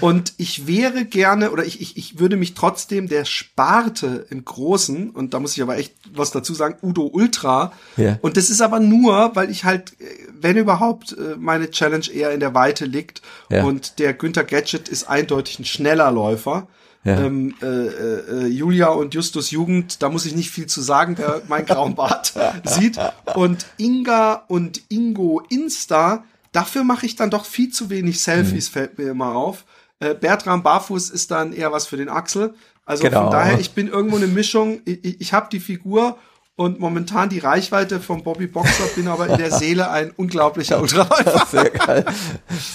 Und 0.00 0.34
ich 0.36 0.68
wäre 0.68 1.04
gerne, 1.04 1.50
oder 1.50 1.64
ich, 1.64 1.80
ich, 1.80 1.96
ich 1.96 2.18
würde 2.20 2.36
mich 2.36 2.54
trotzdem 2.54 3.08
der 3.08 3.24
Sparte 3.24 4.26
im 4.30 4.44
Großen, 4.44 5.10
und 5.10 5.34
da 5.34 5.40
muss 5.40 5.56
ich 5.56 5.62
aber 5.62 5.78
echt 5.78 5.94
was 6.12 6.30
dazu 6.30 6.54
sagen, 6.54 6.76
Udo 6.82 7.10
Ultra. 7.12 7.72
Ja. 7.96 8.18
Und 8.22 8.36
das 8.36 8.50
ist 8.50 8.60
aber 8.60 8.78
nur, 8.78 9.34
weil 9.34 9.50
ich 9.50 9.64
halt, 9.64 10.00
äh, 10.00 10.04
wenn 10.40 10.56
überhaupt, 10.56 11.12
äh, 11.12 11.36
meine 11.36 11.70
Challenge 11.70 12.06
eher 12.12 12.30
in 12.30 12.40
der 12.40 12.54
Weite 12.54 12.84
liegt. 12.84 13.20
Ja. 13.50 13.64
Und 13.64 13.98
der 13.98 14.14
Günther 14.14 14.44
Gadget 14.44 14.88
ist 14.88 15.08
eindeutig 15.08 15.58
ein 15.58 15.64
schneller 15.64 16.12
Läufer. 16.12 16.68
Ja. 17.02 17.18
Ähm, 17.18 17.54
äh, 17.62 17.66
äh, 17.66 18.46
Julia 18.46 18.88
und 18.88 19.14
Justus 19.14 19.50
Jugend, 19.50 20.02
da 20.02 20.10
muss 20.10 20.26
ich 20.26 20.34
nicht 20.34 20.50
viel 20.50 20.66
zu 20.66 20.82
sagen, 20.82 21.16
wer 21.16 21.40
mein 21.48 21.64
grauen 21.64 21.94
Bart 21.94 22.34
sieht. 22.64 22.98
Und 23.34 23.66
Inga 23.78 24.44
und 24.48 24.82
Ingo 24.88 25.42
Insta, 25.48 26.24
dafür 26.52 26.84
mache 26.84 27.06
ich 27.06 27.16
dann 27.16 27.30
doch 27.30 27.46
viel 27.46 27.70
zu 27.70 27.88
wenig 27.88 28.20
Selfies, 28.20 28.68
mhm. 28.68 28.72
fällt 28.72 28.98
mir 28.98 29.10
immer 29.10 29.34
auf. 29.34 29.64
Äh, 30.00 30.14
Bertram 30.14 30.62
Barfuß 30.62 31.10
ist 31.10 31.30
dann 31.30 31.52
eher 31.52 31.72
was 31.72 31.86
für 31.86 31.96
den 31.96 32.08
Axel. 32.08 32.54
Also 32.84 33.04
genau. 33.04 33.22
von 33.22 33.30
daher, 33.30 33.60
ich 33.60 33.72
bin 33.72 33.86
irgendwo 33.86 34.16
eine 34.16 34.26
Mischung. 34.26 34.80
Ich, 34.84 35.04
ich, 35.04 35.20
ich 35.20 35.32
habe 35.32 35.48
die 35.52 35.60
Figur 35.60 36.18
und 36.56 36.78
momentan 36.80 37.28
die 37.28 37.38
Reichweite 37.38 38.00
von 38.00 38.22
Bobby 38.22 38.46
Boxer, 38.46 38.84
bin 38.94 39.08
aber 39.08 39.28
in 39.28 39.38
der 39.38 39.50
Seele 39.58 39.90
ein 39.90 40.10
unglaublicher 40.10 40.80
Ultraläufer. 40.80 41.46
Sehr 41.50 41.70
geil, 41.70 42.04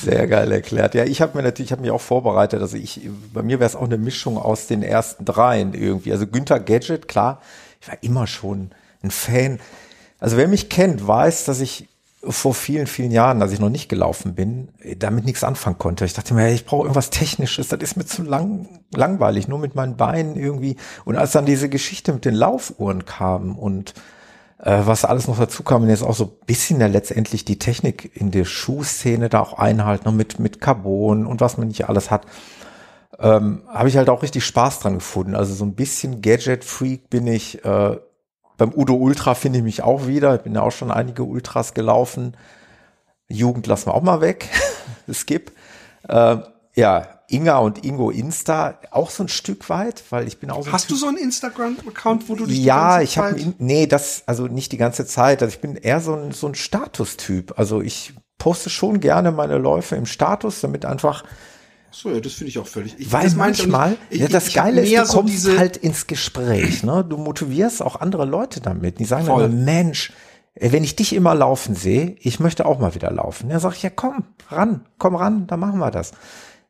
sehr 0.02 0.28
geil 0.28 0.52
erklärt. 0.52 0.96
Ja, 0.96 1.04
ich 1.04 1.22
habe 1.22 1.38
mir 1.38 1.44
natürlich, 1.44 1.70
ich 1.70 1.72
habe 1.72 1.82
mich 1.82 1.92
auch 1.92 2.02
vorbereitet. 2.02 2.62
Also 2.62 2.78
ich, 2.78 3.08
bei 3.34 3.44
mir 3.44 3.60
wäre 3.60 3.68
es 3.68 3.76
auch 3.76 3.84
eine 3.84 3.98
Mischung 3.98 4.38
aus 4.38 4.68
den 4.68 4.82
ersten 4.82 5.26
dreien 5.26 5.74
irgendwie. 5.74 6.12
Also 6.12 6.26
Günther 6.26 6.60
Gadget, 6.60 7.08
klar, 7.08 7.42
ich 7.80 7.88
war 7.88 7.98
immer 8.02 8.26
schon 8.26 8.72
ein 9.04 9.12
Fan. 9.12 9.60
Also 10.20 10.38
wer 10.38 10.48
mich 10.48 10.70
kennt, 10.70 11.06
weiß, 11.06 11.46
dass 11.46 11.60
ich 11.60 11.88
vor 12.28 12.54
vielen, 12.54 12.88
vielen 12.88 13.12
Jahren, 13.12 13.42
als 13.42 13.52
ich 13.52 13.60
noch 13.60 13.70
nicht 13.70 13.90
gelaufen 13.90 14.36
bin, 14.36 14.70
damit 14.98 15.26
nichts 15.26 15.44
anfangen 15.44 15.78
konnte. 15.78 16.06
Ich 16.06 16.14
dachte 16.14 16.34
mir, 16.34 16.52
ich 16.52 16.66
brauche 16.66 16.84
irgendwas 16.84 17.10
Technisches, 17.10 17.68
das 17.68 17.80
ist 17.80 17.98
mir 17.98 18.06
zu 18.06 18.24
lang, 18.24 18.68
langweilig, 18.94 19.48
nur 19.48 19.60
mit 19.60 19.76
meinen 19.76 19.98
Beinen 19.98 20.36
irgendwie. 20.36 20.78
Und 21.06 21.18
als 21.18 21.32
dann 21.32 21.46
diese 21.46 21.70
Geschichte 21.70 22.14
mit 22.14 22.26
den 22.26 22.36
Laufuhren 22.36 23.06
kam 23.06 23.58
und 23.58 23.94
äh, 24.60 24.82
was 24.86 25.06
alles 25.06 25.28
noch 25.28 25.38
dazu 25.38 25.64
kam, 25.64 25.84
und 25.84 25.90
jetzt 25.90 26.04
auch 26.04 26.16
so 26.16 26.26
ein 26.26 26.46
bisschen 26.46 26.80
ja 26.80 26.88
letztendlich 26.88 27.46
die 27.46 27.60
Technik 27.60 28.12
in 28.16 28.32
der 28.32 28.46
Schuhszene 28.46 29.30
da 29.30 29.40
auch 29.42 29.54
einhalten 29.54 30.08
und 30.08 30.18
mit, 30.18 30.40
mit 30.40 30.62
Carbon 30.62 31.26
und 31.26 31.42
was 31.42 31.58
man 31.58 31.68
nicht 31.68 31.88
alles 31.90 32.12
hat, 32.12 32.26
ähm, 33.20 33.64
habe 33.68 33.90
ich 33.90 33.98
halt 33.98 34.10
auch 34.10 34.24
richtig 34.24 34.46
Spaß 34.46 34.80
dran 34.80 34.96
gefunden. 34.96 35.36
Also 35.36 35.54
so 35.54 35.66
ein 35.66 35.76
bisschen 35.76 36.22
Gadget-Freak 36.22 37.10
bin 37.10 37.28
ich, 37.28 37.64
äh, 37.64 37.98
beim 38.58 38.74
Udo 38.74 38.96
Ultra 38.96 39.36
finde 39.36 39.60
ich 39.60 39.64
mich 39.64 39.84
auch 39.84 40.08
wieder. 40.08 40.36
Ich 40.36 40.42
bin 40.42 40.56
ja 40.56 40.62
auch 40.62 40.72
schon 40.72 40.92
einige 40.92 41.24
Ultras 41.24 41.74
gelaufen. 41.74 42.36
Jugend 43.28 43.68
lassen 43.68 43.88
wir 43.88 43.96
auch 43.96 44.02
mal 44.02 44.22
weg. 44.22 44.50
Skip. 45.12 45.52
Äh, 46.08 46.38
ja, 46.76 47.08
Inga 47.28 47.58
und 47.58 47.84
Ingo 47.84 48.12
Insta 48.12 48.80
auch 48.92 49.10
so 49.10 49.24
ein 49.24 49.30
Stück 49.30 49.70
weit, 49.70 50.04
weil 50.12 50.28
ich 50.28 50.40
bin 50.40 50.52
auch 50.52 50.64
so 50.64 50.72
Hast 50.72 50.92
du 50.92 50.96
so 50.96 51.08
einen 51.08 51.18
Instagram-Account, 51.18 52.30
wo 52.30 52.36
du 52.36 52.46
dich 52.46 52.60
Ja, 52.60 53.02
ich 53.02 53.18
habe 53.18 53.54
nee, 53.58 53.88
das 53.88 54.24
also 54.28 54.48
nicht 54.48 54.72
die 54.72 54.78
ganze 54.78 55.06
Zeit. 55.06 55.42
Also 55.42 55.56
ich 55.56 55.62
bin 55.62 55.76
eher 55.76 56.02
so 56.02 56.14
ein 56.14 56.32
so 56.32 56.48
ein 56.48 56.56
Statustyp. 56.56 57.58
Also 57.58 57.82
ich 57.82 58.14
poste 58.38 58.70
schon 58.70 59.00
gerne 59.00 59.32
meine 59.32 59.58
Läufe 59.58 59.96
im 59.96 60.06
Status, 60.06 60.62
damit 60.62 60.86
einfach 60.86 61.24
so, 61.96 62.12
ja, 62.12 62.20
das 62.20 62.34
finde 62.34 62.50
ich 62.50 62.60
auch 62.60 62.68
völlig. 62.68 62.96
Ich, 62.98 63.12
Weil 63.14 63.30
manchmal, 63.32 63.96
ich, 64.10 64.20
ja, 64.20 64.28
das 64.28 64.54
Geile 64.54 64.82
ist, 64.82 65.14
du 65.14 65.18
kommst 65.18 65.44
so 65.44 65.58
halt 65.58 65.78
ins 65.78 66.08
Gespräch, 66.08 66.84
ne? 66.84 67.06
Du 67.08 67.16
motivierst 67.16 67.82
auch 67.82 68.02
andere 68.02 68.26
Leute 68.26 68.60
damit. 68.60 69.00
Die 69.00 69.06
sagen 69.06 69.28
dann, 69.28 69.64
Mensch, 69.64 70.12
wenn 70.56 70.84
ich 70.84 70.98
dich 70.98 71.14
immer 71.14 71.34
laufen 71.34 71.74
sehe, 71.74 72.18
ich 72.20 72.42
möchte 72.42 72.66
auch 72.66 72.80
mal 72.80 72.96
wieder 72.96 73.12
laufen. 73.12 73.50
Ja, 73.50 73.60
sag 73.60 73.76
ich, 73.76 73.84
ja, 73.84 73.90
komm, 73.90 74.26
ran, 74.50 74.86
komm 74.98 75.16
ran, 75.16 75.48
dann 75.48 75.62
machen 75.62 75.80
wir 75.80 75.90
das. 75.90 76.12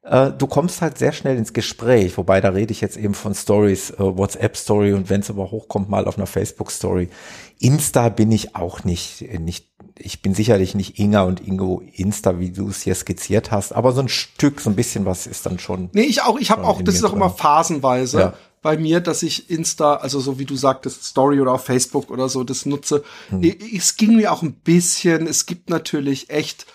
Äh, 0.04 0.32
du 0.32 0.46
kommst 0.46 0.84
halt 0.84 1.00
sehr 1.00 1.12
schnell 1.12 1.38
ins 1.38 1.54
Gespräch, 1.54 2.16
wobei 2.20 2.40
da 2.40 2.50
rede 2.50 2.72
ich 2.72 2.82
jetzt 2.82 2.96
eben 2.96 3.16
von 3.16 3.34
Stories, 3.34 3.90
äh, 3.92 3.98
WhatsApp 4.00 4.56
Story 4.56 4.94
und 4.94 5.10
wenn 5.10 5.22
es 5.22 5.32
aber 5.32 5.50
hochkommt, 5.50 5.90
mal 5.90 6.06
auf 6.06 6.18
einer 6.18 6.28
Facebook 6.28 6.70
Story. 6.70 7.10
Insta 7.58 8.10
bin 8.10 8.32
ich 8.32 8.56
auch 8.56 8.84
nicht, 8.84 9.22
nicht 9.40 9.75
ich 9.98 10.22
bin 10.22 10.34
sicherlich 10.34 10.76
nicht 10.76 11.00
Inga 11.00 11.24
und 11.24 11.46
Ingo 11.46 11.82
Insta, 11.94 12.40
wie 12.40 12.52
du 12.52 12.68
es 12.70 12.82
hier 12.82 12.96
skizziert 12.96 13.52
hast, 13.52 13.74
aber 13.74 13.94
so 13.94 14.02
ein 14.02 14.10
Stück, 14.10 14.60
so 14.60 14.70
ein 14.70 14.76
bisschen 14.76 15.06
was 15.06 15.26
ist 15.26 15.46
dann 15.46 15.60
schon. 15.60 15.90
Nee, 15.94 16.04
ich 16.04 16.22
auch, 16.22 16.38
ich 16.40 16.52
habe 16.52 16.66
auch, 16.66 16.82
das 16.82 16.96
ist 16.96 17.04
auch 17.04 17.14
immer 17.14 17.30
phasenweise 17.30 18.20
ja. 18.20 18.34
bei 18.62 18.78
mir, 18.78 19.00
dass 19.00 19.24
ich 19.24 19.50
Insta, 19.50 19.96
also 19.96 20.20
so 20.20 20.38
wie 20.38 20.46
du 20.46 20.56
sagtest, 20.56 21.04
Story 21.04 21.40
oder 21.40 21.54
auf 21.54 21.64
Facebook 21.64 22.12
oder 22.12 22.28
so, 22.28 22.44
das 22.44 22.66
nutze. 22.66 23.04
Hm. 23.30 23.42
Es 23.74 23.96
ging 23.96 24.18
mir 24.18 24.34
auch 24.34 24.42
ein 24.42 24.54
bisschen, 24.54 25.28
es 25.28 25.46
gibt 25.46 25.70
natürlich 25.70 26.30
echt 26.30 26.66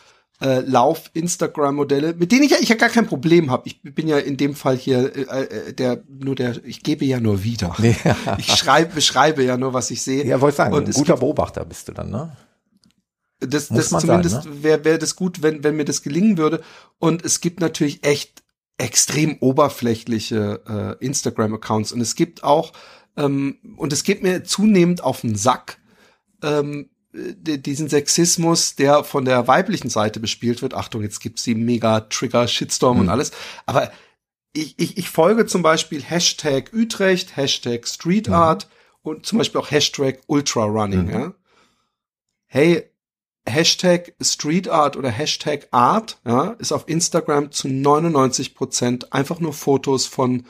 äh, 0.40 0.60
Lauf-Instagram-Modelle, 0.60 2.14
mit 2.14 2.32
denen 2.32 2.44
ich 2.44 2.52
ja, 2.52 2.56
ich 2.58 2.70
ja 2.70 2.76
gar 2.76 2.88
kein 2.88 3.06
Problem 3.06 3.50
habe. 3.50 3.64
Ich 3.66 3.82
bin 3.82 4.08
ja 4.08 4.16
in 4.16 4.38
dem 4.38 4.54
Fall 4.54 4.78
hier 4.78 5.14
äh, 5.14 5.42
äh, 5.42 5.72
der 5.74 6.02
nur 6.08 6.34
der, 6.34 6.64
ich 6.64 6.82
gebe 6.82 7.04
ja 7.04 7.20
nur 7.20 7.44
wieder. 7.44 7.76
Ja. 7.80 8.38
Ich 8.38 8.46
schreibe, 8.46 8.94
beschreibe 8.94 9.44
ja 9.44 9.58
nur, 9.58 9.74
was 9.74 9.90
ich 9.90 10.00
sehe. 10.00 10.24
Ja, 10.24 10.40
wollte 10.40 10.56
sagen, 10.56 10.74
Und 10.74 10.88
ein 10.88 10.92
guter 10.92 11.16
Beobachter 11.16 11.64
bist 11.66 11.88
du 11.88 11.92
dann, 11.92 12.10
ne? 12.10 12.34
Das, 13.40 13.68
das 13.68 13.88
zumindest 13.88 14.44
ne? 14.44 14.62
wäre 14.62 14.84
wär 14.84 14.98
das 14.98 15.16
gut, 15.16 15.42
wenn, 15.42 15.64
wenn 15.64 15.76
mir 15.76 15.86
das 15.86 16.02
gelingen 16.02 16.36
würde. 16.36 16.62
Und 16.98 17.24
es 17.24 17.40
gibt 17.40 17.60
natürlich 17.60 18.04
echt 18.04 18.42
extrem 18.76 19.38
oberflächliche 19.40 20.98
äh, 21.00 21.04
Instagram-Accounts. 21.04 21.92
Und 21.92 22.00
es 22.00 22.14
gibt 22.14 22.44
auch, 22.44 22.72
ähm, 23.16 23.58
und 23.76 23.92
es 23.92 24.04
geht 24.04 24.22
mir 24.22 24.44
zunehmend 24.44 25.02
auf 25.02 25.22
den 25.22 25.36
Sack, 25.36 25.78
ähm, 26.42 26.90
diesen 27.12 27.88
Sexismus, 27.88 28.76
der 28.76 29.02
von 29.04 29.24
der 29.24 29.48
weiblichen 29.48 29.90
Seite 29.90 30.20
bespielt 30.20 30.62
wird. 30.62 30.74
Achtung, 30.74 31.02
jetzt 31.02 31.20
gibt's 31.20 31.42
die 31.42 31.56
mega 31.56 32.00
Trigger, 32.02 32.46
Shitstorm 32.46 32.98
mhm. 32.98 33.02
und 33.02 33.08
alles. 33.08 33.32
Aber 33.66 33.90
ich, 34.52 34.78
ich, 34.78 34.96
ich 34.96 35.10
folge 35.10 35.46
zum 35.46 35.62
Beispiel 35.62 36.02
Hashtag 36.02 36.70
Utrecht, 36.72 37.36
Hashtag 37.36 37.86
Street 37.86 38.28
Mhm. 38.28 38.34
Art 38.34 38.68
und 39.02 39.26
zum 39.26 39.38
Beispiel 39.38 39.60
auch 39.60 39.70
Hashtag 39.70 40.20
Ultra 40.26 40.64
Running, 40.64 41.06
Mhm. 41.06 41.10
ja. 41.10 41.34
Hey, 42.46 42.89
Hashtag 43.46 44.14
Street 44.20 44.68
Art 44.68 44.96
oder 44.96 45.08
Hashtag 45.10 45.68
Art, 45.70 46.18
ja, 46.26 46.50
ist 46.58 46.72
auf 46.72 46.84
Instagram 46.88 47.50
zu 47.52 47.68
99 47.68 48.54
Prozent 48.54 49.12
einfach 49.12 49.40
nur 49.40 49.52
Fotos 49.52 50.06
von 50.06 50.44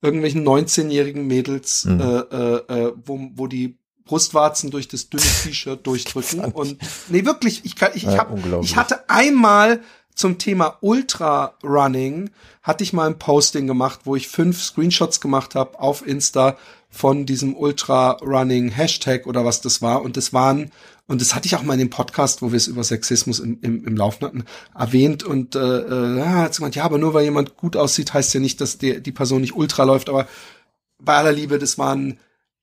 irgendwelchen 0.00 0.46
19-jährigen 0.46 1.26
Mädels, 1.26 1.84
Mhm. 1.84 2.00
äh, 2.00 2.18
äh, 2.18 2.86
äh, 2.86 2.92
wo, 3.04 3.18
wo 3.34 3.46
die 3.48 3.76
Brustwarzen 4.04 4.70
durch 4.70 4.88
das 4.88 5.10
dünne 5.10 5.24
T-Shirt 5.42 5.86
durchdrücken 5.86 6.40
und 6.52 6.78
nee 7.08 7.24
wirklich 7.26 7.64
ich 7.64 7.76
kann 7.76 7.90
ich, 7.94 8.04
ich 8.06 8.16
hab, 8.16 8.32
ich 8.62 8.76
hatte 8.76 9.10
einmal 9.10 9.80
zum 10.14 10.38
Thema 10.38 10.78
Ultra 10.80 11.54
Running 11.62 12.30
hatte 12.62 12.84
ich 12.84 12.92
mal 12.94 13.06
ein 13.06 13.18
Posting 13.18 13.66
gemacht, 13.66 14.00
wo 14.04 14.16
ich 14.16 14.28
fünf 14.28 14.62
Screenshots 14.62 15.20
gemacht 15.20 15.54
habe 15.54 15.78
auf 15.78 16.06
Insta 16.06 16.56
von 16.88 17.26
diesem 17.26 17.54
Ultra 17.54 18.12
Running 18.22 18.70
Hashtag 18.70 19.26
oder 19.26 19.44
was 19.44 19.60
das 19.60 19.82
war 19.82 20.00
und 20.02 20.16
das 20.16 20.32
waren 20.32 20.70
und 21.08 21.20
das 21.20 21.34
hatte 21.34 21.46
ich 21.46 21.56
auch 21.56 21.62
mal 21.62 21.72
in 21.72 21.80
dem 21.80 21.90
Podcast, 21.90 22.42
wo 22.42 22.52
wir 22.52 22.56
es 22.58 22.68
über 22.68 22.84
Sexismus 22.84 23.40
im, 23.40 23.58
im, 23.62 23.84
im 23.84 23.96
Laufen 23.96 24.24
hatten, 24.24 24.44
erwähnt 24.78 25.24
und 25.24 25.56
äh, 25.56 25.58
äh, 25.58 26.18
ja, 26.18 26.32
hat 26.34 26.56
gemeint, 26.56 26.76
ja, 26.76 26.84
aber 26.84 26.98
nur 26.98 27.14
weil 27.14 27.24
jemand 27.24 27.56
gut 27.56 27.76
aussieht, 27.76 28.12
heißt 28.14 28.34
ja 28.34 28.40
nicht, 28.40 28.60
dass 28.60 28.78
die, 28.78 29.02
die 29.02 29.12
Person 29.12 29.40
nicht 29.40 29.56
ultra 29.56 29.84
läuft, 29.84 30.10
aber 30.10 30.28
bei 31.00 31.16
aller 31.16 31.32
Liebe, 31.32 31.58
das 31.58 31.78
waren 31.78 32.18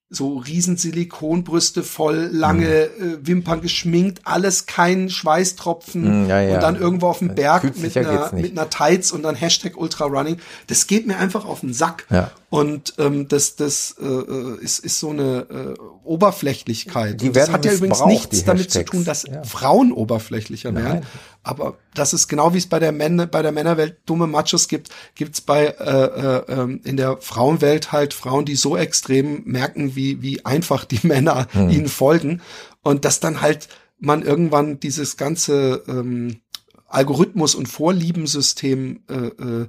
so 0.09 0.37
riesen 0.37 0.77
Silikonbrüste, 0.77 1.81
voll 1.81 2.29
lange 2.31 2.67
äh, 2.67 3.17
Wimpern 3.21 3.61
geschminkt, 3.61 4.21
alles 4.23 4.67
kein 4.67 5.09
Schweißtropfen 5.09 6.25
Mm, 6.25 6.29
ja, 6.29 6.41
ja. 6.41 6.53
und 6.55 6.61
dann 6.61 6.75
irgendwo 6.75 7.07
auf 7.07 7.19
dem 7.19 7.33
Berg 7.33 7.61
Künstlicher 7.61 8.01
mit 8.01 8.09
einer, 8.09 8.33
mit 8.33 8.51
einer 8.51 8.69
Tights 8.69 9.11
und 9.11 9.23
dann 9.23 9.35
Hashtag 9.35 9.75
Ultra 9.75 10.05
Running. 10.05 10.37
Das 10.67 10.85
geht 10.85 11.07
mir 11.07 11.17
einfach 11.17 11.45
auf 11.45 11.61
den 11.61 11.73
Sack. 11.73 12.05
Ja. 12.11 12.29
Und 12.55 12.93
ähm, 12.97 13.27
das, 13.27 13.55
das 13.55 13.95
äh, 14.01 14.05
äh, 14.05 14.57
ist, 14.61 14.79
ist 14.79 14.99
so 14.99 15.09
eine 15.09 15.75
äh, 15.77 15.79
Oberflächlichkeit. 16.03 17.21
Die 17.21 17.27
und 17.27 17.35
das 17.35 17.43
werden 17.47 17.53
hat 17.53 17.65
ja 17.65 17.73
übrigens 17.73 18.05
nichts 18.05 18.43
damit 18.43 18.71
zu 18.71 18.83
tun, 18.85 19.03
dass 19.05 19.23
Ja. 19.23 19.43
Frauen 19.43 19.91
oberflächlicher 19.91 20.71
Nein. 20.71 20.83
werden. 20.83 21.05
Aber 21.43 21.77
das 21.93 22.13
ist 22.13 22.27
genau 22.27 22.53
wie 22.53 22.57
es 22.57 22.67
bei 22.67 22.79
der 22.79 22.91
Männer, 22.91 23.27
bei 23.27 23.41
der 23.41 23.51
Männerwelt 23.51 23.97
dumme 24.05 24.27
Machos 24.27 24.67
gibt, 24.67 24.89
gibt's 25.15 25.41
bei 25.41 25.65
äh, 25.67 25.73
äh, 25.73 26.43
ähm, 26.51 26.81
in 26.83 26.97
der 26.97 27.17
Frauenwelt 27.17 27.91
halt 27.91 28.13
Frauen, 28.13 28.45
die 28.45 28.55
so 28.55 28.75
extrem 28.77 29.43
merken, 29.45 29.95
wie 29.95 30.21
wie 30.21 30.45
einfach 30.45 30.85
die 30.85 30.99
Männer 31.07 31.47
Hm. 31.51 31.69
ihnen 31.69 31.87
folgen 31.87 32.41
und 32.81 33.05
dass 33.05 33.19
dann 33.19 33.41
halt 33.41 33.67
man 33.99 34.23
irgendwann 34.23 34.79
dieses 34.79 35.17
ganze 35.17 35.83
ähm, 35.87 36.37
Algorithmus 36.87 37.55
und 37.55 37.67
Vorliebensystem 37.67 38.99
äh, 39.09 39.13
äh, 39.13 39.67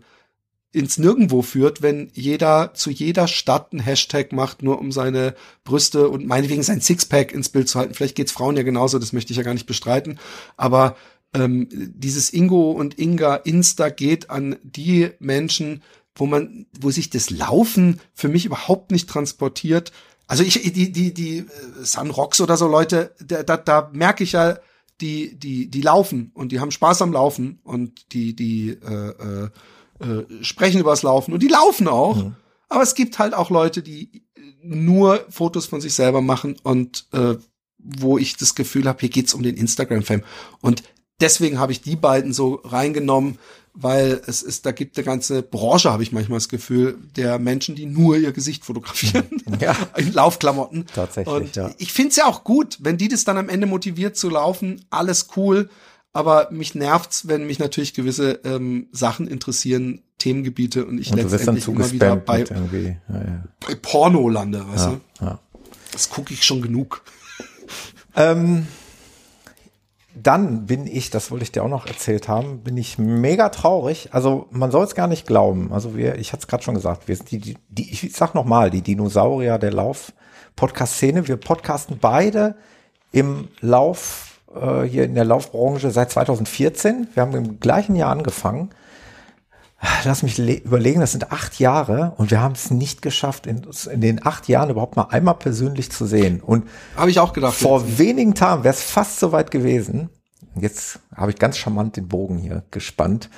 ins 0.77 0.99
Nirgendwo 0.99 1.41
führt, 1.41 1.81
wenn 1.81 2.11
jeder 2.13 2.75
zu 2.75 2.91
jeder 2.91 3.29
Stadt 3.29 3.73
einen 3.73 3.81
Hashtag 3.81 4.33
macht, 4.33 4.63
nur 4.63 4.79
um 4.79 4.93
seine 4.93 5.35
Brüste 5.65 6.11
und 6.11 6.27
meinetwegen 6.27 6.63
sein 6.63 6.83
Sixpack 6.83 7.33
ins 7.33 7.49
Bild 7.49 7.69
zu 7.69 7.79
halten. 7.79 7.95
Vielleicht 7.95 8.15
geht's 8.15 8.33
Frauen 8.33 8.59
ja 8.59 8.63
genauso, 8.63 8.99
das 8.99 9.15
möchte 9.15 9.33
ich 9.33 9.39
ja 9.39 9.43
gar 9.43 9.55
nicht 9.55 9.67
bestreiten. 9.67 10.19
Aber 10.59 10.97
ähm, 11.33 11.67
dieses 11.71 12.31
Ingo 12.31 12.73
und 12.73 12.99
Inga 12.99 13.37
Insta 13.37 13.89
geht 13.89 14.29
an 14.29 14.57
die 14.63 15.13
Menschen, 15.19 15.83
wo 16.15 16.27
man, 16.27 16.67
wo 16.79 16.91
sich 16.91 17.09
das 17.09 17.31
Laufen 17.31 18.01
für 18.13 18.29
mich 18.29 18.45
überhaupt 18.45 18.91
nicht 18.91 19.09
transportiert. 19.09 19.93
Also 20.27 20.43
ich, 20.43 20.61
die, 20.61 20.93
die, 20.93 21.15
die 21.15 21.39
äh, 21.39 21.45
Sun 21.85 22.11
Rocks 22.11 22.43
oder 22.43 22.59
so 22.59 22.69
Leute, 22.69 23.15
da, 23.25 23.43
da, 23.43 23.57
da 23.57 23.91
merke 23.95 24.25
ich 24.25 24.33
ja, 24.33 24.59
die, 25.01 25.39
die, 25.39 25.71
die 25.71 25.81
laufen 25.81 26.33
und 26.35 26.53
die 26.53 26.61
haben 26.61 26.71
Spaß 26.71 27.01
am 27.01 27.13
Laufen 27.13 27.61
und 27.65 28.13
die, 28.13 28.37
die 28.37 28.71
äh, 28.71 29.45
äh, 29.45 29.51
äh, 30.01 30.43
sprechen 30.43 30.81
übers 30.81 31.03
Laufen 31.03 31.33
und 31.33 31.43
die 31.43 31.49
laufen 31.49 31.89
auch. 31.89 32.33
Aber 32.69 32.83
es 32.83 32.95
gibt 32.95 33.19
halt 33.19 33.35
auch 33.35 33.51
Leute, 33.51 33.83
die 33.83 34.25
nur 34.63 35.25
Fotos 35.29 35.67
von 35.67 35.81
sich 35.81 35.95
selber 35.95 36.21
machen 36.21 36.57
und 36.63 37.07
äh, 37.13 37.37
wo 37.79 38.19
ich 38.19 38.37
das 38.37 38.55
Gefühl 38.55 38.87
habe, 38.89 39.01
hier 39.01 39.09
geht's 39.09 39.35
um 39.35 39.43
den 39.43 39.57
Instagram-Fame. 39.57 40.25
Und 40.61 40.83
deswegen 41.21 41.59
habe 41.59 41.73
ich 41.73 41.81
die 41.81 41.97
beiden 41.97 42.33
so 42.33 42.61
reingenommen, 42.65 43.39
weil 43.75 44.23
es 44.27 44.43
ist, 44.43 44.65
da 44.67 44.73
gibt 44.73 44.97
eine 44.97 45.05
ganze 45.05 45.43
Branche, 45.43 45.93
habe 45.93 46.03
ich 46.03 46.11
manchmal 46.11 46.39
das 46.39 46.49
Gefühl, 46.49 46.99
der 47.15 47.39
Menschen, 47.39 47.75
die 47.75 47.87
nur 47.87 48.17
ihr 48.17 48.33
Gesicht 48.33 48.65
fotografieren 48.65 49.27
Ja. 49.61 49.77
in 49.97 50.13
Laufklamotten. 50.13 50.87
Tatsächlich, 50.95 51.35
Und 51.35 51.57
ja. 51.57 51.71
ich 51.79 51.93
finde 51.93 52.11
es 52.11 52.17
ja 52.17 52.27
auch 52.27 52.43
gut, 52.43 52.79
wenn 52.81 52.97
die 52.97 53.09
das 53.09 53.25
dann 53.25 53.37
am 53.37 53.49
Ende 53.49 53.67
motiviert 53.67 54.17
zu 54.17 54.31
laufen, 54.31 54.85
alles 54.91 55.29
cool. 55.37 55.69
Aber 56.17 56.49
mich 56.51 56.75
nervt's, 56.75 57.29
wenn 57.29 57.47
mich 57.47 57.59
natürlich 57.59 57.93
gewisse 57.95 58.41
ähm, 58.45 58.89
Sachen 58.93 59.29
interessieren, 59.29 60.03
Themengebiete 60.19 60.87
und 60.87 60.99
ich 60.99 61.13
Und 61.13 61.19
letztendlich 61.31 61.69
immer 61.69 61.93
wieder 61.93 62.17
bei. 62.17 62.41
Ja, 62.41 62.57
ja. 62.57 63.45
bei 63.67 63.75
Porno 63.75 64.29
lande, 64.29 64.67
weißt 64.67 64.87
Ja, 64.87 64.97
du? 65.19 65.25
ja. 65.25 65.39
Das 65.93 66.09
gucke 66.09 66.33
ich 66.33 66.45
schon 66.45 66.63
genug. 66.63 67.03
Ähm, 68.15 68.67
dann 70.15 70.65
bin 70.65 70.87
ich, 70.87 71.11
das 71.11 71.31
wollte 71.31 71.43
ich 71.45 71.53
dir 71.53 71.63
auch 71.63 71.69
noch 71.69 71.87
erzählt 71.87 72.29
haben, 72.29 72.61
bin 72.61 72.79
ich 72.79 72.97
mega 72.97 73.51
traurig. 73.51 74.09
Also 74.13 74.47
man 74.51 74.71
soll 74.71 74.85
es 74.85 74.95
gar 74.95 75.09
nicht 75.09 75.27
glauben. 75.27 75.71
Also 75.73 75.95
wir, 75.97 76.17
ich 76.17 76.33
hatte 76.33 76.41
es 76.45 76.47
gerade 76.49 76.63
schon 76.63 76.75
gesagt, 76.75 77.09
wir 77.09 77.17
sind 77.17 77.31
die, 77.31 77.39
die, 77.39 77.59
die 77.69 77.91
ich 77.93 78.13
sag 78.17 78.35
noch 78.35 78.47
mal, 78.47 78.71
die 78.71 78.81
Dinosaurier 78.81 79.59
der 79.59 79.75
Lauf-Podcast-Szene. 79.75 81.29
Wir 81.29 81.37
podcasten 81.37 81.99
beide 82.01 82.57
im 83.13 83.49
Lauf, 83.61 84.26
äh, 84.61 84.89
hier 84.89 85.05
in 85.05 85.15
der 85.15 85.25
Laufbranche 85.25 85.91
seit 85.91 86.11
2014. 86.11 87.09
Wir 87.15 87.23
haben 87.23 87.35
im 87.35 87.61
gleichen 87.61 87.97
Jahr 87.97 88.11
angefangen. 88.11 88.71
Lass 90.05 90.23
mich 90.23 90.39
le- 90.39 90.55
überlegen, 90.55 91.01
das 91.01 91.13
sind 91.13 91.31
acht 91.33 91.59
Jahre 91.61 92.15
und 92.17 92.31
wir 92.31 92.41
haben 92.41 92.55
es 92.55 92.71
nicht 92.71 93.03
geschafft, 93.03 93.47
in, 93.47 93.67
in 93.93 94.01
den 94.01 94.25
acht 94.27 94.49
Jahren 94.49 94.71
überhaupt 94.71 94.97
mal 94.97 95.09
einmal 95.11 95.35
persönlich 95.35 95.93
zu 95.93 96.07
sehen. 96.07 96.41
Und 96.41 96.65
Habe 96.97 97.11
ich 97.11 97.19
auch 97.21 97.33
gedacht. 97.35 97.55
vor 97.55 97.99
wenigen 97.99 98.35
Tagen 98.35 98.65
wäre 98.65 98.75
es 98.75 98.83
fast 98.83 99.21
soweit 99.21 99.51
gewesen. 99.51 100.09
Jetzt 100.59 101.01
habe 101.15 101.31
ich 101.31 101.39
ganz 101.39 101.59
charmant 101.59 101.97
den 101.97 102.09
Bogen 102.09 102.39
hier 102.39 102.63
gespannt. 102.71 103.29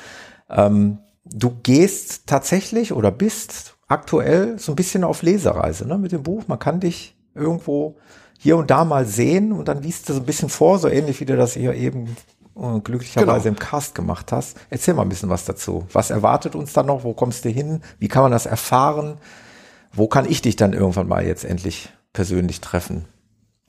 Ähm, 0.48 0.98
du 1.24 1.50
gehst 1.64 2.28
tatsächlich 2.28 2.92
oder 2.92 3.10
bist 3.10 3.74
aktuell 3.88 4.58
so 4.60 4.72
ein 4.72 4.76
bisschen 4.76 5.02
auf 5.02 5.22
Lesereise 5.22 5.88
ne, 5.88 5.98
mit 5.98 6.12
dem 6.12 6.22
Buch. 6.22 6.44
Man 6.46 6.60
kann 6.60 6.78
dich 6.78 7.16
irgendwo 7.34 7.96
hier 8.38 8.56
und 8.56 8.70
da 8.70 8.84
mal 8.84 9.04
sehen 9.04 9.52
und 9.52 9.68
dann 9.68 9.82
liest 9.82 10.08
du 10.08 10.14
so 10.14 10.20
ein 10.20 10.26
bisschen 10.26 10.48
vor, 10.48 10.78
so 10.78 10.88
ähnlich 10.88 11.20
wie 11.20 11.24
du 11.26 11.36
das 11.36 11.54
hier 11.54 11.74
eben 11.74 12.16
äh, 12.56 12.80
glücklicherweise 12.80 13.48
Genau. 13.50 13.56
im 13.56 13.58
Cast 13.58 13.94
gemacht 13.94 14.32
hast. 14.32 14.56
Erzähl 14.70 14.94
mal 14.94 15.02
ein 15.02 15.08
bisschen 15.08 15.28
was 15.28 15.44
dazu. 15.44 15.86
Was 15.92 16.10
erwartet 16.10 16.54
uns 16.54 16.72
da 16.72 16.82
noch? 16.82 17.04
Wo 17.04 17.12
kommst 17.14 17.44
du 17.44 17.48
hin? 17.50 17.82
Wie 17.98 18.08
kann 18.08 18.22
man 18.22 18.32
das 18.32 18.46
erfahren? 18.46 19.18
Wo 19.92 20.06
kann 20.06 20.24
ich 20.30 20.40
dich 20.40 20.56
dann 20.56 20.72
irgendwann 20.72 21.08
mal 21.08 21.26
jetzt 21.26 21.44
endlich 21.44 21.88
persönlich 22.12 22.60
treffen? 22.60 23.04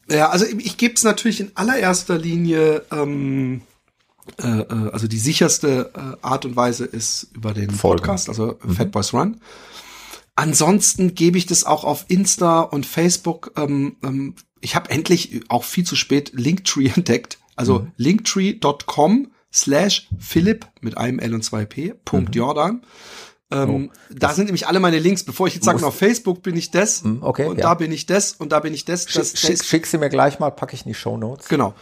Ja, 0.09 0.30
also 0.30 0.45
ich 0.45 0.78
gebe 0.78 0.93
es 0.95 1.03
natürlich 1.03 1.39
in 1.39 1.51
allererster 1.55 2.17
Linie, 2.17 2.84
ähm, 2.91 3.61
äh, 4.41 4.47
äh, 4.61 4.91
also 4.91 5.07
die 5.07 5.20
sicherste 5.20 5.91
äh, 5.95 6.26
Art 6.26 6.45
und 6.45 6.55
Weise 6.55 6.86
ist 6.86 7.28
über 7.34 7.53
den 7.53 7.70
Folgen. 7.72 8.01
Podcast, 8.01 8.28
also 8.30 8.57
Fat 8.67 8.91
Boys 8.91 9.13
Run. 9.13 9.39
Ansonsten 10.36 11.15
gebe 11.15 11.38
ich 11.38 11.45
das 11.47 11.63
auch 11.65 11.84
auf 11.84 12.05
Insta 12.07 12.61
und 12.61 12.86
Facebook. 12.86 13.51
Ähm, 13.57 13.97
ähm, 14.03 14.36
ich 14.62 14.76
habe 14.76 14.89
endlich 14.89 15.41
auch 15.49 15.64
viel 15.64 15.86
zu 15.86 15.95
spät 15.95 16.32
Linktree 16.34 16.88
entdeckt. 16.95 17.39
Also 17.55 17.88
linktree.com 17.97 19.32
slash 19.51 20.07
Philipp 20.18 20.66
mit 20.82 20.97
einem 20.97 21.20
L 21.20 21.34
und 21.34 21.43
zwei 21.43 21.66
P, 21.66 21.93
Punkt 22.05 22.36
Jordan. 22.36 22.84
Ähm, 23.51 23.89
da 24.12 24.34
sind 24.34 24.45
nämlich 24.45 24.68
alle 24.68 24.80
meine 24.80 24.99
Links. 24.99 25.24
Bevor 25.24 25.47
ich 25.47 25.55
jetzt 25.55 25.66
sage, 25.66 25.86
auf 25.86 25.95
Facebook 25.95 26.43
bin 26.43 26.55
ich 26.55 26.70
das 26.72 27.03
okay, 27.22 27.47
und 27.47 27.57
ja. 27.57 27.64
da 27.64 27.74
bin 27.74 27.91
ich 27.91 28.05
das 28.05 28.34
und 28.34 28.51
da 28.51 28.60
bin 28.60 28.74
ich 28.74 28.86
das. 28.86 29.05
das, 29.05 29.38
Schick, 29.38 29.57
das 29.57 29.68
schick 29.68 29.88
sie 29.88 29.97
mir 29.97 30.10
gleich 30.10 30.39
mal, 30.39 30.51
packe 30.51 30.76
ich 30.76 30.86
in 30.86 30.89
die 30.89 30.93
Show 30.93 31.18
Notes. 31.18 31.47
Genau. 31.47 31.74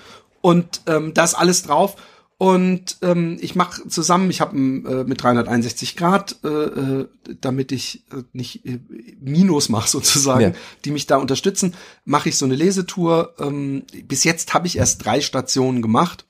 Und 0.42 0.82
ähm, 0.88 1.14
da 1.14 1.26
ist 1.26 1.34
alles 1.34 1.64
drauf. 1.64 1.98
Und 2.40 2.98
ähm, 3.02 3.38
ich 3.42 3.56
mache 3.56 3.88
zusammen, 3.88 4.30
ich 4.30 4.42
habe 4.42 4.56
äh, 4.56 5.04
mit 5.06 5.24
361 5.24 5.96
Grad, 5.96 6.36
äh, 6.44 6.48
äh, 6.48 7.08
damit 7.42 7.72
ich 7.72 8.04
äh, 8.12 8.22
nicht 8.32 8.64
äh, 8.66 8.80
Minus 9.20 9.70
mache 9.70 9.90
sozusagen, 9.90 10.42
Ja. 10.42 10.52
die 10.86 10.92
mich 10.92 11.08
da 11.08 11.18
unterstützen, 11.18 11.74
mache 12.06 12.30
ich 12.30 12.38
so 12.38 12.46
eine 12.46 12.56
Lesetour. 12.56 13.34
Ähm, 13.40 13.84
bis 14.08 14.24
jetzt 14.24 14.54
habe 14.54 14.68
ich 14.68 14.78
erst 14.78 15.04
drei 15.04 15.20
Stationen 15.22 15.82
gemacht. 15.82 16.26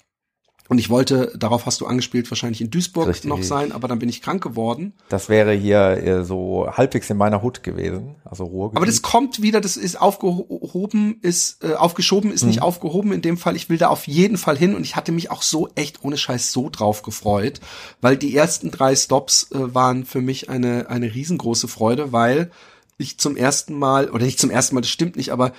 Und 0.69 0.79
ich 0.79 0.89
wollte, 0.89 1.33
darauf 1.37 1.65
hast 1.65 1.81
du 1.81 1.85
angespielt, 1.85 2.29
wahrscheinlich 2.29 2.61
in 2.61 2.69
Duisburg 2.69 3.07
Richtig. 3.07 3.29
noch 3.29 3.41
sein, 3.41 3.71
aber 3.71 3.87
dann 3.87 3.99
bin 3.99 4.09
ich 4.09 4.21
krank 4.21 4.43
geworden. 4.43 4.93
Das 5.09 5.29
wäre 5.29 5.53
hier 5.53 5.79
äh, 5.79 6.23
so 6.25 6.67
halbwegs 6.69 7.09
in 7.09 7.17
meiner 7.17 7.41
Hut 7.41 7.63
gewesen, 7.63 8.15
also 8.25 8.43
Ruhrgebiet. 8.43 8.77
Aber 8.77 8.85
das 8.85 9.01
kommt 9.01 9.41
wieder, 9.41 9.61
das 9.61 9.77
ist 9.77 9.99
aufgehoben, 9.99 11.19
ist 11.21 11.63
äh, 11.63 11.73
aufgeschoben, 11.73 12.31
ist 12.31 12.43
nicht 12.43 12.61
aufgehoben. 12.61 13.13
In 13.13 13.21
dem 13.21 13.37
Fall, 13.37 13.55
ich 13.55 13.69
will 13.69 13.77
da 13.77 13.87
auf 13.87 14.07
jeden 14.07 14.37
Fall 14.37 14.57
hin 14.57 14.75
und 14.75 14.83
ich 14.83 14.95
hatte 14.95 15.11
mich 15.11 15.31
auch 15.31 15.41
so 15.41 15.69
echt 15.75 16.03
ohne 16.03 16.17
Scheiß 16.17 16.51
so 16.51 16.69
drauf 16.69 17.01
gefreut, 17.01 17.61
weil 18.01 18.17
die 18.17 18.35
ersten 18.35 18.71
drei 18.71 18.95
Stops 18.95 19.51
äh, 19.51 19.73
waren 19.73 20.05
für 20.05 20.21
mich 20.21 20.49
eine 20.49 20.89
eine 20.89 21.13
riesengroße 21.13 21.67
Freude, 21.67 22.11
weil 22.11 22.51
ich 22.97 23.19
zum 23.19 23.37
ersten 23.37 23.77
Mal 23.77 24.09
oder 24.09 24.25
nicht 24.25 24.39
zum 24.39 24.49
ersten 24.49 24.75
Mal, 24.75 24.81
das 24.81 24.89
stimmt 24.89 25.15
nicht, 25.15 25.31
aber 25.31 25.53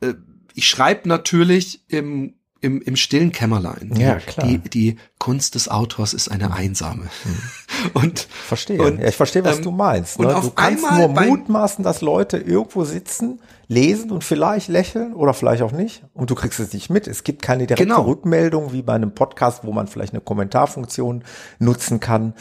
äh, 0.00 0.14
ich 0.54 0.68
schreibe 0.68 1.08
natürlich 1.08 1.84
im 1.88 2.34
im, 2.64 2.80
im 2.80 2.96
stillen 2.96 3.30
Kämmerlein. 3.30 3.92
Die, 3.94 4.00
Ja, 4.02 4.16
klar. 4.16 4.46
Die, 4.46 4.58
die 4.58 4.96
Kunst 5.18 5.54
des 5.54 5.68
Autors 5.68 6.14
ist 6.14 6.28
eine 6.30 6.52
einsame. 6.52 7.04
Und 7.92 8.20
Verstehe. 8.46 8.80
Und, 8.82 9.00
ja, 9.00 9.08
ich 9.08 9.16
verstehe, 9.16 9.44
was 9.44 9.58
ähm, 9.58 9.62
du 9.64 9.70
meinst. 9.70 10.18
und 10.18 10.26
Ne? 10.26 10.34
auf 10.36 10.44
Du 10.44 10.50
kannst 10.50 10.84
einmal 10.84 11.08
nur 11.08 11.22
mutmaßen, 11.26 11.84
dass 11.84 12.00
Leute 12.00 12.38
irgendwo 12.38 12.84
sitzen, 12.84 13.40
lesen 13.68 14.10
und 14.10 14.24
vielleicht 14.24 14.68
lächeln 14.68 15.14
oder 15.14 15.34
vielleicht 15.34 15.62
auch 15.62 15.72
nicht. 15.72 16.04
Und 16.14 16.30
du 16.30 16.34
kriegst 16.34 16.60
es 16.60 16.72
nicht 16.72 16.90
mit. 16.90 17.06
Es 17.06 17.24
gibt 17.24 17.42
keine 17.42 17.66
direkte 17.66 17.84
Genau. 17.84 18.02
Rückmeldung 18.02 18.72
wie 18.72 18.82
bei 18.82 18.94
einem 18.94 19.14
Podcast, 19.14 19.64
wo 19.64 19.72
man 19.72 19.86
vielleicht 19.86 20.12
eine 20.12 20.20
Kommentarfunktion 20.20 21.24
nutzen 21.58 22.00
kann. 22.00 22.34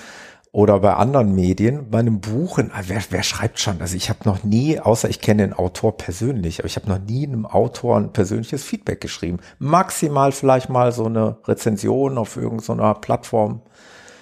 Oder 0.55 0.81
bei 0.81 0.93
anderen 0.93 1.33
Medien, 1.33 1.89
bei 1.89 1.97
einem 1.97 2.21
Buch, 2.21 2.59
wer, 2.59 3.01
wer 3.09 3.23
schreibt 3.23 3.59
schon? 3.59 3.81
Also 3.81 3.97
ich 3.97 4.09
habe 4.09 4.19
noch 4.25 4.43
nie, 4.43 4.79
außer 4.79 5.09
ich 5.09 5.19
kenne 5.19 5.41
den 5.41 5.53
Autor 5.53 5.97
persönlich, 5.97 6.59
aber 6.59 6.67
ich 6.67 6.75
habe 6.75 6.87
noch 6.87 6.99
nie 6.99 7.25
einem 7.25 7.47
Autor 7.47 7.97
ein 7.97 8.13
persönliches 8.13 8.63
Feedback 8.63 9.01
geschrieben. 9.01 9.39
Maximal 9.57 10.31
vielleicht 10.31 10.69
mal 10.69 10.91
so 10.91 11.07
eine 11.07 11.37
Rezension 11.45 12.19
auf 12.19 12.37
irgendeiner 12.37 12.93
Plattform 12.93 13.63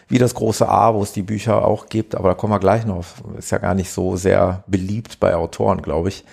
wie 0.08 0.20
das 0.20 0.34
große 0.34 0.68
A, 0.70 0.94
wo 0.94 1.04
es 1.04 1.12
die 1.12 1.22
Bücher 1.22 1.66
auch 1.66 1.88
gibt, 1.88 2.16
aber 2.16 2.30
da 2.30 2.36
kommen 2.36 2.54
wir 2.54 2.60
gleich 2.60 2.86
noch. 2.86 3.04
Ist 3.38 3.52
ja 3.52 3.58
gar 3.58 3.76
nicht 3.76 3.92
so 3.92 4.16
sehr 4.16 4.64
beliebt 4.68 5.20
bei 5.20 5.36
Autoren, 5.36 5.82
glaube 5.82 6.08
ich. 6.08 6.24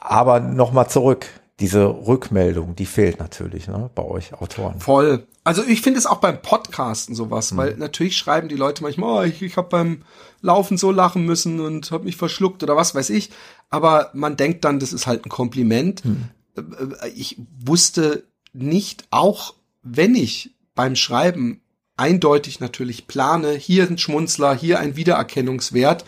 Aber 0.00 0.40
nochmal 0.40 0.88
zurück. 0.88 1.26
Diese 1.60 1.84
Rückmeldung, 1.84 2.74
die 2.74 2.86
fehlt 2.86 3.20
natürlich 3.20 3.68
ne, 3.68 3.90
bei 3.94 4.02
euch 4.02 4.32
Autoren. 4.32 4.80
Voll. 4.80 5.26
Also 5.44 5.62
ich 5.62 5.82
finde 5.82 5.98
es 5.98 6.06
auch 6.06 6.18
beim 6.18 6.40
Podcasten 6.40 7.14
sowas, 7.14 7.52
Mhm. 7.52 7.56
weil 7.58 7.76
natürlich 7.76 8.16
schreiben 8.16 8.48
die 8.48 8.56
Leute 8.56 8.82
manchmal, 8.82 9.10
oh, 9.24 9.28
ich, 9.28 9.42
ich 9.42 9.56
habe 9.56 9.68
beim 9.68 10.02
Laufen 10.40 10.78
so 10.78 10.90
lachen 10.90 11.24
müssen 11.26 11.60
und 11.60 11.90
habe 11.90 12.04
mich 12.04 12.16
verschluckt 12.16 12.62
oder 12.62 12.76
was 12.76 12.94
weiß 12.94 13.10
ich. 13.10 13.30
Aber 13.70 14.10
man 14.14 14.36
denkt 14.36 14.64
dann, 14.64 14.78
das 14.80 14.92
ist 14.92 15.06
halt 15.06 15.24
ein 15.26 15.30
Kompliment. 15.30 16.04
Mhm. 16.04 16.24
Äh, 16.56 17.08
Ich 17.14 17.36
wusste 17.64 18.24
nicht, 18.54 19.04
auch 19.10 19.54
wenn 19.82 20.14
ich 20.14 20.54
beim 20.74 20.96
Schreiben 20.96 21.60
eindeutig 21.96 22.58
natürlich 22.60 23.06
plane, 23.06 23.52
hier 23.52 23.86
ein 23.88 23.98
Schmunzler, 23.98 24.54
hier 24.54 24.80
ein 24.80 24.96
Wiedererkennungswert, 24.96 26.04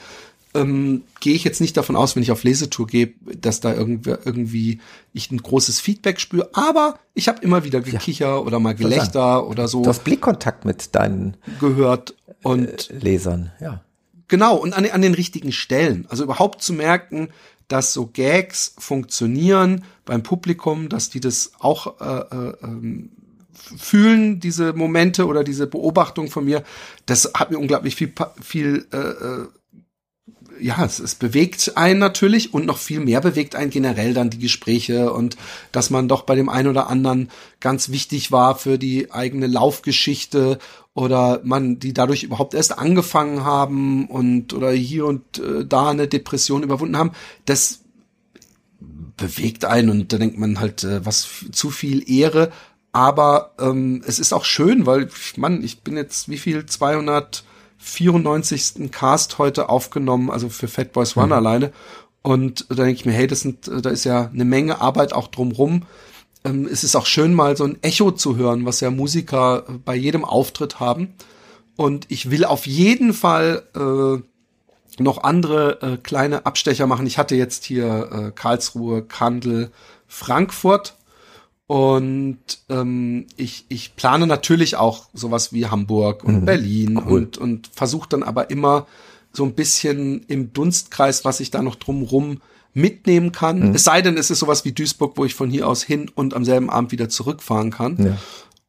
ähm, 0.57 1.03
gehe 1.21 1.35
ich 1.35 1.45
jetzt 1.45 1.61
nicht 1.61 1.77
davon 1.77 1.95
aus, 1.97 2.17
wenn 2.17 2.23
ich 2.23 2.31
auf 2.33 2.43
Lesetour 2.45 2.87
gehe, 2.87 3.15
dass 3.41 3.61
da 3.61 3.73
irgendwie, 3.75 4.11
irgendwie 4.25 4.81
ich 5.13 5.31
ein 5.31 5.39
großes 5.43 5.81
Feedback 5.81 6.21
spüre. 6.21 6.51
Aber 6.55 6.99
ich 7.15 7.29
habe 7.29 7.43
immer 7.43 7.65
wieder 7.65 7.81
Gekicher 7.81 8.45
oder 8.45 8.59
mal 8.59 8.75
Gelächter 8.75 9.47
oder 9.47 9.69
so 9.69 9.83
Du 9.83 9.89
hast 9.89 10.05
Blickkontakt 10.05 10.65
mit 10.65 10.95
deinen 10.95 11.37
gehört. 11.61 12.15
Und 12.43 12.91
Lesern, 13.01 13.51
ja. 13.61 13.83
genau, 14.29 14.57
und 14.57 14.73
an, 14.75 14.85
den- 14.85 14.93
an 14.93 15.03
den 15.03 15.15
richtigen 15.15 15.51
Stellen. 15.53 16.07
Also 16.09 16.23
überhaupt 16.25 16.63
zu 16.63 16.73
merken, 16.73 17.29
dass 17.69 17.93
so 17.93 18.07
Gags 18.07 18.75
funktionieren 18.79 19.83
beim 20.05 20.23
Publikum, 20.23 20.89
dass 20.89 21.11
die 21.11 21.19
das 21.21 21.51
auch 21.59 22.01
äh, 22.01 22.05
äh, 22.37 22.53
ähm, 22.63 23.11
fühlen, 23.77 24.39
diese 24.39 24.73
Momente 24.75 25.27
oder 25.27 25.43
diese 25.43 25.67
Beobachtung 25.67 26.31
von 26.31 26.45
mir, 26.45 26.63
das 27.07 27.33
hat 27.35 27.51
mir 27.51 27.59
unglaublich 27.59 27.97
viel, 27.97 28.13
viel 28.41 28.87
äh, 28.93 28.97
äh, 28.99 29.47
ja, 30.61 30.85
es, 30.85 30.99
es 30.99 31.15
bewegt 31.15 31.77
einen 31.77 31.99
natürlich 32.01 32.55
und 32.55 32.67
noch 32.67 32.79
viel 32.79 33.01
mehr 33.01 33.21
bewegt 33.21 33.55
einen 33.55 33.71
generell 33.71 34.15
dann 34.15 34.31
die 34.31 34.39
Gespräche 34.39 35.13
und 35.13 35.37
dass 35.73 35.91
man 35.91 36.09
doch 36.09 36.23
bei 36.23 36.35
dem 36.35 36.49
einen 36.49 36.69
oder 36.69 36.89
anderen 36.89 37.31
ganz 37.61 37.91
wichtig 37.91 38.33
war 38.33 38.57
für 38.57 38.79
die 38.79 39.13
eigene 39.13 39.47
Laufgeschichte 39.47 40.59
oder 40.95 41.41
man 41.45 41.79
die 41.79 41.93
dadurch 41.93 42.23
überhaupt 42.23 42.55
erst 42.55 42.79
angefangen 42.79 43.45
haben 43.45 44.07
und 44.07 44.55
oder 44.55 44.73
hier 44.73 45.07
und 45.07 45.39
äh, 45.39 45.65
da 45.67 45.91
eine 45.91 46.09
Depression 46.09 46.63
überwunden 46.63 46.97
haben. 46.97 47.13
Das 47.45 47.81
bewegt 49.17 49.65
einen 49.65 49.91
und 49.91 50.13
da 50.13 50.19
denkt 50.19 50.39
man 50.39 50.61
halt, 50.61 50.85
äh, 50.85 51.05
was 51.05 51.29
zu 51.53 51.71
viel 51.71 52.11
Ehre. 52.11 52.51
Aber 52.93 53.53
ähm, 53.61 54.03
es 54.07 54.19
ist 54.19 54.33
auch 54.33 54.47
schön, 54.47 54.87
weil, 54.87 55.11
Mann, 55.37 55.63
ich 55.63 55.81
bin 55.83 55.97
jetzt 55.97 56.31
wie 56.31 56.39
viel 56.39 56.65
294. 57.79 58.91
Cast 58.91 59.39
heute 59.39 59.69
aufgenommen, 59.69 60.31
also 60.31 60.49
für 60.49 60.69
Fat 60.69 60.93
Boys 60.93 61.17
Run 61.17 61.33
alleine. 61.33 61.73
Und 62.23 62.67
da 62.69 62.75
denke 62.75 62.93
ich 62.93 63.05
mir, 63.05 63.13
hey, 63.13 63.27
das 63.27 63.41
sind, 63.41 63.69
da 63.69 63.91
ist 63.91 64.05
ja 64.05 64.31
eine 64.33 64.45
Menge 64.45 64.81
Arbeit 64.81 65.13
auch 65.13 65.29
drumrum. 65.29 65.85
Ähm, 66.45 66.69
es 66.71 66.83
ist 66.83 66.97
auch 66.97 67.07
schön, 67.07 67.35
mal 67.35 67.57
so 67.57 67.65
ein 67.65 67.83
Echo 67.83 68.11
zu 68.11 68.37
hören, 68.37 68.65
was 68.67 68.81
ja 68.81 68.91
Musiker 68.91 69.65
äh, 69.69 69.73
bei 69.85 69.95
jedem 69.95 70.25
Auftritt 70.25 70.81
haben. 70.81 71.15
Und 71.77 72.07
ich 72.09 72.31
will 72.31 72.45
auf 72.45 72.67
jeden 72.67 73.13
Fall 73.13 73.63
äh, 73.77 75.03
noch 75.03 75.23
andere 75.23 75.83
äh, 75.83 75.97
kleine 75.99 76.47
Abstecher 76.47 76.87
machen. 76.87 77.07
Ich 77.07 77.19
hatte 77.19 77.37
jetzt 77.37 77.65
hier 77.65 78.11
äh, 78.11 78.33
Karlsruhe, 78.33 79.03
Kandel, 79.03 79.71
Frankfurt 80.09 80.96
und 81.67 82.39
ähm, 82.69 83.27
ich, 83.37 83.67
ich 83.69 83.97
plane 83.97 84.27
natürlich 84.27 84.77
auch 84.77 85.09
sowas 85.13 85.53
wie 85.53 85.67
Hamburg 85.67 86.23
und 86.23 86.45
Berlin 86.45 86.97
und, 86.97 87.39
und 87.39 87.69
versuche 87.73 88.09
dann 88.09 88.23
aber 88.23 88.51
immer 88.51 88.87
so 89.33 89.45
ein 89.45 89.55
bisschen 89.55 90.23
im 90.29 90.53
Dunstkreis, 90.53 91.25
was 91.25 91.41
ich 91.41 91.51
da 91.51 91.63
noch 91.63 91.75
drumrum 91.75 92.41
mitnehmen 92.73 93.33
kann. 93.33 93.75
Es 93.75 93.85
sei 93.85 94.03
denn, 94.03 94.17
es 94.17 94.31
ist 94.31 94.39
sowas 94.39 94.65
wie 94.65 94.73
Duisburg, 94.73 95.17
wo 95.17 95.25
ich 95.25 95.35
von 95.35 95.51
hier 95.51 95.67
aus 95.67 95.83
hin 95.83 96.11
und 96.15 96.35
am 96.35 96.45
selben 96.45 96.71
Abend 96.71 96.93
wieder 96.93 97.09
zurückfahren 97.09 97.71
kann. 97.71 97.97
Ja. 97.99 98.19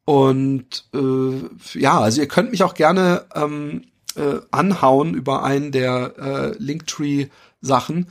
Und 0.04 0.86
äh, 0.94 1.78
ja, 1.78 2.00
also 2.00 2.20
ihr 2.20 2.28
könnt 2.28 2.50
mich 2.50 2.62
auch 2.62 2.74
gerne 2.74 3.26
ähm, 3.34 3.82
äh, 4.16 4.40
anhauen 4.50 5.14
über 5.14 5.44
einen 5.44 5.70
der 5.72 6.14
äh, 6.18 6.56
Linktree-Sachen. 6.58 8.08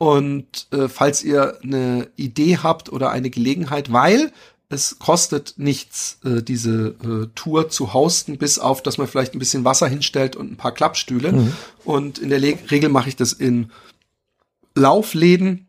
Und 0.00 0.66
äh, 0.72 0.88
falls 0.88 1.22
ihr 1.22 1.58
eine 1.62 2.08
Idee 2.16 2.56
habt 2.56 2.90
oder 2.90 3.10
eine 3.10 3.28
Gelegenheit, 3.28 3.92
weil 3.92 4.32
es 4.70 4.98
kostet 4.98 5.52
nichts, 5.58 6.20
äh, 6.24 6.42
diese 6.42 6.94
äh, 7.04 7.26
Tour 7.34 7.68
zu 7.68 7.92
hosten, 7.92 8.38
bis 8.38 8.58
auf, 8.58 8.82
dass 8.82 8.96
man 8.96 9.08
vielleicht 9.08 9.34
ein 9.34 9.38
bisschen 9.38 9.66
Wasser 9.66 9.88
hinstellt 9.88 10.36
und 10.36 10.52
ein 10.52 10.56
paar 10.56 10.72
Klappstühle. 10.72 11.52
Und 11.84 12.18
in 12.18 12.30
der 12.30 12.38
Le 12.38 12.56
Regel 12.70 12.88
mache 12.88 13.10
ich 13.10 13.16
das 13.16 13.34
in 13.34 13.72
Laufläden, 14.74 15.66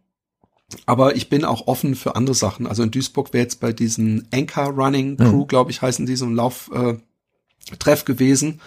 aber 0.86 1.18
ich 1.18 1.28
bin 1.28 1.44
auch 1.44 1.68
offen 1.68 1.95
für 1.95 2.16
andere 2.16 2.36
Sachen. 2.36 2.68
Also 2.68 2.84
in 2.84 2.91
Duisburg 2.91 3.34
wäre 3.34 3.44
jetzt 3.44 3.60
bei 3.60 3.74
diesen 3.74 4.30
Anchor 4.32 4.68
Running 4.68 5.18
Crew, 5.18 5.45
glaube 5.45 5.72
ich, 5.72 5.82
heißen 5.82 6.06
die, 6.06 6.16
so 6.16 6.26
ein 6.26 6.36
Lauftreff 6.36 6.95
äh, 6.95 7.76
Treff 7.80 8.06
gewesen. 8.06 8.62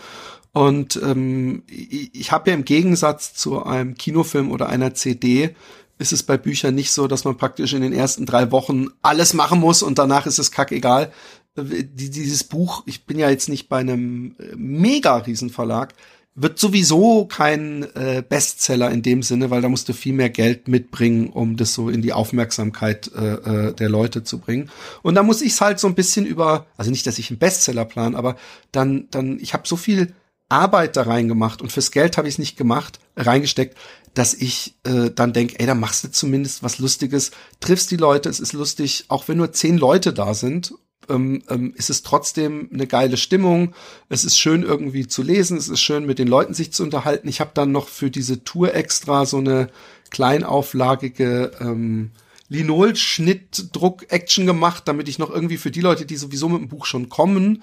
Und 0.55 0.99
ähm, 1.03 1.65
ich, 1.69 2.15
ich 2.15 2.33
habe 2.33 2.49
ja 2.51 2.57
im 2.57 2.65
Gegensatz 2.65 3.35
zu 3.35 3.63
einem 3.65 3.97
Kinofilm 3.97 4.51
oder 4.51 4.69
einer 4.71 4.95
CD 4.95 5.55
ist 5.99 6.13
es 6.13 6.23
bei 6.23 6.37
Büchern 6.39 6.75
nicht 6.75 6.91
so, 6.93 7.07
dass 7.07 7.25
man 7.25 7.37
praktisch 7.37 7.73
in 7.73 7.83
den 7.83 7.93
ersten 7.93 8.25
drei 8.25 8.51
Wochen 8.51 8.87
alles 9.03 9.35
machen 9.35 9.61
muss 9.61 9.83
und 9.83 9.99
danach 9.99 10.27
ist 10.27 10.39
es 10.39 10.51
kackegal. 10.53 11.13
Äh, 11.57 11.85
Die- 11.93 12.11
Dieses 12.11 12.45
Buch, 12.45 12.83
ich 12.87 13.05
bin 13.05 13.19
ja 13.19 13.29
jetzt 13.31 13.49
nicht 13.49 13.69
bei 13.69 13.79
einem 13.79 14.37
äh, 14.39 14.55
mega 14.57 15.17
Riesenverlag, 15.17 15.93
wird 16.37 16.59
sowieso 16.59 17.27
kein 17.27 17.85
äh, 17.95 18.23
Bestseller 18.29 18.91
in 18.91 19.03
dem 19.03 19.23
Sinne, 19.23 19.51
weil 19.51 19.63
da 19.63 19.69
musst 19.69 19.89
du 19.89 19.93
viel 19.93 20.13
mehr 20.15 20.31
Geld 20.31 20.67
mitbringen, 20.67 21.29
um 21.31 21.57
das 21.57 21.75
so 21.75 21.89
in 21.89 22.03
die 22.03 22.13
Aufmerksamkeit 22.13 23.11
äh, 23.17 23.35
äh, 23.69 23.73
der 23.73 23.89
Leute 23.89 24.25
zu 24.25 24.39
bringen. 24.39 24.69
Und 25.03 25.15
da 25.15 25.23
muss 25.23 25.43
ich 25.43 25.53
es 25.53 25.61
halt 25.61 25.79
so 25.79 25.87
ein 25.87 25.95
bisschen 25.95 26.27
über, 26.27 26.67
also 26.77 26.91
nicht, 26.91 27.07
dass 27.07 27.19
ich 27.19 27.31
einen 27.31 27.39
Bestseller 27.39 27.85
plan, 27.85 28.17
aber 28.17 28.37
dann, 28.73 29.07
dann, 29.13 29.39
ich 29.41 29.53
habe 29.55 29.67
so 29.69 29.77
viel 29.77 30.13
Arbeit 30.49 30.97
da 30.97 31.03
reingemacht 31.03 31.63
und 31.63 31.73
fürs 31.73 31.91
Geld 31.91 32.17
habe 32.17 32.29
ich 32.29 32.35
es 32.35 32.39
nicht 32.39 32.57
gemacht, 32.57 33.01
reingesteckt, 33.17 33.77
dass 34.15 34.35
ich 34.35 34.77
äh, 34.85 35.11
dann 35.11 35.33
denk, 35.33 35.55
ey, 35.59 35.67
da 35.67 35.75
machst 35.75 36.05
du 36.05 36.11
zumindest 36.11 36.63
was 36.63 36.79
Lustiges, 36.79 37.33
triffst 37.61 37.91
die 37.91 37.97
Leute, 37.97 38.29
es 38.29 38.41
ist 38.41 38.53
lustig, 38.53 39.07
auch 39.09 39.27
wenn 39.27 39.39
nur 39.39 39.53
zehn 39.53 39.77
Leute 39.77 40.13
da 40.13 40.35
sind, 40.35 40.75
ähm, 41.09 41.43
ähm, 41.49 41.75
ist 41.77 41.91
es 41.91 42.03
trotzdem 42.03 42.71
eine 42.73 42.87
geile 42.87 43.17
Stimmung. 43.17 43.75
Es 44.09 44.25
ist 44.25 44.39
schön 44.39 44.63
irgendwie 44.63 45.07
zu 45.07 45.23
lesen, 45.23 45.59
es 45.59 45.69
ist 45.69 45.81
schön 45.81 46.07
mit 46.07 46.19
den 46.19 46.29
Leuten 46.29 46.55
sich 46.55 46.73
zu 46.73 46.83
unterhalten. 46.83 47.29
Ich 47.29 47.41
habe 47.41 47.51
dann 47.55 47.73
noch 47.73 47.89
für 47.89 48.11
diese 48.11 48.45
Tour 48.45 48.75
extra 48.75 49.27
so 49.27 49.39
eine 49.39 49.69
kleinauflagige 50.11 51.51
ähm, 51.61 52.13
Linol-Schnittdruck-Action 52.49 54.47
gemacht, 54.47 54.85
damit 54.87 55.09
ich 55.09 55.19
noch 55.19 55.31
irgendwie 55.31 55.57
für 55.57 55.71
die 55.71 55.81
Leute, 55.81 56.07
die 56.07 56.17
sowieso 56.17 56.49
mit 56.49 56.61
dem 56.61 56.69
Buch 56.69 56.87
schon 56.87 57.09
kommen, 57.09 57.63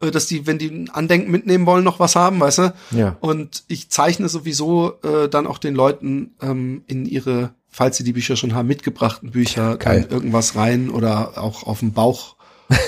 dass 0.00 0.26
die, 0.26 0.46
wenn 0.46 0.58
die 0.58 0.68
ein 0.68 0.90
Andenken 0.90 1.30
mitnehmen 1.30 1.66
wollen, 1.66 1.84
noch 1.84 2.00
was 2.00 2.16
haben, 2.16 2.40
weißt 2.40 2.58
du? 2.58 2.74
Ja. 2.92 3.16
Und 3.20 3.64
ich 3.68 3.90
zeichne 3.90 4.28
sowieso 4.28 4.94
äh, 5.02 5.28
dann 5.28 5.46
auch 5.46 5.58
den 5.58 5.74
Leuten 5.74 6.34
ähm, 6.40 6.82
in 6.86 7.04
ihre, 7.04 7.50
falls 7.68 7.98
sie 7.98 8.04
die 8.04 8.14
Bücher 8.14 8.36
schon 8.36 8.54
haben, 8.54 8.68
mitgebrachten 8.68 9.30
Bücher 9.30 9.76
dann 9.76 10.08
irgendwas 10.10 10.56
rein 10.56 10.90
oder 10.90 11.36
auch 11.36 11.64
auf 11.64 11.80
dem 11.80 11.92
Bauch 11.92 12.36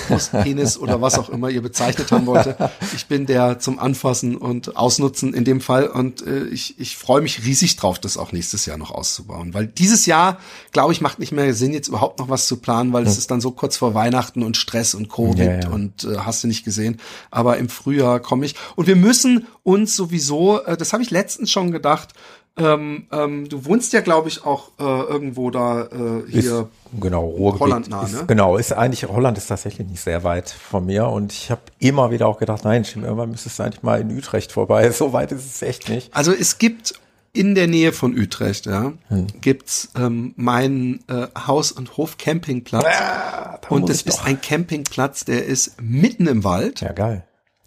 aus 0.09 0.29
Penis 0.29 0.77
oder 0.77 1.01
was 1.01 1.17
auch 1.19 1.29
immer 1.29 1.49
ihr 1.49 1.61
bezeichnet 1.61 2.11
haben 2.11 2.25
wollte. 2.25 2.71
Ich 2.95 3.07
bin 3.07 3.25
der 3.25 3.59
zum 3.59 3.79
Anfassen 3.79 4.35
und 4.35 4.75
Ausnutzen 4.75 5.33
in 5.33 5.45
dem 5.45 5.61
Fall 5.61 5.87
und 5.87 6.25
äh, 6.25 6.45
ich, 6.45 6.79
ich 6.79 6.97
freue 6.97 7.21
mich 7.21 7.45
riesig 7.45 7.75
drauf, 7.75 7.99
das 7.99 8.17
auch 8.17 8.31
nächstes 8.31 8.65
Jahr 8.65 8.77
noch 8.77 8.91
auszubauen. 8.91 9.53
Weil 9.53 9.67
dieses 9.67 10.05
Jahr, 10.05 10.39
glaube 10.71 10.93
ich, 10.93 11.01
macht 11.01 11.19
nicht 11.19 11.31
mehr 11.31 11.53
Sinn, 11.53 11.73
jetzt 11.73 11.87
überhaupt 11.87 12.19
noch 12.19 12.29
was 12.29 12.47
zu 12.47 12.57
planen, 12.57 12.93
weil 12.93 13.05
es 13.05 13.17
ist 13.17 13.31
dann 13.31 13.41
so 13.41 13.51
kurz 13.51 13.77
vor 13.77 13.93
Weihnachten 13.93 14.43
und 14.43 14.57
Stress 14.57 14.93
und 14.93 15.09
Covid 15.09 15.37
Ja, 15.39 15.59
ja. 15.61 15.69
und 15.69 16.03
äh, 16.03 16.17
hast 16.17 16.43
du 16.43 16.47
nicht 16.47 16.63
gesehen. 16.63 16.99
Aber 17.31 17.57
im 17.57 17.69
Frühjahr 17.69 18.19
komme 18.19 18.45
ich. 18.45 18.55
Und 18.75 18.87
wir 18.87 18.95
müssen 18.95 19.47
uns 19.63 19.95
sowieso, 19.95 20.61
äh, 20.63 20.77
das 20.77 20.93
habe 20.93 21.03
ich 21.03 21.11
letztens 21.11 21.51
schon 21.51 21.71
gedacht, 21.71 22.13
Ähm, 22.55 23.07
ähm, 23.11 23.49
du 23.49 23.65
wohnst 23.65 23.93
ja, 23.93 24.01
glaube 24.01 24.27
ich, 24.29 24.45
auch 24.45 24.69
äh, 24.79 24.83
irgendwo 24.83 25.49
da 25.49 25.83
äh, 25.85 26.23
hier. 26.29 26.39
Ist, 26.39 27.01
genau, 27.01 27.25
Ruhrgebiet. 27.25 27.61
Holland 27.61 27.89
nah, 27.89 28.03
ist, 28.03 28.13
ne? 28.13 28.25
Genau, 28.27 28.57
ist 28.57 28.71
eigentlich, 28.73 29.07
Holland 29.07 29.37
ist 29.39 29.47
tatsächlich 29.47 29.87
nicht 29.87 30.01
sehr 30.01 30.23
weit 30.23 30.49
von 30.51 30.85
mir 30.85 31.07
und 31.07 31.31
ich 31.33 31.49
habe 31.49 31.61
immer 31.79 32.11
wieder 32.11 32.27
auch 32.27 32.37
gedacht, 32.37 32.63
nein, 32.63 32.85
irgendwann 32.95 33.31
müsstest 33.31 33.57
du 33.57 33.63
eigentlich 33.63 33.81
mal 33.81 33.99
in 34.01 34.15
Utrecht 34.15 34.51
vorbei. 34.51 34.89
So 35.03 35.13
weit 35.13 35.31
ist 35.31 35.45
es 35.45 35.61
echt 35.63 35.89
nicht. 35.89 36.15
Also 36.15 36.31
es 36.31 36.59
gibt 36.59 36.93
in 37.33 37.55
der 37.55 37.65
Nähe 37.67 37.91
von 37.91 38.15
Utrecht, 38.15 38.67
ja, 38.67 38.93
Hm. 39.07 39.25
gibt's 39.41 39.89
ähm, 39.97 40.33
meinen 40.35 41.03
äh, 41.07 41.27
Haus- 41.47 41.71
und 41.71 41.97
Hof-Campingplatz. 41.97 42.85
Ah, 42.85 43.57
da 43.59 43.67
und 43.69 43.89
das 43.89 44.01
ich 44.01 44.05
ist 44.07 44.19
doch. 44.19 44.25
ein 44.25 44.39
Campingplatz, 44.39 45.25
der 45.25 45.43
ist 45.45 45.81
mitten 45.81 46.27
im 46.27 46.43
Wald. 46.43 46.81
Ja, 46.81 46.91
geil. 46.91 47.25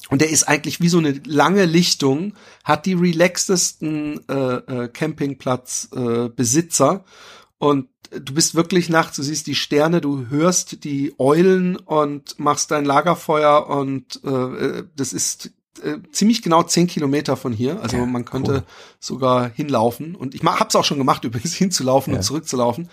Und 0.09 0.21
der 0.21 0.31
ist 0.31 0.45
eigentlich 0.45 0.81
wie 0.81 0.89
so 0.89 0.99
eine 0.99 1.21
lange 1.25 1.65
Lichtung, 1.65 2.35
hat 2.63 2.87
die 2.87 2.95
relaxtesten 2.95 4.21
äh, 4.29 4.35
äh, 4.35 4.89
Campingplatz-Besitzer. 4.89 7.05
Äh, 7.05 7.09
und 7.59 7.89
du 8.11 8.35
bist 8.35 8.55
wirklich 8.55 8.89
nachts, 8.89 9.17
du 9.17 9.23
siehst 9.23 9.47
die 9.47 9.55
Sterne, 9.55 10.01
du 10.01 10.29
hörst 10.29 10.85
die 10.85 11.15
Eulen 11.19 11.77
und 11.77 12.39
machst 12.39 12.71
dein 12.71 12.85
Lagerfeuer 12.85 13.69
und 13.69 14.21
äh, 14.25 14.85
das 14.95 15.13
ist 15.13 15.51
äh, 15.83 15.99
ziemlich 16.13 16.43
genau 16.43 16.63
zehn 16.63 16.87
Kilometer 16.87 17.37
von 17.37 17.53
hier. 17.53 17.83
Also 17.83 18.05
man 18.07 18.25
könnte 18.25 18.53
cool. 18.53 18.63
sogar 19.01 19.49
hinlaufen. 19.49 20.15
Und 20.15 20.35
ich 20.35 20.43
hab's 20.43 20.77
auch 20.77 20.85
schon 20.85 20.99
gemacht, 20.99 21.25
übrigens 21.25 21.55
hinzulaufen 21.55 22.13
Ja. 22.13 22.19
und 22.19 22.23
zurückzulaufen. 22.23 22.89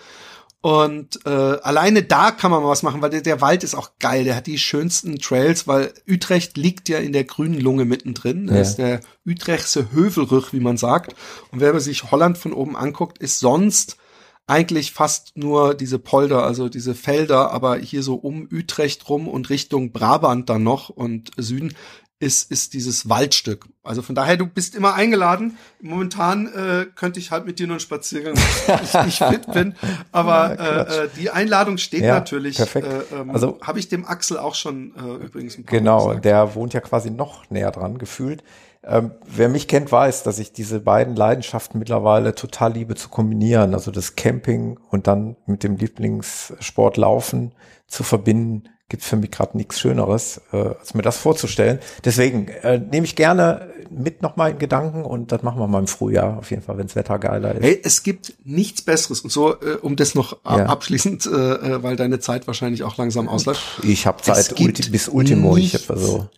Und 0.64 1.26
äh, 1.26 1.28
alleine 1.28 2.04
da 2.04 2.30
kann 2.30 2.50
man 2.50 2.62
mal 2.62 2.70
was 2.70 2.82
machen, 2.82 3.02
weil 3.02 3.10
der, 3.10 3.20
der 3.20 3.42
Wald 3.42 3.62
ist 3.64 3.74
auch 3.74 3.90
geil. 3.98 4.24
Der 4.24 4.34
hat 4.34 4.46
die 4.46 4.56
schönsten 4.56 5.18
Trails, 5.18 5.68
weil 5.68 5.92
Utrecht 6.08 6.56
liegt 6.56 6.88
ja 6.88 7.00
in 7.00 7.12
der 7.12 7.24
grünen 7.24 7.60
Lunge 7.60 7.84
mittendrin. 7.84 8.46
Das 8.46 8.54
Ja. 8.56 8.62
ist 8.62 8.78
der 8.78 9.00
Utrechtse 9.26 9.92
Hövelrüch, 9.92 10.54
wie 10.54 10.60
man 10.60 10.78
sagt. 10.78 11.14
Und 11.50 11.60
wenn 11.60 11.72
man 11.72 11.82
sich 11.82 12.10
Holland 12.10 12.38
von 12.38 12.54
oben 12.54 12.76
anguckt, 12.78 13.18
ist 13.18 13.40
sonst 13.40 13.98
eigentlich 14.46 14.92
fast 14.92 15.36
nur 15.36 15.74
diese 15.74 15.98
Polder, 15.98 16.44
also 16.44 16.70
diese 16.70 16.94
Felder, 16.94 17.50
aber 17.50 17.76
hier 17.76 18.02
so 18.02 18.14
um 18.14 18.48
Utrecht 18.50 19.06
rum 19.10 19.28
und 19.28 19.50
Richtung 19.50 19.92
Brabant 19.92 20.48
dann 20.48 20.62
noch 20.62 20.88
und 20.88 21.30
Süden 21.36 21.74
ist, 22.20 22.50
ist 22.50 22.72
dieses 22.74 23.08
Waldstück. 23.08 23.66
Also 23.82 24.00
von 24.00 24.14
daher, 24.14 24.36
du 24.36 24.46
bist 24.46 24.74
immer 24.74 24.94
eingeladen. 24.94 25.58
Momentan 25.82 26.46
äh, 26.46 26.86
könnte 26.94 27.18
ich 27.20 27.30
halt 27.30 27.44
mit 27.44 27.58
dir 27.58 27.66
nur 27.66 27.74
einen 27.74 27.80
Spaziergang 27.80 28.34
weil 28.66 28.80
ich 28.82 28.94
nicht 29.06 29.22
fit 29.22 29.52
bin. 29.52 29.74
Aber 30.12 30.50
Quatsch. 30.56 30.90
äh, 30.98 31.04
äh, 31.04 31.08
die 31.18 31.30
Einladung 31.30 31.76
steht 31.76 32.02
Ja, 32.02 32.14
natürlich. 32.14 32.56
perfekt. 32.56 32.86
Äh, 32.86 33.16
ähm, 33.20 33.30
Also- 33.30 33.58
habe 33.62 33.78
ich 33.78 33.88
dem 33.88 34.06
Axel 34.06 34.38
auch 34.38 34.54
schon 34.54 34.94
äh, 34.96 35.24
übrigens 35.26 35.58
Genau, 35.66 36.06
gesagt. 36.08 36.24
der 36.24 36.54
wohnt 36.54 36.72
ja 36.72 36.80
quasi 36.80 37.10
noch 37.10 37.50
näher 37.50 37.72
dran, 37.72 37.98
gefühlt. 37.98 38.42
Ähm, 38.86 39.12
wer 39.26 39.48
mich 39.48 39.66
kennt, 39.66 39.90
weiß, 39.90 40.22
dass 40.24 40.38
ich 40.38 40.52
diese 40.52 40.78
beiden 40.80 41.16
Leidenschaften 41.16 41.78
mittlerweile 41.78 42.34
total 42.34 42.74
liebe 42.74 42.94
zu 42.94 43.08
kombinieren. 43.08 43.74
Also 43.74 43.90
das 43.90 44.14
Camping 44.14 44.78
und 44.90 45.06
dann 45.06 45.36
mit 45.46 45.62
dem 45.64 45.76
Lieblingssport 45.76 46.96
Laufen 46.96 47.52
zu 47.86 48.02
verbinden, 48.02 48.64
gibt 48.88 49.02
für 49.02 49.16
mich 49.16 49.30
gerade 49.30 49.56
nichts 49.56 49.80
Schöneres, 49.80 50.40
äh, 50.52 50.56
als 50.56 50.94
mir 50.94 51.02
das 51.02 51.16
vorzustellen. 51.16 51.78
Deswegen 52.04 52.48
äh, 52.48 52.78
nehme 52.78 53.06
ich 53.06 53.16
gerne 53.16 53.72
mit 53.90 54.22
nochmal 54.22 54.52
in 54.52 54.58
Gedanken 54.58 55.04
und 55.04 55.30
das 55.32 55.42
machen 55.42 55.58
wir 55.60 55.66
mal 55.66 55.78
im 55.78 55.86
Frühjahr 55.86 56.38
auf 56.38 56.50
jeden 56.50 56.62
Fall, 56.62 56.78
wenns 56.78 56.96
Wetter 56.96 57.18
geiler 57.18 57.54
ist. 57.54 57.62
Hey, 57.62 57.80
es 57.82 58.02
gibt 58.02 58.34
nichts 58.44 58.82
Besseres. 58.82 59.20
Und 59.20 59.30
so, 59.30 59.52
äh, 59.60 59.76
um 59.80 59.96
das 59.96 60.14
noch 60.14 60.38
Ja. 60.44 60.66
abschließend, 60.66 61.26
äh, 61.26 61.30
äh, 61.30 61.82
weil 61.82 61.96
deine 61.96 62.18
Zeit 62.18 62.46
wahrscheinlich 62.46 62.82
auch 62.82 62.96
langsam 62.96 63.28
ausläuft. 63.28 63.62
Ich 63.82 64.06
habe 64.06 64.22
Zeit 64.22 64.58
ulti 64.60 64.90
bis 64.90 65.08
Ultimo, 65.08 65.56
ich 65.56 65.74
etwa 65.74 65.96
so. 65.96 66.28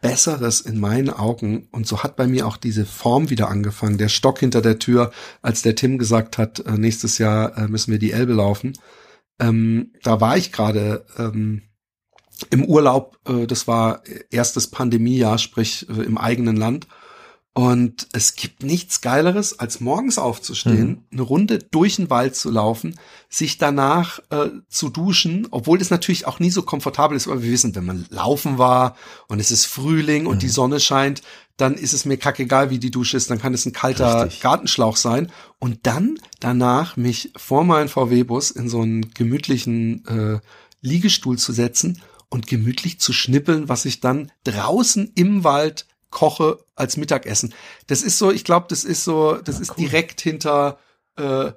Besseres 0.00 0.62
in 0.62 0.80
meinen 0.80 1.10
Augen. 1.10 1.68
Und 1.72 1.86
so 1.86 2.02
hat 2.02 2.16
bei 2.16 2.26
mir 2.26 2.46
auch 2.46 2.56
diese 2.56 2.86
Form 2.86 3.28
wieder 3.30 3.48
angefangen. 3.48 3.98
Der 3.98 4.08
Stock 4.08 4.38
hinter 4.38 4.62
der 4.62 4.78
Tür, 4.78 5.12
als 5.42 5.62
der 5.62 5.74
Tim 5.74 5.98
gesagt 5.98 6.38
hat, 6.38 6.60
äh, 6.60 6.72
nächstes 6.72 7.18
Jahr 7.18 7.56
äh, 7.58 7.68
müssen 7.68 7.92
wir 7.92 7.98
die 7.98 8.12
Elbe 8.12 8.32
laufen. 8.32 8.72
Ähm, 9.38 9.92
da 10.02 10.20
war 10.20 10.36
ich 10.36 10.52
gerade 10.52 11.04
ähm, 11.18 11.62
im 12.50 12.64
Urlaub. 12.64 13.18
Äh, 13.28 13.46
das 13.46 13.66
war 13.68 14.02
erstes 14.30 14.68
Pandemiejahr, 14.68 15.38
sprich 15.38 15.86
äh, 15.88 16.02
im 16.02 16.18
eigenen 16.18 16.56
Land. 16.56 16.86
Und 17.52 18.06
es 18.12 18.36
gibt 18.36 18.62
nichts 18.62 19.00
Geileres, 19.00 19.58
als 19.58 19.80
morgens 19.80 20.18
aufzustehen, 20.18 21.04
eine 21.12 21.22
Runde 21.22 21.58
durch 21.58 21.96
den 21.96 22.08
Wald 22.08 22.36
zu 22.36 22.48
laufen, 22.48 22.96
sich 23.28 23.58
danach 23.58 24.20
äh, 24.30 24.50
zu 24.68 24.88
duschen, 24.88 25.48
obwohl 25.50 25.76
das 25.76 25.90
natürlich 25.90 26.28
auch 26.28 26.38
nie 26.38 26.50
so 26.50 26.62
komfortabel 26.62 27.16
ist, 27.16 27.26
weil 27.26 27.42
wir 27.42 27.50
wissen, 27.50 27.74
wenn 27.74 27.84
man 27.84 28.06
laufen 28.08 28.58
war 28.58 28.96
und 29.26 29.40
es 29.40 29.50
ist 29.50 29.66
Frühling 29.66 30.26
und 30.26 30.42
die 30.42 30.48
Sonne 30.48 30.78
scheint, 30.78 31.22
dann 31.56 31.74
ist 31.74 31.92
es 31.92 32.04
mir 32.04 32.16
kackegal, 32.16 32.70
wie 32.70 32.78
die 32.78 32.92
Dusche 32.92 33.16
ist, 33.16 33.30
dann 33.30 33.40
kann 33.40 33.52
es 33.52 33.66
ein 33.66 33.72
kalter 33.72 34.24
Richtig. 34.24 34.40
Gartenschlauch 34.40 34.96
sein. 34.96 35.30
Und 35.58 35.80
dann 35.82 36.18
danach 36.38 36.96
mich 36.96 37.32
vor 37.36 37.64
meinen 37.64 37.88
VW-Bus 37.88 38.52
in 38.52 38.68
so 38.68 38.80
einen 38.80 39.12
gemütlichen 39.12 40.06
äh, 40.06 40.40
Liegestuhl 40.82 41.36
zu 41.36 41.52
setzen 41.52 42.00
und 42.30 42.46
gemütlich 42.46 43.00
zu 43.00 43.12
schnippeln, 43.12 43.68
was 43.68 43.84
ich 43.84 44.00
dann 44.00 44.32
draußen 44.44 45.12
im 45.14 45.44
Wald 45.44 45.86
koche 46.10 46.64
als 46.74 46.96
Mittagessen. 46.96 47.54
Das 47.86 48.02
ist 48.02 48.18
so, 48.18 48.30
ich 48.30 48.44
glaube, 48.44 48.66
das 48.68 48.84
ist 48.84 49.04
so, 49.04 49.34
das 49.34 49.60
ist 49.60 49.70
cool. 49.70 49.76
direkt 49.78 50.20
hinter 50.20 50.78
äh, 51.16 51.52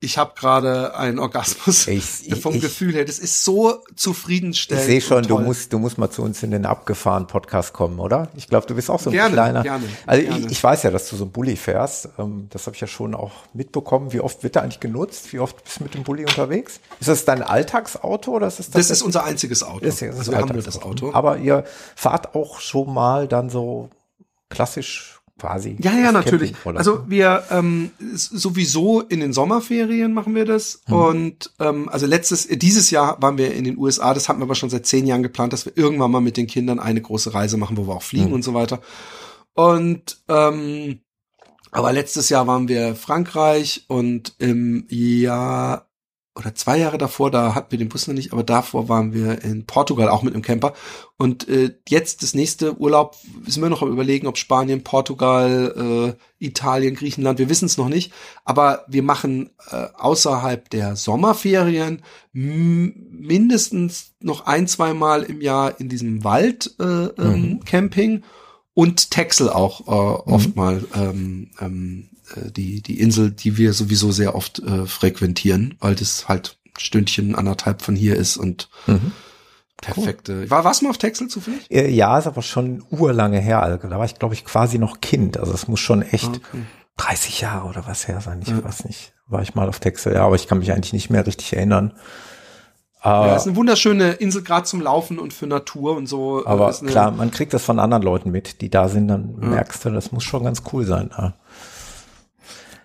ich 0.00 0.18
habe 0.18 0.32
gerade 0.38 0.94
einen 0.96 1.18
Orgasmus 1.18 1.86
Ich- 1.86 2.26
ich- 2.30 2.40
vom 2.40 2.54
ich- 2.54 2.60
Gefühl 2.60 2.92
her. 2.92 3.06
Das 3.06 3.18
ist 3.18 3.42
so 3.42 3.80
Ich 3.88 3.96
zufriedenstellend. 3.96 4.84
sehe 4.84 5.00
schon, 5.00 5.22
du 5.22 5.38
musst, 5.38 5.72
du 5.72 5.78
musst 5.78 5.96
mal 5.96 6.10
zu 6.10 6.20
uns 6.22 6.42
in 6.42 6.50
den 6.50 6.66
abgefahren 6.66 7.26
Podcast 7.26 7.72
kommen, 7.72 7.98
oder? 7.98 8.28
Ich 8.36 8.48
glaube, 8.48 8.66
du 8.66 8.74
bist 8.74 8.90
auch 8.90 9.00
so 9.00 9.08
ein 9.08 9.14
Gerne, 9.14 9.32
kleiner. 9.32 9.62
gerne, 9.62 9.84
also 10.06 10.22
gerne. 10.26 10.44
Ich, 10.46 10.52
ich 10.52 10.62
weiß 10.62 10.82
ja, 10.82 10.90
dass 10.90 11.08
du 11.08 11.16
so 11.16 11.24
ein 11.24 11.30
Bulli 11.32 11.56
fährst. 11.56 12.10
Ähm, 12.18 12.48
das 12.50 12.66
habe 12.66 12.74
ich 12.74 12.80
ja 12.82 12.86
schon 12.86 13.14
auch 13.14 13.32
mitbekommen. 13.54 14.12
Wie 14.12 14.20
oft 14.20 14.42
wird 14.42 14.56
der 14.56 14.62
eigentlich 14.64 14.80
genutzt? 14.80 15.32
Wie 15.32 15.38
oft 15.38 15.64
bist 15.64 15.80
du 15.80 15.84
mit 15.84 15.94
dem 15.94 16.02
Bulli 16.02 16.22
unterwegs? 16.24 16.80
Ist 17.00 17.08
das 17.08 17.24
dein 17.24 17.42
Alltagsauto 17.42 18.32
oder 18.32 18.48
ist 18.48 18.58
das 18.58 18.70
Das 18.70 18.90
ist 18.90 19.00
unser 19.00 19.24
einziges 19.24 19.62
Auto. 19.62 19.86
Das 19.86 20.02
ist 20.02 20.02
das 20.02 20.18
also 20.18 20.32
wir 20.32 20.38
haben 20.38 20.52
nur 20.52 20.62
das 20.62 20.82
Auto. 20.82 21.14
Aber 21.14 21.38
ihr 21.38 21.64
fahrt 21.96 22.34
auch 22.34 22.60
schon 22.60 22.92
mal 22.92 23.26
dann 23.26 23.48
so 23.48 23.88
klassisch 24.50 25.13
quasi. 25.44 25.76
Ja, 25.80 25.92
ja, 25.92 26.10
natürlich. 26.10 26.52
Camping? 26.54 26.78
Also 26.78 27.04
wir 27.06 27.44
ähm, 27.50 27.90
sowieso 28.14 29.02
in 29.02 29.20
den 29.20 29.32
Sommerferien 29.32 30.14
machen 30.14 30.34
wir 30.34 30.44
das. 30.46 30.80
Mhm. 30.88 30.94
Und 30.94 31.50
ähm, 31.60 31.88
also 31.90 32.06
letztes, 32.06 32.46
äh, 32.46 32.56
dieses 32.56 32.90
Jahr 32.90 33.20
waren 33.20 33.36
wir 33.36 33.52
in 33.54 33.64
den 33.64 33.76
USA, 33.76 34.14
das 34.14 34.28
hatten 34.28 34.40
wir 34.40 34.44
aber 34.44 34.54
schon 34.54 34.70
seit 34.70 34.86
zehn 34.86 35.06
Jahren 35.06 35.22
geplant, 35.22 35.52
dass 35.52 35.66
wir 35.66 35.76
irgendwann 35.76 36.10
mal 36.10 36.20
mit 36.20 36.36
den 36.36 36.46
Kindern 36.46 36.78
eine 36.78 37.02
große 37.02 37.34
Reise 37.34 37.56
machen, 37.58 37.76
wo 37.76 37.86
wir 37.86 37.94
auch 37.94 38.02
fliegen 38.02 38.28
Mhm. 38.28 38.32
und 38.32 38.44
so 38.44 38.54
weiter. 38.54 38.80
Und 39.54 40.18
ähm, 40.28 41.00
aber 41.70 41.92
letztes 41.92 42.28
Jahr 42.28 42.46
waren 42.46 42.68
wir 42.68 42.94
Frankreich 42.94 43.84
und 43.88 44.34
im 44.38 44.86
Jahr 44.88 45.88
oder 46.36 46.54
zwei 46.54 46.78
Jahre 46.78 46.98
davor, 46.98 47.30
da 47.30 47.54
hatten 47.54 47.70
wir 47.70 47.78
den 47.78 47.88
Bus 47.88 48.08
noch 48.08 48.14
nicht, 48.14 48.32
aber 48.32 48.42
davor 48.42 48.88
waren 48.88 49.14
wir 49.14 49.42
in 49.44 49.66
Portugal 49.66 50.08
auch 50.08 50.22
mit 50.22 50.34
einem 50.34 50.42
Camper. 50.42 50.74
Und 51.16 51.48
äh, 51.48 51.76
jetzt 51.88 52.24
das 52.24 52.34
nächste 52.34 52.76
Urlaub 52.80 53.14
sind 53.46 53.62
wir 53.62 53.70
noch 53.70 53.82
am 53.82 53.92
überlegen, 53.92 54.26
ob 54.26 54.36
Spanien, 54.36 54.82
Portugal, 54.82 56.16
äh, 56.40 56.44
Italien, 56.44 56.96
Griechenland, 56.96 57.38
wir 57.38 57.48
wissen 57.48 57.66
es 57.66 57.76
noch 57.76 57.88
nicht. 57.88 58.12
Aber 58.44 58.84
wir 58.88 59.04
machen 59.04 59.50
äh, 59.70 59.86
außerhalb 59.96 60.68
der 60.70 60.96
Sommerferien 60.96 62.02
mindestens 62.32 64.14
noch 64.20 64.46
ein, 64.46 64.66
zwei 64.66 64.92
Mal 64.92 65.22
im 65.22 65.40
Jahr 65.40 65.78
in 65.78 65.88
diesem 65.88 66.24
Wald 66.24 66.74
äh, 66.80 66.84
ähm, 66.84 67.60
Camping 67.64 68.24
und 68.74 69.12
Texel 69.12 69.50
auch 69.50 69.82
äh, 69.86 70.30
oft 70.32 70.56
mal 70.56 70.84
ähm, 70.96 71.52
ähm, 71.60 72.08
äh, 72.36 72.50
die 72.50 72.80
die 72.82 73.00
Insel, 73.00 73.30
die 73.30 73.56
wir 73.58 73.72
sowieso 73.72 74.12
sehr 74.12 74.34
oft 74.34 74.58
äh, 74.60 74.86
frequentieren, 74.86 75.76
weil 75.80 75.94
das 75.94 76.28
halt 76.28 76.58
Stündchen 76.78 77.34
anderthalb 77.34 77.82
von 77.82 77.94
hier 77.96 78.16
ist 78.16 78.36
und 78.36 78.68
Mhm. 78.86 79.12
perfekte. 79.80 80.48
War 80.50 80.64
warst 80.64 80.80
du 80.80 80.86
mal 80.86 80.90
auf 80.90 80.98
Texel 80.98 81.28
zufällig? 81.28 81.70
Äh, 81.70 81.90
Ja, 81.90 82.18
ist 82.18 82.26
aber 82.26 82.42
schon 82.42 82.82
urlange 82.90 83.38
her. 83.40 83.62
Also, 83.62 83.76
da 83.88 83.98
war 83.98 84.04
ich, 84.04 84.14
glaube 84.18 84.34
ich, 84.34 84.44
quasi 84.44 84.78
noch 84.78 85.00
Kind. 85.00 85.36
Also 85.38 85.52
es 85.52 85.68
muss 85.68 85.80
schon 85.80 86.02
echt 86.02 86.26
Okay. 86.28 86.62
30 86.96 87.40
Jahre 87.40 87.68
oder 87.68 87.86
was 87.86 88.06
her 88.08 88.20
sein. 88.20 88.40
Ich 88.42 88.48
Ja. 88.48 88.62
weiß 88.64 88.84
nicht. 88.84 89.12
War 89.26 89.42
ich 89.42 89.54
mal 89.54 89.68
auf 89.68 89.80
Texel, 89.80 90.14
ja, 90.14 90.24
aber 90.24 90.36
ich 90.36 90.46
kann 90.48 90.58
mich 90.58 90.70
eigentlich 90.72 90.92
nicht 90.92 91.10
mehr 91.10 91.26
richtig 91.26 91.52
erinnern. 91.54 91.92
Ja, 93.02 93.10
Aber, 93.10 93.36
ist 93.36 93.46
eine 93.46 93.56
wunderschöne 93.56 94.12
Insel 94.12 94.42
gerade 94.42 94.64
zum 94.64 94.80
Laufen 94.80 95.18
und 95.18 95.32
für 95.34 95.46
Natur 95.46 95.94
und 95.96 96.06
so. 96.06 96.42
äh, 96.42 96.46
aber 96.46 96.72
klar, 96.72 97.10
man 97.10 97.30
kriegt 97.30 97.52
das 97.52 97.62
von 97.64 97.78
anderen 97.78 98.02
Leuten 98.02 98.30
mit, 98.30 98.60
die 98.62 98.70
da 98.70 98.88
sind, 98.88 99.08
dann 99.08 99.34
merkst 99.40 99.84
du, 99.84 99.90
das 99.90 100.10
muss 100.12 100.24
schon 100.24 100.44
ganz 100.44 100.62
cool 100.72 100.86
sein. 100.86 101.10
Ja. 101.16 101.34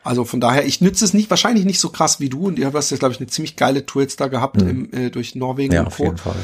Also 0.10 0.26
von 0.26 0.40
daher, 0.42 0.66
ich 0.66 0.82
nütze 0.82 1.06
es 1.06 1.14
nicht, 1.14 1.30
wahrscheinlich 1.30 1.66
nicht 1.66 1.80
so 1.80 1.90
krass 1.90 2.20
wie 2.20 2.30
du 2.30 2.48
und 2.48 2.58
ihr 2.58 2.74
hast 2.74 2.90
ja, 2.90 2.98
glaube 2.98 3.14
ich, 3.14 3.20
eine 3.20 3.28
ziemlich 3.30 3.56
geile 3.56 3.86
Tour 3.86 4.02
jetzt 4.02 4.20
da 4.20 4.28
gehabt 4.28 4.60
im, 4.62 4.92
äh, 4.92 5.10
durch 5.12 5.36
Norwegen 5.36 5.70
Mhm. 5.70 5.76
Ja, 5.76 5.82
und 5.82 5.88
auf 5.88 5.98
Co. 5.98 6.04
jeden 6.06 6.18
Fall. 6.18 6.36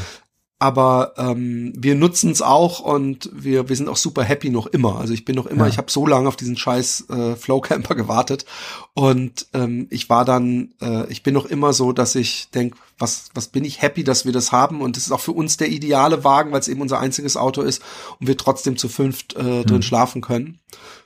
aber 0.57 1.13
ähm, 1.17 1.73
wir 1.75 1.95
nutzen 1.95 2.31
es 2.31 2.41
auch 2.41 2.79
und 2.79 3.29
wir 3.33 3.67
wir 3.67 3.75
sind 3.75 3.89
auch 3.89 3.97
super 3.97 4.23
happy 4.23 4.49
noch 4.49 4.67
immer. 4.67 4.99
Also 4.99 5.13
ich 5.13 5.25
bin 5.25 5.35
noch 5.35 5.47
immer, 5.47 5.63
Ja. 5.65 5.69
ich 5.69 5.77
habe 5.77 5.91
so 5.91 6.07
lange 6.07 6.27
auf 6.29 6.37
diesen 6.37 6.55
scheiß 6.57 7.05
äh, 7.09 7.35
Flow 7.35 7.59
Camper 7.59 7.93
gewartet 8.01 8.45
und 8.93 9.47
ähm, 9.53 9.87
ich 9.89 10.09
war 10.09 10.23
dann, 10.25 10.73
äh, 10.81 11.07
ich 11.11 11.23
bin 11.23 11.33
noch 11.33 11.45
immer 11.45 11.73
so, 11.73 11.91
dass 11.91 12.15
ich 12.15 12.49
denk, 12.53 12.75
was 12.97 13.29
was 13.33 13.47
bin 13.49 13.65
ich 13.65 13.81
happy, 13.81 14.03
dass 14.05 14.25
wir 14.25 14.31
das 14.31 14.51
haben 14.53 14.79
und 14.81 14.95
es 14.95 15.07
ist 15.07 15.11
auch 15.11 15.19
für 15.19 15.33
uns 15.33 15.57
der 15.57 15.69
ideale 15.69 16.23
Wagen, 16.23 16.51
weil 16.53 16.61
es 16.61 16.67
eben 16.69 16.81
unser 16.81 16.99
einziges 16.99 17.35
Auto 17.35 17.61
ist 17.61 17.81
und 18.19 18.27
wir 18.27 18.37
trotzdem 18.37 18.77
zu 18.77 18.87
fünft 18.89 19.35
äh, 19.35 19.41
Mhm. 19.43 19.65
drin 19.65 19.81
schlafen 19.83 20.21
können. 20.21 20.59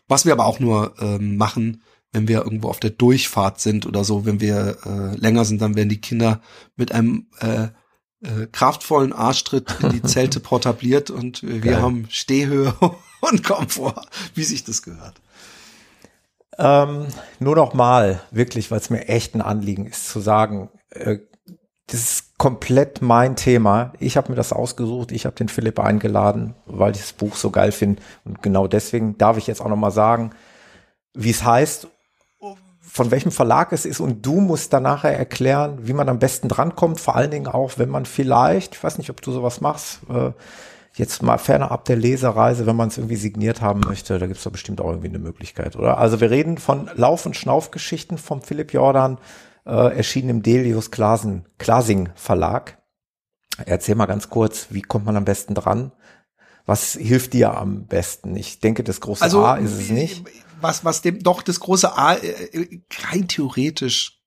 Was 0.08 0.26
wir 0.26 0.34
aber 0.34 0.46
auch 0.46 0.60
nur 0.60 0.94
ähm, 1.00 1.38
machen, 1.38 1.82
wenn 2.12 2.28
wir 2.28 2.44
irgendwo 2.44 2.70
auf 2.70 2.80
der 2.80 2.90
Durchfahrt 2.90 3.60
sind 3.60 3.86
oder 3.86 4.04
so, 4.04 4.26
wenn 4.26 4.42
wir 4.42 4.78
äh, 4.86 5.16
länger 5.16 5.46
sind, 5.46 5.62
dann 5.62 5.76
werden 5.76 5.90
die 5.90 6.02
Kinder 6.02 6.42
mit 6.76 6.92
einem 6.92 7.28
äh, 7.40 7.68
äh, 8.22 8.48
kraftvollen 8.52 9.14
Arschtritt 9.14 9.76
in 9.82 9.92
die 9.92 10.02
Zelte 10.04 10.40
portabliert 10.40 11.10
und 11.10 11.44
wir 11.44 11.60
Geil. 11.60 11.82
haben 11.82 12.08
Stehhöhe 12.10 12.74
und 13.22 13.44
Komfort, 13.44 14.08
wie 14.34 14.44
sich 14.44 14.64
das 14.64 14.82
gehört. 14.82 15.22
Ähm, 16.58 17.08
nur 17.40 17.56
noch 17.56 17.74
mal, 17.74 18.22
wirklich, 18.32 18.70
weil 18.70 18.80
es 18.80 18.90
mir 18.90 19.08
echt 19.08 19.36
ein 19.36 19.42
Anliegen 19.42 19.86
ist, 19.86 20.10
zu 20.10 20.20
sagen, 20.20 20.70
äh, 20.90 21.20
das 21.88 22.02
ist 22.02 22.38
komplett 22.38 23.02
mein 23.02 23.36
Thema. 23.36 23.94
Ich 24.00 24.18
habe 24.18 24.30
mir 24.30 24.36
das 24.36 24.54
ausgesucht, 24.54 25.12
ich 25.12 25.26
habe 25.26 25.36
den 25.36 25.50
Philipp 25.50 25.80
eingeladen, 25.80 26.56
weil 26.66 26.92
ich 26.92 27.00
das 27.00 27.14
Buch 27.14 27.36
so 27.36 27.50
geil 27.50 27.72
finde. 27.72 28.02
Und 28.26 28.44
genau 28.44 28.68
deswegen 28.68 29.18
darf 29.18 29.38
ich 29.38 29.48
jetzt 29.48 29.62
auch 29.62 29.70
noch 29.70 29.76
mal 29.76 29.92
sagen, 29.92 30.32
wie 31.14 31.32
es 31.32 31.44
heißt, 31.44 31.88
von 32.92 33.12
welchem 33.12 33.32
Verlag 33.32 33.72
es 33.72 33.86
ist 33.86 34.00
und 34.00 34.26
du 34.26 34.42
musst 34.42 34.74
dann 34.74 34.84
nachher 34.84 35.16
erklären, 35.16 35.80
wie 35.84 35.94
man 35.94 36.10
am 36.10 36.20
besten 36.20 36.48
drankommt, 36.48 37.00
vor 37.00 37.16
allen 37.16 37.32
Dingen 37.32 37.48
auch, 37.48 37.74
wenn 37.78 37.90
man 37.90 38.06
vielleicht, 38.06 38.76
ich 38.76 38.84
weiß 38.84 38.98
nicht, 38.98 39.10
ob 39.10 39.22
du 39.22 39.32
sowas 39.32 39.62
machst, 39.62 40.00
äh, 40.10 40.32
jetzt 40.96 41.22
mal 41.22 41.38
ferner 41.38 41.72
ab 41.72 41.86
der 41.86 41.96
Lesereise, 41.96 42.66
wenn 42.66 42.76
man 42.76 42.88
es 42.88 42.98
irgendwie 42.98 43.16
signiert 43.16 43.62
haben 43.62 43.82
möchte, 43.82 44.18
da 44.18 44.26
gibt 44.26 44.40
es 44.40 44.44
doch 44.44 44.52
bestimmt 44.52 44.82
auch 44.82 44.90
irgendwie 44.90 45.10
eine 45.10 45.20
Möglichkeit, 45.20 45.76
oder? 45.76 46.00
Also 46.00 46.20
wir 46.20 46.32
reden 46.32 46.58
von 46.58 46.90
Lauf- 46.96 47.26
und 47.26 47.36
Schnaufgeschichten 47.36 48.18
vom 48.18 48.42
Philipp 48.42 48.74
Jordan, 48.74 49.20
äh, 49.66 49.96
erschienen 49.96 50.30
im 50.30 50.42
Delius 50.42 50.90
Klasen, 50.90 51.46
Klasing 51.60 52.10
Verlag. 52.16 52.80
Erzähl 53.66 53.96
mal 53.96 54.08
ganz 54.08 54.30
kurz, 54.30 54.68
wie 54.72 54.82
kommt 54.82 55.06
man 55.06 55.16
am 55.16 55.26
besten 55.26 55.54
dran? 55.54 55.92
Was 56.66 56.94
hilft 56.94 57.34
dir 57.34 57.58
am 57.58 57.86
besten? 57.86 58.36
Ich 58.36 58.60
denke, 58.60 58.84
das 58.84 59.00
große 59.00 59.24
also, 59.24 59.44
A 59.44 59.56
ist 59.56 59.74
es 59.74 59.90
nicht. 59.90 60.26
Was, 60.62 60.84
was 60.86 61.02
dem, 61.02 61.20
doch, 61.24 61.42
das 61.42 61.60
große 61.60 61.98
A, 61.98 62.16
äh, 62.16 62.28
äh 62.28 62.82
rein 63.04 63.28
theoretisch 63.28 64.19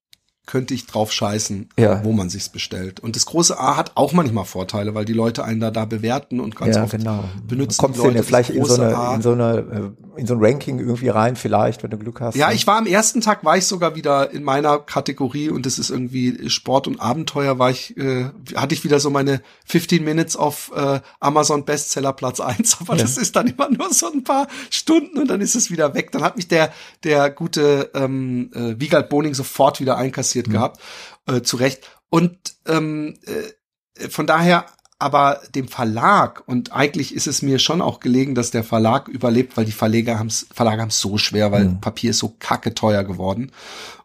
könnte 0.53 0.75
ich 0.75 0.87
drauf 0.87 1.13
scheißen, 1.13 1.71
ja. 1.79 2.05
wo 2.05 2.13
man 2.13 2.29
sich's 2.29 2.51
bestellt. 2.51 3.01
Und 3.01 3.17
das 3.17 3.25
große 3.25 3.59
A 3.59 3.79
hat 3.79 3.93
auch 3.95 4.13
manchmal 4.13 4.45
Vorteile, 4.45 4.95
weil 4.95 5.07
die 5.07 5.15
Leute 5.15 5.45
einen 5.45 5.61
da, 5.61 5.71
da 5.71 5.87
bewerten 5.87 6.41
und 6.41 6.57
ganz 6.57 6.77
ja, 6.77 6.85
oft 6.85 6.93
genau. 6.93 7.25
benutzen 7.49 7.79
Kommst 7.79 7.99
die 7.99 8.05
Leute 8.05 8.19
ja 8.19 8.23
vielleicht 8.23 8.51
in 8.51 8.63
so, 8.63 8.75
eine, 8.75 9.15
in 9.15 9.23
so 9.23 9.33
eine 9.33 9.95
in 10.17 10.27
so 10.27 10.35
ein 10.35 10.45
Ranking 10.45 10.79
irgendwie 10.79 11.09
rein 11.09 11.37
vielleicht, 11.37 11.83
wenn 11.83 11.91
du 11.91 11.99
Glück 11.99 12.21
hast. 12.21 12.35
Ja, 12.37 12.49
ne? 12.49 12.55
ich 12.55 12.67
war 12.67 12.77
am 12.77 12.87
ersten 12.87 13.21
Tag 13.21 13.45
war 13.45 13.57
ich 13.57 13.67
sogar 13.67 13.97
wieder 13.97 14.31
in 14.31 14.43
meiner 14.43 14.79
Kategorie 14.79 15.49
und 15.49 15.65
das 15.65 15.79
ist 15.79 15.91
irgendwie 15.91 16.51
Sport 16.51 16.87
und 16.87 17.01
Abenteuer 17.01 17.59
war 17.59 17.71
ich 17.71 17.97
äh, 17.97 18.27
hatte 18.55 18.75
ich 18.75 18.85
wieder 18.85 19.01
so 19.01 19.11
meine 19.11 19.41
15 19.67 20.05
Minutes 20.05 20.37
auf 20.37 20.71
äh, 20.75 21.01
Amazon 21.21 21.65
Bestseller 21.65 22.13
Platz 22.13 22.41
eins, 22.41 22.77
aber 22.81 22.97
ja. 22.97 23.03
das 23.03 23.17
ist 23.17 23.37
dann 23.37 23.47
immer 23.47 23.71
nur 23.71 23.93
so 23.93 24.11
ein 24.13 24.25
paar 24.25 24.49
Stunden 24.71 25.19
und 25.19 25.29
dann 25.29 25.41
ist 25.41 25.55
es 25.55 25.71
wieder 25.71 25.95
weg. 25.95 26.13
Dann 26.13 26.23
hat 26.23 26.37
mich 26.37 26.49
der 26.49 26.73
der 27.05 27.31
gute 27.31 27.91
ähm, 27.95 28.51
äh, 28.55 28.79
Wiegald 28.79 29.09
Boning 29.09 29.35
sofort 29.35 29.81
wieder 29.81 29.97
einkassiert 29.97 30.42
produziert 30.43 30.49
mhm. 30.49 30.53
gehabt, 30.53 30.81
äh, 31.27 31.43
zu 31.43 31.57
Recht. 31.57 31.91
Und 32.11 32.39
ähm, 32.67 33.19
äh, 33.25 34.09
von 34.09 34.27
daher 34.27 34.67
aber 34.99 35.41
dem 35.53 35.67
Verlag 35.67 36.45
und 36.47 36.73
eigentlich 36.73 37.13
ist 37.13 37.27
es 37.27 37.43
mir 37.43 37.59
schon 37.59 37.83
auch 37.83 37.99
gelegen, 37.99 38.37
dass 38.37 38.53
der 38.53 38.63
Verlag 38.63 39.09
überlebt, 39.09 39.57
weil 39.57 39.65
die 39.65 39.73
Verleger 39.73 40.17
haben's, 40.17 40.47
Verlage 40.55 40.81
haben 40.81 40.91
es 40.91 41.01
so 41.01 41.19
schwer, 41.19 41.51
weil 41.51 41.65
mhm. 41.65 41.81
Papier 41.81 42.11
ist 42.11 42.19
so 42.19 42.37
kacke 42.39 42.73
teuer 42.73 43.03
geworden. 43.03 43.51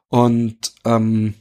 Und 0.08 0.74
ähm, 0.86 1.36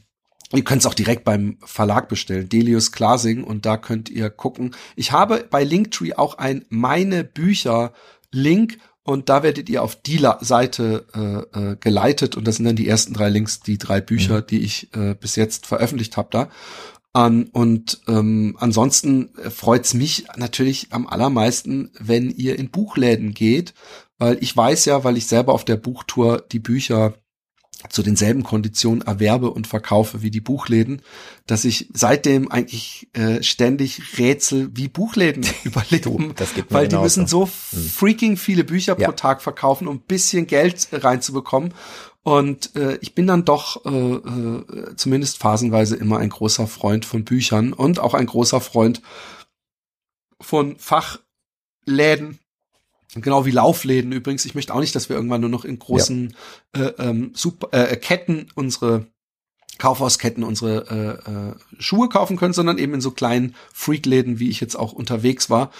ihr 0.53 0.63
könnt 0.63 0.83
es 0.83 0.85
auch 0.85 0.93
direkt 0.93 1.23
beim 1.23 1.57
Verlag 1.65 2.07
bestellen, 2.07 2.49
Delius 2.49 2.91
Klasing, 2.91 3.43
und 3.43 3.65
da 3.65 3.77
könnt 3.77 4.11
ihr 4.11 4.29
gucken. 4.29 4.75
Ich 4.95 5.11
habe 5.11 5.47
bei 5.49 5.63
Linktree 5.63 6.13
auch 6.13 6.37
ein 6.37 6.63
meine 6.69 7.23
Bücher 7.23 7.93
Link 8.31 8.77
und 9.07 9.29
da 9.29 9.41
werdet 9.41 9.69
ihr 9.69 9.83
auf 9.83 9.95
die 9.95 10.21
Seite 10.41 11.05
äh, 11.15 11.71
äh, 11.71 11.75
geleitet 11.79 12.35
und 12.35 12.45
das 12.45 12.57
sind 12.57 12.65
dann 12.65 12.75
die 12.75 12.89
ersten 12.89 13.13
drei 13.13 13.29
Links, 13.29 13.61
die 13.61 13.77
drei 13.77 14.01
Bücher, 14.01 14.39
mhm. 14.39 14.47
die 14.47 14.59
ich 14.59 14.93
äh, 14.95 15.15
bis 15.15 15.37
jetzt 15.37 15.65
veröffentlicht 15.65 16.17
habe 16.17 16.27
da. 16.29 16.49
Um, 17.13 17.45
und 17.53 18.01
ähm, 18.07 18.57
ansonsten 18.59 19.29
freut's 19.49 19.93
mich 19.93 20.25
natürlich 20.35 20.87
am 20.91 21.07
allermeisten, 21.07 21.89
wenn 21.97 22.29
ihr 22.29 22.59
in 22.59 22.69
Buchläden 22.69 23.33
geht, 23.33 23.73
weil 24.19 24.37
ich 24.41 24.55
weiß 24.55 24.85
ja, 24.85 25.03
weil 25.05 25.17
ich 25.17 25.25
selber 25.25 25.53
auf 25.53 25.63
der 25.63 25.77
Buchtour 25.77 26.43
die 26.51 26.59
Bücher 26.59 27.13
zu 27.89 28.03
denselben 28.03 28.43
Konditionen 28.43 29.01
erwerbe 29.01 29.51
und 29.51 29.67
verkaufe 29.67 30.21
wie 30.21 30.31
die 30.31 30.41
Buchläden, 30.41 31.01
dass 31.45 31.65
ich 31.65 31.89
seitdem 31.93 32.51
eigentlich 32.51 33.09
äh, 33.13 33.41
ständig 33.43 34.17
rätsel, 34.17 34.69
wie 34.73 34.87
Buchläden 34.87 35.45
überleben, 35.63 36.33
weil 36.69 36.87
die 36.87 36.97
müssen 36.97 37.27
so 37.27 37.45
hm. 37.45 37.49
freaking 37.89 38.37
viele 38.37 38.63
Bücher 38.63 38.97
ja. 38.99 39.07
pro 39.07 39.15
Tag 39.15 39.41
verkaufen, 39.41 39.87
um 39.87 39.97
ein 39.97 40.01
bisschen 40.01 40.47
Geld 40.47 40.87
reinzubekommen. 40.91 41.73
Und 42.23 42.75
äh, 42.75 42.97
ich 42.99 43.15
bin 43.15 43.25
dann 43.25 43.45
doch 43.45 43.85
äh, 43.85 43.89
äh, 43.89 44.95
zumindest 44.97 45.37
phasenweise 45.37 45.95
immer 45.95 46.19
ein 46.19 46.27
großer 46.27 46.67
Freund 46.67 47.05
von 47.05 47.23
Büchern 47.23 47.71
und 47.71 47.99
auch 47.99 48.13
ein 48.13 48.25
großer 48.25 48.59
Freund 48.59 49.01
von 50.41 50.75
Fachläden, 50.77 52.39
Genau 53.15 53.45
wie 53.45 53.51
Laufläden 53.51 54.11
übrigens. 54.11 54.45
Ich 54.45 54.55
möchte 54.55 54.73
auch 54.73 54.79
nicht, 54.79 54.95
dass 54.95 55.09
wir 55.09 55.15
irgendwann 55.15 55.41
nur 55.41 55.49
noch 55.49 55.65
in 55.65 55.79
großen 55.79 56.35
ja. 56.75 56.87
äh, 56.87 56.93
ähm, 56.99 57.31
Super, 57.33 57.69
äh, 57.71 57.95
Ketten 57.95 58.47
unsere 58.55 59.07
Kaufhausketten 59.77 60.43
unsere 60.43 61.21
äh, 61.25 61.31
äh, 61.31 61.55
Schuhe 61.79 62.09
kaufen 62.09 62.37
können, 62.37 62.53
sondern 62.53 62.77
eben 62.77 62.95
in 62.95 63.01
so 63.01 63.11
kleinen 63.11 63.55
Freakläden, 63.73 64.39
wie 64.39 64.49
ich 64.49 64.59
jetzt 64.59 64.75
auch 64.75 64.93
unterwegs 64.93 65.49
war. 65.49 65.71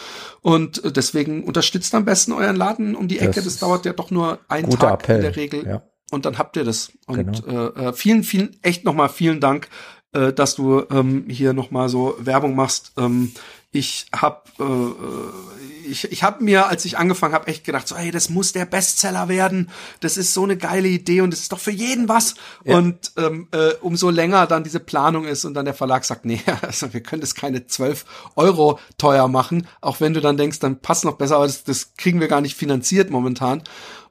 Und 0.42 0.84
äh, 0.84 0.92
deswegen 0.92 1.44
unterstützt 1.44 1.96
am 1.96 2.06
besten 2.06 2.32
euren 2.32 2.56
Laden 2.56 2.96
um 2.96 3.08
die 3.08 3.20
Ecke. 3.20 3.36
Das, 3.36 3.46
das 3.46 3.60
dauert 3.60 3.86
ja 3.86 3.94
doch 3.94 4.12
nur 4.12 4.40
einen 4.48 4.70
Tag 4.70 5.04
Appell. 5.04 5.16
in 5.18 5.22
der 5.24 5.36
Regel. 5.36 5.66
Ja. 5.66 5.84
Und 6.12 6.26
dann 6.26 6.38
habt 6.38 6.56
ihr 6.58 6.64
das. 6.64 6.92
Und 7.06 7.44
genau. 7.44 7.70
äh, 7.70 7.88
äh 7.88 7.94
vielen, 7.94 8.24
vielen, 8.24 8.56
echt 8.62 8.86
nochmal 8.86 9.10
vielen 9.10 9.40
Dank, 9.40 9.68
äh, 10.14 10.32
dass 10.32 10.56
du 10.56 10.84
ähm, 10.92 11.26
hier 11.28 11.54
nochmal 11.54 11.90
so 11.90 12.16
Werbung 12.20 12.56
machst. 12.56 12.94
Ähm, 12.98 13.32
ich 13.72 14.06
habe 14.16 14.44
äh, 14.60 15.77
ich, 15.90 16.12
ich 16.12 16.24
hab 16.24 16.42
mir, 16.42 16.68
als 16.68 16.86
ich 16.86 16.98
angefangen 16.98 17.34
habe, 17.34 17.48
echt 17.48 17.64
gedacht, 17.64 17.88
so, 17.88 17.96
hey, 17.96 18.12
das 18.12 18.30
muss 18.30 18.54
der 18.54 18.66
Bestseller 18.66 19.28
werden. 19.28 19.70
Das 20.00 20.18
ist 20.18 20.34
so 20.34 20.44
eine 20.44 20.58
geile 20.58 20.88
Idee 20.88 21.22
und 21.22 21.32
das 21.32 21.42
ist 21.42 21.52
doch 21.52 21.60
für 21.60 21.72
jeden 21.72 22.10
was. 22.10 22.36
Ja. 22.64 22.78
Und 22.78 23.12
ähm, 23.18 23.48
äh, 23.52 23.74
umso 23.82 24.10
länger 24.10 24.48
dann 24.48 24.64
diese 24.64 24.80
Planung 24.80 25.26
ist 25.26 25.46
und 25.46 25.54
dann 25.54 25.66
der 25.66 25.74
Verlag 25.74 26.06
sagt, 26.06 26.26
nee, 26.26 26.42
also 26.62 26.94
wir 26.94 27.02
können 27.02 27.22
das 27.22 27.36
keine 27.36 27.66
12 27.66 28.06
Euro 28.36 28.80
teuer 28.98 29.28
machen, 29.28 29.68
auch 29.82 30.00
wenn 30.00 30.14
du 30.14 30.22
dann 30.22 30.38
denkst, 30.38 30.60
dann 30.60 30.80
passt 30.80 31.06
noch 31.06 31.18
besser, 31.18 31.38
aber 31.38 31.48
das, 31.48 31.64
das 31.64 31.94
kriegen 31.96 32.20
wir 32.20 32.28
gar 32.28 32.42
nicht 32.42 32.56
finanziert 32.56 33.10
momentan. 33.10 33.64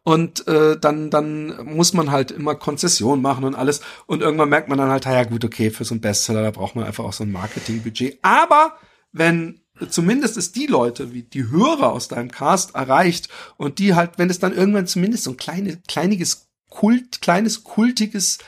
Und 0.02 0.46
äh, 0.46 0.78
dann, 0.78 1.10
dann 1.10 1.66
muss 1.66 1.92
man 1.92 2.12
halt 2.12 2.30
immer 2.30 2.54
Konzession 2.54 3.20
machen 3.20 3.42
und 3.42 3.56
alles. 3.56 3.80
Und 4.06 4.22
irgendwann 4.22 4.48
merkt 4.48 4.68
man 4.68 4.78
dann 4.78 4.88
halt, 4.88 5.04
ja 5.04 5.24
gut, 5.24 5.44
okay, 5.44 5.70
für 5.70 5.84
so 5.84 5.94
einen 5.94 6.00
Bestseller, 6.00 6.42
da 6.42 6.52
braucht 6.52 6.76
man 6.76 6.84
einfach 6.84 7.02
auch 7.02 7.12
so 7.12 7.24
ein 7.24 7.32
Marketingbudget. 7.32 8.20
Aber 8.22 8.76
wenn 9.10 9.62
zumindest 9.88 10.36
es 10.36 10.52
die 10.52 10.66
Leute, 10.66 11.12
wie 11.12 11.22
die 11.22 11.48
Hörer 11.50 11.92
aus 11.92 12.08
deinem 12.08 12.30
Cast 12.30 12.74
erreicht 12.74 13.28
und 13.56 13.78
die 13.78 13.94
halt, 13.94 14.12
wenn 14.16 14.30
es 14.30 14.38
dann 14.38 14.54
irgendwann 14.54 14.86
zumindest 14.86 15.24
so 15.24 15.32
ein 15.32 15.36
kleines, 15.36 15.78
kleiniges 15.86 16.48
Kult, 16.68 17.20
kleines 17.20 17.64
kultiges 17.64 18.38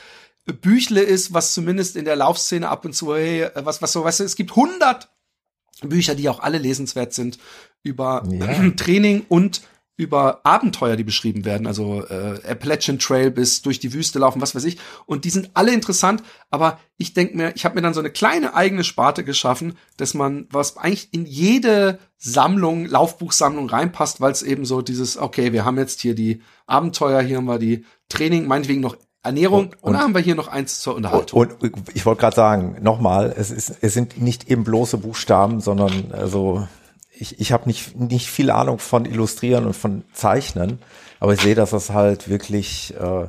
Büchle 0.61 1.01
ist, 1.01 1.33
was 1.33 1.53
zumindest 1.53 1.95
in 1.95 2.05
der 2.05 2.15
Laufszene 2.15 2.67
ab 2.67 2.85
und 2.85 2.93
zu, 2.93 3.15
hey, 3.15 3.47
was, 3.55 3.81
was 3.81 3.91
so, 3.91 4.03
weißt 4.03 4.21
du, 4.21 4.23
es 4.23 4.35
gibt 4.35 4.55
hundert 4.55 5.09
Bücher, 5.81 6.15
die 6.15 6.29
auch 6.29 6.39
alle 6.39 6.57
lesenswert 6.57 7.13
sind 7.13 7.39
über 7.83 8.23
ja. 8.29 8.69
Training 8.75 9.25
und 9.29 9.61
über 9.99 10.39
Abenteuer, 10.45 10.95
die 10.95 11.03
beschrieben 11.03 11.43
werden, 11.43 11.67
also 11.67 12.05
äh, 12.05 12.39
Appalachian 12.47 12.99
Trail 12.99 13.31
bis 13.31 13.61
durch 13.61 13.79
die 13.79 13.91
Wüste 13.91 14.17
laufen, 14.17 14.39
was 14.39 14.55
weiß 14.55 14.63
ich. 14.63 14.77
Und 15.05 15.25
die 15.25 15.29
sind 15.29 15.51
alle 15.55 15.73
interessant, 15.73 16.23
aber 16.49 16.79
ich 16.95 17.13
denke 17.13 17.35
mir, 17.35 17.51
ich 17.53 17.65
habe 17.65 17.75
mir 17.75 17.81
dann 17.81 17.93
so 17.93 17.99
eine 17.99 18.09
kleine 18.09 18.55
eigene 18.55 18.85
Sparte 18.85 19.25
geschaffen, 19.25 19.77
dass 19.97 20.13
man, 20.13 20.47
was 20.51 20.77
eigentlich 20.77 21.09
in 21.11 21.25
jede 21.25 21.99
Sammlung, 22.17 22.85
Laufbuchsammlung 22.85 23.69
reinpasst, 23.69 24.21
weil 24.21 24.31
es 24.31 24.41
eben 24.41 24.63
so 24.63 24.81
dieses, 24.81 25.17
okay, 25.17 25.51
wir 25.51 25.65
haben 25.65 25.77
jetzt 25.77 25.99
hier 25.99 26.15
die 26.15 26.41
Abenteuer, 26.65 27.21
hier 27.21 27.35
haben 27.35 27.45
wir 27.45 27.59
die 27.59 27.83
Training, 28.07 28.47
meinetwegen 28.47 28.79
noch 28.79 28.95
Ernährung 29.21 29.73
und, 29.81 29.89
oder 29.89 29.99
haben 29.99 30.15
wir 30.15 30.21
hier 30.21 30.35
noch 30.35 30.47
eins 30.47 30.79
zur 30.79 30.95
Unterhaltung? 30.95 31.41
Und, 31.41 31.61
und 31.61 31.73
ich 31.93 32.05
wollte 32.05 32.21
gerade 32.21 32.37
sagen, 32.37 32.77
nochmal, 32.81 33.35
es, 33.37 33.51
ist, 33.51 33.79
es 33.81 33.93
sind 33.93 34.21
nicht 34.21 34.49
eben 34.49 34.63
bloße 34.63 34.97
Buchstaben, 34.97 35.59
sondern 35.59 36.13
also 36.13 36.69
ich, 37.19 37.39
ich 37.39 37.51
habe 37.51 37.67
nicht, 37.67 37.99
nicht 37.99 38.29
viel 38.29 38.49
Ahnung 38.49 38.79
von 38.79 39.05
Illustrieren 39.05 39.65
und 39.65 39.75
von 39.75 40.03
Zeichnen, 40.13 40.79
aber 41.19 41.33
ich 41.33 41.41
sehe, 41.41 41.55
dass 41.55 41.71
das 41.71 41.89
halt 41.89 42.29
wirklich 42.29 42.93
äh, 42.99 43.27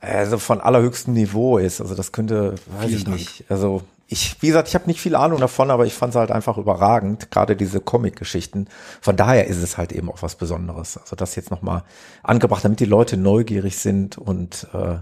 also 0.00 0.38
von 0.38 0.60
allerhöchstem 0.60 1.14
Niveau 1.14 1.58
ist. 1.58 1.80
Also 1.80 1.94
das 1.94 2.12
könnte, 2.12 2.52
weiß 2.66 2.86
Vielen 2.86 2.98
ich 2.98 3.04
Dank. 3.04 3.16
nicht. 3.16 3.44
Also 3.48 3.82
ich, 4.06 4.40
wie 4.40 4.46
gesagt, 4.46 4.68
ich 4.68 4.74
habe 4.74 4.86
nicht 4.86 5.00
viel 5.00 5.14
Ahnung 5.14 5.38
davon, 5.38 5.70
aber 5.70 5.84
ich 5.84 5.94
fand 5.94 6.14
es 6.14 6.16
halt 6.18 6.30
einfach 6.30 6.56
überragend, 6.56 7.30
gerade 7.30 7.56
diese 7.56 7.80
Comic-Geschichten. 7.80 8.68
Von 9.00 9.16
daher 9.16 9.46
ist 9.46 9.62
es 9.62 9.76
halt 9.76 9.92
eben 9.92 10.10
auch 10.10 10.22
was 10.22 10.36
Besonderes. 10.36 10.96
Also 10.96 11.16
das 11.16 11.34
jetzt 11.34 11.50
nochmal 11.50 11.82
angebracht, 12.22 12.64
damit 12.64 12.80
die 12.80 12.86
Leute 12.86 13.16
neugierig 13.16 13.78
sind 13.78 14.16
und 14.16 14.66
äh, 14.72 14.98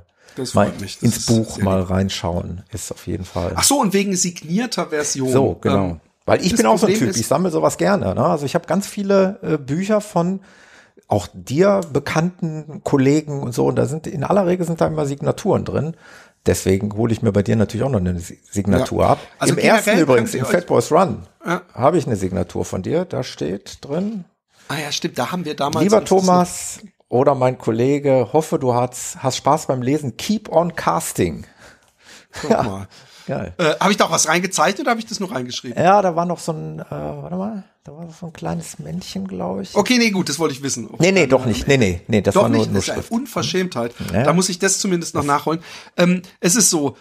mal 0.54 0.72
ins 1.00 1.26
Buch 1.26 1.58
mal 1.58 1.82
reinschauen, 1.82 2.62
ist 2.72 2.90
auf 2.90 3.06
jeden 3.06 3.24
Fall. 3.24 3.52
Ach 3.54 3.62
so, 3.62 3.80
und 3.80 3.92
wegen 3.92 4.16
signierter 4.16 4.86
Version. 4.86 5.30
So, 5.30 5.54
genau. 5.60 5.84
Ähm, 5.84 6.00
weil 6.26 6.44
ich 6.44 6.54
bin 6.54 6.66
auch 6.66 6.76
so 6.76 6.86
ein 6.86 6.94
Typ, 6.94 7.16
ich 7.16 7.26
sammle 7.26 7.50
sowas 7.50 7.78
gerne. 7.78 8.14
Ne? 8.14 8.24
Also 8.24 8.44
ich 8.44 8.54
habe 8.54 8.66
ganz 8.66 8.86
viele 8.86 9.38
äh, 9.42 9.56
Bücher 9.56 10.00
von 10.00 10.40
auch 11.08 11.28
dir 11.32 11.82
bekannten 11.92 12.82
Kollegen 12.82 13.40
und 13.40 13.52
so. 13.52 13.66
Und 13.66 13.76
da 13.76 13.86
sind 13.86 14.06
in 14.06 14.24
aller 14.24 14.46
Regel 14.46 14.66
sind 14.66 14.80
da 14.80 14.88
immer 14.88 15.06
Signaturen 15.06 15.64
drin. 15.64 15.96
Deswegen 16.44 16.92
hole 16.96 17.12
ich 17.12 17.22
mir 17.22 17.32
bei 17.32 17.42
dir 17.42 17.56
natürlich 17.56 17.84
auch 17.84 17.90
noch 17.90 18.00
eine 18.00 18.18
Signatur 18.18 19.02
ja. 19.02 19.10
ab. 19.10 19.18
Also 19.38 19.54
Im 19.54 19.58
ersten 19.58 19.98
übrigens, 19.98 20.34
in 20.34 20.44
Fat 20.44 20.66
Boys 20.66 20.92
Run, 20.92 21.26
ja. 21.44 21.62
habe 21.74 21.98
ich 21.98 22.06
eine 22.06 22.16
Signatur 22.16 22.64
von 22.64 22.82
dir. 22.82 23.04
Da 23.04 23.22
steht 23.22 23.84
drin. 23.84 24.24
Ah 24.68 24.76
ja, 24.82 24.92
stimmt. 24.92 25.18
Da 25.18 25.32
haben 25.32 25.44
wir 25.44 25.54
damals. 25.54 25.82
Lieber 25.82 26.04
Thomas 26.04 26.80
oder 27.08 27.34
mein 27.36 27.58
Kollege, 27.58 28.30
hoffe 28.32 28.58
du 28.58 28.74
hast, 28.74 29.22
hast 29.22 29.36
Spaß 29.36 29.66
beim 29.66 29.82
Lesen. 29.82 30.16
Keep 30.16 30.48
on 30.50 30.74
casting. 30.74 31.44
Guck 32.40 32.50
ja. 32.50 32.62
mal. 32.62 32.88
Geil. 33.26 33.54
Äh, 33.58 33.74
habe 33.80 33.90
ich 33.90 33.96
da 33.96 34.04
auch 34.04 34.10
was 34.10 34.28
reingezeichnet 34.28 34.82
oder 34.82 34.90
habe 34.90 35.00
ich 35.00 35.06
das 35.06 35.20
nur 35.20 35.32
reingeschrieben? 35.32 35.82
Ja, 35.82 36.00
da 36.00 36.14
war 36.14 36.26
noch 36.26 36.38
so 36.38 36.52
ein, 36.52 36.78
äh, 36.78 36.84
warte 36.90 37.36
mal, 37.36 37.64
da 37.82 37.92
war 37.96 38.08
so 38.10 38.26
ein 38.26 38.32
kleines 38.32 38.78
Männchen, 38.78 39.26
glaube 39.26 39.62
ich. 39.62 39.74
Okay, 39.74 39.98
nee, 39.98 40.10
gut, 40.10 40.28
das 40.28 40.38
wollte 40.38 40.54
ich 40.54 40.62
wissen. 40.62 40.86
Okay, 40.86 40.96
nee, 41.00 41.12
nee, 41.12 41.26
doch 41.26 41.44
nicht. 41.44 41.66
Nee, 41.66 41.76
nee, 41.76 42.00
nee, 42.06 42.20
das 42.20 42.34
doch 42.34 42.42
war 42.42 42.48
nur, 42.48 42.60
nicht, 42.60 42.72
nur 42.72 42.80
das 42.80 42.88
ist 42.88 42.94
eine 42.94 43.20
Unverschämtheit. 43.20 43.94
Ja. 44.12 44.22
Da 44.22 44.32
muss 44.32 44.48
ich 44.48 44.58
das 44.58 44.78
zumindest 44.78 45.14
noch 45.14 45.24
nachholen. 45.24 45.60
Ähm, 45.96 46.22
es 46.40 46.54
ist 46.54 46.70
so, 46.70 46.96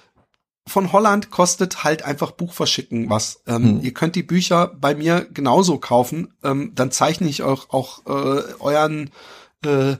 von 0.67 0.91
Holland 0.91 1.29
kostet 1.29 1.83
halt 1.83 2.03
einfach 2.03 2.31
Buch 2.31 2.53
verschicken 2.53 3.09
was. 3.09 3.41
Ähm, 3.45 3.63
hm. 3.63 3.81
Ihr 3.83 3.93
könnt 3.93 4.15
die 4.15 4.23
Bücher 4.23 4.71
bei 4.79 4.95
mir 4.95 5.27
genauso 5.31 5.77
kaufen. 5.77 6.33
Ähm, 6.43 6.71
dann 6.73 6.91
zeichne 6.91 7.27
ich 7.27 7.43
euch 7.43 7.69
auch 7.69 8.05
äh, 8.07 8.41
euren 8.59 9.11
äh, 9.63 9.97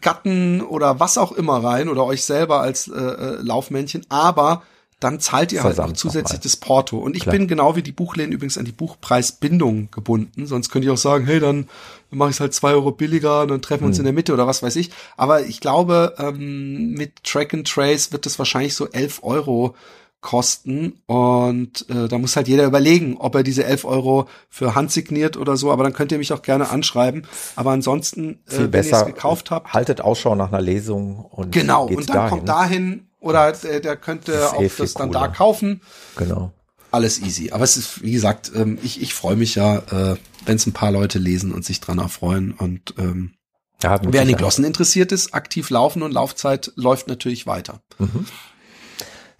Gatten 0.00 0.60
oder 0.62 1.00
was 1.00 1.16
auch 1.16 1.32
immer 1.32 1.62
rein 1.62 1.88
oder 1.88 2.04
euch 2.04 2.24
selber 2.24 2.60
als 2.60 2.88
äh, 2.88 3.00
äh 3.00 3.36
Laufmännchen. 3.40 4.04
Aber 4.08 4.62
dann 5.00 5.18
zahlt 5.18 5.50
ihr 5.52 5.64
halt 5.64 5.80
auch 5.80 5.92
zusätzlich 5.94 6.40
das 6.40 6.56
Porto. 6.56 6.98
Und 6.98 7.16
ich 7.16 7.22
Klar. 7.22 7.34
bin 7.34 7.48
genau 7.48 7.74
wie 7.74 7.82
die 7.82 7.90
Buchläden 7.90 8.32
übrigens 8.32 8.58
an 8.58 8.66
die 8.66 8.72
Buchpreisbindung 8.72 9.90
gebunden. 9.90 10.46
Sonst 10.46 10.68
könnte 10.70 10.86
ich 10.86 10.92
auch 10.92 10.98
sagen, 10.98 11.24
hey, 11.24 11.40
dann 11.40 11.68
mache 12.10 12.30
ich 12.30 12.36
es 12.36 12.40
halt 12.40 12.52
zwei 12.52 12.72
Euro 12.72 12.92
billiger 12.92 13.42
und 13.42 13.48
dann 13.48 13.62
treffen 13.62 13.82
wir 13.82 13.86
uns 13.88 13.96
hm. 13.96 14.02
in 14.02 14.06
der 14.06 14.12
Mitte 14.12 14.34
oder 14.34 14.46
was 14.46 14.62
weiß 14.62 14.76
ich. 14.76 14.90
Aber 15.16 15.46
ich 15.46 15.60
glaube, 15.60 16.14
ähm, 16.18 16.92
mit 16.92 17.24
Track 17.24 17.54
and 17.54 17.66
Trace 17.66 18.12
wird 18.12 18.26
es 18.26 18.38
wahrscheinlich 18.38 18.74
so 18.74 18.88
elf 18.88 19.20
Euro 19.22 19.74
kosten 20.20 21.00
und 21.06 21.86
äh, 21.88 22.06
da 22.06 22.18
muss 22.18 22.36
halt 22.36 22.46
jeder 22.46 22.66
überlegen, 22.66 23.16
ob 23.16 23.34
er 23.34 23.42
diese 23.42 23.64
elf 23.64 23.86
Euro 23.86 24.28
für 24.50 24.74
Hand 24.74 24.92
signiert 24.92 25.38
oder 25.38 25.56
so, 25.56 25.72
aber 25.72 25.82
dann 25.82 25.94
könnt 25.94 26.12
ihr 26.12 26.18
mich 26.18 26.34
auch 26.34 26.42
gerne 26.42 26.68
anschreiben. 26.68 27.26
Aber 27.56 27.70
ansonsten, 27.70 28.38
äh, 28.50 28.68
wenn 28.70 28.84
ihr 28.84 28.92
es 28.92 29.06
gekauft 29.06 29.50
habt. 29.50 29.72
Haltet 29.72 30.02
Ausschau 30.02 30.34
nach 30.34 30.48
einer 30.52 30.60
Lesung 30.60 31.24
und 31.24 31.52
Genau, 31.52 31.86
und 31.86 32.10
dann 32.10 32.16
dahin. 32.16 32.30
kommt 32.30 32.48
dahin 32.50 33.09
oder 33.20 33.52
der, 33.52 33.80
der 33.80 33.96
könnte 33.96 34.32
das 34.32 34.52
auch 34.52 34.62
das 34.78 34.94
dann 34.94 35.12
da 35.12 35.28
kaufen. 35.28 35.82
Genau. 36.16 36.52
Alles 36.90 37.20
easy. 37.20 37.52
Aber 37.52 37.62
es 37.62 37.76
ist, 37.76 38.02
wie 38.02 38.12
gesagt, 38.12 38.50
ähm, 38.54 38.78
ich, 38.82 39.00
ich 39.00 39.14
freue 39.14 39.36
mich 39.36 39.54
ja, 39.54 39.78
äh, 39.78 40.16
wenn 40.44 40.56
es 40.56 40.66
ein 40.66 40.72
paar 40.72 40.90
Leute 40.90 41.18
lesen 41.18 41.52
und 41.52 41.64
sich 41.64 41.80
dran 41.80 41.98
erfreuen. 41.98 42.52
Und 42.52 42.94
ähm, 42.98 43.34
ja, 43.82 44.00
wer 44.02 44.22
an 44.22 44.28
den 44.28 44.36
Glossen 44.36 44.64
interessiert 44.64 45.12
ist, 45.12 45.32
aktiv 45.32 45.70
laufen 45.70 46.02
und 46.02 46.12
Laufzeit 46.12 46.72
läuft 46.74 47.06
natürlich 47.06 47.46
weiter. 47.46 47.80
Mhm. 47.98 48.26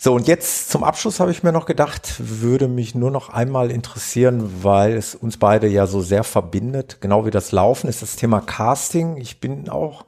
So, 0.02 0.14
und 0.14 0.26
jetzt 0.28 0.70
zum 0.70 0.82
Abschluss 0.82 1.20
habe 1.20 1.30
ich 1.30 1.42
mir 1.42 1.52
noch 1.52 1.66
gedacht, 1.66 2.14
würde 2.18 2.68
mich 2.68 2.94
nur 2.94 3.10
noch 3.10 3.28
einmal 3.28 3.70
interessieren, 3.70 4.62
weil 4.62 4.94
es 4.94 5.14
uns 5.14 5.36
beide 5.36 5.66
ja 5.66 5.86
so 5.86 6.00
sehr 6.00 6.24
verbindet, 6.24 7.02
genau 7.02 7.26
wie 7.26 7.30
das 7.30 7.52
Laufen, 7.52 7.86
ist 7.86 8.00
das 8.00 8.16
Thema 8.16 8.40
Casting. 8.40 9.18
Ich 9.18 9.40
bin 9.40 9.68
auch 9.68 10.06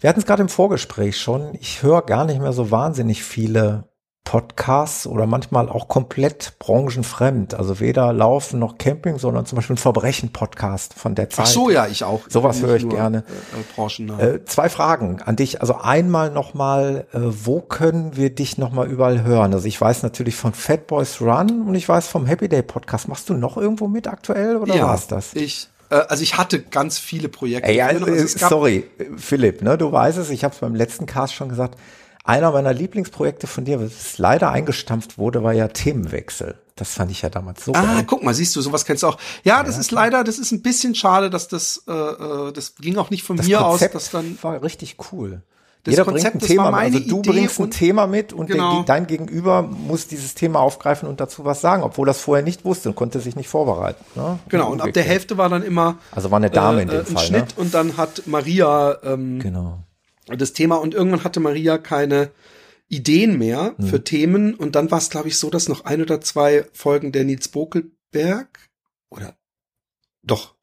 wir 0.00 0.08
hatten 0.08 0.20
es 0.20 0.26
gerade 0.26 0.42
im 0.42 0.48
Vorgespräch 0.48 1.18
schon. 1.18 1.54
Ich 1.60 1.82
höre 1.82 2.02
gar 2.02 2.24
nicht 2.24 2.40
mehr 2.40 2.52
so 2.52 2.70
wahnsinnig 2.70 3.22
viele 3.22 3.84
Podcasts 4.24 5.06
oder 5.06 5.26
manchmal 5.26 5.68
auch 5.68 5.86
komplett 5.86 6.58
branchenfremd. 6.58 7.54
Also 7.54 7.78
weder 7.78 8.12
Laufen 8.12 8.58
noch 8.58 8.78
Camping, 8.78 9.18
sondern 9.18 9.44
zum 9.46 9.56
Beispiel 9.56 9.74
ein 9.74 9.78
Verbrechen-Podcast 9.78 10.94
von 10.94 11.14
der 11.14 11.28
Zeit. 11.28 11.44
Ach 11.46 11.50
so, 11.50 11.70
ja, 11.70 11.86
ich 11.86 12.04
auch. 12.04 12.22
Sowas 12.28 12.62
höre 12.62 12.76
ich 12.76 12.88
gerne. 12.88 13.22
Äh, 14.18 14.24
äh, 14.24 14.44
zwei 14.44 14.68
Fragen 14.70 15.20
an 15.22 15.36
dich. 15.36 15.60
Also 15.60 15.76
einmal 15.76 16.30
nochmal, 16.30 17.06
äh, 17.12 17.18
wo 17.20 17.60
können 17.60 18.16
wir 18.16 18.34
dich 18.34 18.56
nochmal 18.56 18.88
überall 18.88 19.22
hören? 19.22 19.52
Also 19.52 19.68
ich 19.68 19.78
weiß 19.78 20.02
natürlich 20.02 20.36
von 20.36 20.54
Fat 20.54 20.86
Boys 20.86 21.20
Run 21.20 21.66
und 21.68 21.74
ich 21.74 21.88
weiß 21.88 22.08
vom 22.08 22.24
Happy 22.26 22.48
Day 22.48 22.62
Podcast. 22.62 23.08
Machst 23.08 23.28
du 23.28 23.34
noch 23.34 23.58
irgendwo 23.58 23.88
mit 23.88 24.08
aktuell 24.08 24.56
oder 24.56 24.74
ja, 24.74 24.86
war's 24.86 25.06
das? 25.06 25.34
Ich 25.34 25.68
äh, 25.68 25.73
also 25.90 26.22
ich 26.22 26.36
hatte 26.36 26.62
ganz 26.62 26.98
viele 26.98 27.28
Projekte. 27.28 27.72
Ja, 27.72 27.86
also 27.86 28.06
sorry, 28.26 28.84
Philipp, 29.16 29.62
ne, 29.62 29.78
du 29.78 29.92
weißt 29.92 30.18
es, 30.18 30.30
ich 30.30 30.44
habe 30.44 30.54
es 30.54 30.60
beim 30.60 30.74
letzten 30.74 31.06
Cast 31.06 31.34
schon 31.34 31.48
gesagt. 31.48 31.78
Einer 32.26 32.52
meiner 32.52 32.72
Lieblingsprojekte 32.72 33.46
von 33.46 33.66
dir, 33.66 33.82
was 33.82 34.16
leider 34.16 34.50
eingestampft 34.50 35.18
wurde, 35.18 35.42
war 35.42 35.52
ja 35.52 35.68
Themenwechsel. 35.68 36.58
Das 36.74 36.94
fand 36.94 37.10
ich 37.10 37.20
ja 37.20 37.28
damals 37.28 37.64
so. 37.64 37.72
Ah, 37.74 37.82
geil. 37.82 38.04
guck 38.06 38.22
mal, 38.22 38.34
siehst 38.34 38.56
du, 38.56 38.62
sowas 38.62 38.84
kennst 38.84 39.02
du 39.02 39.08
auch. 39.08 39.18
Ja, 39.44 39.62
das 39.62 39.74
ja, 39.74 39.82
ist 39.82 39.90
leider, 39.90 40.24
das 40.24 40.38
ist 40.38 40.50
ein 40.50 40.62
bisschen 40.62 40.94
schade, 40.94 41.28
dass 41.28 41.48
das, 41.48 41.84
äh, 41.86 41.92
äh 41.92 42.52
das 42.52 42.76
ging 42.76 42.96
auch 42.96 43.10
nicht 43.10 43.22
von 43.22 43.36
das 43.36 43.46
mir 43.46 43.58
Konzept 43.58 43.94
aus, 43.94 44.04
dass 44.04 44.10
dann 44.10 44.38
war 44.42 44.62
richtig 44.62 44.96
cool. 45.12 45.42
Das 45.84 45.92
Jeder 45.92 46.04
Konzept, 46.06 46.38
bringt 46.38 46.44
ein 46.44 46.48
Thema, 46.48 46.78
also 46.78 46.98
du 46.98 47.18
Idee 47.18 47.30
bringst 47.30 47.60
ein 47.60 47.70
Thema 47.70 48.06
mit 48.06 48.32
und 48.32 48.46
genau. 48.46 48.76
der, 48.76 48.84
dein 48.84 49.06
Gegenüber 49.06 49.60
muss 49.60 50.06
dieses 50.06 50.34
Thema 50.34 50.60
aufgreifen 50.60 51.06
und 51.06 51.20
dazu 51.20 51.44
was 51.44 51.60
sagen, 51.60 51.82
obwohl 51.82 52.06
das 52.06 52.22
vorher 52.22 52.42
nicht 52.42 52.64
wusste 52.64 52.88
und 52.88 52.94
konnte 52.94 53.20
sich 53.20 53.36
nicht 53.36 53.48
vorbereiten. 53.48 54.02
Ne? 54.14 54.38
Genau, 54.48 54.72
und 54.72 54.80
ab 54.80 54.94
der 54.94 55.02
Hälfte 55.02 55.36
war 55.36 55.50
dann 55.50 55.62
immer 55.62 55.98
also 56.10 56.30
war 56.30 56.38
eine 56.38 56.48
Dame 56.48 56.78
äh, 56.78 56.82
in 56.84 56.88
dem 56.88 57.00
ein 57.00 57.06
Fall, 57.06 57.26
Schnitt 57.26 57.48
ne? 57.48 57.52
und 57.56 57.74
dann 57.74 57.98
hat 57.98 58.22
Maria 58.24 58.96
ähm, 59.02 59.40
genau. 59.40 59.84
das 60.26 60.54
Thema 60.54 60.76
und 60.76 60.94
irgendwann 60.94 61.22
hatte 61.22 61.40
Maria 61.40 61.76
keine 61.76 62.30
Ideen 62.88 63.36
mehr 63.36 63.74
hm. 63.76 63.86
für 63.86 64.02
Themen 64.02 64.54
und 64.54 64.76
dann 64.76 64.90
war 64.90 64.98
es 64.98 65.10
glaube 65.10 65.28
ich 65.28 65.38
so, 65.38 65.50
dass 65.50 65.68
noch 65.68 65.84
ein 65.84 66.00
oder 66.00 66.22
zwei 66.22 66.64
Folgen 66.72 67.12
der 67.12 67.24
Nils 67.24 67.48
Bokelberg 67.48 68.70
oder 69.10 69.36
doch 70.22 70.54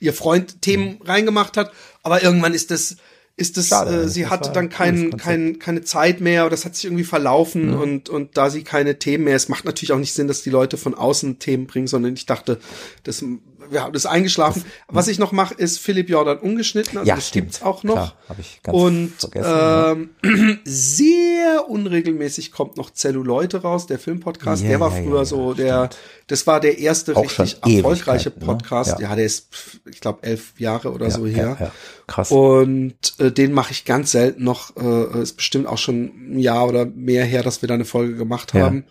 ihr 0.00 0.14
Freund 0.14 0.62
Themen 0.62 0.98
hm. 0.98 1.02
reingemacht 1.02 1.58
hat, 1.58 1.72
aber 2.02 2.22
irgendwann 2.22 2.54
ist 2.54 2.70
das 2.70 2.96
ist 3.36 3.56
es, 3.56 3.72
äh, 3.72 4.08
sie 4.08 4.26
hatte 4.26 4.50
dann 4.52 4.68
kein, 4.68 5.16
kein, 5.16 5.58
keine 5.58 5.82
Zeit 5.82 6.20
mehr 6.20 6.42
oder 6.42 6.50
das 6.50 6.64
hat 6.64 6.76
sich 6.76 6.84
irgendwie 6.84 7.04
verlaufen 7.04 7.68
mhm. 7.68 7.80
und, 7.80 8.08
und 8.08 8.36
da 8.36 8.50
sie 8.50 8.62
keine 8.62 8.98
Themen 8.98 9.24
mehr, 9.24 9.36
es 9.36 9.48
macht 9.48 9.64
natürlich 9.64 9.92
auch 9.92 9.98
nicht 9.98 10.12
Sinn, 10.12 10.28
dass 10.28 10.42
die 10.42 10.50
Leute 10.50 10.76
von 10.76 10.94
außen 10.94 11.38
Themen 11.38 11.66
bringen, 11.66 11.86
sondern 11.86 12.12
ich 12.12 12.26
dachte, 12.26 12.58
das 13.04 13.24
ja, 13.70 13.90
das 13.90 14.04
ist 14.04 14.10
eingeschlafen. 14.10 14.64
Das, 14.64 14.96
Was 14.96 15.08
ich 15.08 15.18
noch 15.18 15.32
mache, 15.32 15.54
ist 15.54 15.78
Philipp 15.78 16.08
Jordan 16.10 16.38
ungeschnitten. 16.38 16.98
Also 16.98 17.08
ja, 17.08 17.14
das 17.14 17.28
stimmt. 17.28 17.46
gibt's 17.46 17.62
auch 17.62 17.82
noch. 17.82 17.94
Klar, 17.94 18.16
hab 18.28 18.38
ich 18.38 18.60
ganz 18.62 18.76
und 18.76 19.12
ähm, 19.34 20.10
ja. 20.24 20.56
sehr 20.64 21.68
unregelmäßig 21.68 22.52
kommt 22.52 22.76
noch 22.76 22.90
Zelluleute 22.90 23.62
raus, 23.62 23.86
der 23.86 23.98
Filmpodcast. 23.98 24.62
Ja, 24.62 24.70
der 24.70 24.80
war 24.80 24.90
früher 24.90 25.18
ja, 25.18 25.24
so 25.24 25.54
der, 25.54 25.86
stimmt. 25.86 25.98
das 26.26 26.46
war 26.46 26.60
der 26.60 26.78
erste 26.78 27.16
auch 27.16 27.24
richtig 27.24 27.56
erfolgreiche 27.62 28.30
ne? 28.30 28.46
Podcast. 28.46 28.98
Ne? 28.98 29.04
Ja. 29.04 29.16
der 29.16 29.24
ist, 29.24 29.48
ich 29.90 30.00
glaube, 30.00 30.22
elf 30.22 30.58
Jahre 30.58 30.92
oder 30.92 31.10
so 31.10 31.26
her. 31.26 31.56
Ja, 31.58 31.72
Krass. 32.06 32.30
Und 32.30 32.94
äh, 33.18 33.30
den 33.30 33.52
mache 33.52 33.72
ich 33.72 33.84
ganz 33.84 34.12
selten 34.12 34.44
noch. 34.44 34.76
Äh, 34.76 35.22
ist 35.22 35.36
bestimmt 35.36 35.66
auch 35.66 35.78
schon 35.78 36.34
ein 36.34 36.38
Jahr 36.38 36.68
oder 36.68 36.84
mehr 36.86 37.24
her, 37.24 37.42
dass 37.42 37.62
wir 37.62 37.68
da 37.68 37.74
eine 37.74 37.84
Folge 37.84 38.16
gemacht 38.16 38.54
haben. 38.54 38.84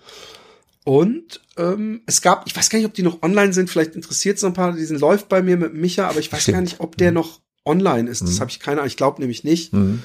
Und 0.84 1.41
ähm, 1.58 2.02
es 2.08 2.22
gab, 2.22 2.48
ich 2.48 2.56
weiß 2.56 2.70
gar 2.70 2.80
nicht, 2.80 2.88
ob 2.88 2.94
die 2.94 3.03
noch 3.03 3.22
online 3.22 3.53
sind, 3.53 3.70
vielleicht 3.70 3.95
interessiert 3.95 4.38
es 4.38 4.44
noch 4.44 4.49
ein 4.49 4.56
paar, 4.56 4.74
die 4.74 4.84
sind 4.84 4.99
läuft 4.99 5.30
bei 5.30 5.41
mir 5.44 5.58
mit 5.58 5.74
Micha, 5.74 6.08
aber 6.08 6.20
ich 6.20 6.32
weiß 6.32 6.41
Stimmt. 6.41 6.56
gar 6.56 6.62
nicht, 6.62 6.80
ob 6.80 6.98
der 6.98 7.12
mhm. 7.12 7.16
noch 7.16 7.41
online 7.66 8.10
ist. 8.10 8.22
Das 8.22 8.36
mhm. 8.36 8.40
habe 8.40 8.52
ich 8.52 8.60
keine 8.60 8.78
Ahnung, 8.78 8.88
ich 8.88 8.98
glaube 8.98 9.22
nämlich 9.22 9.44
nicht. 9.44 9.74
Mhm. 9.74 10.02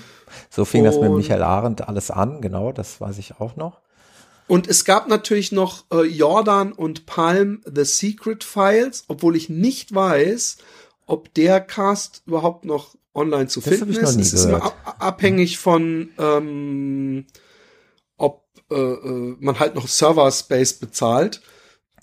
So 0.51 0.65
fing 0.65 0.83
und, 0.83 0.87
das 0.87 0.99
mit 0.99 1.11
Michael 1.13 1.43
Arendt 1.43 1.89
alles 1.89 2.11
an, 2.11 2.43
genau, 2.43 2.73
das 2.73 3.01
weiß 3.01 3.17
ich 3.19 3.41
auch 3.41 3.57
noch. 3.57 3.81
Und 4.49 4.69
es 4.69 4.85
gab 4.85 5.09
natürlich 5.09 5.51
noch 5.51 5.85
äh, 5.93 6.03
Jordan 6.03 6.73
und 6.73 7.07
Palm 7.07 7.63
The 7.65 7.85
Secret 7.85 8.45
Files, 8.45 9.05
obwohl 9.09 9.35
ich 9.35 9.49
nicht 9.49 9.95
weiß, 9.95 10.59
ob 11.07 11.33
der 11.35 11.61
Cast 11.61 12.23
überhaupt 12.27 12.65
noch 12.65 12.97
online 13.15 13.49
zu 13.49 13.61
das 13.61 13.71
finden 13.71 13.95
ist. 13.95 14.17
es 14.17 14.33
ist 14.33 14.45
immer 14.45 14.73
abhängig 14.99 15.59
von 15.59 16.11
ähm, 16.19 17.19
äh, 17.19 17.23
äh, 17.23 17.46
man 18.69 19.59
halt 19.59 19.75
noch 19.75 19.89
Server-Space 19.89 20.75
bezahlt. 20.75 21.41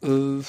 Äh, 0.01 0.41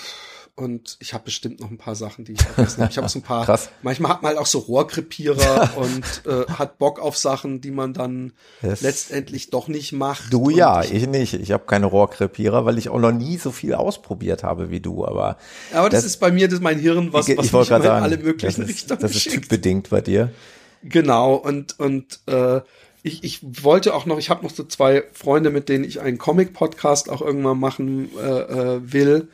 und 0.57 0.99
ich 1.01 1.15
habe 1.15 1.25
bestimmt 1.25 1.59
noch 1.59 1.69
ein 1.69 1.79
paar 1.79 1.97
Sachen, 1.97 2.25
die 2.25 2.35
ich 2.35 2.43
vergessen 2.43 2.83
habe. 2.83 2.91
Ich 2.93 2.97
habe 2.97 3.09
so 3.09 3.19
ein 3.19 3.23
paar. 3.23 3.45
Krass. 3.47 3.71
Manchmal 3.83 4.13
hat 4.13 4.23
man 4.23 4.31
halt 4.31 4.39
auch 4.39 4.47
so 4.47 4.61
Rohrkrepierer 4.61 5.73
und 5.77 6.33
äh, 6.33 6.47
hat 6.53 6.79
Bock 6.79 7.01
auf 7.01 7.17
Sachen, 7.17 7.61
die 7.61 7.73
man 7.73 7.93
dann 7.93 8.33
das 8.63 8.81
letztendlich 8.81 9.51
doch 9.51 9.67
nicht 9.67 9.91
macht. 9.91 10.33
Du 10.33 10.51
ja, 10.51 10.85
ich, 10.85 10.95
ich 10.95 11.09
nicht. 11.09 11.35
Ich 11.35 11.51
habe 11.51 11.65
keine 11.67 11.87
Rohrkrepierer, 11.87 12.65
weil 12.65 12.79
ich 12.79 12.89
auch 12.89 13.01
noch 13.01 13.11
nie 13.11 13.37
so 13.37 13.51
viel 13.51 13.75
ausprobiert 13.75 14.45
habe 14.45 14.71
wie 14.71 14.79
du. 14.79 15.05
Aber 15.05 15.39
aber 15.73 15.91
das, 15.91 16.03
das 16.03 16.13
ist 16.13 16.21
bei 16.21 16.31
mir 16.31 16.49
das 16.49 16.61
mein 16.61 16.79
Hirn, 16.79 17.13
was, 17.13 17.27
ich, 17.27 17.37
was 17.37 17.47
ich 17.47 17.53
mich 17.53 17.71
in 17.71 17.87
alle 17.87 18.19
möglichen 18.19 18.47
das 18.47 18.59
ist, 18.59 18.69
Richtungen 18.69 19.01
Das 19.01 19.17
ist 19.17 19.29
typbedingt 19.29 19.91
bei 19.91 20.03
dir. 20.03 20.31
Genau 20.85 21.35
und 21.35 21.81
und 21.81 22.21
äh, 22.27 22.61
ich, 23.05 23.23
ich 23.23 23.41
wollte 23.63 23.95
auch 23.95 24.07
noch, 24.07 24.19
ich 24.19 24.31
habe 24.31 24.43
noch 24.43 24.51
so 24.51 24.65
zwei 24.65 25.05
Freunde, 25.13 25.51
mit 25.51 25.69
denen 25.69 25.85
ich 25.85 26.01
einen 26.01 26.17
Comic-Podcast 26.17 27.11
auch 27.11 27.21
irgendwann 27.21 27.61
machen 27.61 28.09
äh, 28.19 28.77
äh, 28.77 28.93
will. 28.93 29.29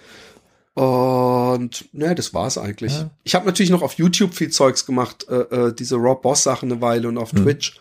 Und 0.75 1.85
ne, 1.93 2.15
das 2.17 2.35
war's 2.35 2.59
eigentlich. 2.59 2.93
Ja. 2.93 3.11
Ich 3.23 3.37
habe 3.37 3.47
natürlich 3.47 3.71
noch 3.71 3.83
auf 3.83 3.95
YouTube 3.95 4.35
viel 4.35 4.51
Zeugs 4.51 4.87
gemacht, 4.87 5.27
äh, 5.29 5.69
äh, 5.69 5.73
diese 5.73 5.97
Rob 5.97 6.23
Boss 6.23 6.43
Sachen 6.43 6.73
eine 6.73 6.81
Weile 6.81 7.07
und 7.07 7.17
auf 7.17 7.33
mhm. 7.33 7.45
Twitch 7.45 7.81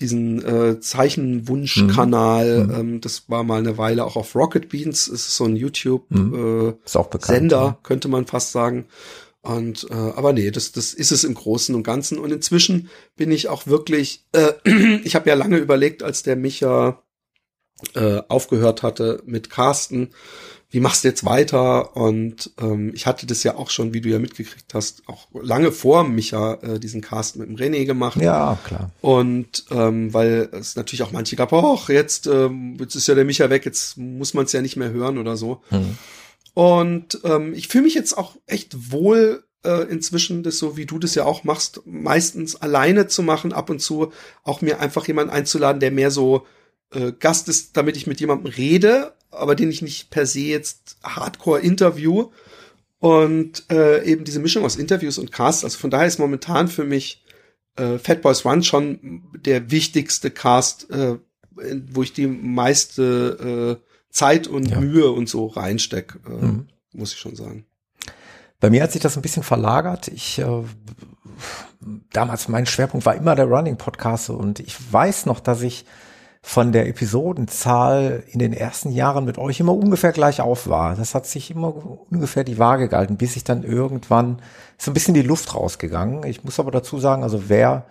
diesen 0.00 0.42
äh, 0.44 0.80
Zeichenwunschkanal. 0.80 2.64
Mhm. 2.64 2.74
Ähm, 2.74 3.00
das 3.02 3.28
war 3.28 3.44
mal 3.44 3.58
eine 3.58 3.76
Weile 3.76 4.06
auch 4.06 4.16
auf 4.16 4.34
Rocket 4.34 4.70
Beans. 4.70 5.08
Es 5.08 5.26
ist 5.26 5.36
so 5.36 5.44
ein 5.44 5.56
YouTube 5.56 6.10
mhm. 6.10 6.72
äh, 6.86 7.18
Sender, 7.20 7.76
könnte 7.82 8.08
man 8.08 8.26
fast 8.26 8.52
sagen. 8.52 8.86
Und 9.42 9.86
äh, 9.90 9.94
aber 9.94 10.32
nee, 10.32 10.50
das 10.50 10.72
das 10.72 10.92
ist 10.94 11.12
es 11.12 11.24
im 11.24 11.34
Großen 11.34 11.74
und 11.74 11.84
Ganzen. 11.84 12.18
Und 12.18 12.32
inzwischen 12.32 12.90
bin 13.16 13.30
ich 13.30 13.48
auch 13.48 13.66
wirklich. 13.66 14.24
Äh, 14.32 14.52
ich 15.04 15.14
habe 15.14 15.28
ja 15.28 15.34
lange 15.34 15.58
überlegt, 15.58 16.02
als 16.02 16.22
der 16.22 16.36
Micha 16.36 17.02
äh, 17.94 18.20
aufgehört 18.28 18.82
hatte 18.82 19.22
mit 19.24 19.50
Carsten, 19.50 20.10
wie 20.70 20.80
machst 20.80 21.04
du 21.04 21.08
jetzt 21.08 21.24
weiter? 21.24 21.96
Und 21.96 22.50
ähm, 22.60 22.92
ich 22.94 23.06
hatte 23.06 23.26
das 23.26 23.42
ja 23.42 23.56
auch 23.56 23.70
schon, 23.70 23.94
wie 23.94 24.00
du 24.00 24.10
ja 24.10 24.18
mitgekriegt 24.18 24.74
hast, 24.74 25.02
auch 25.06 25.28
lange 25.32 25.72
vor 25.72 26.04
Micha 26.04 26.54
äh, 26.54 26.78
diesen 26.78 27.00
Cast 27.00 27.36
mit 27.36 27.48
dem 27.48 27.56
René 27.56 27.86
gemacht. 27.86 28.20
Ja, 28.20 28.58
klar. 28.66 28.90
Und 29.00 29.64
ähm, 29.70 30.12
weil 30.12 30.50
es 30.52 30.76
natürlich 30.76 31.02
auch 31.02 31.12
manche 31.12 31.36
gab, 31.36 31.52
oh, 31.52 31.78
jetzt, 31.88 32.26
ähm, 32.26 32.76
jetzt 32.78 32.96
ist 32.96 33.08
ja 33.08 33.14
der 33.14 33.24
Micha 33.24 33.48
weg, 33.48 33.64
jetzt 33.64 33.96
muss 33.96 34.34
man 34.34 34.44
es 34.44 34.52
ja 34.52 34.60
nicht 34.60 34.76
mehr 34.76 34.90
hören 34.90 35.16
oder 35.16 35.36
so. 35.36 35.62
Mhm. 35.70 35.96
Und 36.54 37.20
ähm, 37.24 37.54
ich 37.54 37.68
fühle 37.68 37.84
mich 37.84 37.94
jetzt 37.94 38.16
auch 38.16 38.36
echt 38.46 38.92
wohl 38.92 39.44
äh, 39.64 39.90
inzwischen, 39.90 40.42
das 40.42 40.58
so 40.58 40.76
wie 40.76 40.86
du 40.86 40.98
das 40.98 41.14
ja 41.14 41.24
auch 41.24 41.44
machst, 41.44 41.82
meistens 41.84 42.56
alleine 42.56 43.06
zu 43.06 43.22
machen, 43.22 43.52
ab 43.52 43.70
und 43.70 43.80
zu 43.80 44.12
auch 44.44 44.60
mir 44.60 44.80
einfach 44.80 45.06
jemanden 45.06 45.32
einzuladen, 45.32 45.80
der 45.80 45.90
mehr 45.90 46.10
so 46.10 46.46
äh, 46.92 47.12
Gast 47.12 47.48
ist, 47.48 47.76
damit 47.76 47.96
ich 47.96 48.06
mit 48.06 48.20
jemandem 48.20 48.52
rede, 48.52 49.14
aber 49.30 49.54
den 49.54 49.70
ich 49.70 49.82
nicht 49.82 50.10
per 50.10 50.26
se 50.26 50.40
jetzt 50.40 50.96
hardcore 51.02 51.60
interview. 51.60 52.30
Und 53.00 53.64
äh, 53.70 54.04
eben 54.04 54.24
diese 54.24 54.40
Mischung 54.40 54.64
aus 54.64 54.76
Interviews 54.76 55.18
und 55.18 55.30
Casts, 55.30 55.64
also 55.64 55.78
von 55.78 55.90
daher 55.90 56.08
ist 56.08 56.18
momentan 56.18 56.66
für 56.66 56.84
mich 56.84 57.24
äh, 57.76 57.98
Fat 57.98 58.22
Boys 58.22 58.44
Run 58.44 58.64
schon 58.64 59.22
der 59.44 59.70
wichtigste 59.70 60.30
Cast, 60.30 60.90
äh, 60.90 61.18
wo 61.90 62.02
ich 62.02 62.12
die 62.12 62.26
meiste 62.26 63.78
äh, 63.80 63.87
Zeit 64.10 64.46
und 64.46 64.70
ja. 64.70 64.80
Mühe 64.80 65.10
und 65.10 65.28
so 65.28 65.46
reinsteck, 65.46 66.18
äh, 66.26 66.44
mhm. 66.44 66.68
muss 66.92 67.12
ich 67.12 67.18
schon 67.18 67.36
sagen. 67.36 67.66
Bei 68.60 68.70
mir 68.70 68.82
hat 68.82 68.92
sich 68.92 69.02
das 69.02 69.16
ein 69.16 69.22
bisschen 69.22 69.44
verlagert. 69.44 70.08
Ich 70.08 70.40
äh, 70.40 70.64
damals 72.12 72.48
mein 72.48 72.66
Schwerpunkt 72.66 73.06
war 73.06 73.14
immer 73.14 73.34
der 73.34 73.46
Running 73.46 73.76
Podcast 73.76 74.30
und 74.30 74.60
ich 74.60 74.76
weiß 74.92 75.26
noch, 75.26 75.40
dass 75.40 75.62
ich 75.62 75.84
von 76.40 76.72
der 76.72 76.88
Episodenzahl 76.88 78.22
in 78.28 78.38
den 78.38 78.52
ersten 78.52 78.90
Jahren 78.90 79.24
mit 79.24 79.38
euch 79.38 79.60
immer 79.60 79.74
ungefähr 79.74 80.12
gleich 80.12 80.40
auf 80.40 80.68
war. 80.68 80.94
Das 80.94 81.14
hat 81.14 81.26
sich 81.26 81.50
immer 81.50 81.74
ungefähr 82.10 82.44
die 82.44 82.58
Waage 82.58 82.88
gehalten, 82.88 83.16
bis 83.16 83.36
ich 83.36 83.44
dann 83.44 83.64
irgendwann 83.64 84.40
so 84.78 84.90
ein 84.90 84.94
bisschen 84.94 85.14
die 85.14 85.22
Luft 85.22 85.54
rausgegangen. 85.54 86.24
Ich 86.24 86.44
muss 86.44 86.60
aber 86.60 86.70
dazu 86.70 86.98
sagen, 86.98 87.22
also 87.22 87.48
wer 87.48 87.86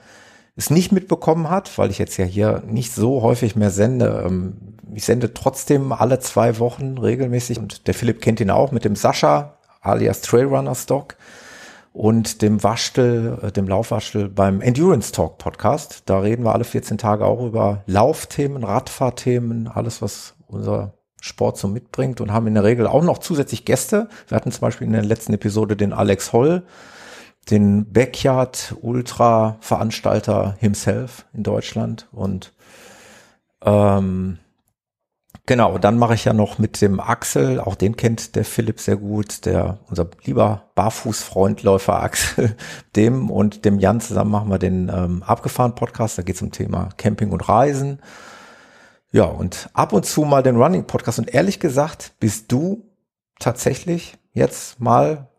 es 0.57 0.71
nicht 0.71 0.91
mitbekommen 0.91 1.49
hat, 1.49 1.77
weil 1.77 1.91
ich 1.91 1.99
jetzt 1.99 2.17
ja 2.17 2.25
hier 2.25 2.63
nicht 2.67 2.91
so 2.91 3.21
häufig 3.21 3.55
mehr 3.55 3.69
sende, 3.69 4.23
ähm, 4.25 4.57
ich 4.93 5.05
sende 5.05 5.33
trotzdem 5.33 5.91
alle 5.91 6.19
zwei 6.19 6.59
Wochen 6.59 6.97
regelmäßig 6.97 7.59
und 7.59 7.87
der 7.87 7.93
Philipp 7.93 8.21
kennt 8.21 8.39
ihn 8.39 8.49
auch 8.49 8.71
mit 8.71 8.83
dem 8.83 8.95
Sascha 8.95 9.53
alias 9.81 10.21
Trailrunner 10.21 10.75
Stock 10.75 11.15
und 11.93 12.41
dem 12.41 12.63
Waschtel, 12.63 13.37
äh, 13.43 13.51
dem 13.51 13.67
Laufwaschtel 13.67 14.29
beim 14.29 14.61
Endurance 14.61 15.11
Talk 15.11 15.37
Podcast. 15.37 16.03
Da 16.07 16.19
reden 16.19 16.43
wir 16.43 16.53
alle 16.53 16.63
14 16.63 16.97
Tage 16.97 17.25
auch 17.25 17.45
über 17.45 17.83
Laufthemen, 17.85 18.63
Radfahrthemen, 18.63 19.67
alles, 19.67 20.01
was 20.01 20.33
unser 20.47 20.93
Sport 21.21 21.57
so 21.57 21.67
mitbringt 21.67 22.21
und 22.21 22.31
haben 22.31 22.47
in 22.47 22.53
der 22.55 22.63
Regel 22.63 22.87
auch 22.87 23.03
noch 23.03 23.19
zusätzlich 23.19 23.65
Gäste. 23.65 24.09
Wir 24.27 24.35
hatten 24.35 24.51
zum 24.51 24.61
Beispiel 24.61 24.87
in 24.87 24.93
der 24.93 25.03
letzten 25.03 25.33
Episode 25.33 25.75
den 25.75 25.93
Alex 25.93 26.33
Holl, 26.33 26.63
den 27.49 27.91
Backyard 27.91 28.75
Ultra 28.81 29.57
Veranstalter 29.59 30.55
himself 30.59 31.25
in 31.33 31.43
Deutschland 31.43 32.07
und 32.11 32.53
ähm, 33.63 34.39
Genau, 35.47 35.77
dann 35.77 35.97
mache 35.97 36.13
ich 36.13 36.25
ja 36.25 36.33
noch 36.33 36.57
mit 36.57 36.81
dem 36.81 36.99
Axel, 36.99 37.61
auch 37.61 37.75
den 37.75 37.95
kennt 37.95 38.35
der 38.35 38.43
Philipp 38.43 38.81
sehr 38.81 38.97
gut, 38.97 39.45
der 39.45 39.79
unser 39.89 40.09
lieber 40.25 40.63
Barfußfreundläufer 40.75 42.03
Axel, 42.03 42.57
dem 42.97 43.31
und 43.31 43.63
dem 43.63 43.79
Jan 43.79 44.01
zusammen 44.01 44.31
machen 44.31 44.49
wir 44.49 44.59
den 44.59 44.91
ähm, 44.93 45.23
abgefahren 45.23 45.73
Podcast, 45.73 46.17
da 46.17 46.23
geht 46.23 46.35
es 46.35 46.41
um 46.41 46.51
Thema 46.51 46.89
Camping 46.97 47.31
und 47.31 47.47
Reisen. 47.47 48.01
Ja, 49.13 49.23
und 49.23 49.69
ab 49.71 49.93
und 49.93 50.05
zu 50.05 50.25
mal 50.25 50.43
den 50.43 50.57
Running 50.57 50.83
Podcast 50.83 51.17
und 51.17 51.33
ehrlich 51.33 51.61
gesagt, 51.61 52.11
bist 52.19 52.51
du 52.51 52.83
tatsächlich 53.39 54.17
jetzt 54.33 54.81
mal 54.81 55.29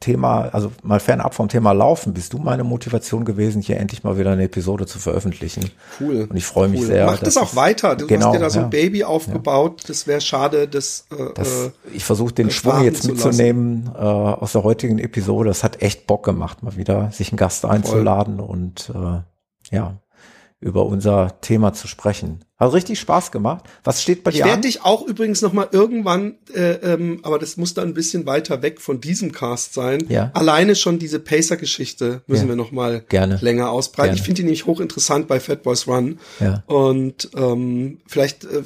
Thema, 0.00 0.48
also 0.52 0.72
mal 0.82 0.98
fernab 0.98 1.34
vom 1.34 1.48
Thema 1.48 1.72
Laufen, 1.72 2.14
bist 2.14 2.32
du 2.32 2.38
meine 2.38 2.64
Motivation 2.64 3.26
gewesen, 3.26 3.60
hier 3.60 3.76
endlich 3.76 4.02
mal 4.02 4.16
wieder 4.18 4.32
eine 4.32 4.44
Episode 4.44 4.86
zu 4.86 4.98
veröffentlichen. 4.98 5.70
Cool. 6.00 6.26
Und 6.28 6.36
ich 6.36 6.46
freue 6.46 6.68
mich 6.68 6.80
cool. 6.80 6.86
sehr. 6.86 7.04
Mach 7.04 7.18
das 7.18 7.36
auch 7.36 7.54
weiter. 7.54 7.96
Du 7.96 8.06
genau, 8.06 8.26
hast 8.28 8.34
dir 8.34 8.40
da 8.40 8.48
so 8.48 8.60
ein 8.60 8.70
Baby 8.70 9.04
aufgebaut. 9.04 9.82
Ja. 9.82 9.88
Das 9.88 10.06
wäre 10.06 10.22
schade, 10.22 10.66
das, 10.68 11.04
äh, 11.10 11.34
das 11.34 11.66
äh, 11.66 11.70
Ich 11.92 12.06
versuche 12.06 12.32
den 12.32 12.50
Schwung 12.50 12.82
jetzt 12.82 13.06
mitzunehmen 13.06 13.90
äh, 13.94 13.98
aus 13.98 14.52
der 14.52 14.64
heutigen 14.64 14.98
Episode. 14.98 15.50
Es 15.50 15.62
hat 15.62 15.82
echt 15.82 16.06
Bock 16.06 16.24
gemacht, 16.24 16.62
mal 16.62 16.76
wieder 16.76 17.10
sich 17.12 17.30
einen 17.30 17.36
Gast 17.36 17.66
einzuladen 17.66 18.38
Voll. 18.38 18.48
und 18.48 18.92
äh, 18.94 19.74
ja, 19.74 19.98
über 20.60 20.86
unser 20.86 21.40
Thema 21.42 21.74
zu 21.74 21.88
sprechen. 21.88 22.44
Hat 22.60 22.74
richtig 22.74 23.00
Spaß 23.00 23.32
gemacht. 23.32 23.64
Was 23.84 24.02
steht 24.02 24.22
bei 24.22 24.30
ich 24.30 24.36
dir? 24.36 24.44
Ich 24.44 24.46
werde 24.46 24.60
dich 24.60 24.84
auch 24.84 25.06
übrigens 25.06 25.40
noch 25.40 25.54
mal 25.54 25.68
irgendwann, 25.72 26.34
äh, 26.54 26.72
ähm, 26.72 27.20
aber 27.22 27.38
das 27.38 27.56
muss 27.56 27.72
dann 27.72 27.88
ein 27.88 27.94
bisschen 27.94 28.26
weiter 28.26 28.60
weg 28.60 28.82
von 28.82 29.00
diesem 29.00 29.32
Cast 29.32 29.72
sein. 29.72 30.04
Ja. 30.10 30.30
Alleine 30.34 30.76
schon 30.76 30.98
diese 30.98 31.20
Pacer-Geschichte 31.20 32.22
müssen 32.26 32.42
ja. 32.42 32.48
wir 32.50 32.56
noch 32.56 32.70
mal 32.70 33.00
Gerne. 33.08 33.38
länger 33.40 33.70
ausbreiten. 33.70 34.08
Gerne. 34.08 34.18
Ich 34.18 34.22
finde 34.24 34.36
die 34.36 34.42
nämlich 34.44 34.66
hochinteressant 34.66 35.26
bei 35.26 35.40
Fat 35.40 35.62
Boys 35.62 35.88
Run. 35.88 36.18
Ja. 36.38 36.62
Und 36.66 37.30
ähm, 37.34 38.02
vielleicht 38.06 38.44
äh, 38.44 38.62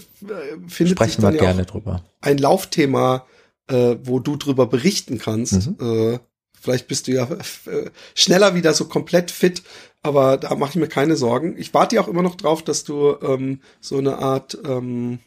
findet 0.67 0.97
Sprechen 0.97 1.11
sich 1.13 1.17
dann 1.17 1.35
wir 1.35 1.41
ja 1.41 1.53
gerne 1.53 1.65
drüber. 1.65 2.03
ein 2.21 2.39
Laufthema, 2.39 3.27
äh, 3.69 3.95
wo 4.03 4.19
du 4.19 4.35
drüber 4.37 4.67
berichten 4.67 5.19
kannst. 5.19 5.69
Mhm. 5.69 6.15
Äh, 6.15 6.19
Vielleicht 6.65 6.89
bist 6.89 7.09
du 7.09 7.13
ja 7.13 7.25
äh, 7.25 7.91
schneller 8.15 8.55
wieder 8.55 8.73
so 8.73 8.87
komplett 8.87 9.31
fit, 9.31 9.63
aber 10.05 10.37
da 10.37 10.55
mache 10.55 10.71
ich 10.71 10.77
mir 10.77 10.87
keine 10.87 11.17
Sorgen. 11.17 11.57
Ich 11.59 11.73
warte 11.75 11.97
ja 11.97 12.03
auch 12.03 12.09
immer 12.09 12.23
noch 12.23 12.37
drauf, 12.37 12.63
dass 12.63 12.85
du 12.85 13.17
ähm, 13.23 13.61
so 13.81 13.97
eine 13.99 14.19
Art 14.19 14.57
ähm, 14.65 15.19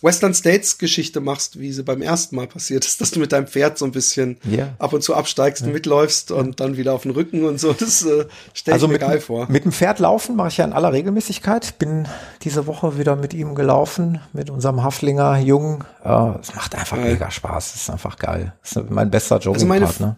Western 0.00 0.32
States 0.32 0.78
Geschichte 0.78 1.20
machst, 1.20 1.58
wie 1.58 1.72
sie 1.72 1.82
beim 1.82 2.02
ersten 2.02 2.36
Mal 2.36 2.46
passiert 2.46 2.84
ist, 2.84 3.00
dass 3.00 3.10
du 3.10 3.18
mit 3.18 3.32
deinem 3.32 3.48
Pferd 3.48 3.78
so 3.78 3.84
ein 3.84 3.90
bisschen 3.90 4.38
yeah. 4.48 4.74
ab 4.78 4.92
und 4.92 5.02
zu 5.02 5.14
absteigst 5.14 5.64
und 5.64 5.72
mitläufst 5.72 6.30
und 6.30 6.60
dann 6.60 6.76
wieder 6.76 6.94
auf 6.94 7.02
den 7.02 7.10
Rücken 7.10 7.44
und 7.44 7.58
so. 7.58 7.72
Das 7.72 8.04
äh, 8.04 8.26
stelle 8.54 8.74
also 8.74 8.86
ich 8.86 8.92
mir 8.92 8.98
geil 8.98 9.20
vor. 9.20 9.46
Mit 9.50 9.64
dem 9.64 9.72
Pferd 9.72 9.98
laufen 9.98 10.36
mache 10.36 10.48
ich 10.48 10.56
ja 10.56 10.64
in 10.64 10.72
aller 10.72 10.92
Regelmäßigkeit. 10.92 11.78
Bin 11.78 12.06
diese 12.42 12.66
Woche 12.66 12.98
wieder 12.98 13.16
mit 13.16 13.34
ihm 13.34 13.54
gelaufen, 13.54 14.20
mit 14.32 14.50
unserem 14.50 14.82
Haflinger 14.84 15.38
Jungen. 15.38 15.84
Äh, 16.04 16.38
es 16.40 16.54
macht 16.54 16.76
einfach 16.76 16.96
geil. 16.96 17.12
mega 17.12 17.30
Spaß. 17.30 17.74
Es 17.74 17.82
ist 17.82 17.90
einfach 17.90 18.18
geil. 18.18 18.54
Das 18.62 18.72
ist 18.72 18.90
mein 18.90 19.10
bester 19.10 19.38
Joggingpartner. 19.38 19.86
Also 19.86 20.16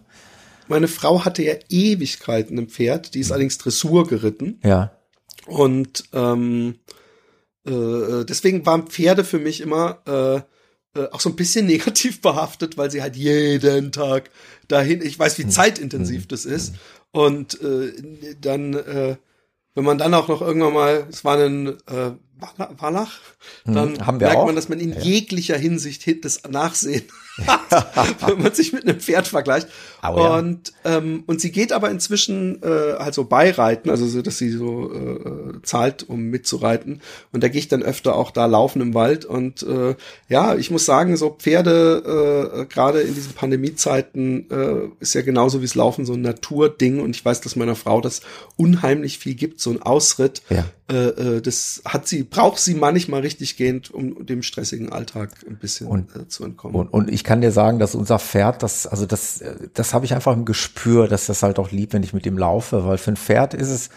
meine 0.69 0.89
Frau 0.89 1.25
hatte 1.25 1.43
ja 1.43 1.55
Ewigkeiten 1.69 2.59
ein 2.59 2.69
Pferd, 2.69 3.15
die 3.15 3.21
ist 3.21 3.33
allerdings 3.33 3.59
Dressur 3.59 4.07
geritten. 4.07 4.61
Ja. 4.63 4.93
Und 5.47 6.05
ähm, 6.13 6.77
äh, 7.67 8.25
deswegen 8.25 8.67
waren 8.67 8.87
Pferde 8.87 9.25
für 9.25 9.39
mich 9.39 9.61
immer 9.61 10.03
äh, 10.07 10.99
äh, 10.99 11.09
auch 11.11 11.21
so 11.21 11.31
ein 11.31 11.37
bisschen 11.37 11.67
negativ 11.67 12.21
behaftet, 12.21 12.77
weil 12.77 12.91
sie 12.91 13.03
halt 13.03 13.17
jeden 13.17 13.93
Tag 13.93 14.31
dahin, 14.69 15.03
ich 15.03 15.19
weiß, 15.19 15.39
wie 15.39 15.45
hm. 15.45 15.51
zeitintensiv 15.51 16.23
hm. 16.23 16.29
das 16.29 16.45
ist. 16.45 16.75
Und 17.11 17.61
äh, 17.63 17.93
dann, 18.41 18.75
äh, 18.75 19.17
wenn 19.75 19.85
man 19.85 19.99
dann 19.99 20.15
auch 20.15 20.29
noch 20.29 20.43
irgendwann 20.43 20.75
mal, 20.75 21.07
es 21.09 21.25
war 21.25 21.39
ein 21.39 21.69
äh, 21.87 22.13
Wallach, 22.79 23.19
hm, 23.65 23.75
dann 23.75 24.07
hm, 24.07 24.19
merkt 24.19 24.37
auch. 24.37 24.47
man, 24.47 24.57
dass 24.57 24.69
man 24.69 24.81
in 24.81 24.93
ja. 24.93 25.01
jeglicher 25.01 25.57
Hinsicht 25.57 26.25
das 26.25 26.43
Nachsehen 26.49 27.05
wenn 28.27 28.43
man 28.43 28.53
sich 28.53 28.73
mit 28.73 28.85
einem 28.85 29.01
Pferd 29.01 29.29
vergleicht. 29.29 29.69
Oh, 30.03 30.17
ja. 30.17 30.39
Und 30.39 30.73
ähm, 30.85 31.23
und 31.27 31.41
sie 31.41 31.53
geht 31.53 31.73
aber 31.73 31.91
inzwischen 31.91 32.63
äh, 32.63 32.99
halt 32.99 33.15
so 33.15 33.25
beireiten, 33.25 33.91
also 33.91 34.07
so, 34.07 34.23
dass 34.23 34.39
sie 34.39 34.51
so 34.51 34.93
äh, 34.93 35.63
zahlt, 35.63 36.09
um 36.09 36.25
mitzureiten. 36.25 37.01
Und 37.33 37.43
da 37.43 37.49
gehe 37.49 37.61
ich 37.61 37.69
dann 37.69 37.83
öfter 37.83 38.17
auch 38.17 38.31
da 38.31 38.47
laufen 38.47 38.81
im 38.81 38.95
Wald. 38.95 39.25
Und 39.25 39.63
äh, 39.63 39.95
ja, 40.29 40.57
ich 40.57 40.71
muss 40.71 40.85
sagen, 40.85 41.17
so 41.17 41.31
Pferde 41.31 42.63
äh, 42.63 42.65
gerade 42.67 43.01
in 43.01 43.15
diesen 43.15 43.35
Pandemiezeiten 43.35 44.51
äh, 44.51 44.89
ist 45.01 45.15
ja 45.15 45.23
genauso 45.23 45.61
wie 45.61 45.67
es 45.67 45.75
Laufen 45.75 46.05
so 46.05 46.15
ein 46.15 46.23
Naturding. 46.23 47.01
Und 47.01 47.15
ich 47.15 47.25
weiß, 47.25 47.41
dass 47.41 47.57
meiner 47.57 47.77
Frau 47.77 48.01
das 48.01 48.23
unheimlich 48.57 49.19
viel 49.19 49.35
gibt, 49.35 49.61
so 49.61 49.71
ein 49.71 49.83
Ausritt. 49.83 50.43
Ja. 50.51 50.65
Äh, 50.91 50.95
äh, 50.95 51.41
das 51.43 51.83
hat 51.85 52.09
sie, 52.09 52.23
braucht 52.23 52.59
sie 52.59 52.75
manchmal 52.75 53.21
richtig 53.21 53.57
gehend, 53.57 53.91
um 53.91 54.25
dem 54.25 54.43
stressigen 54.43 54.91
Alltag 54.91 55.31
ein 55.47 55.59
bisschen 55.59 55.87
und, 55.87 56.17
äh, 56.17 56.29
zu 56.29 56.45
entkommen. 56.45 56.77
Und, 56.77 56.89
und 56.89 57.11
ich 57.11 57.25
kann 57.25 57.43
dir 57.43 57.53
sagen, 57.53 57.79
dass 57.79 57.95
unser 57.95 58.19
Pferd, 58.19 58.63
das, 58.63 58.87
also 58.87 59.05
das, 59.05 59.45
das 59.75 59.93
habe 59.93 60.07
ich 60.07 60.15
einfach 60.15 60.33
im 60.33 60.47
Gespür, 60.47 61.07
dass 61.07 61.27
das 61.27 61.43
halt 61.43 61.59
auch 61.59 61.71
liebt, 61.71 61.93
wenn 61.93 62.03
ich 62.03 62.15
mit 62.15 62.25
ihm 62.25 62.39
laufe, 62.39 62.87
weil 62.87 62.97
für 62.97 63.13
ein 63.13 63.17
Pferd 63.17 63.53
ist 63.53 63.69
es 63.69 63.91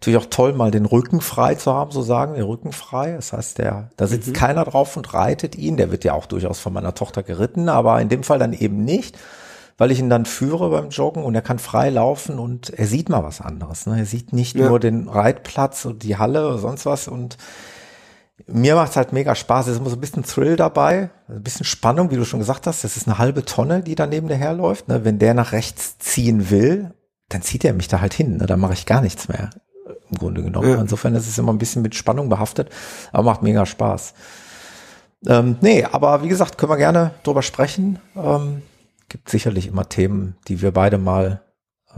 natürlich 0.00 0.24
auch 0.24 0.30
toll, 0.30 0.52
mal 0.54 0.70
den 0.70 0.86
Rücken 0.86 1.20
frei 1.20 1.54
zu 1.56 1.72
haben, 1.74 1.90
so 1.90 2.02
sagen 2.02 2.34
wir, 2.34 2.46
Rücken 2.46 2.72
frei. 2.72 3.12
Das 3.12 3.32
heißt, 3.32 3.58
der, 3.58 3.90
da 3.96 4.06
sitzt 4.06 4.28
mhm. 4.28 4.32
keiner 4.32 4.64
drauf 4.64 4.96
und 4.96 5.12
reitet 5.12 5.56
ihn. 5.56 5.76
Der 5.76 5.90
wird 5.90 6.04
ja 6.04 6.14
auch 6.14 6.26
durchaus 6.26 6.60
von 6.60 6.72
meiner 6.72 6.94
Tochter 6.94 7.22
geritten, 7.22 7.68
aber 7.68 8.00
in 8.00 8.08
dem 8.08 8.22
Fall 8.22 8.38
dann 8.38 8.52
eben 8.52 8.84
nicht, 8.84 9.18
weil 9.78 9.92
ich 9.92 10.00
ihn 10.00 10.10
dann 10.10 10.26
führe 10.26 10.68
beim 10.70 10.90
Joggen 10.90 11.22
und 11.22 11.34
er 11.34 11.40
kann 11.42 11.60
frei 11.60 11.88
laufen 11.88 12.38
und 12.38 12.70
er 12.70 12.86
sieht 12.86 13.08
mal 13.08 13.22
was 13.22 13.40
anderes. 13.40 13.86
Ne? 13.86 13.98
Er 13.98 14.06
sieht 14.06 14.32
nicht 14.32 14.56
ja. 14.56 14.68
nur 14.68 14.80
den 14.80 15.08
Reitplatz 15.08 15.84
und 15.84 16.02
die 16.02 16.18
Halle 16.18 16.46
oder 16.46 16.58
sonst 16.58 16.84
was 16.84 17.08
und 17.08 17.38
mir 18.46 18.74
macht's 18.74 18.96
halt 18.96 19.12
mega 19.12 19.34
Spaß. 19.34 19.66
Es 19.66 19.74
ist 19.74 19.80
immer 19.80 19.90
so 19.90 19.96
ein 19.96 20.00
bisschen 20.00 20.24
Thrill 20.24 20.56
dabei, 20.56 21.10
ein 21.28 21.42
bisschen 21.42 21.64
Spannung, 21.64 22.10
wie 22.10 22.16
du 22.16 22.24
schon 22.24 22.40
gesagt 22.40 22.66
hast. 22.66 22.84
Das 22.84 22.96
ist 22.96 23.06
eine 23.06 23.18
halbe 23.18 23.44
Tonne, 23.44 23.82
die 23.82 23.94
da 23.94 24.06
neben 24.06 24.28
der 24.28 24.36
herläuft. 24.36 24.88
Ne? 24.88 25.04
Wenn 25.04 25.18
der 25.18 25.34
nach 25.34 25.52
rechts 25.52 25.98
ziehen 25.98 26.50
will, 26.50 26.92
dann 27.28 27.42
zieht 27.42 27.64
er 27.64 27.72
mich 27.72 27.88
da 27.88 28.00
halt 28.00 28.14
hin. 28.14 28.36
Ne? 28.36 28.46
Dann 28.46 28.60
mache 28.60 28.72
ich 28.74 28.86
gar 28.86 29.00
nichts 29.00 29.28
mehr, 29.28 29.50
im 30.10 30.18
Grunde 30.18 30.42
genommen. 30.42 30.70
Ja. 30.70 30.80
Insofern 30.80 31.14
ist 31.14 31.28
es 31.28 31.38
immer 31.38 31.52
ein 31.52 31.58
bisschen 31.58 31.82
mit 31.82 31.94
Spannung 31.94 32.28
behaftet, 32.28 32.70
aber 33.12 33.24
macht 33.24 33.42
mega 33.42 33.64
Spaß. 33.64 34.14
Ähm, 35.26 35.56
nee, 35.60 35.84
aber 35.84 36.22
wie 36.22 36.28
gesagt, 36.28 36.58
können 36.58 36.70
wir 36.70 36.76
gerne 36.76 37.12
drüber 37.24 37.42
sprechen. 37.42 37.98
Ähm, 38.16 38.62
gibt 39.08 39.28
sicherlich 39.28 39.66
immer 39.66 39.88
Themen, 39.88 40.36
die 40.48 40.62
wir 40.62 40.72
beide 40.72 40.98
mal 40.98 41.42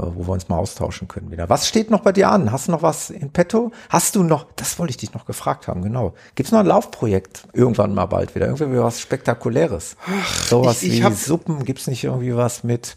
äh, 0.00 0.02
wo 0.14 0.26
wir 0.28 0.32
uns 0.32 0.48
mal 0.48 0.56
austauschen 0.56 1.08
können 1.08 1.30
wieder. 1.30 1.48
Was 1.48 1.66
steht 1.66 1.90
noch 1.90 2.00
bei 2.00 2.12
dir 2.12 2.30
an? 2.30 2.52
Hast 2.52 2.68
du 2.68 2.72
noch 2.72 2.82
was 2.82 3.10
in 3.10 3.32
petto? 3.32 3.72
Hast 3.88 4.14
du 4.14 4.22
noch, 4.22 4.46
das 4.54 4.78
wollte 4.78 4.92
ich 4.92 4.96
dich 4.98 5.14
noch 5.14 5.26
gefragt 5.26 5.66
haben, 5.66 5.82
genau. 5.82 6.14
Gibt 6.36 6.46
es 6.46 6.52
noch 6.52 6.60
ein 6.60 6.66
Laufprojekt 6.66 7.48
irgendwann 7.52 7.94
mal 7.94 8.06
bald 8.06 8.34
wieder? 8.36 8.46
Irgendwie 8.46 8.78
was 8.78 9.00
Spektakuläres? 9.00 9.96
Ach, 10.06 10.44
Sowas 10.44 10.82
ich, 10.84 11.00
ich 11.00 11.04
wie 11.04 11.12
Suppen? 11.12 11.64
Gibt 11.64 11.80
es 11.80 11.86
nicht 11.88 12.04
irgendwie 12.04 12.36
was 12.36 12.62
mit, 12.62 12.96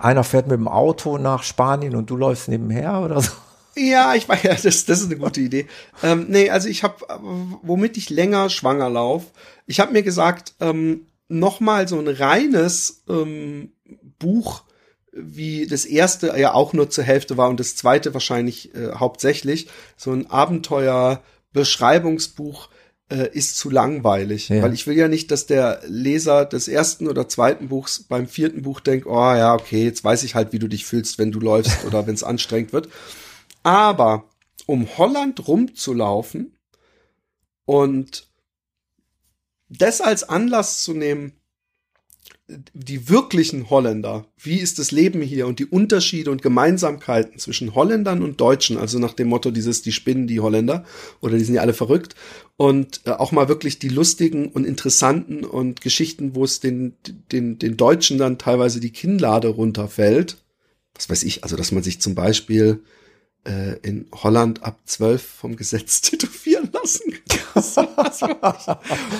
einer 0.00 0.24
fährt 0.24 0.48
mit 0.48 0.56
dem 0.56 0.68
Auto 0.68 1.18
nach 1.18 1.42
Spanien 1.42 1.94
und 1.94 2.08
du 2.08 2.16
läufst 2.16 2.48
nebenher 2.48 3.00
oder 3.00 3.20
so? 3.20 3.32
Ja, 3.76 4.14
ich 4.14 4.28
weiß 4.28 4.42
ja, 4.44 4.54
das, 4.54 4.86
das 4.86 5.00
ist 5.00 5.06
eine 5.06 5.18
gute 5.18 5.42
Idee. 5.42 5.66
Ähm, 6.02 6.26
nee, 6.30 6.48
also 6.48 6.68
ich 6.68 6.84
habe, 6.84 6.96
womit 7.62 7.98
ich 7.98 8.08
länger 8.08 8.48
schwanger 8.48 8.88
lauf, 8.88 9.24
ich 9.66 9.78
habe 9.78 9.92
mir 9.92 10.02
gesagt, 10.02 10.54
ähm, 10.60 11.06
noch 11.28 11.60
mal 11.60 11.86
so 11.86 11.98
ein 11.98 12.08
reines 12.08 13.04
ähm, 13.08 13.72
Buch 14.18 14.64
wie 15.12 15.66
das 15.66 15.84
erste 15.84 16.38
ja 16.38 16.54
auch 16.54 16.72
nur 16.72 16.88
zur 16.90 17.04
Hälfte 17.04 17.36
war 17.36 17.48
und 17.48 17.60
das 17.60 17.76
zweite 17.76 18.14
wahrscheinlich 18.14 18.74
äh, 18.74 18.94
hauptsächlich. 18.94 19.68
So 19.96 20.10
ein 20.12 20.28
Abenteuer-Beschreibungsbuch 20.30 22.70
äh, 23.10 23.28
ist 23.32 23.56
zu 23.56 23.70
langweilig, 23.70 24.50
ja. 24.50 24.62
weil 24.62 24.74
ich 24.74 24.86
will 24.86 24.96
ja 24.96 25.08
nicht, 25.08 25.30
dass 25.30 25.46
der 25.46 25.80
Leser 25.86 26.44
des 26.44 26.68
ersten 26.68 27.08
oder 27.08 27.26
zweiten 27.28 27.68
Buchs 27.68 28.02
beim 28.02 28.28
vierten 28.28 28.62
Buch 28.62 28.80
denkt, 28.80 29.06
oh 29.06 29.34
ja, 29.34 29.54
okay, 29.54 29.84
jetzt 29.84 30.04
weiß 30.04 30.24
ich 30.24 30.34
halt, 30.34 30.52
wie 30.52 30.58
du 30.58 30.68
dich 30.68 30.84
fühlst, 30.84 31.18
wenn 31.18 31.32
du 31.32 31.40
läufst 31.40 31.86
oder 31.86 32.06
wenn 32.06 32.14
es 32.14 32.22
anstrengend 32.22 32.72
wird. 32.72 32.88
Aber 33.62 34.24
um 34.66 34.86
Holland 34.98 35.48
rumzulaufen 35.48 36.58
und 37.64 38.27
das 39.68 40.00
als 40.00 40.28
Anlass 40.28 40.82
zu 40.82 40.94
nehmen, 40.94 41.32
die 42.72 43.10
wirklichen 43.10 43.68
Holländer, 43.68 44.26
wie 44.38 44.58
ist 44.58 44.78
das 44.78 44.90
Leben 44.90 45.20
hier 45.20 45.46
und 45.46 45.58
die 45.58 45.66
Unterschiede 45.66 46.30
und 46.30 46.40
Gemeinsamkeiten 46.40 47.38
zwischen 47.38 47.74
Holländern 47.74 48.22
und 48.22 48.40
Deutschen, 48.40 48.78
also 48.78 48.98
nach 48.98 49.12
dem 49.12 49.28
Motto 49.28 49.50
dieses, 49.50 49.82
die 49.82 49.92
spinnen 49.92 50.26
die 50.26 50.40
Holländer 50.40 50.84
oder 51.20 51.36
die 51.36 51.44
sind 51.44 51.56
ja 51.56 51.60
alle 51.60 51.74
verrückt 51.74 52.14
und 52.56 53.02
äh, 53.04 53.10
auch 53.10 53.32
mal 53.32 53.48
wirklich 53.48 53.78
die 53.78 53.90
lustigen 53.90 54.48
und 54.48 54.64
interessanten 54.64 55.44
und 55.44 55.82
Geschichten, 55.82 56.34
wo 56.34 56.44
es 56.44 56.60
den, 56.60 56.94
den, 57.32 57.58
den 57.58 57.76
Deutschen 57.76 58.16
dann 58.16 58.38
teilweise 58.38 58.80
die 58.80 58.92
Kinnlade 58.92 59.48
runterfällt. 59.48 60.38
Was 60.94 61.10
weiß 61.10 61.24
ich, 61.24 61.44
also 61.44 61.56
dass 61.56 61.70
man 61.70 61.82
sich 61.82 62.00
zum 62.00 62.14
Beispiel 62.14 62.80
äh, 63.44 63.78
in 63.82 64.06
Holland 64.12 64.62
ab 64.62 64.80
zwölf 64.86 65.22
vom 65.22 65.54
Gesetz 65.54 66.00
tätowieren 66.02 66.70
lassen 66.72 67.12
kann. 67.28 67.37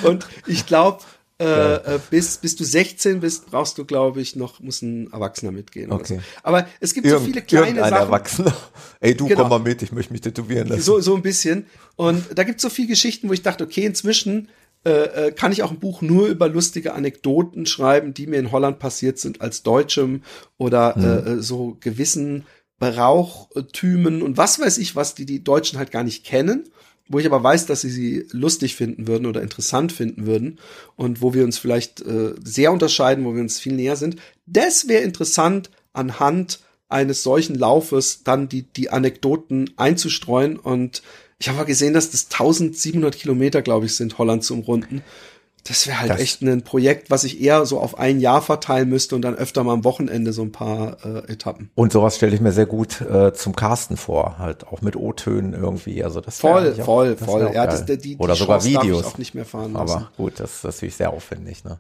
Und 0.03 0.27
ich 0.47 0.67
glaube, 0.67 1.01
äh, 1.41 1.95
äh, 1.95 2.01
bis, 2.11 2.39
bis 2.39 2.57
du 2.57 2.65
16 2.65 3.21
bist, 3.21 3.47
brauchst 3.47 3.79
du, 3.79 3.85
glaube 3.85 4.21
ich, 4.21 4.35
noch, 4.35 4.59
muss 4.59 4.83
ein 4.83 5.13
Erwachsener 5.13 5.53
mitgehen. 5.53 5.93
Okay. 5.93 6.17
So. 6.17 6.23
Aber 6.43 6.67
es 6.81 6.95
gibt 6.95 7.07
Irgend, 7.07 7.21
so 7.21 7.27
viele 7.27 7.43
kleine 7.43 7.79
Sachen. 7.79 7.95
Erwachsener. 7.95 8.57
Ey, 9.01 9.15
du 9.15 9.29
genau. 9.29 9.43
komm 9.43 9.51
mal 9.51 9.61
mit, 9.61 9.81
ich 9.83 9.93
möchte 9.93 10.13
mich 10.13 10.23
tätowieren 10.23 10.67
lassen. 10.67 10.83
So, 10.83 10.99
so 10.99 11.15
ein 11.15 11.23
bisschen. 11.23 11.67
Und 11.95 12.25
da 12.35 12.43
gibt 12.43 12.57
es 12.57 12.63
so 12.63 12.71
viele 12.71 12.89
Geschichten, 12.89 13.29
wo 13.29 13.33
ich 13.33 13.43
dachte, 13.43 13.63
okay, 13.63 13.85
inzwischen 13.85 14.49
äh, 14.85 14.91
äh, 14.91 15.33
kann 15.33 15.53
ich 15.53 15.63
auch 15.63 15.71
ein 15.71 15.79
Buch 15.79 16.03
nur 16.03 16.27
über 16.27 16.49
lustige 16.49 16.95
Anekdoten 16.95 17.67
schreiben, 17.67 18.15
die 18.15 18.27
mir 18.27 18.41
in 18.41 18.51
Holland 18.51 18.81
passiert 18.81 19.21
sind 19.21 19.41
als 19.41 19.63
Deutschem 19.63 20.23
oder 20.57 20.97
hm. 20.97 21.39
äh, 21.39 21.43
so 21.43 21.77
gewissen 21.79 22.47
Brauchtümen 22.81 24.23
und 24.23 24.37
was 24.37 24.61
weiß 24.61 24.79
ich, 24.79 24.95
was 24.95 25.15
die 25.15 25.27
die 25.27 25.43
Deutschen 25.43 25.79
halt 25.79 25.91
gar 25.91 26.05
nicht 26.05 26.25
kennen 26.25 26.69
wo 27.09 27.19
ich 27.19 27.27
aber 27.27 27.43
weiß, 27.43 27.67
dass 27.67 27.81
sie 27.81 27.91
sie 27.91 28.27
lustig 28.31 28.77
finden 28.77 29.07
würden 29.07 29.27
oder 29.27 29.43
interessant 29.43 29.93
finden 29.93 30.27
würden 30.27 30.59
und 30.97 31.23
wo 31.23 31.35
wir 31.35 31.45
uns 31.45 31.59
vielleicht 31.59 32.01
äh, 32.03 32.35
sehr 32.43 32.73
unterscheiden, 32.73 33.25
wo 33.25 33.35
wir 33.35 33.41
uns 33.41 33.59
viel 33.59 33.75
näher 33.75 33.97
sind. 33.97 34.17
Das 34.47 34.89
wäre 34.89 35.03
interessant 35.03 35.71
anhand 35.93 36.61
eines 36.89 37.23
solchen 37.23 37.55
Laufes 37.55 38.23
dann 38.25 38.49
die, 38.49 38.63
die 38.63 38.91
Anekdoten 38.91 39.71
einzustreuen 39.77 40.59
und 40.59 41.03
ich 41.41 41.49
habe 41.49 41.65
gesehen, 41.67 41.95
dass 41.95 42.11
das 42.11 42.27
1700 42.33 43.17
Kilometer, 43.17 43.63
glaube 43.63 43.87
ich, 43.87 43.95
sind, 43.95 44.19
Holland 44.19 44.43
zu 44.43 44.55
umrunden. 44.55 45.03
Das 45.69 45.87
wäre 45.87 46.01
halt 46.01 46.11
das 46.11 46.21
echt 46.21 46.43
ein 46.43 46.63
Projekt, 46.63 47.11
was 47.11 47.25
ich 47.25 47.41
eher 47.41 47.67
so 47.67 47.79
auf 47.79 47.99
ein 47.99 48.21
Jahr 48.21 48.41
verteilen 48.43 48.89
müsste 48.89 49.15
und 49.15 49.23
dann 49.23 49.35
öfter 49.35 49.63
mal 49.65 49.75
am 49.75 49.85
Wochenende 49.85 50.33
so 50.33 50.43
ein 50.43 50.53
paar 50.53 50.97
äh, 51.05 51.33
Etappen. 51.33 51.71
Und 51.75 51.93
sowas 51.93 52.17
stelle 52.17 52.35
ich 52.35 52.41
mir 52.41 52.53
sehr 52.53 52.67
gut 52.67 53.01
äh, 53.03 53.33
zum 53.35 53.55
Casten 53.55 53.97
vor, 53.97 54.39
halt 54.39 54.67
auch 54.67 54.81
mit 54.81 54.97
O-Tönen 54.97 55.53
irgendwie. 55.53 56.03
Also 56.03 56.21
das 56.21 56.41
voll, 56.41 56.75
auch, 56.79 56.85
voll, 56.85 57.15
das 57.15 57.29
voll. 57.29 57.51
Ja, 57.55 57.67
das, 57.67 57.85
die, 57.85 57.99
die 57.99 58.17
Oder 58.17 58.33
die 58.33 58.41
sogar 58.41 58.61
Chance 58.61 58.83
Videos. 58.83 59.05
auch 59.05 59.19
nicht 59.19 59.35
mehr 59.35 59.45
fahren 59.45 59.75
lassen. 59.75 59.97
Aber 59.97 60.11
gut, 60.17 60.41
das 60.41 60.57
ist 60.57 60.65
natürlich 60.65 60.97
sehr 60.97 61.11
aufwendig. 61.11 61.65
Ne? 61.65 61.79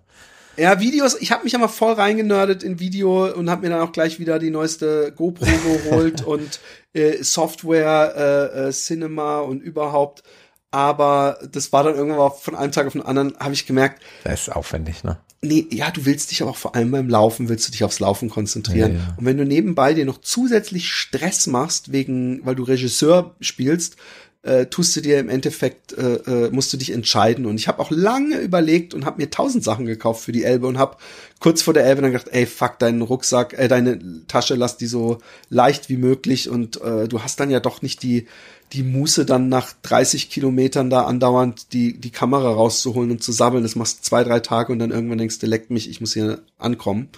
Ja, 0.58 0.80
Videos, 0.80 1.16
ich 1.20 1.30
habe 1.30 1.44
mich 1.44 1.54
aber 1.54 1.68
voll 1.68 1.92
reingenördet 1.92 2.64
in 2.64 2.80
Video 2.80 3.32
und 3.32 3.48
habe 3.48 3.62
mir 3.62 3.70
dann 3.70 3.80
auch 3.80 3.92
gleich 3.92 4.18
wieder 4.18 4.40
die 4.40 4.50
neueste 4.50 5.12
GoPro 5.14 5.46
geholt 5.46 6.22
und 6.26 6.58
äh, 6.94 7.22
Software, 7.22 8.50
äh, 8.54 8.68
äh, 8.68 8.72
Cinema 8.72 9.38
und 9.38 9.62
überhaupt 9.62 10.24
aber 10.70 11.38
das 11.50 11.72
war 11.72 11.84
dann 11.84 11.94
irgendwann 11.94 12.32
von 12.38 12.54
einem 12.54 12.72
Tag 12.72 12.86
auf 12.86 12.92
den 12.92 13.02
anderen, 13.02 13.34
habe 13.38 13.54
ich 13.54 13.66
gemerkt. 13.66 14.02
Das 14.24 14.42
ist 14.42 14.48
aufwendig, 14.50 15.04
ne? 15.04 15.18
Nee, 15.40 15.66
ja, 15.70 15.90
du 15.92 16.04
willst 16.04 16.32
dich 16.32 16.42
aber 16.42 16.50
auch 16.50 16.56
vor 16.56 16.74
allem 16.74 16.90
beim 16.90 17.08
Laufen, 17.08 17.48
willst 17.48 17.68
du 17.68 17.72
dich 17.72 17.84
aufs 17.84 18.00
Laufen 18.00 18.28
konzentrieren. 18.28 18.94
Ja, 18.94 18.98
ja. 18.98 19.14
Und 19.16 19.24
wenn 19.24 19.36
du 19.36 19.44
nebenbei 19.44 19.94
dir 19.94 20.04
noch 20.04 20.20
zusätzlich 20.20 20.92
Stress 20.92 21.46
machst, 21.46 21.92
wegen, 21.92 22.44
weil 22.44 22.56
du 22.56 22.64
Regisseur 22.64 23.36
spielst, 23.40 23.96
äh, 24.42 24.66
tust 24.66 24.96
du 24.96 25.00
dir 25.00 25.18
im 25.18 25.28
Endeffekt, 25.28 25.92
äh, 25.92 26.14
äh, 26.14 26.50
musst 26.50 26.72
du 26.72 26.76
dich 26.76 26.90
entscheiden. 26.90 27.46
Und 27.46 27.56
ich 27.56 27.68
habe 27.68 27.80
auch 27.80 27.90
lange 27.90 28.38
überlegt 28.38 28.94
und 28.94 29.04
habe 29.04 29.20
mir 29.20 29.30
tausend 29.30 29.62
Sachen 29.62 29.86
gekauft 29.86 30.24
für 30.24 30.32
die 30.32 30.44
Elbe 30.44 30.66
und 30.66 30.78
habe 30.78 30.96
kurz 31.38 31.62
vor 31.62 31.74
der 31.74 31.84
Elbe 31.84 32.02
dann 32.02 32.12
gedacht, 32.12 32.30
ey, 32.32 32.46
fuck, 32.46 32.78
deinen 32.78 33.02
Rucksack, 33.02 33.56
äh, 33.58 33.68
deine 33.68 34.26
Tasche, 34.26 34.54
lass 34.54 34.76
die 34.76 34.86
so 34.86 35.18
leicht 35.50 35.88
wie 35.88 35.96
möglich. 35.96 36.48
Und 36.48 36.80
äh, 36.80 37.08
du 37.08 37.22
hast 37.22 37.38
dann 37.40 37.50
ja 37.50 37.60
doch 37.60 37.82
nicht 37.82 38.02
die 38.02 38.26
die 38.72 38.82
Muße 38.82 39.24
dann 39.24 39.48
nach 39.48 39.72
30 39.82 40.30
Kilometern 40.30 40.90
da 40.90 41.04
andauernd 41.04 41.72
die, 41.72 41.98
die 41.98 42.10
Kamera 42.10 42.52
rauszuholen 42.52 43.10
und 43.10 43.22
zu 43.22 43.32
sammeln. 43.32 43.62
Das 43.62 43.76
machst 43.76 43.98
du 43.98 44.02
zwei, 44.02 44.24
drei 44.24 44.40
Tage 44.40 44.72
und 44.72 44.78
dann 44.78 44.90
irgendwann 44.90 45.18
denkst 45.18 45.38
du, 45.38 45.46
leckt 45.46 45.70
mich, 45.70 45.88
ich 45.88 46.00
muss 46.00 46.14
hier 46.14 46.40
ankommen. 46.58 47.08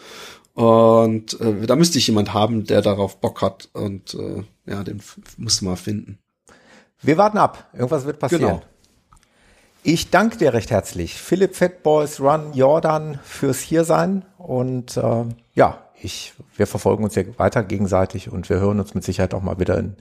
Und 0.54 1.40
äh, 1.40 1.66
da 1.66 1.76
müsste 1.76 1.98
ich 1.98 2.06
jemand 2.06 2.34
haben, 2.34 2.64
der 2.64 2.82
darauf 2.82 3.18
Bock 3.20 3.42
hat. 3.42 3.68
Und 3.72 4.14
äh, 4.14 4.42
ja, 4.66 4.82
den 4.84 5.00
musst 5.36 5.60
du 5.60 5.64
mal 5.64 5.76
finden. 5.76 6.18
Wir 7.02 7.16
warten 7.16 7.38
ab. 7.38 7.70
Irgendwas 7.72 8.04
wird 8.04 8.18
passieren. 8.18 8.44
Genau. 8.44 8.62
Ich 9.82 10.10
danke 10.10 10.36
dir 10.36 10.52
recht 10.52 10.70
herzlich. 10.70 11.14
Philipp 11.14 11.56
Fatboys 11.56 12.20
Run 12.20 12.52
Jordan 12.52 13.18
fürs 13.22 13.60
Hiersein. 13.60 14.24
Und 14.36 14.96
äh, 14.96 15.24
ja, 15.54 15.84
ich, 16.02 16.34
wir 16.56 16.66
verfolgen 16.66 17.04
uns 17.04 17.14
ja 17.14 17.22
weiter 17.36 17.62
gegenseitig 17.62 18.30
und 18.30 18.48
wir 18.48 18.58
hören 18.58 18.80
uns 18.80 18.94
mit 18.94 19.04
Sicherheit 19.04 19.34
auch 19.34 19.42
mal 19.42 19.58
wieder 19.58 19.78
in 19.78 19.96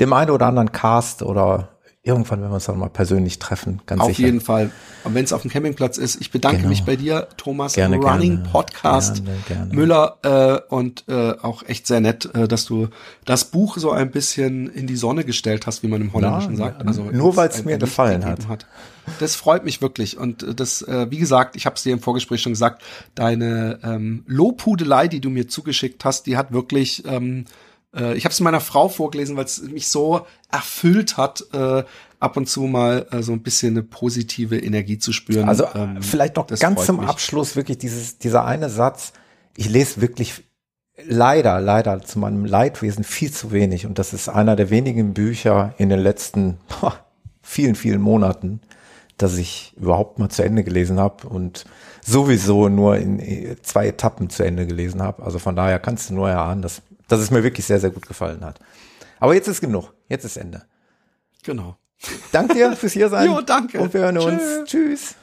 dem 0.00 0.12
einen 0.12 0.30
oder 0.30 0.46
anderen 0.46 0.72
Cast 0.72 1.22
oder 1.22 1.75
irgendwann, 2.06 2.40
wenn 2.40 2.50
wir 2.50 2.54
uns 2.54 2.66
dann 2.66 2.78
mal 2.78 2.88
persönlich 2.88 3.38
treffen, 3.38 3.80
ganz 3.86 4.00
auf 4.00 4.08
sicher. 4.08 4.20
Auf 4.20 4.24
jeden 4.26 4.40
Fall. 4.40 4.70
Und 5.04 5.14
wenn 5.14 5.24
es 5.24 5.32
auf 5.32 5.42
dem 5.42 5.50
Campingplatz 5.50 5.98
ist, 5.98 6.20
ich 6.20 6.30
bedanke 6.30 6.58
genau. 6.58 6.68
mich 6.68 6.84
bei 6.84 6.96
dir, 6.96 7.28
Thomas, 7.36 7.74
gerne, 7.74 7.96
Running 7.96 8.36
gerne, 8.36 8.48
Podcast 8.48 9.22
gerne. 9.48 9.74
Müller 9.74 10.16
äh, 10.22 10.74
und 10.74 11.04
äh, 11.08 11.32
auch 11.42 11.64
echt 11.64 11.86
sehr 11.86 12.00
nett, 12.00 12.32
äh, 12.34 12.46
dass 12.46 12.64
du 12.64 12.88
das 13.24 13.46
Buch 13.46 13.76
so 13.78 13.90
ein 13.90 14.10
bisschen 14.10 14.68
in 14.68 14.86
die 14.86 14.96
Sonne 14.96 15.24
gestellt 15.24 15.66
hast, 15.66 15.82
wie 15.82 15.88
man 15.88 16.00
im 16.00 16.12
Holländischen 16.12 16.52
ja, 16.52 16.58
sagt. 16.58 16.86
Also 16.86 17.02
nur 17.10 17.36
weil 17.36 17.48
es 17.48 17.64
mir 17.64 17.78
gefallen 17.78 18.24
hat. 18.24 18.46
hat. 18.48 18.66
Das 19.20 19.34
freut 19.36 19.64
mich 19.64 19.82
wirklich 19.82 20.16
und 20.16 20.42
äh, 20.42 20.54
das, 20.54 20.82
äh, 20.82 21.10
wie 21.10 21.18
gesagt, 21.18 21.56
ich 21.56 21.66
habe 21.66 21.74
es 21.76 21.82
dir 21.82 21.92
im 21.92 22.00
Vorgespräch 22.00 22.40
schon 22.40 22.52
gesagt, 22.52 22.82
deine 23.14 23.78
ähm, 23.82 24.24
Lobhudelei, 24.26 25.08
die 25.08 25.20
du 25.20 25.30
mir 25.30 25.48
zugeschickt 25.48 26.04
hast, 26.04 26.26
die 26.26 26.36
hat 26.36 26.52
wirklich 26.52 27.04
ähm, 27.06 27.46
äh, 27.96 28.14
ich 28.14 28.24
habe 28.24 28.32
es 28.32 28.40
meiner 28.40 28.60
Frau 28.60 28.88
vorgelesen, 28.88 29.36
weil 29.36 29.44
es 29.44 29.62
mich 29.62 29.88
so 29.88 30.26
erfüllt 30.50 31.16
hat, 31.16 31.44
äh, 31.52 31.84
ab 32.20 32.36
und 32.36 32.48
zu 32.48 32.62
mal 32.62 33.06
äh, 33.10 33.22
so 33.22 33.32
ein 33.32 33.42
bisschen 33.42 33.74
eine 33.74 33.82
positive 33.82 34.58
Energie 34.58 34.98
zu 34.98 35.12
spüren. 35.12 35.48
Also 35.48 35.66
ähm, 35.74 36.02
vielleicht 36.02 36.36
noch 36.36 36.46
ganz 36.46 36.86
zum 36.86 37.00
mich. 37.00 37.08
Abschluss 37.08 37.56
wirklich 37.56 37.78
dieses, 37.78 38.18
dieser 38.18 38.44
eine 38.44 38.70
Satz. 38.70 39.12
Ich 39.56 39.68
lese 39.68 40.00
wirklich 40.00 40.44
leider, 41.04 41.60
leider 41.60 42.00
zu 42.02 42.18
meinem 42.18 42.44
Leidwesen 42.44 43.04
viel 43.04 43.30
zu 43.32 43.52
wenig. 43.52 43.86
Und 43.86 43.98
das 43.98 44.12
ist 44.12 44.28
einer 44.28 44.56
der 44.56 44.70
wenigen 44.70 45.14
Bücher 45.14 45.74
in 45.78 45.88
den 45.88 46.00
letzten 46.00 46.58
boah, 46.68 46.98
vielen, 47.42 47.74
vielen 47.74 48.00
Monaten, 48.00 48.60
dass 49.18 49.36
ich 49.36 49.74
überhaupt 49.76 50.18
mal 50.18 50.28
zu 50.28 50.42
Ende 50.42 50.64
gelesen 50.64 50.98
habe 50.98 51.28
und 51.28 51.64
sowieso 52.04 52.68
nur 52.68 52.96
in 52.96 53.18
äh, 53.20 53.56
zwei 53.62 53.88
Etappen 53.88 54.30
zu 54.30 54.42
Ende 54.42 54.66
gelesen 54.66 55.02
habe. 55.02 55.22
Also 55.22 55.38
von 55.38 55.56
daher 55.56 55.78
kannst 55.78 56.10
du 56.10 56.14
nur 56.14 56.30
erahnen, 56.30 56.62
dass 56.62 56.82
dass 57.08 57.20
es 57.20 57.30
mir 57.30 57.42
wirklich 57.42 57.66
sehr, 57.66 57.80
sehr 57.80 57.90
gut 57.90 58.06
gefallen 58.06 58.44
hat. 58.44 58.58
Aber 59.18 59.34
jetzt 59.34 59.48
ist 59.48 59.60
genug. 59.60 59.92
Jetzt 60.08 60.24
ist 60.24 60.36
Ende. 60.36 60.62
Genau. 61.42 61.76
Danke 62.32 62.54
dir 62.54 62.76
fürs 62.76 62.92
hier 62.92 63.08
sein. 63.08 63.26
Jo, 63.30 63.40
danke. 63.40 63.80
Und 63.80 63.94
wir 63.94 64.00
hören 64.02 64.18
uns. 64.18 64.40
Tschö. 64.40 64.64
Tschüss. 64.64 65.14